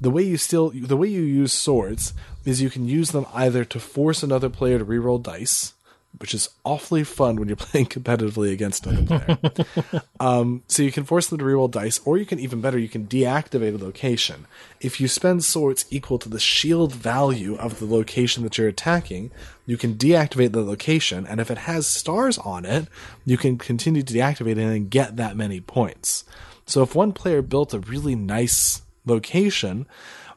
The 0.00 0.10
way 0.10 0.24
you 0.24 0.36
steal, 0.36 0.70
the 0.70 0.96
way 0.96 1.06
you 1.06 1.22
use 1.22 1.52
swords 1.52 2.12
is 2.44 2.60
you 2.60 2.70
can 2.70 2.88
use 2.88 3.12
them 3.12 3.26
either 3.32 3.64
to 3.66 3.78
force 3.78 4.24
another 4.24 4.50
player 4.50 4.80
to 4.80 4.84
reroll 4.84 5.22
dice, 5.22 5.73
which 6.18 6.34
is 6.34 6.48
awfully 6.64 7.04
fun 7.04 7.36
when 7.36 7.48
you're 7.48 7.56
playing 7.68 7.86
competitively 7.86 8.52
against 8.52 8.86
another 8.86 9.36
player. 9.36 10.02
um, 10.20 10.62
so 10.68 10.82
you 10.82 10.92
can 10.92 11.04
force 11.04 11.26
them 11.28 11.38
to 11.38 11.44
reroll 11.44 11.70
dice, 11.70 12.00
or 12.04 12.16
you 12.16 12.26
can 12.26 12.38
even 12.38 12.60
better, 12.60 12.78
you 12.78 12.88
can 12.88 13.06
deactivate 13.06 13.80
a 13.80 13.84
location. 13.84 14.46
If 14.80 15.00
you 15.00 15.08
spend 15.08 15.44
swords 15.44 15.86
equal 15.90 16.18
to 16.18 16.28
the 16.28 16.40
shield 16.40 16.92
value 16.92 17.56
of 17.56 17.78
the 17.78 17.86
location 17.86 18.42
that 18.44 18.58
you're 18.58 18.68
attacking, 18.68 19.30
you 19.66 19.76
can 19.76 19.94
deactivate 19.94 20.52
the 20.52 20.62
location, 20.62 21.26
and 21.26 21.40
if 21.40 21.50
it 21.50 21.58
has 21.58 21.86
stars 21.86 22.38
on 22.38 22.64
it, 22.64 22.86
you 23.24 23.36
can 23.36 23.58
continue 23.58 24.02
to 24.02 24.14
deactivate 24.14 24.52
it 24.52 24.58
and 24.58 24.90
get 24.90 25.16
that 25.16 25.36
many 25.36 25.60
points. 25.60 26.24
So 26.66 26.82
if 26.82 26.94
one 26.94 27.12
player 27.12 27.42
built 27.42 27.74
a 27.74 27.78
really 27.78 28.14
nice 28.14 28.82
location, 29.04 29.86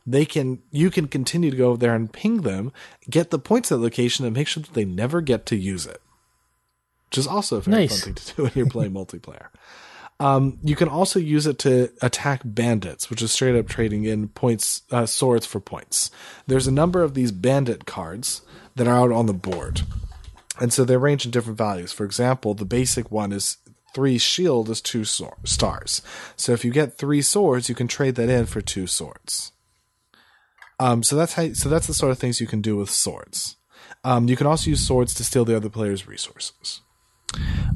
they 0.08 0.26
can 0.26 0.64
you 0.72 0.90
can 0.90 1.08
continue 1.08 1.52
to 1.52 1.58
go 1.58 1.76
there 1.76 1.94
and 1.94 2.12
ping 2.12 2.42
them, 2.42 2.72
get 3.10 3.30
the 3.30 3.38
points 3.38 3.72
at 3.72 3.80
location, 3.80 4.26
and 4.26 4.34
make 4.34 4.48
sure 4.48 4.64
that 4.64 4.74
they 4.74 4.86
never 4.86 5.20
get 5.20 5.46
to 5.48 5.58
use 5.58 5.86
it. 5.86 6.02
Which 7.10 7.18
is 7.18 7.28
also 7.28 7.58
a 7.58 7.62
very 7.62 7.82
nice. 7.82 8.04
fun 8.04 8.14
thing 8.14 8.16
to 8.16 8.36
do 8.36 8.44
when 8.44 8.52
you're 8.56 8.70
playing 8.70 8.92
multiplayer. 8.94 9.48
Um, 10.20 10.58
you 10.64 10.76
can 10.76 10.88
also 10.88 11.20
use 11.20 11.46
it 11.46 11.60
to 11.60 11.92
attack 12.02 12.42
bandits, 12.44 13.10
which 13.10 13.22
is 13.22 13.32
straight 13.32 13.56
up 13.56 13.68
trading 13.68 14.06
in 14.06 14.30
points, 14.30 14.82
uh, 14.92 15.06
swords 15.06 15.46
for 15.46 15.60
points. 15.60 16.10
There's 16.48 16.66
a 16.66 16.72
number 16.72 17.04
of 17.04 17.14
these 17.14 17.32
bandit 17.32 17.86
cards 17.86 18.42
that 18.76 18.88
are 18.88 18.98
out 18.98 19.12
on 19.12 19.28
the 19.28 19.34
board. 19.34 19.82
And 20.60 20.74
so 20.74 20.84
they 20.84 20.98
range 20.98 21.26
in 21.26 21.32
different 21.32 21.58
values. 21.58 21.92
For 21.92 22.04
example, 22.04 22.56
the 22.56 22.66
basic 22.66 23.12
one 23.12 23.32
is 23.32 23.58
three 23.94 24.18
shield 24.18 24.70
is 24.70 24.82
two 24.82 25.04
stars. 25.04 26.02
So 26.36 26.52
if 26.52 26.66
you 26.66 26.72
get 26.72 26.98
three 26.98 27.22
swords, 27.22 27.70
you 27.70 27.76
can 27.76 27.88
trade 27.88 28.16
that 28.16 28.30
in 28.30 28.48
for 28.48 28.62
two 28.62 28.88
swords. 28.88 29.52
Um, 30.80 31.04
so 31.04 31.16
that's 31.16 31.34
how. 31.34 31.54
So 31.54 31.70
that's 31.70 31.88
the 31.88 31.94
sort 31.94 32.12
of 32.12 32.20
things 32.20 32.40
you 32.40 32.48
can 32.48 32.62
do 32.62 32.78
with 32.78 32.90
swords. 32.90 33.58
Um, 34.04 34.28
you 34.28 34.36
can 34.36 34.48
also 34.48 34.70
use 34.70 34.86
swords 34.86 35.14
to 35.16 35.24
steal 35.24 35.46
the 35.46 35.56
other 35.56 35.70
player's 35.70 36.08
resources. 36.08 36.82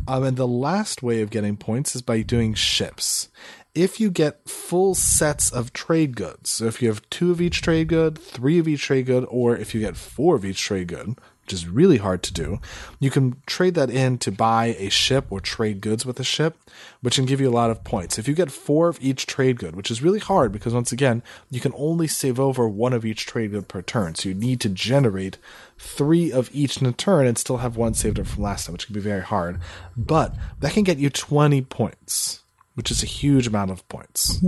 Um, 0.07 0.23
and 0.23 0.37
the 0.37 0.47
last 0.47 1.03
way 1.03 1.21
of 1.21 1.29
getting 1.29 1.57
points 1.57 1.95
is 1.95 2.01
by 2.01 2.21
doing 2.21 2.53
ships. 2.53 3.29
If 3.73 3.99
you 3.99 4.09
get 4.11 4.47
full 4.49 4.95
sets 4.95 5.51
of 5.51 5.73
trade 5.73 6.15
goods, 6.15 6.49
so 6.49 6.65
if 6.65 6.81
you 6.81 6.89
have 6.89 7.07
two 7.09 7.31
of 7.31 7.39
each 7.39 7.61
trade 7.61 7.87
good, 7.87 8.17
three 8.17 8.59
of 8.59 8.67
each 8.67 8.83
trade 8.83 9.05
good, 9.05 9.25
or 9.29 9.55
if 9.55 9.73
you 9.73 9.81
get 9.81 9.95
four 9.95 10.35
of 10.35 10.43
each 10.43 10.61
trade 10.61 10.87
good, 10.87 11.17
which 11.51 11.61
is 11.61 11.67
really 11.67 11.97
hard 11.97 12.23
to 12.23 12.31
do. 12.31 12.61
You 13.01 13.11
can 13.11 13.35
trade 13.45 13.73
that 13.73 13.89
in 13.89 14.17
to 14.19 14.31
buy 14.31 14.67
a 14.79 14.87
ship 14.87 15.25
or 15.29 15.41
trade 15.41 15.81
goods 15.81 16.05
with 16.05 16.17
a 16.17 16.23
ship, 16.23 16.55
which 17.01 17.15
can 17.15 17.25
give 17.25 17.41
you 17.41 17.49
a 17.49 17.51
lot 17.51 17.69
of 17.69 17.83
points. 17.83 18.17
If 18.17 18.25
you 18.25 18.33
get 18.33 18.49
four 18.49 18.87
of 18.87 18.97
each 19.01 19.25
trade 19.25 19.59
good, 19.59 19.75
which 19.75 19.91
is 19.91 20.01
really 20.01 20.19
hard 20.19 20.53
because 20.53 20.73
once 20.73 20.93
again, 20.93 21.21
you 21.49 21.59
can 21.59 21.73
only 21.75 22.07
save 22.07 22.39
over 22.39 22.69
one 22.69 22.93
of 22.93 23.03
each 23.03 23.25
trade 23.25 23.51
good 23.51 23.67
per 23.67 23.81
turn. 23.81 24.15
So 24.15 24.29
you 24.29 24.35
need 24.35 24.61
to 24.61 24.69
generate 24.69 25.37
three 25.77 26.31
of 26.31 26.49
each 26.53 26.77
in 26.77 26.87
a 26.87 26.93
turn 26.93 27.27
and 27.27 27.37
still 27.37 27.57
have 27.57 27.75
one 27.75 27.95
saved 27.95 28.17
up 28.17 28.27
from 28.27 28.43
last 28.43 28.67
time, 28.67 28.73
which 28.73 28.85
can 28.85 28.95
be 28.95 29.01
very 29.01 29.23
hard. 29.23 29.59
But 29.97 30.33
that 30.61 30.71
can 30.71 30.83
get 30.83 30.99
you 30.99 31.09
20 31.09 31.63
points, 31.63 32.43
which 32.75 32.91
is 32.91 33.03
a 33.03 33.07
huge 33.07 33.45
amount 33.45 33.71
of 33.71 33.85
points. 33.89 34.41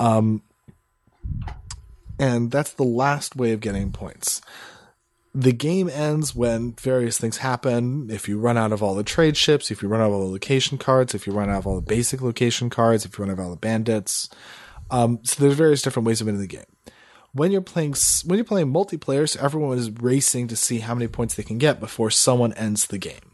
Um, 0.00 0.42
and 2.18 2.50
that's 2.50 2.72
the 2.72 2.82
last 2.82 3.36
way 3.36 3.52
of 3.52 3.60
getting 3.60 3.90
points 3.90 4.42
the 5.34 5.52
game 5.52 5.88
ends 5.88 6.34
when 6.34 6.72
various 6.74 7.18
things 7.18 7.38
happen. 7.38 8.08
If 8.08 8.28
you 8.28 8.38
run 8.38 8.56
out 8.56 8.72
of 8.72 8.82
all 8.82 8.94
the 8.94 9.02
trade 9.02 9.36
ships, 9.36 9.70
if 9.70 9.82
you 9.82 9.88
run 9.88 10.00
out 10.00 10.06
of 10.06 10.12
all 10.12 10.26
the 10.26 10.32
location 10.32 10.78
cards, 10.78 11.12
if 11.12 11.26
you 11.26 11.32
run 11.32 11.50
out 11.50 11.58
of 11.58 11.66
all 11.66 11.74
the 11.74 11.80
basic 11.80 12.22
location 12.22 12.70
cards, 12.70 13.04
if 13.04 13.18
you 13.18 13.24
run 13.24 13.30
out 13.30 13.40
of 13.40 13.44
all 13.44 13.50
the 13.50 13.56
bandits. 13.56 14.30
Um, 14.92 15.18
so 15.24 15.42
there's 15.42 15.56
various 15.56 15.82
different 15.82 16.06
ways 16.06 16.20
of 16.20 16.26
winning 16.26 16.40
the 16.40 16.46
game. 16.46 16.64
When 17.32 17.50
you're 17.50 17.62
playing 17.62 17.96
when 18.24 18.38
you're 18.38 18.44
playing 18.44 18.72
multiplayer, 18.72 19.28
so 19.28 19.40
everyone 19.40 19.76
is 19.76 19.90
racing 19.90 20.46
to 20.48 20.56
see 20.56 20.78
how 20.78 20.94
many 20.94 21.08
points 21.08 21.34
they 21.34 21.42
can 21.42 21.58
get 21.58 21.80
before 21.80 22.10
someone 22.10 22.52
ends 22.52 22.86
the 22.86 22.98
game. 22.98 23.32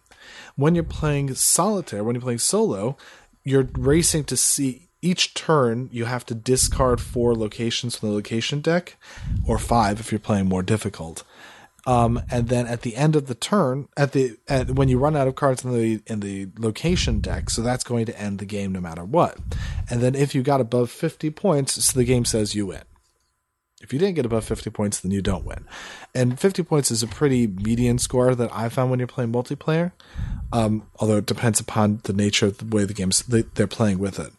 When 0.57 0.75
you're 0.75 0.85
playing 0.85 1.35
solitaire, 1.35 2.03
when 2.03 2.15
you're 2.15 2.23
playing 2.23 2.39
solo, 2.39 2.97
you're 3.45 3.69
racing 3.75 4.25
to 4.25 4.39
see 4.39 4.89
each 5.03 5.35
turn 5.35 5.89
you 5.93 6.07
have 6.07 6.25
to 6.27 6.35
discard 6.35 7.01
four 7.01 7.35
locations 7.35 7.97
from 7.97 8.09
the 8.09 8.15
location 8.15 8.61
deck, 8.61 8.97
or 9.47 9.59
five 9.59 10.01
if 10.01 10.11
you're 10.11 10.19
playing 10.19 10.49
more 10.49 10.63
difficult. 10.63 11.25
Um, 11.87 12.23
and 12.31 12.49
then 12.49 12.67
at 12.67 12.83
the 12.83 12.97
end 12.97 13.17
of 13.17 13.27
the 13.27 13.35
turn, 13.35 13.89
at 13.97 14.13
the 14.13 14.37
at, 14.49 14.71
when 14.71 14.89
you 14.89 14.99
run 14.99 15.17
out 15.17 15.29
of 15.29 15.35
cards 15.35 15.65
in 15.65 15.73
the 15.73 16.03
in 16.07 16.21
the 16.21 16.49
location 16.59 17.21
deck, 17.21 17.51
so 17.51 17.63
that's 17.63 17.85
going 17.85 18.07
to 18.07 18.21
end 18.21 18.39
the 18.39 18.45
game 18.45 18.73
no 18.73 18.81
matter 18.81 19.05
what. 19.05 19.39
And 19.89 20.03
then 20.03 20.15
if 20.15 20.35
you 20.35 20.43
got 20.43 20.61
above 20.61 20.91
fifty 20.91 21.31
points, 21.31 21.83
so 21.83 21.99
the 21.99 22.05
game 22.05 22.25
says 22.25 22.55
you 22.55 22.67
win. 22.67 22.83
If 23.81 23.95
you 23.95 23.99
didn't 23.99 24.17
get 24.17 24.27
above 24.27 24.45
50 24.45 24.69
points, 24.71 25.01
then 25.01 25.11
you 25.11 25.23
don't 25.23 25.45
win. 25.45 25.65
And 26.15 26.39
50 26.39 26.63
points 26.65 26.91
is 26.91 27.03
a 27.03 27.07
pretty 27.07 27.47
median 27.47 27.99
score 27.99 28.35
that 28.35 28.51
I 28.53 28.69
found 28.69 28.91
when 28.91 28.99
you're 28.99 29.09
playing 29.09 29.33
multiplayer, 29.33 29.93
um, 30.53 30.87
although 30.97 31.17
it 31.17 31.27
depends 31.27 31.61
upon 31.61 32.01
the 32.05 32.13
nature 32.13 32.47
of 32.47 32.59
the 32.59 32.77
way 32.77 32.85
the 32.85 32.93
game's 32.93 33.23
they're 33.23 33.67
playing 33.67 33.99
with 33.99 34.19
it. 34.19 34.33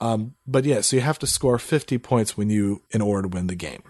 Um, 0.00 0.34
but 0.46 0.64
yeah, 0.64 0.82
so 0.82 0.96
you 0.96 1.02
have 1.02 1.18
to 1.20 1.26
score 1.26 1.58
50 1.58 1.96
points 1.98 2.36
when 2.36 2.50
you 2.50 2.82
in 2.90 3.00
order 3.00 3.22
to 3.22 3.34
win 3.34 3.46
the 3.46 3.54
game. 3.54 3.82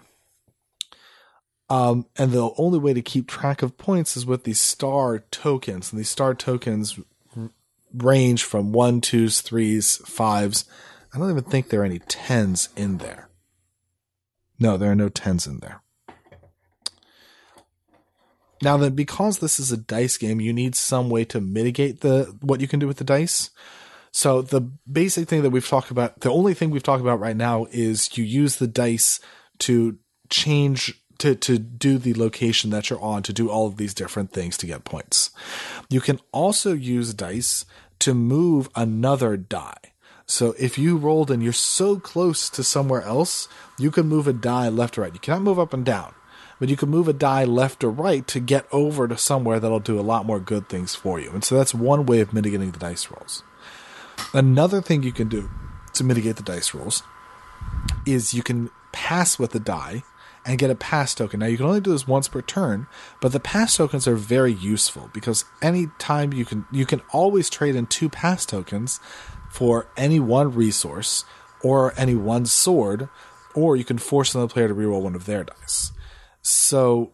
Um, 1.69 2.05
and 2.17 2.31
the 2.31 2.51
only 2.57 2.79
way 2.79 2.93
to 2.93 3.01
keep 3.01 3.27
track 3.27 3.61
of 3.61 3.77
points 3.77 4.15
is 4.15 4.25
with 4.25 4.45
these 4.45 4.59
star 4.59 5.19
tokens, 5.31 5.91
and 5.91 5.99
these 5.99 6.09
star 6.09 6.33
tokens 6.33 6.97
r- 7.35 7.49
range 7.93 8.43
from 8.43 8.71
one, 8.71 9.01
twos, 9.01 9.41
threes, 9.41 9.97
fives. 10.05 10.65
I 11.13 11.17
don't 11.17 11.29
even 11.29 11.43
think 11.43 11.69
there 11.69 11.81
are 11.81 11.85
any 11.85 11.99
tens 11.99 12.69
in 12.77 12.99
there. 12.99 13.29
No, 14.59 14.77
there 14.77 14.91
are 14.91 14.95
no 14.95 15.09
tens 15.09 15.45
in 15.45 15.59
there. 15.59 15.81
Now 18.61 18.77
then, 18.77 18.95
because 18.95 19.39
this 19.39 19.59
is 19.59 19.71
a 19.71 19.77
dice 19.77 20.17
game, 20.17 20.41
you 20.41 20.53
need 20.53 20.75
some 20.75 21.09
way 21.09 21.25
to 21.25 21.39
mitigate 21.39 22.01
the 22.01 22.35
what 22.41 22.61
you 22.61 22.67
can 22.67 22.79
do 22.79 22.87
with 22.87 22.97
the 22.97 23.03
dice. 23.03 23.51
So 24.11 24.41
the 24.41 24.61
basic 24.91 25.27
thing 25.27 25.43
that 25.43 25.51
we've 25.51 25.67
talked 25.67 25.91
about, 25.91 26.21
the 26.21 26.31
only 26.31 26.55
thing 26.55 26.71
we've 26.71 26.81
talked 26.81 27.01
about 27.01 27.19
right 27.19 27.37
now 27.37 27.67
is 27.71 28.17
you 28.17 28.23
use 28.23 28.55
the 28.55 28.67
dice 28.67 29.19
to 29.59 29.97
change 30.29 30.99
to 31.19 31.35
to 31.35 31.57
do 31.57 31.97
the 31.97 32.13
location 32.13 32.69
that 32.71 32.89
you're 32.89 33.01
on 33.01 33.23
to 33.23 33.33
do 33.33 33.49
all 33.49 33.67
of 33.67 33.77
these 33.77 33.93
different 33.93 34.31
things 34.31 34.57
to 34.57 34.65
get 34.65 34.83
points. 34.83 35.31
You 35.89 36.01
can 36.01 36.19
also 36.31 36.73
use 36.73 37.13
dice 37.13 37.65
to 37.99 38.13
move 38.13 38.69
another 38.75 39.37
die. 39.37 39.77
So 40.25 40.53
if 40.59 40.77
you 40.77 40.97
rolled 40.97 41.31
and 41.31 41.41
you're 41.41 41.53
so 41.53 41.99
close 41.99 42.49
to 42.49 42.63
somewhere 42.63 43.01
else, 43.01 43.47
you 43.79 43.91
can 43.91 44.07
move 44.07 44.27
a 44.27 44.33
die 44.33 44.67
left 44.67 44.97
or 44.97 45.01
right. 45.01 45.13
You 45.13 45.19
cannot 45.19 45.41
move 45.41 45.57
up 45.57 45.73
and 45.73 45.85
down, 45.85 46.13
but 46.59 46.67
you 46.67 46.75
can 46.75 46.89
move 46.89 47.07
a 47.07 47.13
die 47.13 47.45
left 47.45 47.83
or 47.83 47.89
right 47.89 48.27
to 48.27 48.41
get 48.41 48.67
over 48.71 49.07
to 49.07 49.17
somewhere 49.17 49.59
that'll 49.59 49.79
do 49.79 49.99
a 49.99 50.01
lot 50.01 50.25
more 50.25 50.39
good 50.39 50.67
things 50.67 50.95
for 50.95 51.19
you. 51.19 51.31
And 51.31 51.45
so 51.45 51.55
that's 51.55 51.73
one 51.73 52.05
way 52.05 52.19
of 52.19 52.33
mitigating 52.33 52.71
the 52.71 52.79
dice 52.79 53.09
rolls. 53.09 53.41
Another 54.33 54.81
thing 54.81 55.03
you 55.03 55.13
can 55.13 55.29
do 55.29 55.49
to 55.93 56.03
mitigate 56.03 56.35
the 56.35 56.43
dice 56.43 56.73
rolls 56.73 57.03
is 58.05 58.33
you 58.33 58.43
can 58.43 58.69
pass 58.91 59.39
with 59.39 59.55
a 59.55 59.59
die 59.59 60.03
and 60.47 60.57
get 60.57 60.71
a 60.71 60.75
pass 60.75 61.13
token. 61.13 61.41
Now 61.41 61.47
you 61.47 61.57
can 61.57 61.65
only 61.65 61.81
do 61.81 61.91
this 61.91 62.07
once 62.07 62.29
per 62.29 62.41
turn, 62.41 62.87
but 63.21 63.33
the 63.33 63.39
pass 63.39 63.75
tokens 63.75 64.07
are 64.07 64.15
very 64.15 64.53
useful 64.53 65.09
because 65.13 65.43
anytime 65.61 66.31
you 66.31 66.45
can 66.45 66.65
you 66.71 66.85
can 66.85 67.01
always 67.11 67.49
trade 67.49 67.75
in 67.75 67.85
two 67.85 68.07
pass 68.07 68.45
tokens 68.45 69.01
for 69.51 69.89
any 69.97 70.19
one 70.19 70.53
resource 70.55 71.25
or 71.61 71.93
any 71.97 72.15
one 72.15 72.45
sword, 72.45 73.09
or 73.53 73.75
you 73.75 73.83
can 73.83 73.97
force 73.97 74.33
another 74.33 74.51
player 74.51 74.69
to 74.69 74.75
reroll 74.75 75.01
one 75.01 75.15
of 75.15 75.25
their 75.25 75.43
dice. 75.43 75.91
So 76.41 77.11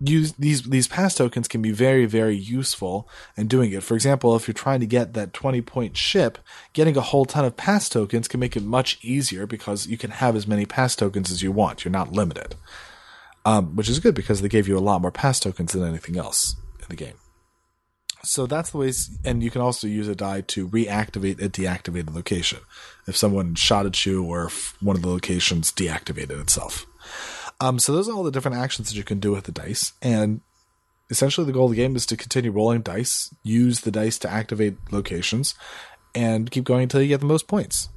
use 0.00 0.32
these 0.32 0.62
these 0.64 0.88
pass 0.88 1.14
tokens 1.14 1.48
can 1.48 1.62
be 1.62 1.72
very 1.72 2.06
very 2.06 2.36
useful 2.36 3.08
in 3.36 3.46
doing 3.46 3.72
it. 3.72 3.82
For 3.82 3.94
example, 3.94 4.36
if 4.36 4.46
you're 4.46 4.54
trying 4.54 4.80
to 4.80 4.86
get 4.86 5.14
that 5.14 5.32
20 5.32 5.62
point 5.62 5.96
ship, 5.96 6.38
getting 6.72 6.96
a 6.96 7.00
whole 7.00 7.24
ton 7.24 7.44
of 7.44 7.56
pass 7.56 7.88
tokens 7.88 8.28
can 8.28 8.40
make 8.40 8.56
it 8.56 8.62
much 8.62 8.98
easier 9.02 9.46
because 9.46 9.86
you 9.86 9.96
can 9.96 10.10
have 10.10 10.36
as 10.36 10.46
many 10.46 10.66
pass 10.66 10.96
tokens 10.96 11.30
as 11.30 11.42
you 11.42 11.52
want. 11.52 11.84
You're 11.84 11.92
not 11.92 12.12
limited. 12.12 12.56
Um, 13.44 13.76
which 13.76 13.88
is 13.88 14.00
good 14.00 14.16
because 14.16 14.42
they 14.42 14.48
gave 14.48 14.66
you 14.66 14.76
a 14.76 14.80
lot 14.80 15.00
more 15.00 15.12
pass 15.12 15.38
tokens 15.38 15.72
than 15.72 15.84
anything 15.84 16.18
else 16.18 16.56
in 16.80 16.86
the 16.88 16.96
game. 16.96 17.14
So 18.24 18.46
that's 18.46 18.70
the 18.70 18.78
ways, 18.78 19.16
and 19.24 19.40
you 19.40 19.52
can 19.52 19.60
also 19.60 19.86
use 19.86 20.08
a 20.08 20.16
die 20.16 20.40
to 20.40 20.68
reactivate 20.68 21.40
a 21.40 21.48
deactivated 21.48 22.12
location. 22.12 22.58
If 23.06 23.16
someone 23.16 23.54
shot 23.54 23.86
at 23.86 24.04
you 24.04 24.24
or 24.24 24.46
if 24.46 24.74
one 24.82 24.96
of 24.96 25.02
the 25.02 25.08
locations 25.08 25.70
deactivated 25.70 26.40
itself. 26.40 26.86
Um, 27.60 27.78
so 27.78 27.92
those 27.92 28.08
are 28.08 28.12
all 28.12 28.22
the 28.22 28.30
different 28.30 28.58
actions 28.58 28.88
that 28.88 28.96
you 28.96 29.04
can 29.04 29.18
do 29.18 29.32
with 29.32 29.44
the 29.44 29.52
dice, 29.52 29.92
and 30.02 30.40
essentially 31.08 31.46
the 31.46 31.52
goal 31.52 31.66
of 31.66 31.70
the 31.70 31.76
game 31.76 31.96
is 31.96 32.04
to 32.06 32.16
continue 32.16 32.50
rolling 32.50 32.82
dice, 32.82 33.34
use 33.42 33.80
the 33.80 33.90
dice 33.90 34.18
to 34.18 34.30
activate 34.30 34.76
locations, 34.90 35.54
and 36.14 36.50
keep 36.50 36.64
going 36.64 36.82
until 36.82 37.00
you 37.00 37.08
get 37.08 37.20
the 37.20 37.26
most 37.26 37.48
points. 37.48 37.88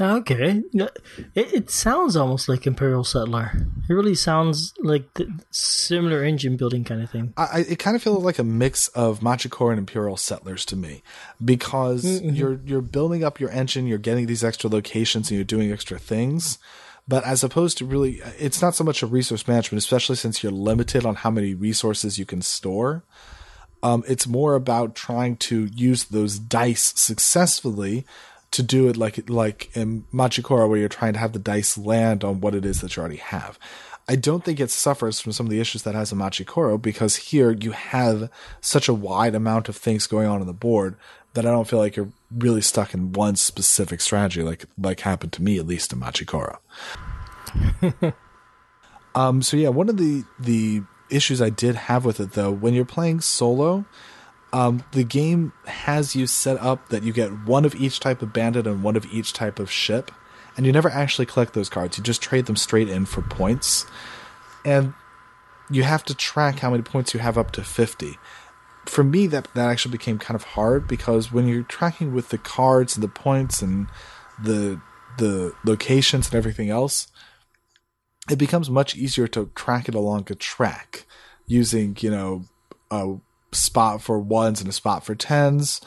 Okay, 0.00 0.62
it, 0.72 0.98
it 1.34 1.70
sounds 1.70 2.16
almost 2.16 2.48
like 2.48 2.66
Imperial 2.66 3.04
Settler. 3.04 3.52
It 3.90 3.92
really 3.92 4.14
sounds 4.14 4.72
like 4.78 5.12
the 5.12 5.28
similar 5.50 6.24
engine 6.24 6.56
building 6.56 6.82
kind 6.82 7.02
of 7.02 7.10
thing. 7.10 7.34
I, 7.36 7.66
it 7.68 7.78
kind 7.78 7.94
of 7.94 8.02
feels 8.02 8.24
like 8.24 8.38
a 8.38 8.44
mix 8.44 8.88
of 8.88 9.20
Machi 9.20 9.50
Koro 9.50 9.72
and 9.72 9.78
Imperial 9.78 10.16
Settlers 10.16 10.64
to 10.64 10.76
me, 10.76 11.02
because 11.44 12.04
mm-hmm. 12.04 12.30
you're 12.30 12.58
you're 12.64 12.80
building 12.80 13.22
up 13.22 13.38
your 13.38 13.50
engine, 13.50 13.86
you're 13.86 13.98
getting 13.98 14.24
these 14.24 14.42
extra 14.42 14.70
locations, 14.70 15.30
and 15.30 15.36
you're 15.36 15.44
doing 15.44 15.70
extra 15.70 15.98
things. 15.98 16.58
But 17.08 17.24
as 17.24 17.42
opposed 17.42 17.78
to 17.78 17.84
really, 17.84 18.20
it's 18.38 18.62
not 18.62 18.74
so 18.74 18.84
much 18.84 19.02
a 19.02 19.06
resource 19.06 19.46
management, 19.48 19.82
especially 19.82 20.16
since 20.16 20.42
you're 20.42 20.52
limited 20.52 21.04
on 21.04 21.16
how 21.16 21.30
many 21.30 21.54
resources 21.54 22.18
you 22.18 22.24
can 22.24 22.42
store. 22.42 23.04
Um, 23.82 24.04
it's 24.06 24.28
more 24.28 24.54
about 24.54 24.94
trying 24.94 25.36
to 25.38 25.64
use 25.64 26.04
those 26.04 26.38
dice 26.38 26.92
successfully 26.96 28.06
to 28.52 28.62
do 28.62 28.88
it 28.88 28.96
like 28.96 29.28
like 29.28 29.76
in 29.76 30.04
Machi 30.12 30.42
Koro, 30.42 30.68
where 30.68 30.78
you're 30.78 30.88
trying 30.88 31.14
to 31.14 31.18
have 31.18 31.32
the 31.32 31.38
dice 31.38 31.76
land 31.76 32.22
on 32.22 32.40
what 32.40 32.54
it 32.54 32.64
is 32.64 32.80
that 32.80 32.94
you 32.94 33.00
already 33.00 33.16
have. 33.16 33.58
I 34.08 34.16
don't 34.16 34.44
think 34.44 34.60
it 34.60 34.70
suffers 34.70 35.20
from 35.20 35.32
some 35.32 35.46
of 35.46 35.50
the 35.50 35.60
issues 35.60 35.82
that 35.82 35.94
has 35.94 36.12
in 36.12 36.18
Machi 36.18 36.44
Koro 36.44 36.76
because 36.76 37.16
here 37.16 37.52
you 37.52 37.72
have 37.72 38.30
such 38.60 38.88
a 38.88 38.94
wide 38.94 39.34
amount 39.34 39.68
of 39.68 39.76
things 39.76 40.06
going 40.06 40.28
on 40.28 40.40
on 40.40 40.46
the 40.46 40.52
board 40.52 40.96
that 41.34 41.46
I 41.46 41.50
don't 41.50 41.68
feel 41.68 41.78
like 41.78 41.96
you're 41.96 42.12
really 42.38 42.60
stuck 42.60 42.94
in 42.94 43.12
one 43.12 43.36
specific 43.36 44.00
strategy, 44.00 44.42
like 44.42 44.64
like 44.78 45.00
happened 45.00 45.32
to 45.34 45.42
me 45.42 45.58
at 45.58 45.66
least 45.66 45.92
in 45.92 45.98
Machi 45.98 46.24
Koro. 46.24 46.58
um. 49.14 49.42
So 49.42 49.56
yeah, 49.56 49.68
one 49.68 49.88
of 49.88 49.96
the 49.96 50.24
the 50.38 50.82
issues 51.10 51.42
I 51.42 51.50
did 51.50 51.74
have 51.74 52.04
with 52.04 52.20
it 52.20 52.32
though, 52.32 52.50
when 52.50 52.74
you're 52.74 52.84
playing 52.84 53.20
solo, 53.20 53.84
um, 54.52 54.84
the 54.92 55.04
game 55.04 55.52
has 55.66 56.16
you 56.16 56.26
set 56.26 56.60
up 56.60 56.88
that 56.88 57.02
you 57.02 57.12
get 57.12 57.46
one 57.46 57.64
of 57.64 57.74
each 57.74 58.00
type 58.00 58.22
of 58.22 58.32
bandit 58.32 58.66
and 58.66 58.82
one 58.82 58.96
of 58.96 59.06
each 59.06 59.32
type 59.32 59.58
of 59.58 59.70
ship, 59.70 60.10
and 60.56 60.66
you 60.66 60.72
never 60.72 60.90
actually 60.90 61.26
collect 61.26 61.54
those 61.54 61.68
cards. 61.68 61.98
You 61.98 62.04
just 62.04 62.22
trade 62.22 62.46
them 62.46 62.56
straight 62.56 62.88
in 62.88 63.06
for 63.06 63.22
points, 63.22 63.86
and 64.64 64.94
you 65.70 65.84
have 65.84 66.04
to 66.04 66.14
track 66.14 66.58
how 66.58 66.70
many 66.70 66.82
points 66.82 67.14
you 67.14 67.20
have 67.20 67.38
up 67.38 67.50
to 67.52 67.64
fifty 67.64 68.18
for 68.86 69.04
me 69.04 69.26
that 69.28 69.48
that 69.54 69.68
actually 69.68 69.92
became 69.92 70.18
kind 70.18 70.34
of 70.34 70.42
hard 70.42 70.88
because 70.88 71.32
when 71.32 71.46
you're 71.46 71.62
tracking 71.62 72.12
with 72.12 72.30
the 72.30 72.38
cards 72.38 72.96
and 72.96 73.02
the 73.02 73.08
points 73.08 73.62
and 73.62 73.86
the 74.42 74.80
the 75.18 75.52
locations 75.64 76.26
and 76.26 76.34
everything 76.34 76.70
else 76.70 77.08
it 78.30 78.38
becomes 78.38 78.70
much 78.70 78.96
easier 78.96 79.26
to 79.28 79.50
track 79.54 79.88
it 79.88 79.94
along 79.94 80.26
a 80.30 80.34
track 80.34 81.06
using 81.46 81.96
you 82.00 82.10
know 82.10 82.44
a 82.90 83.14
spot 83.52 84.00
for 84.00 84.18
ones 84.18 84.60
and 84.60 84.68
a 84.68 84.72
spot 84.72 85.04
for 85.04 85.14
tens. 85.14 85.80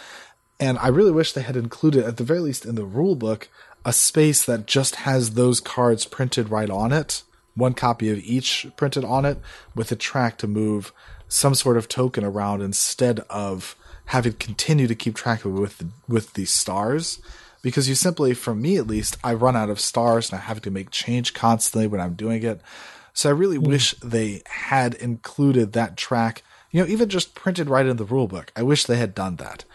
And 0.60 0.78
i 0.80 0.88
really 0.88 1.12
wish 1.12 1.34
they 1.34 1.42
had 1.42 1.58
included 1.58 2.06
at 2.06 2.18
the 2.18 2.24
very 2.24 2.40
least 2.40 2.66
in 2.66 2.76
the 2.76 2.86
rule 2.86 3.16
book 3.16 3.50
a 3.84 3.94
space 3.94 4.44
that 4.46 4.66
just 4.66 4.96
has 4.96 5.32
those 5.32 5.60
cards 5.60 6.06
printed 6.06 6.50
right 6.50 6.70
on 6.70 6.92
it 6.92 7.24
one 7.56 7.74
copy 7.74 8.10
of 8.10 8.20
each 8.20 8.68
printed 8.76 9.04
on 9.04 9.26
it 9.26 9.40
with 9.76 9.92
a 9.92 9.96
track 9.96 10.38
to 10.38 10.48
move 10.48 10.94
some 11.28 11.56
sort 11.56 11.78
of 11.78 11.88
token 11.88 12.24
around 12.24 12.62
instead 12.62 13.20
of 13.30 13.76
having 14.06 14.34
to 14.34 14.38
continue 14.38 14.88
to 14.88 14.96
keep 14.96 15.16
track 15.16 15.46
of 15.46 15.56
it 15.56 15.60
with 15.60 15.78
the, 15.80 15.88
with 16.08 16.34
these 16.34 16.52
stars 16.52 17.20
because 17.62 17.90
you 17.90 17.96
simply 17.96 18.36
for 18.36 18.54
me 18.54 18.78
at 18.78 18.86
least 18.86 19.18
I 19.24 19.34
run 19.34 19.56
out 19.56 19.72
of 19.72 19.80
stars 19.80 20.30
and 20.30 20.40
I 20.40 20.44
have 20.44 20.62
to 20.62 20.72
make 20.72 20.92
change 20.92 21.34
constantly 21.34 21.88
when 21.88 22.00
I'm 22.00 22.14
doing 22.14 22.44
it. 22.44 22.62
So 23.14 23.30
I 23.30 23.32
really 23.32 23.58
mm. 23.58 23.68
wish 23.68 23.96
they 24.04 24.44
had 24.46 24.94
included 24.94 25.74
that 25.74 25.98
track, 25.98 26.44
you 26.70 26.82
know, 26.82 26.88
even 26.88 27.10
just 27.10 27.34
printed 27.34 27.68
right 27.68 27.88
in 27.88 27.98
the 27.98 28.06
rulebook. 28.06 28.50
I 28.56 28.62
wish 28.62 28.86
they 28.86 28.98
had 28.98 29.16
done 29.16 29.38
that. 29.38 29.66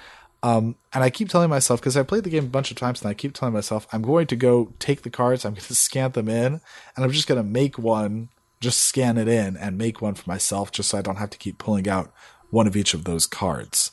Um, 0.43 0.77
and 0.93 1.03
I 1.03 1.11
keep 1.11 1.29
telling 1.29 1.51
myself 1.51 1.81
because 1.81 1.97
I 1.97 2.03
played 2.03 2.25
the 2.25 2.31
game 2.31 2.45
a 2.45 2.49
bunch 2.49 2.71
of 2.71 2.77
times, 2.77 3.03
and 3.03 3.11
I 3.11 3.15
keep 3.15 3.35
telling 3.35 3.53
myself 3.53 3.87
I'm 3.93 4.03
going 4.03 4.27
to 4.29 4.37
go 4.37 4.73
take 4.79 5.03
the 5.03 5.11
cards, 5.11 5.45
I'm 5.45 5.55
going 5.55 5.63
to 5.67 5.75
scan 5.75 6.13
them 6.13 6.29
in, 6.29 6.61
and 6.97 7.05
I'm 7.05 7.11
just 7.11 7.27
going 7.27 7.43
to 7.43 7.49
make 7.49 7.79
one 7.79 8.29
just 8.61 8.81
scan 8.82 9.16
it 9.16 9.28
in 9.28 9.57
and 9.57 9.78
make 9.78 10.03
one 10.03 10.15
for 10.15 10.28
myself 10.28 10.70
just 10.70 10.91
so 10.91 10.99
I 10.99 11.03
don't 11.03 11.16
have 11.16 11.31
to 11.31 11.39
keep 11.39 11.59
pulling 11.59 11.89
out 11.89 12.12
one 12.51 12.66
of 12.66 12.77
each 12.77 12.95
of 12.95 13.05
those 13.05 13.27
cards. 13.27 13.93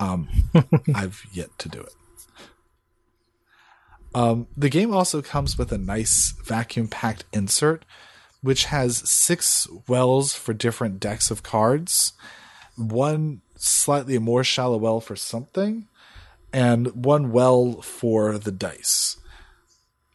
Um, 0.00 0.28
I've 0.94 1.24
yet 1.32 1.56
to 1.58 1.68
do 1.68 1.80
it. 1.80 1.94
Um, 4.14 4.48
the 4.56 4.68
game 4.68 4.92
also 4.92 5.22
comes 5.22 5.56
with 5.56 5.70
a 5.70 5.78
nice 5.78 6.34
vacuum 6.44 6.88
packed 6.88 7.24
insert, 7.32 7.84
which 8.42 8.64
has 8.64 9.08
six 9.08 9.68
wells 9.86 10.34
for 10.34 10.52
different 10.52 10.98
decks 10.98 11.30
of 11.30 11.42
cards, 11.42 12.14
one 12.76 13.42
slightly 13.56 14.18
more 14.18 14.42
shallow 14.42 14.78
well 14.78 15.00
for 15.00 15.14
something, 15.14 15.86
and 16.52 17.04
one 17.04 17.30
well 17.30 17.80
for 17.82 18.36
the 18.38 18.50
dice. 18.50 19.18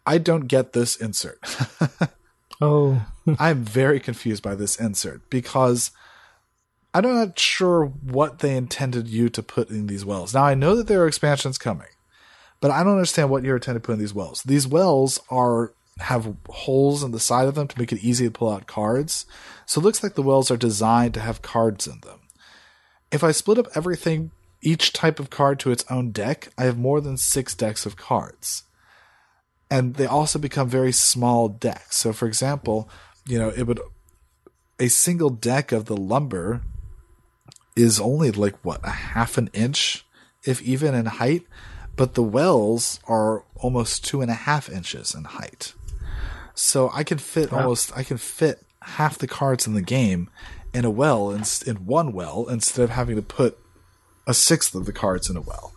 I 0.05 0.17
don't 0.17 0.47
get 0.47 0.73
this 0.73 0.97
insert. 0.97 1.39
oh. 2.61 3.05
I'm 3.39 3.63
very 3.63 3.99
confused 3.99 4.43
by 4.43 4.55
this 4.55 4.79
insert 4.79 5.29
because 5.29 5.91
I'm 6.93 7.03
not 7.03 7.37
sure 7.37 7.85
what 7.85 8.39
they 8.39 8.55
intended 8.55 9.07
you 9.07 9.29
to 9.29 9.43
put 9.43 9.69
in 9.69 9.87
these 9.87 10.05
wells. 10.05 10.33
Now, 10.33 10.43
I 10.43 10.53
know 10.53 10.75
that 10.75 10.87
there 10.87 11.01
are 11.01 11.07
expansions 11.07 11.57
coming, 11.57 11.87
but 12.61 12.71
I 12.71 12.83
don't 12.83 12.93
understand 12.93 13.29
what 13.29 13.43
you're 13.43 13.57
intending 13.57 13.81
to 13.81 13.85
put 13.85 13.93
in 13.93 13.99
these 13.99 14.13
wells. 14.13 14.43
These 14.43 14.67
wells 14.67 15.19
are 15.29 15.73
have 15.99 16.35
holes 16.49 17.03
in 17.03 17.11
the 17.11 17.19
side 17.19 17.47
of 17.47 17.55
them 17.55 17.67
to 17.67 17.79
make 17.79 17.91
it 17.91 18.03
easy 18.03 18.25
to 18.25 18.31
pull 18.31 18.51
out 18.51 18.67
cards. 18.67 19.25
So 19.65 19.79
it 19.79 19.83
looks 19.83 20.03
like 20.03 20.15
the 20.15 20.21
wells 20.21 20.51
are 20.51 20.57
designed 20.57 21.13
to 21.13 21.21
have 21.21 21.41
cards 21.41 21.87
in 21.87 22.01
them. 22.01 22.19
If 23.11 23.23
I 23.23 23.31
split 23.31 23.57
up 23.57 23.67
everything, 23.75 24.31
each 24.61 24.93
type 24.93 25.19
of 25.19 25.29
card 25.29 25.59
to 25.59 25.71
its 25.71 25.85
own 25.89 26.11
deck, 26.11 26.49
I 26.57 26.63
have 26.63 26.77
more 26.77 26.99
than 26.99 27.17
six 27.17 27.55
decks 27.55 27.85
of 27.85 27.95
cards. 27.95 28.63
And 29.69 29.95
they 29.95 30.05
also 30.05 30.37
become 30.39 30.69
very 30.69 30.91
small 30.91 31.49
decks. 31.49 31.97
So, 31.97 32.13
for 32.13 32.27
example, 32.27 32.89
you 33.25 33.39
know, 33.39 33.49
it 33.49 33.63
would 33.63 33.79
a 34.79 34.87
single 34.87 35.29
deck 35.29 35.71
of 35.71 35.85
the 35.85 35.97
lumber 35.97 36.61
is 37.75 37.99
only 37.99 38.31
like 38.31 38.55
what 38.63 38.85
a 38.85 38.91
half 38.91 39.37
an 39.37 39.49
inch, 39.53 40.05
if 40.43 40.61
even 40.61 40.93
in 40.93 41.05
height, 41.05 41.43
but 41.95 42.13
the 42.13 42.23
wells 42.23 42.99
are 43.07 43.43
almost 43.55 44.05
two 44.05 44.21
and 44.21 44.31
a 44.31 44.35
half 44.35 44.69
inches 44.69 45.15
in 45.15 45.23
height. 45.23 45.73
So 46.53 46.89
I 46.93 47.03
can 47.03 47.17
fit 47.17 47.51
wow. 47.51 47.59
almost 47.59 47.95
I 47.95 48.03
can 48.03 48.17
fit 48.17 48.63
half 48.81 49.17
the 49.17 49.27
cards 49.27 49.67
in 49.67 49.73
the 49.73 49.81
game 49.81 50.29
in 50.73 50.85
a 50.85 50.89
well 50.89 51.31
in, 51.31 51.43
in 51.65 51.85
one 51.85 52.13
well 52.13 52.47
instead 52.47 52.83
of 52.83 52.91
having 52.91 53.15
to 53.15 53.21
put 53.21 53.57
a 54.27 54.33
sixth 54.33 54.75
of 54.75 54.85
the 54.85 54.93
cards 54.93 55.29
in 55.29 55.37
a 55.37 55.41
well. 55.41 55.73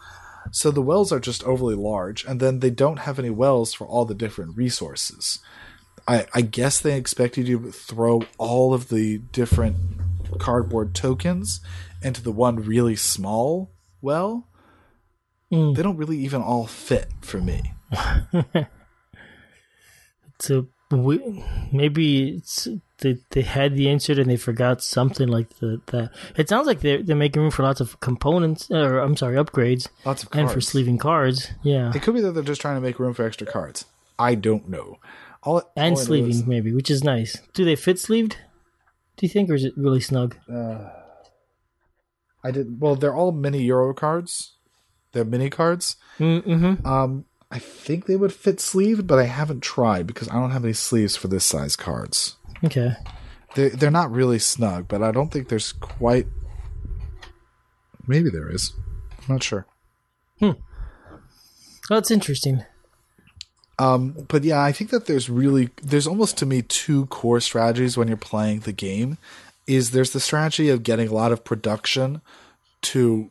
So 0.51 0.71
the 0.71 0.83
wells 0.83 1.13
are 1.13 1.21
just 1.21 1.45
overly 1.45 1.75
large, 1.75 2.25
and 2.25 2.41
then 2.41 2.61
they 2.61 2.71
don't 2.71 3.01
have 3.01 3.19
any 3.19 3.31
wells 3.31 3.73
for 3.75 3.87
all 3.87 4.05
the 4.05 4.15
different 4.15 4.57
resources. 4.57 5.41
I, 6.07 6.27
I 6.35 6.41
guess 6.41 6.81
they 6.81 6.97
expect 6.97 7.37
you 7.37 7.45
to 7.45 7.71
throw 7.71 8.23
all 8.39 8.73
of 8.73 8.89
the 8.89 9.19
different 9.19 9.77
cardboard 10.39 10.95
tokens 10.95 11.61
into 12.03 12.23
the 12.23 12.33
one 12.33 12.57
really 12.57 12.97
small 12.97 13.71
well. 14.01 14.49
Mm. 15.53 15.77
They 15.77 15.83
don't 15.83 15.97
really 15.97 16.19
even 16.19 16.43
all 16.43 16.67
fit 16.67 17.09
for 17.21 17.39
me. 17.39 17.75
so 20.39 20.69
we, 20.91 21.45
maybe 21.73 22.31
it's 22.37 22.69
they 23.01 23.19
they 23.31 23.43
had 23.43 23.77
the 23.77 23.89
insert 23.89 24.19
and 24.19 24.31
they 24.31 24.37
forgot 24.37 24.83
something 24.83 25.29
like 25.29 25.49
the, 25.59 25.81
that. 25.87 26.11
It 26.37 26.49
sounds 26.49 26.67
like 26.67 26.81
they're 26.81 27.03
they're 27.03 27.17
making 27.17 27.43
room 27.43 27.51
for 27.51 27.63
lots 27.63 27.81
of 27.81 28.01
components, 28.01 28.71
or 28.71 28.99
I'm 28.99 29.17
sorry, 29.17 29.37
upgrades. 29.37 29.89
Lots 30.05 30.23
of 30.23 30.31
cards. 30.31 30.43
and 30.43 30.51
for 30.51 30.61
sleeving 30.61 30.99
cards. 30.99 31.51
Yeah, 31.63 31.93
it 31.95 32.03
could 32.03 32.15
be 32.15 32.21
that 32.21 32.33
they're 32.33 32.43
just 32.43 32.61
trying 32.61 32.77
to 32.77 32.81
make 32.81 32.99
room 32.99 33.15
for 33.15 33.25
extra 33.25 33.47
cards. 33.47 33.85
I 34.19 34.35
don't 34.35 34.69
know. 34.69 34.99
All, 35.45 35.63
and 35.77 35.95
all 35.95 36.03
sleeving 36.03 36.31
is, 36.31 36.47
maybe, 36.47 36.73
which 36.73 36.91
is 36.91 37.05
nice. 37.05 37.41
Do 37.55 37.65
they 37.65 37.77
fit 37.77 37.99
sleeved? 38.01 38.37
Do 39.17 39.27
you 39.27 39.31
think, 39.31 39.49
or 39.51 39.55
is 39.55 39.65
it 39.65 39.75
really 39.77 40.01
snug? 40.01 40.37
Uh, 40.53 40.91
I 42.43 42.51
did 42.51 42.81
well. 42.81 42.97
They're 42.97 43.15
all 43.15 43.33
mini 43.33 43.63
Euro 43.65 43.95
cards. 43.95 44.55
They're 45.13 45.25
mini 45.25 45.51
cards. 45.51 45.97
Mm-hmm. 46.19 46.87
Um, 46.87 47.25
I 47.51 47.59
think 47.59 48.07
they 48.07 48.17
would 48.17 48.33
fit 48.33 48.61
sleeved, 48.61 49.07
but 49.07 49.19
I 49.19 49.25
haven't 49.25 49.63
tried 49.63 50.07
because 50.07 50.29
I 50.29 50.35
don't 50.35 50.51
have 50.51 50.65
any 50.65 50.75
sleeves 50.75 51.17
for 51.17 51.29
this 51.29 51.45
size 51.45 51.77
cards. 51.77 52.37
Okay. 52.65 52.93
They 53.55 53.69
they're 53.71 53.91
not 53.91 54.11
really 54.11 54.39
snug, 54.39 54.89
but 54.89 55.03
I 55.03 55.13
don't 55.13 55.33
think 55.33 55.49
there's 55.49 55.73
quite. 55.73 56.27
Maybe 58.07 58.31
there 58.31 58.51
is. 58.51 58.73
I'm 59.19 59.35
not 59.35 59.43
sure. 59.43 59.67
Hmm. 60.41 60.53
That's 61.89 62.11
interesting. 62.11 62.65
Um, 63.79 64.27
but 64.29 64.45
yeah, 64.45 64.63
I 64.63 64.73
think 64.73 64.91
that 64.91 65.07
there's 65.07 65.31
really 65.31 65.71
there's 65.83 66.07
almost 66.07 66.37
to 66.39 66.47
me 66.47 66.63
two 66.63 67.07
core 67.07 67.41
strategies 67.41 67.97
when 67.97 68.09
you're 68.09 68.17
playing 68.17 68.61
the 68.61 68.73
game. 68.73 69.19
Is 69.67 69.91
there's 69.91 70.13
the 70.13 70.21
strategy 70.21 70.71
of 70.71 70.83
getting 70.83 71.09
a 71.09 71.15
lot 71.15 71.31
of 71.31 71.45
production 71.45 72.23
to 72.83 73.31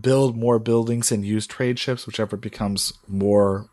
build 0.00 0.36
more 0.36 0.58
buildings 0.58 1.12
and 1.12 1.24
use 1.24 1.46
trade 1.46 1.78
ships, 1.78 2.06
whichever 2.06 2.36
becomes 2.36 2.92
more 3.06 3.70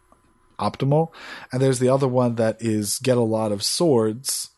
optimal. 0.59 1.11
And 1.51 1.61
there's 1.61 1.79
the 1.79 1.89
other 1.89 2.07
one 2.07 2.35
that 2.35 2.61
is 2.61 2.99
get 2.99 3.17
a 3.17 3.21
lot 3.21 3.51
of 3.51 3.63
swords 3.63 4.51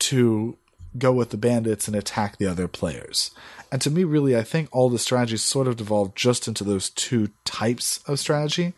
to 0.00 0.56
go 0.98 1.12
with 1.12 1.30
the 1.30 1.36
bandits 1.36 1.86
and 1.86 1.96
attack 1.96 2.38
the 2.38 2.46
other 2.46 2.68
players. 2.68 3.30
And 3.70 3.80
to 3.82 3.90
me, 3.90 4.04
really, 4.04 4.36
I 4.36 4.42
think 4.42 4.68
all 4.72 4.88
the 4.88 4.98
strategies 4.98 5.42
sort 5.42 5.68
of 5.68 5.76
devolve 5.76 6.14
just 6.14 6.48
into 6.48 6.64
those 6.64 6.90
two 6.90 7.30
types 7.44 8.00
of 8.06 8.18
strategy. 8.18 8.74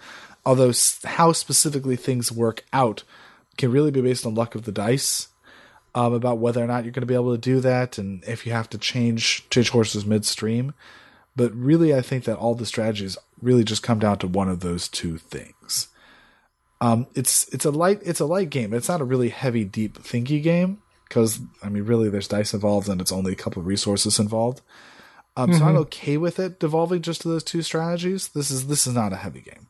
Although 0.47 0.73
how 1.05 1.32
specifically 1.32 1.97
things 1.97 2.32
work 2.32 2.65
out 2.73 3.03
can 3.57 3.70
really 3.70 3.90
be 3.90 4.01
based 4.01 4.24
on 4.24 4.35
luck 4.35 4.55
of 4.55 4.65
the 4.65 4.73
dice. 4.73 5.28
Um, 5.95 6.12
about 6.12 6.39
whether 6.39 6.62
or 6.62 6.66
not 6.66 6.85
you're 6.85 6.93
going 6.93 7.03
to 7.03 7.07
be 7.07 7.15
able 7.15 7.35
to 7.35 7.40
do 7.40 7.61
that, 7.61 7.99
and 7.99 8.23
if 8.24 8.47
you 8.47 8.53
have 8.53 8.69
to 8.70 8.78
change 8.78 9.49
change 9.49 9.70
horses 9.70 10.05
midstream. 10.05 10.74
But 11.35 11.53
really, 11.55 11.95
I 11.95 12.03
think 12.03 12.24
that 12.24 12.36
all 12.36 12.55
the 12.55 12.66
strategies 12.66 13.16
really 13.40 13.65
just 13.65 13.82
come 13.82 13.99
down 13.99 14.19
to 14.19 14.28
one 14.28 14.49
of 14.49 14.61
those 14.61 14.86
two 14.86 15.16
things. 15.16 15.89
Um, 16.81 17.07
it's 17.15 17.49
it's 17.49 17.65
a 17.65 17.70
light 17.70 18.01
it's 18.05 18.20
a 18.20 18.27
light 18.27 18.51
game. 18.51 18.74
It's 18.74 18.89
not 18.89 19.01
a 19.01 19.05
really 19.05 19.31
heavy, 19.31 19.65
deep, 19.65 19.99
thinky 19.99 20.43
game 20.43 20.82
because 21.09 21.41
I 21.63 21.69
mean, 21.69 21.85
really, 21.85 22.09
there's 22.09 22.29
dice 22.29 22.55
involved 22.55 22.89
and 22.89 23.01
it's 23.01 23.13
only 23.13 23.33
a 23.33 23.37
couple 23.37 23.61
of 23.61 23.67
resources 23.67 24.19
involved. 24.19 24.61
Um, 25.37 25.51
mm-hmm. 25.51 25.59
So 25.59 25.65
I'm 25.65 25.71
mm-hmm. 25.73 25.83
okay 25.83 26.17
with 26.17 26.39
it 26.39 26.59
devolving 26.59 27.03
just 27.03 27.23
to 27.23 27.29
those 27.29 27.45
two 27.45 27.63
strategies. 27.63 28.29
This 28.29 28.51
is 28.51 28.67
this 28.67 28.87
is 28.87 28.95
not 28.95 29.13
a 29.13 29.17
heavy 29.17 29.41
game. 29.41 29.67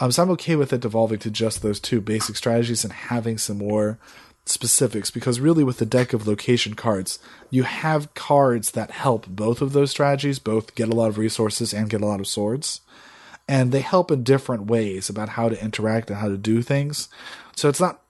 Um, 0.00 0.10
so 0.10 0.22
I'm 0.22 0.30
okay 0.30 0.56
with 0.56 0.72
it 0.72 0.80
devolving 0.80 1.18
to 1.20 1.30
just 1.30 1.62
those 1.62 1.78
two 1.78 2.00
basic 2.00 2.36
strategies 2.36 2.84
and 2.84 2.92
having 2.92 3.36
some 3.36 3.58
more 3.58 3.98
specifics 4.46 5.10
because 5.10 5.38
really 5.38 5.62
with 5.62 5.78
the 5.78 5.86
deck 5.86 6.12
of 6.12 6.26
location 6.26 6.74
cards 6.74 7.18
you 7.50 7.62
have 7.62 8.14
cards 8.14 8.72
that 8.72 8.90
help 8.90 9.26
both 9.28 9.60
of 9.60 9.72
those 9.72 9.90
strategies 9.90 10.38
both 10.38 10.74
get 10.74 10.88
a 10.88 10.94
lot 10.94 11.08
of 11.08 11.18
resources 11.18 11.72
and 11.72 11.90
get 11.90 12.00
a 12.00 12.06
lot 12.06 12.20
of 12.20 12.26
swords 12.26 12.80
and 13.46 13.70
they 13.70 13.80
help 13.80 14.10
in 14.10 14.24
different 14.24 14.66
ways 14.66 15.08
about 15.08 15.30
how 15.30 15.48
to 15.48 15.62
interact 15.62 16.10
and 16.10 16.18
how 16.18 16.28
to 16.28 16.38
do 16.38 16.62
things 16.62 17.08
so 17.54 17.68
it's 17.68 17.80
not 17.80 18.02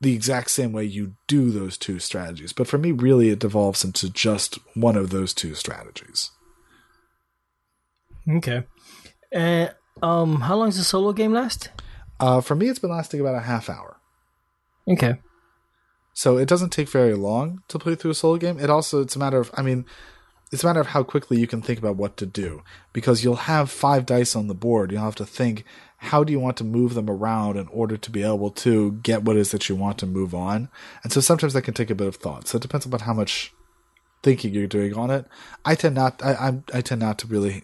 the 0.00 0.14
exact 0.14 0.50
same 0.50 0.72
way 0.72 0.84
you 0.84 1.14
do 1.26 1.50
those 1.50 1.78
two 1.78 1.98
strategies. 1.98 2.52
But 2.52 2.66
for 2.66 2.78
me 2.78 2.92
really 2.92 3.30
it 3.30 3.38
devolves 3.38 3.84
into 3.84 4.10
just 4.10 4.58
one 4.74 4.96
of 4.96 5.10
those 5.10 5.32
two 5.34 5.54
strategies. 5.54 6.30
Okay. 8.28 8.64
Uh, 9.34 9.68
um 10.02 10.42
how 10.42 10.56
long 10.56 10.68
does 10.68 10.78
the 10.78 10.84
solo 10.84 11.12
game 11.12 11.32
last? 11.32 11.70
Uh, 12.20 12.40
for 12.40 12.54
me 12.54 12.68
it's 12.68 12.78
been 12.78 12.90
lasting 12.90 13.20
about 13.20 13.34
a 13.34 13.40
half 13.40 13.68
hour. 13.68 13.98
Okay. 14.88 15.18
So 16.14 16.38
it 16.38 16.48
doesn't 16.48 16.70
take 16.70 16.88
very 16.88 17.14
long 17.14 17.62
to 17.68 17.78
play 17.78 17.96
through 17.96 18.12
a 18.12 18.14
solo 18.14 18.36
game. 18.36 18.58
It 18.58 18.70
also 18.70 19.02
it's 19.02 19.16
a 19.16 19.18
matter 19.18 19.38
of 19.38 19.50
I 19.54 19.62
mean, 19.62 19.84
it's 20.52 20.62
a 20.62 20.66
matter 20.66 20.80
of 20.80 20.88
how 20.88 21.02
quickly 21.02 21.38
you 21.38 21.48
can 21.48 21.60
think 21.60 21.78
about 21.78 21.96
what 21.96 22.16
to 22.18 22.26
do. 22.26 22.62
Because 22.92 23.24
you'll 23.24 23.34
have 23.34 23.70
five 23.70 24.06
dice 24.06 24.36
on 24.36 24.46
the 24.46 24.54
board. 24.54 24.92
You'll 24.92 25.02
have 25.02 25.16
to 25.16 25.26
think 25.26 25.64
how 26.04 26.22
do 26.22 26.32
you 26.32 26.40
want 26.40 26.56
to 26.58 26.64
move 26.64 26.94
them 26.94 27.08
around 27.08 27.56
in 27.56 27.66
order 27.68 27.96
to 27.96 28.10
be 28.10 28.22
able 28.22 28.50
to 28.50 28.92
get 29.02 29.22
what 29.22 29.36
it 29.36 29.40
is 29.40 29.50
that 29.52 29.68
you 29.68 29.74
want 29.74 29.98
to 29.98 30.06
move 30.06 30.34
on. 30.34 30.68
And 31.02 31.12
so 31.12 31.20
sometimes 31.20 31.54
that 31.54 31.62
can 31.62 31.74
take 31.74 31.90
a 31.90 31.94
bit 31.94 32.06
of 32.06 32.16
thought. 32.16 32.46
So 32.46 32.56
it 32.56 32.62
depends 32.62 32.86
upon 32.86 33.00
how 33.00 33.14
much 33.14 33.52
thinking 34.22 34.54
you're 34.54 34.66
doing 34.66 34.94
on 34.94 35.10
it. 35.10 35.26
I 35.64 35.74
tend 35.74 35.94
not 35.94 36.22
I 36.22 36.32
I, 36.32 36.78
I 36.78 36.80
tend 36.80 37.00
not 37.00 37.18
to 37.18 37.26
really 37.26 37.62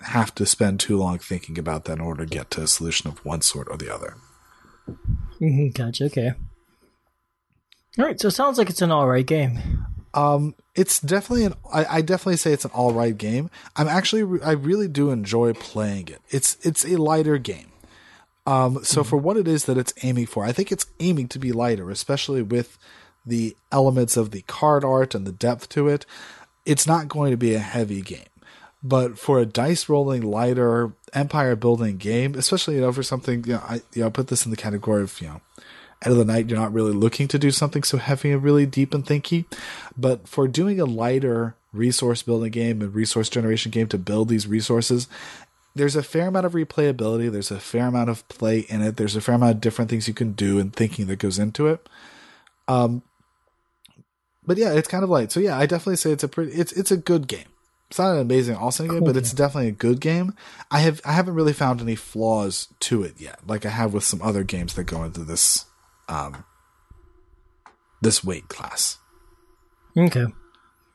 have 0.00 0.34
to 0.36 0.46
spend 0.46 0.80
too 0.80 0.96
long 0.96 1.18
thinking 1.18 1.58
about 1.58 1.84
that 1.84 1.94
in 1.94 2.00
order 2.00 2.24
to 2.24 2.30
get 2.30 2.50
to 2.52 2.62
a 2.62 2.66
solution 2.66 3.08
of 3.08 3.24
one 3.24 3.40
sort 3.40 3.68
or 3.70 3.76
the 3.76 3.92
other. 3.92 4.14
Mm-hmm, 5.40 5.68
gotcha. 5.70 6.04
Okay. 6.04 6.32
All 7.98 8.04
right, 8.04 8.20
so 8.20 8.28
it 8.28 8.32
sounds 8.32 8.58
like 8.58 8.68
it's 8.68 8.82
an 8.82 8.90
all 8.90 9.08
right 9.08 9.24
game. 9.24 9.86
Um, 10.14 10.54
it's 10.74 11.00
definitely 11.00 11.44
an. 11.44 11.54
I, 11.72 11.84
I 11.96 12.00
definitely 12.00 12.36
say 12.36 12.52
it's 12.52 12.64
an 12.64 12.70
all 12.72 12.92
right 12.92 13.16
game. 13.16 13.50
I'm 13.76 13.88
actually, 13.88 14.40
I 14.42 14.52
really 14.52 14.88
do 14.88 15.10
enjoy 15.10 15.52
playing 15.52 16.08
it. 16.08 16.20
It's 16.30 16.56
it's 16.62 16.84
a 16.84 16.96
lighter 16.96 17.36
game. 17.38 17.72
Um, 18.46 18.84
so 18.84 19.00
mm-hmm. 19.00 19.08
for 19.10 19.16
what 19.16 19.36
it 19.36 19.48
is 19.48 19.64
that 19.64 19.78
it's 19.78 19.94
aiming 20.02 20.26
for, 20.26 20.44
I 20.44 20.52
think 20.52 20.70
it's 20.70 20.86
aiming 21.00 21.28
to 21.28 21.38
be 21.38 21.52
lighter, 21.52 21.90
especially 21.90 22.42
with 22.42 22.78
the 23.26 23.56
elements 23.72 24.16
of 24.16 24.30
the 24.30 24.42
card 24.42 24.84
art 24.84 25.14
and 25.14 25.26
the 25.26 25.32
depth 25.32 25.68
to 25.70 25.88
it. 25.88 26.04
It's 26.66 26.86
not 26.86 27.08
going 27.08 27.30
to 27.30 27.36
be 27.36 27.54
a 27.54 27.58
heavy 27.58 28.02
game, 28.02 28.28
but 28.82 29.18
for 29.18 29.38
a 29.38 29.46
dice 29.46 29.88
rolling, 29.88 30.22
lighter 30.22 30.92
empire 31.12 31.56
building 31.56 31.96
game, 31.96 32.34
especially 32.34 32.76
you 32.76 32.82
know 32.82 32.92
for 32.92 33.02
something, 33.02 33.44
you 33.44 33.54
know, 33.54 33.62
I 33.66 33.82
you 33.94 34.02
know 34.02 34.10
put 34.10 34.28
this 34.28 34.44
in 34.44 34.50
the 34.50 34.56
category 34.56 35.02
of 35.02 35.20
you 35.20 35.28
know 35.28 35.40
end 36.02 36.12
of 36.12 36.18
the 36.18 36.24
night, 36.24 36.48
you're 36.48 36.58
not 36.58 36.72
really 36.72 36.92
looking 36.92 37.28
to 37.28 37.38
do 37.38 37.50
something 37.50 37.82
so 37.82 37.98
heavy 37.98 38.32
and 38.32 38.42
really 38.42 38.66
deep 38.66 38.94
and 38.94 39.04
thinky. 39.04 39.44
But 39.96 40.28
for 40.28 40.48
doing 40.48 40.80
a 40.80 40.84
lighter 40.84 41.56
resource 41.72 42.22
building 42.22 42.50
game 42.50 42.80
and 42.80 42.94
resource 42.94 43.28
generation 43.28 43.70
game 43.70 43.88
to 43.88 43.98
build 43.98 44.28
these 44.28 44.46
resources, 44.46 45.08
there's 45.74 45.96
a 45.96 46.02
fair 46.02 46.28
amount 46.28 46.46
of 46.46 46.52
replayability. 46.52 47.30
There's 47.30 47.50
a 47.50 47.58
fair 47.58 47.86
amount 47.86 48.10
of 48.10 48.26
play 48.28 48.60
in 48.60 48.80
it. 48.80 48.96
There's 48.96 49.16
a 49.16 49.20
fair 49.20 49.34
amount 49.34 49.56
of 49.56 49.60
different 49.60 49.90
things 49.90 50.06
you 50.06 50.14
can 50.14 50.32
do 50.32 50.58
and 50.58 50.72
thinking 50.72 51.06
that 51.06 51.16
goes 51.16 51.38
into 51.38 51.66
it. 51.66 51.88
Um, 52.68 53.02
but 54.46 54.56
yeah, 54.56 54.72
it's 54.72 54.88
kind 54.88 55.04
of 55.04 55.10
light. 55.10 55.32
So 55.32 55.40
yeah, 55.40 55.58
I 55.58 55.66
definitely 55.66 55.96
say 55.96 56.12
it's 56.12 56.24
a 56.24 56.28
pretty, 56.28 56.52
it's 56.52 56.72
it's 56.72 56.90
a 56.90 56.96
good 56.96 57.26
game. 57.26 57.46
It's 57.90 57.98
not 57.98 58.14
an 58.14 58.20
amazing 58.20 58.56
awesome 58.56 58.88
game, 58.88 58.98
Cool 58.98 59.06
but 59.06 59.16
it's 59.16 59.32
definitely 59.32 59.68
a 59.68 59.72
good 59.72 60.00
game. 60.00 60.34
I 60.70 60.80
have 60.80 61.00
I 61.04 61.12
haven't 61.12 61.34
really 61.34 61.52
found 61.52 61.80
any 61.80 61.96
flaws 61.96 62.68
to 62.80 63.02
it 63.02 63.14
yet, 63.18 63.40
like 63.46 63.66
I 63.66 63.70
have 63.70 63.92
with 63.92 64.04
some 64.04 64.22
other 64.22 64.42
games 64.42 64.74
that 64.74 64.84
go 64.84 65.02
into 65.04 65.20
this 65.20 65.66
um 66.08 66.44
this 68.00 68.22
weight 68.22 68.48
class, 68.48 68.98
Okay. 69.96 70.26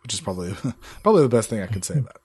which 0.03 0.14
is 0.14 0.22
probably 0.22 0.53
probably 1.03 1.23
the 1.23 1.30
best 1.30 1.49
thing 1.49 1.61
I 1.61 1.68
can 1.68 1.81
say 1.81 1.98
about 1.99 2.15
it. 2.15 2.22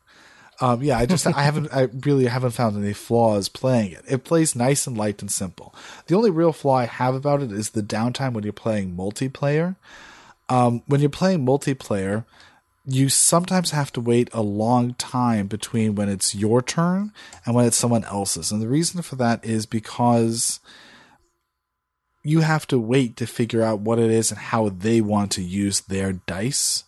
Um, 0.60 0.82
yeah, 0.82 0.98
I 0.98 1.06
just 1.06 1.26
I 1.26 1.42
haven't 1.42 1.68
I 1.72 1.88
really 2.06 2.26
haven't 2.26 2.52
found 2.52 2.76
any 2.76 2.92
flaws 2.92 3.48
playing 3.48 3.90
it. 3.92 4.04
It 4.08 4.24
plays 4.24 4.54
nice 4.54 4.86
and 4.86 4.96
light 4.96 5.20
and 5.20 5.30
simple. 5.30 5.74
The 6.06 6.14
only 6.14 6.30
real 6.30 6.52
flaw 6.52 6.76
I 6.76 6.84
have 6.86 7.14
about 7.16 7.42
it 7.42 7.50
is 7.50 7.70
the 7.70 7.82
downtime 7.82 8.32
when 8.34 8.44
you're 8.44 8.52
playing 8.52 8.96
multiplayer. 8.96 9.74
Um, 10.48 10.82
when 10.86 11.00
you're 11.00 11.10
playing 11.10 11.44
multiplayer, 11.44 12.24
you 12.86 13.08
sometimes 13.08 13.70
have 13.72 13.92
to 13.94 14.00
wait 14.00 14.28
a 14.32 14.42
long 14.42 14.94
time 14.94 15.46
between 15.48 15.94
when 15.96 16.08
it's 16.08 16.34
your 16.36 16.62
turn 16.62 17.12
and 17.44 17.54
when 17.56 17.64
it's 17.66 17.76
someone 17.78 18.04
else's. 18.04 18.52
And 18.52 18.60
the 18.62 18.68
reason 18.68 19.02
for 19.02 19.16
that 19.16 19.44
is 19.44 19.64
because 19.66 20.60
you 22.24 22.40
have 22.40 22.66
to 22.66 22.78
wait 22.78 23.16
to 23.18 23.26
figure 23.26 23.62
out 23.62 23.80
what 23.80 23.98
it 23.98 24.10
is 24.10 24.30
and 24.30 24.40
how 24.40 24.70
they 24.70 25.00
want 25.00 25.30
to 25.32 25.42
use 25.42 25.80
their 25.80 26.14
dice. 26.14 26.84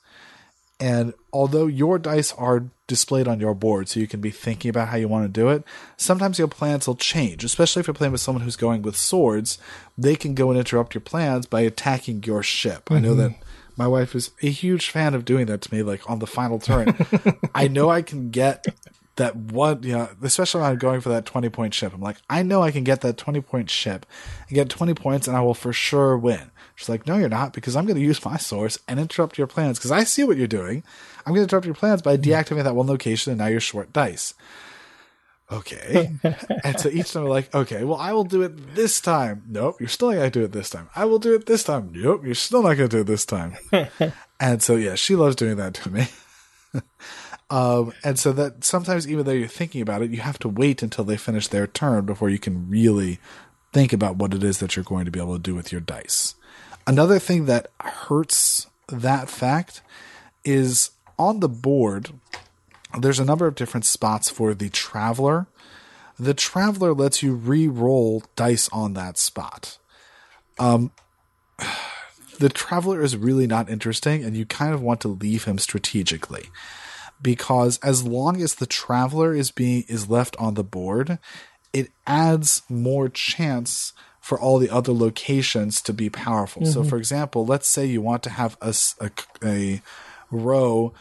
And 0.81 1.15
although 1.33 1.67
your 1.67 1.99
dice 1.99 2.33
are 2.33 2.65
displayed 2.87 3.29
on 3.29 3.39
your 3.39 3.55
board, 3.55 3.89
so 3.89 4.01
you 4.01 4.07
can 4.07 4.21
be 4.21 4.31
thinking 4.31 4.71
about 4.71 4.89
how 4.89 4.97
you 4.97 5.09
want 5.09 5.25
to 5.25 5.41
do 5.41 5.49
it, 5.51 5.63
sometimes 5.97 6.39
your 6.39 6.49
plans 6.49 6.87
will 6.87 6.97
change, 6.97 7.45
especially 7.45 7.81
if 7.81 7.87
you're 7.87 7.95
playing 7.95 8.13
with 8.13 8.21
someone 8.21 8.43
who's 8.43 8.57
going 8.57 8.83
with 8.83 8.97
swords. 8.97 9.59
They 9.97 10.17
can 10.17 10.35
go 10.35 10.51
and 10.51 10.59
interrupt 10.59 10.95
your 10.95 11.03
plans 11.03 11.47
by 11.47 11.61
attacking 11.63 12.25
your 12.25 12.43
ship. 12.43 12.91
I 12.91 12.99
know 12.99 13.11
mm-hmm. 13.11 13.19
that 13.19 13.35
my 13.77 13.87
wife 13.87 14.15
is 14.15 14.31
a 14.43 14.51
huge 14.51 14.89
fan 14.89 15.15
of 15.15 15.27
doing 15.27 15.47
that 15.47 15.61
to 15.63 15.75
me, 15.75 15.83
like 15.83 16.09
on 16.09 16.19
the 16.19 16.27
final 16.27 16.59
turn. 16.59 16.97
I 17.55 17.69
know 17.69 17.91
I 17.91 18.01
can 18.03 18.31
get 18.31 18.67
that 19.17 19.35
one, 19.35 19.83
you 19.83 19.93
know, 19.93 20.09
especially 20.23 20.61
when 20.61 20.71
I'm 20.71 20.79
going 20.79 21.01
for 21.01 21.09
that 21.09 21.27
20 21.27 21.49
point 21.49 21.75
ship. 21.75 21.93
I'm 21.93 22.01
like, 22.01 22.19
I 22.29 22.43
know 22.43 22.63
I 22.63 22.71
can 22.71 22.85
get 22.85 23.01
that 23.01 23.17
20 23.17 23.41
point 23.41 23.71
ship 23.71 24.07
and 24.49 24.55
get 24.55 24.69
20 24.69 24.95
points 24.95 25.27
and 25.27 25.37
I 25.37 25.41
will 25.41 25.55
for 25.55 25.73
sure 25.73 26.17
win. 26.17 26.51
She's 26.75 26.89
like, 26.89 27.07
no, 27.07 27.17
you're 27.17 27.29
not 27.29 27.53
because 27.53 27.75
I'm 27.75 27.87
going 27.87 27.97
to 27.97 28.03
use 28.03 28.25
my 28.25 28.37
source 28.37 28.79
and 28.87 29.01
interrupt 29.01 29.39
your 29.39 29.47
plans 29.47 29.79
because 29.79 29.93
I 29.93 30.05
see 30.05 30.25
what 30.25 30.37
you're 30.37 30.47
doing. 30.47 30.85
I'm 31.25 31.33
going 31.33 31.47
to 31.47 31.51
interrupt 31.51 31.67
your 31.67 31.75
plans 31.75 32.03
by 32.03 32.17
hmm. 32.17 32.23
deactivating 32.23 32.65
that 32.65 32.77
one 32.77 32.87
location 32.87 33.33
and 33.33 33.39
now 33.39 33.47
you're 33.47 33.61
short 33.61 33.93
dice. 33.93 34.35
Okay. 35.51 36.13
and 36.65 36.79
so 36.79 36.89
each 36.89 37.13
time 37.13 37.23
we're 37.23 37.31
like, 37.31 37.55
okay, 37.55 37.85
well, 37.85 37.99
I 37.99 38.13
will 38.13 38.25
do 38.25 38.43
it 38.43 38.75
this 38.75 39.01
time. 39.01 39.45
Nope, 39.49 39.77
you're 39.81 39.89
still 39.89 40.09
not 40.09 40.17
going 40.17 40.31
to 40.31 40.39
do 40.41 40.45
it 40.45 40.53
this 40.53 40.71
time. 40.71 40.89
I 40.95 41.05
will 41.05 41.19
do 41.19 41.35
it 41.35 41.47
this 41.47 41.63
time. 41.63 41.93
Nope, 41.95 42.25
you're 42.25 42.35
still 42.35 42.63
not 42.63 42.75
going 42.75 42.89
to 42.89 42.97
do 42.97 43.01
it 43.01 43.07
this 43.07 43.25
time. 43.25 43.57
and 44.41 44.63
so, 44.63 44.77
yeah, 44.77 44.97
she 44.97 45.15
loves 45.15 45.37
doing 45.37 45.57
that 45.57 45.75
to 45.75 45.91
me. 45.91 46.09
Um, 47.48 47.93
and 48.02 48.18
so 48.18 48.32
that 48.32 48.64
sometimes 48.64 49.09
even 49.09 49.24
though 49.24 49.32
you're 49.32 49.47
thinking 49.47 49.81
about 49.81 50.02
it, 50.02 50.10
you 50.10 50.20
have 50.20 50.39
to 50.40 50.48
wait 50.48 50.82
until 50.82 51.05
they 51.05 51.16
finish 51.16 51.47
their 51.47 51.66
turn 51.66 52.05
before 52.05 52.28
you 52.28 52.39
can 52.39 52.68
really 52.68 53.18
think 53.73 53.93
about 53.93 54.16
what 54.16 54.35
it 54.35 54.43
is 54.43 54.59
that 54.59 54.74
you're 54.74 54.85
going 54.85 55.05
to 55.05 55.10
be 55.10 55.20
able 55.20 55.36
to 55.36 55.43
do 55.43 55.55
with 55.55 55.70
your 55.70 55.81
dice. 55.81 56.35
Another 56.86 57.18
thing 57.18 57.47
that 57.47 57.70
hurts 57.81 58.66
that 58.89 59.28
fact 59.28 59.82
is 60.44 60.90
on 61.18 61.40
the 61.40 61.48
board, 61.48 62.10
there's 62.98 63.20
a 63.20 63.24
number 63.24 63.47
of 63.47 63.55
different 63.55 63.85
spots 63.85 64.28
for 64.28 64.55
the 64.55 64.68
traveler. 64.68 65.47
The 66.18 66.35
traveler 66.35 66.94
lets 66.94 67.23
you 67.23 67.35
re-roll 67.35 68.24
dice 68.35 68.68
on 68.70 68.94
that 68.94 69.18
spot. 69.18 69.78
Um, 70.59 70.90
the 72.39 72.48
traveler 72.48 73.02
is 73.02 73.16
really 73.16 73.47
not 73.47 73.70
interesting, 73.70 74.24
and 74.24 74.36
you 74.36 74.47
kind 74.47 74.74
of 74.74 74.82
want 74.82 75.01
to 75.02 75.09
leave 75.09 75.44
him 75.44 75.59
strategically 75.59 76.48
because 77.21 77.79
as 77.79 78.05
long 78.05 78.41
as 78.41 78.57
the 78.57 78.67
traveler 78.67 79.35
is 79.35 79.51
being 79.51 79.85
is 79.89 80.09
left 80.09 80.37
on 80.37 80.55
the 80.55 80.65
board, 80.65 81.19
it 81.73 81.91
adds 82.07 82.63
more 82.69 83.09
chance 83.09 83.93
for 84.21 84.41
all 84.41 84.59
the 84.59 84.71
other 84.71 84.93
locations 84.93 85.81
to 85.81 85.93
be 85.93 86.11
powerful. 86.11 86.67
So, 86.67 86.81
mm-hmm. 86.81 86.89
for 86.89 86.97
example, 86.97 87.47
let's 87.47 87.69
say 87.69 87.87
you 87.87 88.03
want 88.03 88.23
to 88.25 88.31
have 88.31 88.57
a 88.61 88.75
a 89.45 89.81
row 90.31 90.93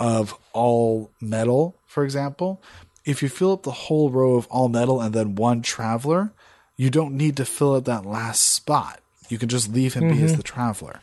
of 0.00 0.34
all 0.52 1.10
metal, 1.20 1.76
for 1.86 2.04
example. 2.04 2.60
If 3.04 3.22
you 3.22 3.28
fill 3.28 3.52
up 3.52 3.62
the 3.62 3.70
whole 3.70 4.10
row 4.10 4.34
of 4.34 4.46
all 4.48 4.68
metal 4.68 5.00
and 5.00 5.14
then 5.14 5.36
one 5.36 5.62
traveler, 5.62 6.32
you 6.76 6.90
don't 6.90 7.16
need 7.16 7.36
to 7.36 7.44
fill 7.44 7.74
up 7.74 7.84
that 7.84 8.06
last 8.06 8.42
spot. 8.42 9.00
You 9.28 9.38
can 9.38 9.48
just 9.48 9.72
leave 9.72 9.94
him 9.94 10.08
be 10.08 10.22
as 10.22 10.30
mm-hmm. 10.30 10.36
the 10.38 10.42
traveler. 10.42 11.00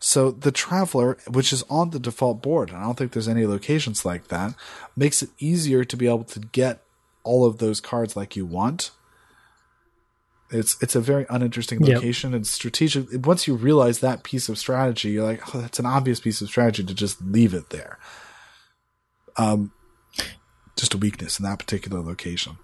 So 0.00 0.30
the 0.30 0.52
traveler, 0.52 1.18
which 1.26 1.52
is 1.52 1.64
on 1.68 1.90
the 1.90 1.98
default 1.98 2.40
board, 2.40 2.70
and 2.70 2.78
I 2.78 2.82
don't 2.82 2.94
think 2.96 3.12
there's 3.12 3.28
any 3.28 3.46
locations 3.46 4.04
like 4.04 4.28
that, 4.28 4.54
makes 4.96 5.22
it 5.22 5.30
easier 5.38 5.84
to 5.84 5.96
be 5.96 6.06
able 6.06 6.24
to 6.24 6.40
get 6.40 6.82
all 7.24 7.44
of 7.44 7.58
those 7.58 7.80
cards 7.80 8.16
like 8.16 8.36
you 8.36 8.46
want. 8.46 8.92
It's 10.50 10.80
it's 10.80 10.94
a 10.94 11.00
very 11.00 11.26
uninteresting 11.28 11.84
Yep. 11.84 11.96
location 11.96 12.32
and 12.32 12.46
strategic. 12.46 13.26
Once 13.26 13.46
you 13.46 13.54
realize 13.54 13.98
that 14.00 14.22
piece 14.22 14.48
of 14.48 14.56
strategy, 14.56 15.10
you're 15.10 15.24
like, 15.24 15.54
oh, 15.54 15.60
that's 15.60 15.78
an 15.78 15.84
obvious 15.86 16.20
piece 16.20 16.40
of 16.40 16.48
strategy 16.48 16.84
to 16.84 16.94
just 16.94 17.20
leave 17.20 17.52
it 17.52 17.70
there. 17.70 17.98
Um, 19.36 19.72
just 20.76 20.94
a 20.94 20.98
weakness 20.98 21.38
in 21.38 21.44
that 21.44 21.58
particular 21.58 22.00
location. 22.00 22.56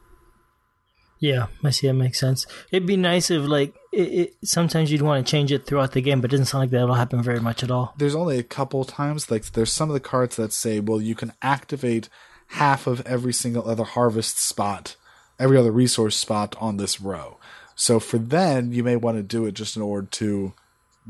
Yeah, 1.25 1.47
I 1.63 1.71
see. 1.71 1.87
That 1.87 1.95
makes 1.95 2.21
sense. 2.21 2.47
It'd 2.71 2.87
be 2.87 2.99
nice 2.99 3.31
if, 3.31 3.47
like, 3.47 3.75
it, 3.93 4.09
it, 4.21 4.35
sometimes 4.45 4.93
you'd 4.93 5.01
want 5.01 5.25
to 5.25 5.31
change 5.31 5.53
it 5.53 5.65
throughout 5.65 5.93
the 5.93 6.03
game, 6.03 6.21
but 6.21 6.29
it 6.31 6.33
doesn't 6.33 6.47
sound 6.47 6.65
like 6.65 6.71
that'll 6.71 6.93
happen 6.95 7.23
very 7.23 7.41
much 7.41 7.63
at 7.63 7.71
all. 7.71 7.95
there's 7.97 8.15
only 8.15 8.39
a 8.39 8.43
couple 8.43 8.85
times 8.85 9.31
like 9.31 9.53
there's 9.53 9.73
some 9.73 9.89
of 9.89 9.95
the 9.95 10.01
cards 10.01 10.37
that 10.37 10.53
say 10.53 10.81
well 10.81 11.01
you 11.01 11.15
can 11.15 11.33
activate 11.41 12.11
half 12.49 12.87
of 12.87 13.01
every 13.07 13.33
single 13.33 13.67
other 13.67 13.85
harvest 13.85 14.39
spot 14.39 14.97
every 15.39 15.57
other 15.57 15.73
resource 15.73 16.15
spot 16.17 16.55
on 16.61 16.77
this 16.77 17.01
row 17.01 17.39
so 17.75 17.99
for 17.99 18.19
then 18.19 18.71
you 18.71 18.85
may 18.85 18.97
want 18.97 19.17
to 19.17 19.23
do 19.23 19.47
it 19.47 19.53
just 19.53 19.77
in 19.77 19.83
order 19.83 20.07
to 20.11 20.53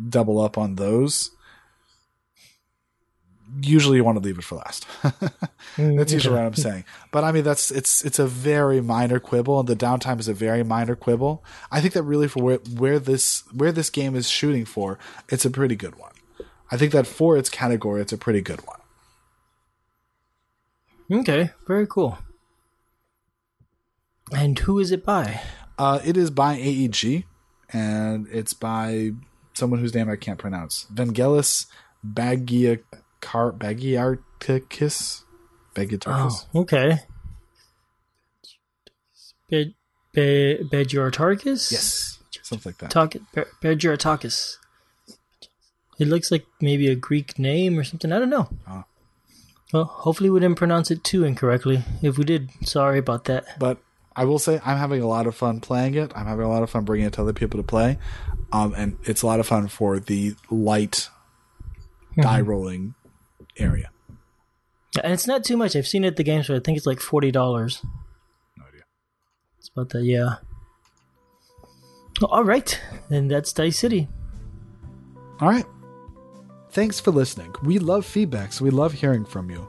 double 0.09 0.41
up 0.41 0.57
on 0.57 0.77
those 0.77 1.31
usually 3.63 3.97
you 3.97 4.05
want 4.05 4.17
to 4.17 4.25
leave 4.25 4.39
it 4.39 4.45
for 4.45 4.57
last 4.57 4.87
that's 5.77 6.13
usually 6.13 6.35
what 6.35 6.45
i'm 6.45 6.55
saying 6.55 6.85
but 7.13 7.25
i 7.25 7.31
mean 7.33 7.45
that's 7.45 7.71
it's 7.71 8.05
it's 8.05 8.19
a 8.19 8.27
very 8.27 8.81
minor 8.81 9.21
quibble 9.21 9.61
and 9.61 9.69
the 9.69 9.77
downtime 9.77 10.19
is 10.19 10.29
a 10.29 10.35
very 10.35 10.63
minor 10.63 10.97
quibble 10.97 11.45
i 11.71 11.81
think 11.81 11.95
that 11.95 12.03
really 12.03 12.27
for 12.27 12.43
where, 12.43 12.59
where 12.77 12.99
this 12.99 13.45
where 13.53 13.73
this 13.73 13.91
game 13.91 14.17
is 14.17 14.29
shooting 14.29 14.65
for 14.65 14.99
it's 15.29 15.45
a 15.45 15.51
pretty 15.51 15.77
good 15.77 15.95
one 15.97 16.11
I 16.71 16.77
think 16.77 16.91
that 16.91 17.07
for 17.07 17.37
its 17.37 17.49
category, 17.49 18.01
it's 18.01 18.13
a 18.13 18.19
pretty 18.19 18.41
good 18.41 18.61
one. 18.67 18.81
Okay, 21.21 21.51
very 21.69 21.87
cool. 21.87 22.19
And 24.33 24.59
who 24.59 24.81
is 24.81 24.91
it 24.91 25.05
by? 25.05 25.41
Uh, 25.79 26.01
it 26.05 26.17
is 26.17 26.31
by 26.31 26.55
AEG, 26.55 27.27
and 27.73 28.27
it's 28.29 28.55
by 28.55 29.13
someone 29.53 29.79
whose 29.79 29.95
name 29.95 30.09
I 30.09 30.17
can't 30.17 30.39
pronounce. 30.39 30.87
Vangelis 30.93 31.67
Bagiakar 33.25 33.59
Bagiarticus. 34.41 35.25
Bagiarticus. 35.75 36.47
Oh, 36.55 36.61
okay. 36.61 37.01
Be- 39.49 39.75
Be-? 40.13 40.59
Yes, 41.73 42.19
something 42.43 42.71
like 42.71 42.79
that. 42.79 42.91
Tark- 42.91 43.17
Be- 43.35 43.43
Bejurotarchus. 43.63 44.57
It 45.99 46.09
looks 46.09 46.31
like 46.31 46.47
maybe 46.61 46.89
a 46.89 46.95
Greek 46.97 47.39
name 47.39 47.79
or 47.79 47.85
something. 47.85 48.13
I 48.13 48.19
don't 48.19 48.31
know. 48.31 48.49
Ah. 48.67 48.85
Well, 49.73 49.85
hopefully 49.85 50.31
we 50.31 50.41
didn't 50.41 50.57
pronounce 50.59 50.91
it 50.91 51.05
too 51.05 51.25
incorrectly. 51.25 51.85
If 52.03 52.19
we 52.19 52.25
did, 52.25 52.51
sorry 52.65 52.99
about 52.99 53.25
that. 53.25 53.45
but 53.59 53.79
I 54.17 54.25
will 54.25 54.39
say 54.39 54.61
I'm 54.65 54.79
having 54.79 55.03
a 55.03 55.09
lot 55.09 55.27
of 55.27 55.35
fun 55.35 55.61
playing 55.61 55.95
it. 55.95 56.13
I'm 56.15 56.27
having 56.27 56.45
a 56.45 56.49
lot 56.49 56.63
of 56.63 56.71
fun 56.71 56.85
bringing 56.85 57.07
it 57.07 57.13
to 57.15 57.23
other 57.23 57.33
people 57.33 57.59
to 57.59 57.65
play, 57.67 57.99
um, 58.53 58.73
and 58.77 58.97
it's 59.05 59.23
a 59.23 59.27
lot 59.27 59.41
of 59.41 59.47
fun 59.47 59.67
for 59.67 59.99
the 59.99 60.35
light 60.51 61.09
die 62.21 62.41
rolling 62.41 62.95
area. 63.59 63.91
And 65.03 65.13
it's 65.13 65.27
not 65.27 65.45
too 65.45 65.57
much. 65.57 65.75
I've 65.75 65.89
seen 65.89 66.05
it 66.05 66.09
at 66.09 66.17
the 66.17 66.23
game 66.23 66.43
store. 66.43 66.57
I 66.57 66.61
think 66.61 66.77
it's 66.77 66.87
like 66.87 67.01
forty 67.01 67.31
dollars. 67.31 67.83
No 68.57 68.65
idea. 68.67 68.83
It's 69.59 69.69
about 69.69 69.89
that, 69.91 70.05
yeah. 70.05 70.37
All 72.23 72.45
right, 72.45 72.81
then 73.09 73.27
that's 73.27 73.53
Dice 73.53 73.79
City. 73.79 74.09
All 75.41 75.49
right. 75.49 75.67
Thanks 76.71 77.01
for 77.01 77.11
listening. 77.11 77.55
We 77.63 77.79
love 77.79 78.07
feedback, 78.07 78.53
so 78.53 78.65
we 78.65 78.71
love 78.71 78.93
hearing 78.93 79.25
from 79.25 79.51
you. 79.51 79.69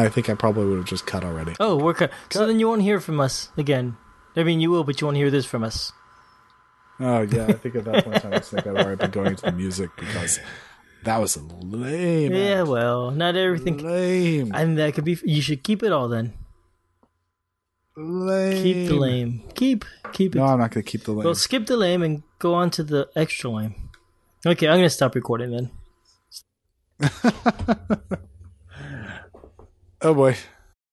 I 0.00 0.08
think 0.08 0.28
I 0.28 0.34
probably 0.34 0.66
would 0.66 0.78
have 0.78 0.86
just 0.86 1.06
cut 1.06 1.24
already. 1.24 1.54
Oh, 1.60 1.76
we're 1.76 1.94
cut. 1.94 2.12
So 2.30 2.46
then 2.46 2.58
you 2.60 2.68
won't 2.68 2.82
hear 2.82 3.00
from 3.00 3.20
us 3.20 3.50
again. 3.56 3.96
I 4.36 4.42
mean, 4.42 4.60
you 4.60 4.70
will, 4.70 4.84
but 4.84 5.00
you 5.00 5.06
won't 5.06 5.16
hear 5.16 5.30
this 5.30 5.46
from 5.46 5.64
us. 5.64 5.92
Oh 6.98 7.22
yeah, 7.22 7.46
I 7.46 7.52
think 7.52 7.74
at 7.74 7.84
that 7.84 8.04
point 8.04 8.24
I 8.24 8.28
was 8.30 8.48
thinking 8.48 8.76
I'd 8.76 8.84
already 8.84 8.96
been 8.96 9.10
going 9.10 9.26
into 9.28 9.44
the 9.44 9.52
music 9.52 9.90
because 9.98 10.40
that 11.04 11.18
was 11.18 11.36
lame. 11.36 12.32
Yeah, 12.32 12.62
well, 12.62 13.10
not 13.10 13.36
everything. 13.36 13.78
lame. 13.78 14.52
And 14.54 14.78
that 14.78 14.94
could 14.94 15.04
be. 15.04 15.18
You 15.24 15.42
should 15.42 15.62
keep 15.62 15.82
it 15.82 15.92
all 15.92 16.08
then. 16.08 16.32
lame. 17.96 18.62
Keep 18.62 18.88
the 18.88 18.94
lame. 18.94 19.42
Keep 19.54 19.84
keep 20.12 20.34
it. 20.34 20.38
No, 20.38 20.44
I'm 20.46 20.58
not 20.58 20.70
going 20.70 20.84
to 20.84 20.90
keep 20.90 21.04
the 21.04 21.12
lame. 21.12 21.24
Well, 21.24 21.34
skip 21.34 21.66
the 21.66 21.76
lame 21.76 22.02
and 22.02 22.22
go 22.38 22.54
on 22.54 22.70
to 22.70 22.82
the 22.82 23.08
extra 23.14 23.50
lame. 23.50 23.74
Okay, 24.44 24.68
I'm 24.68 24.78
gonna 24.78 24.90
stop 24.90 25.14
recording 25.14 25.50
then. 25.50 25.70
oh 30.06 30.14
boy. 30.14 30.36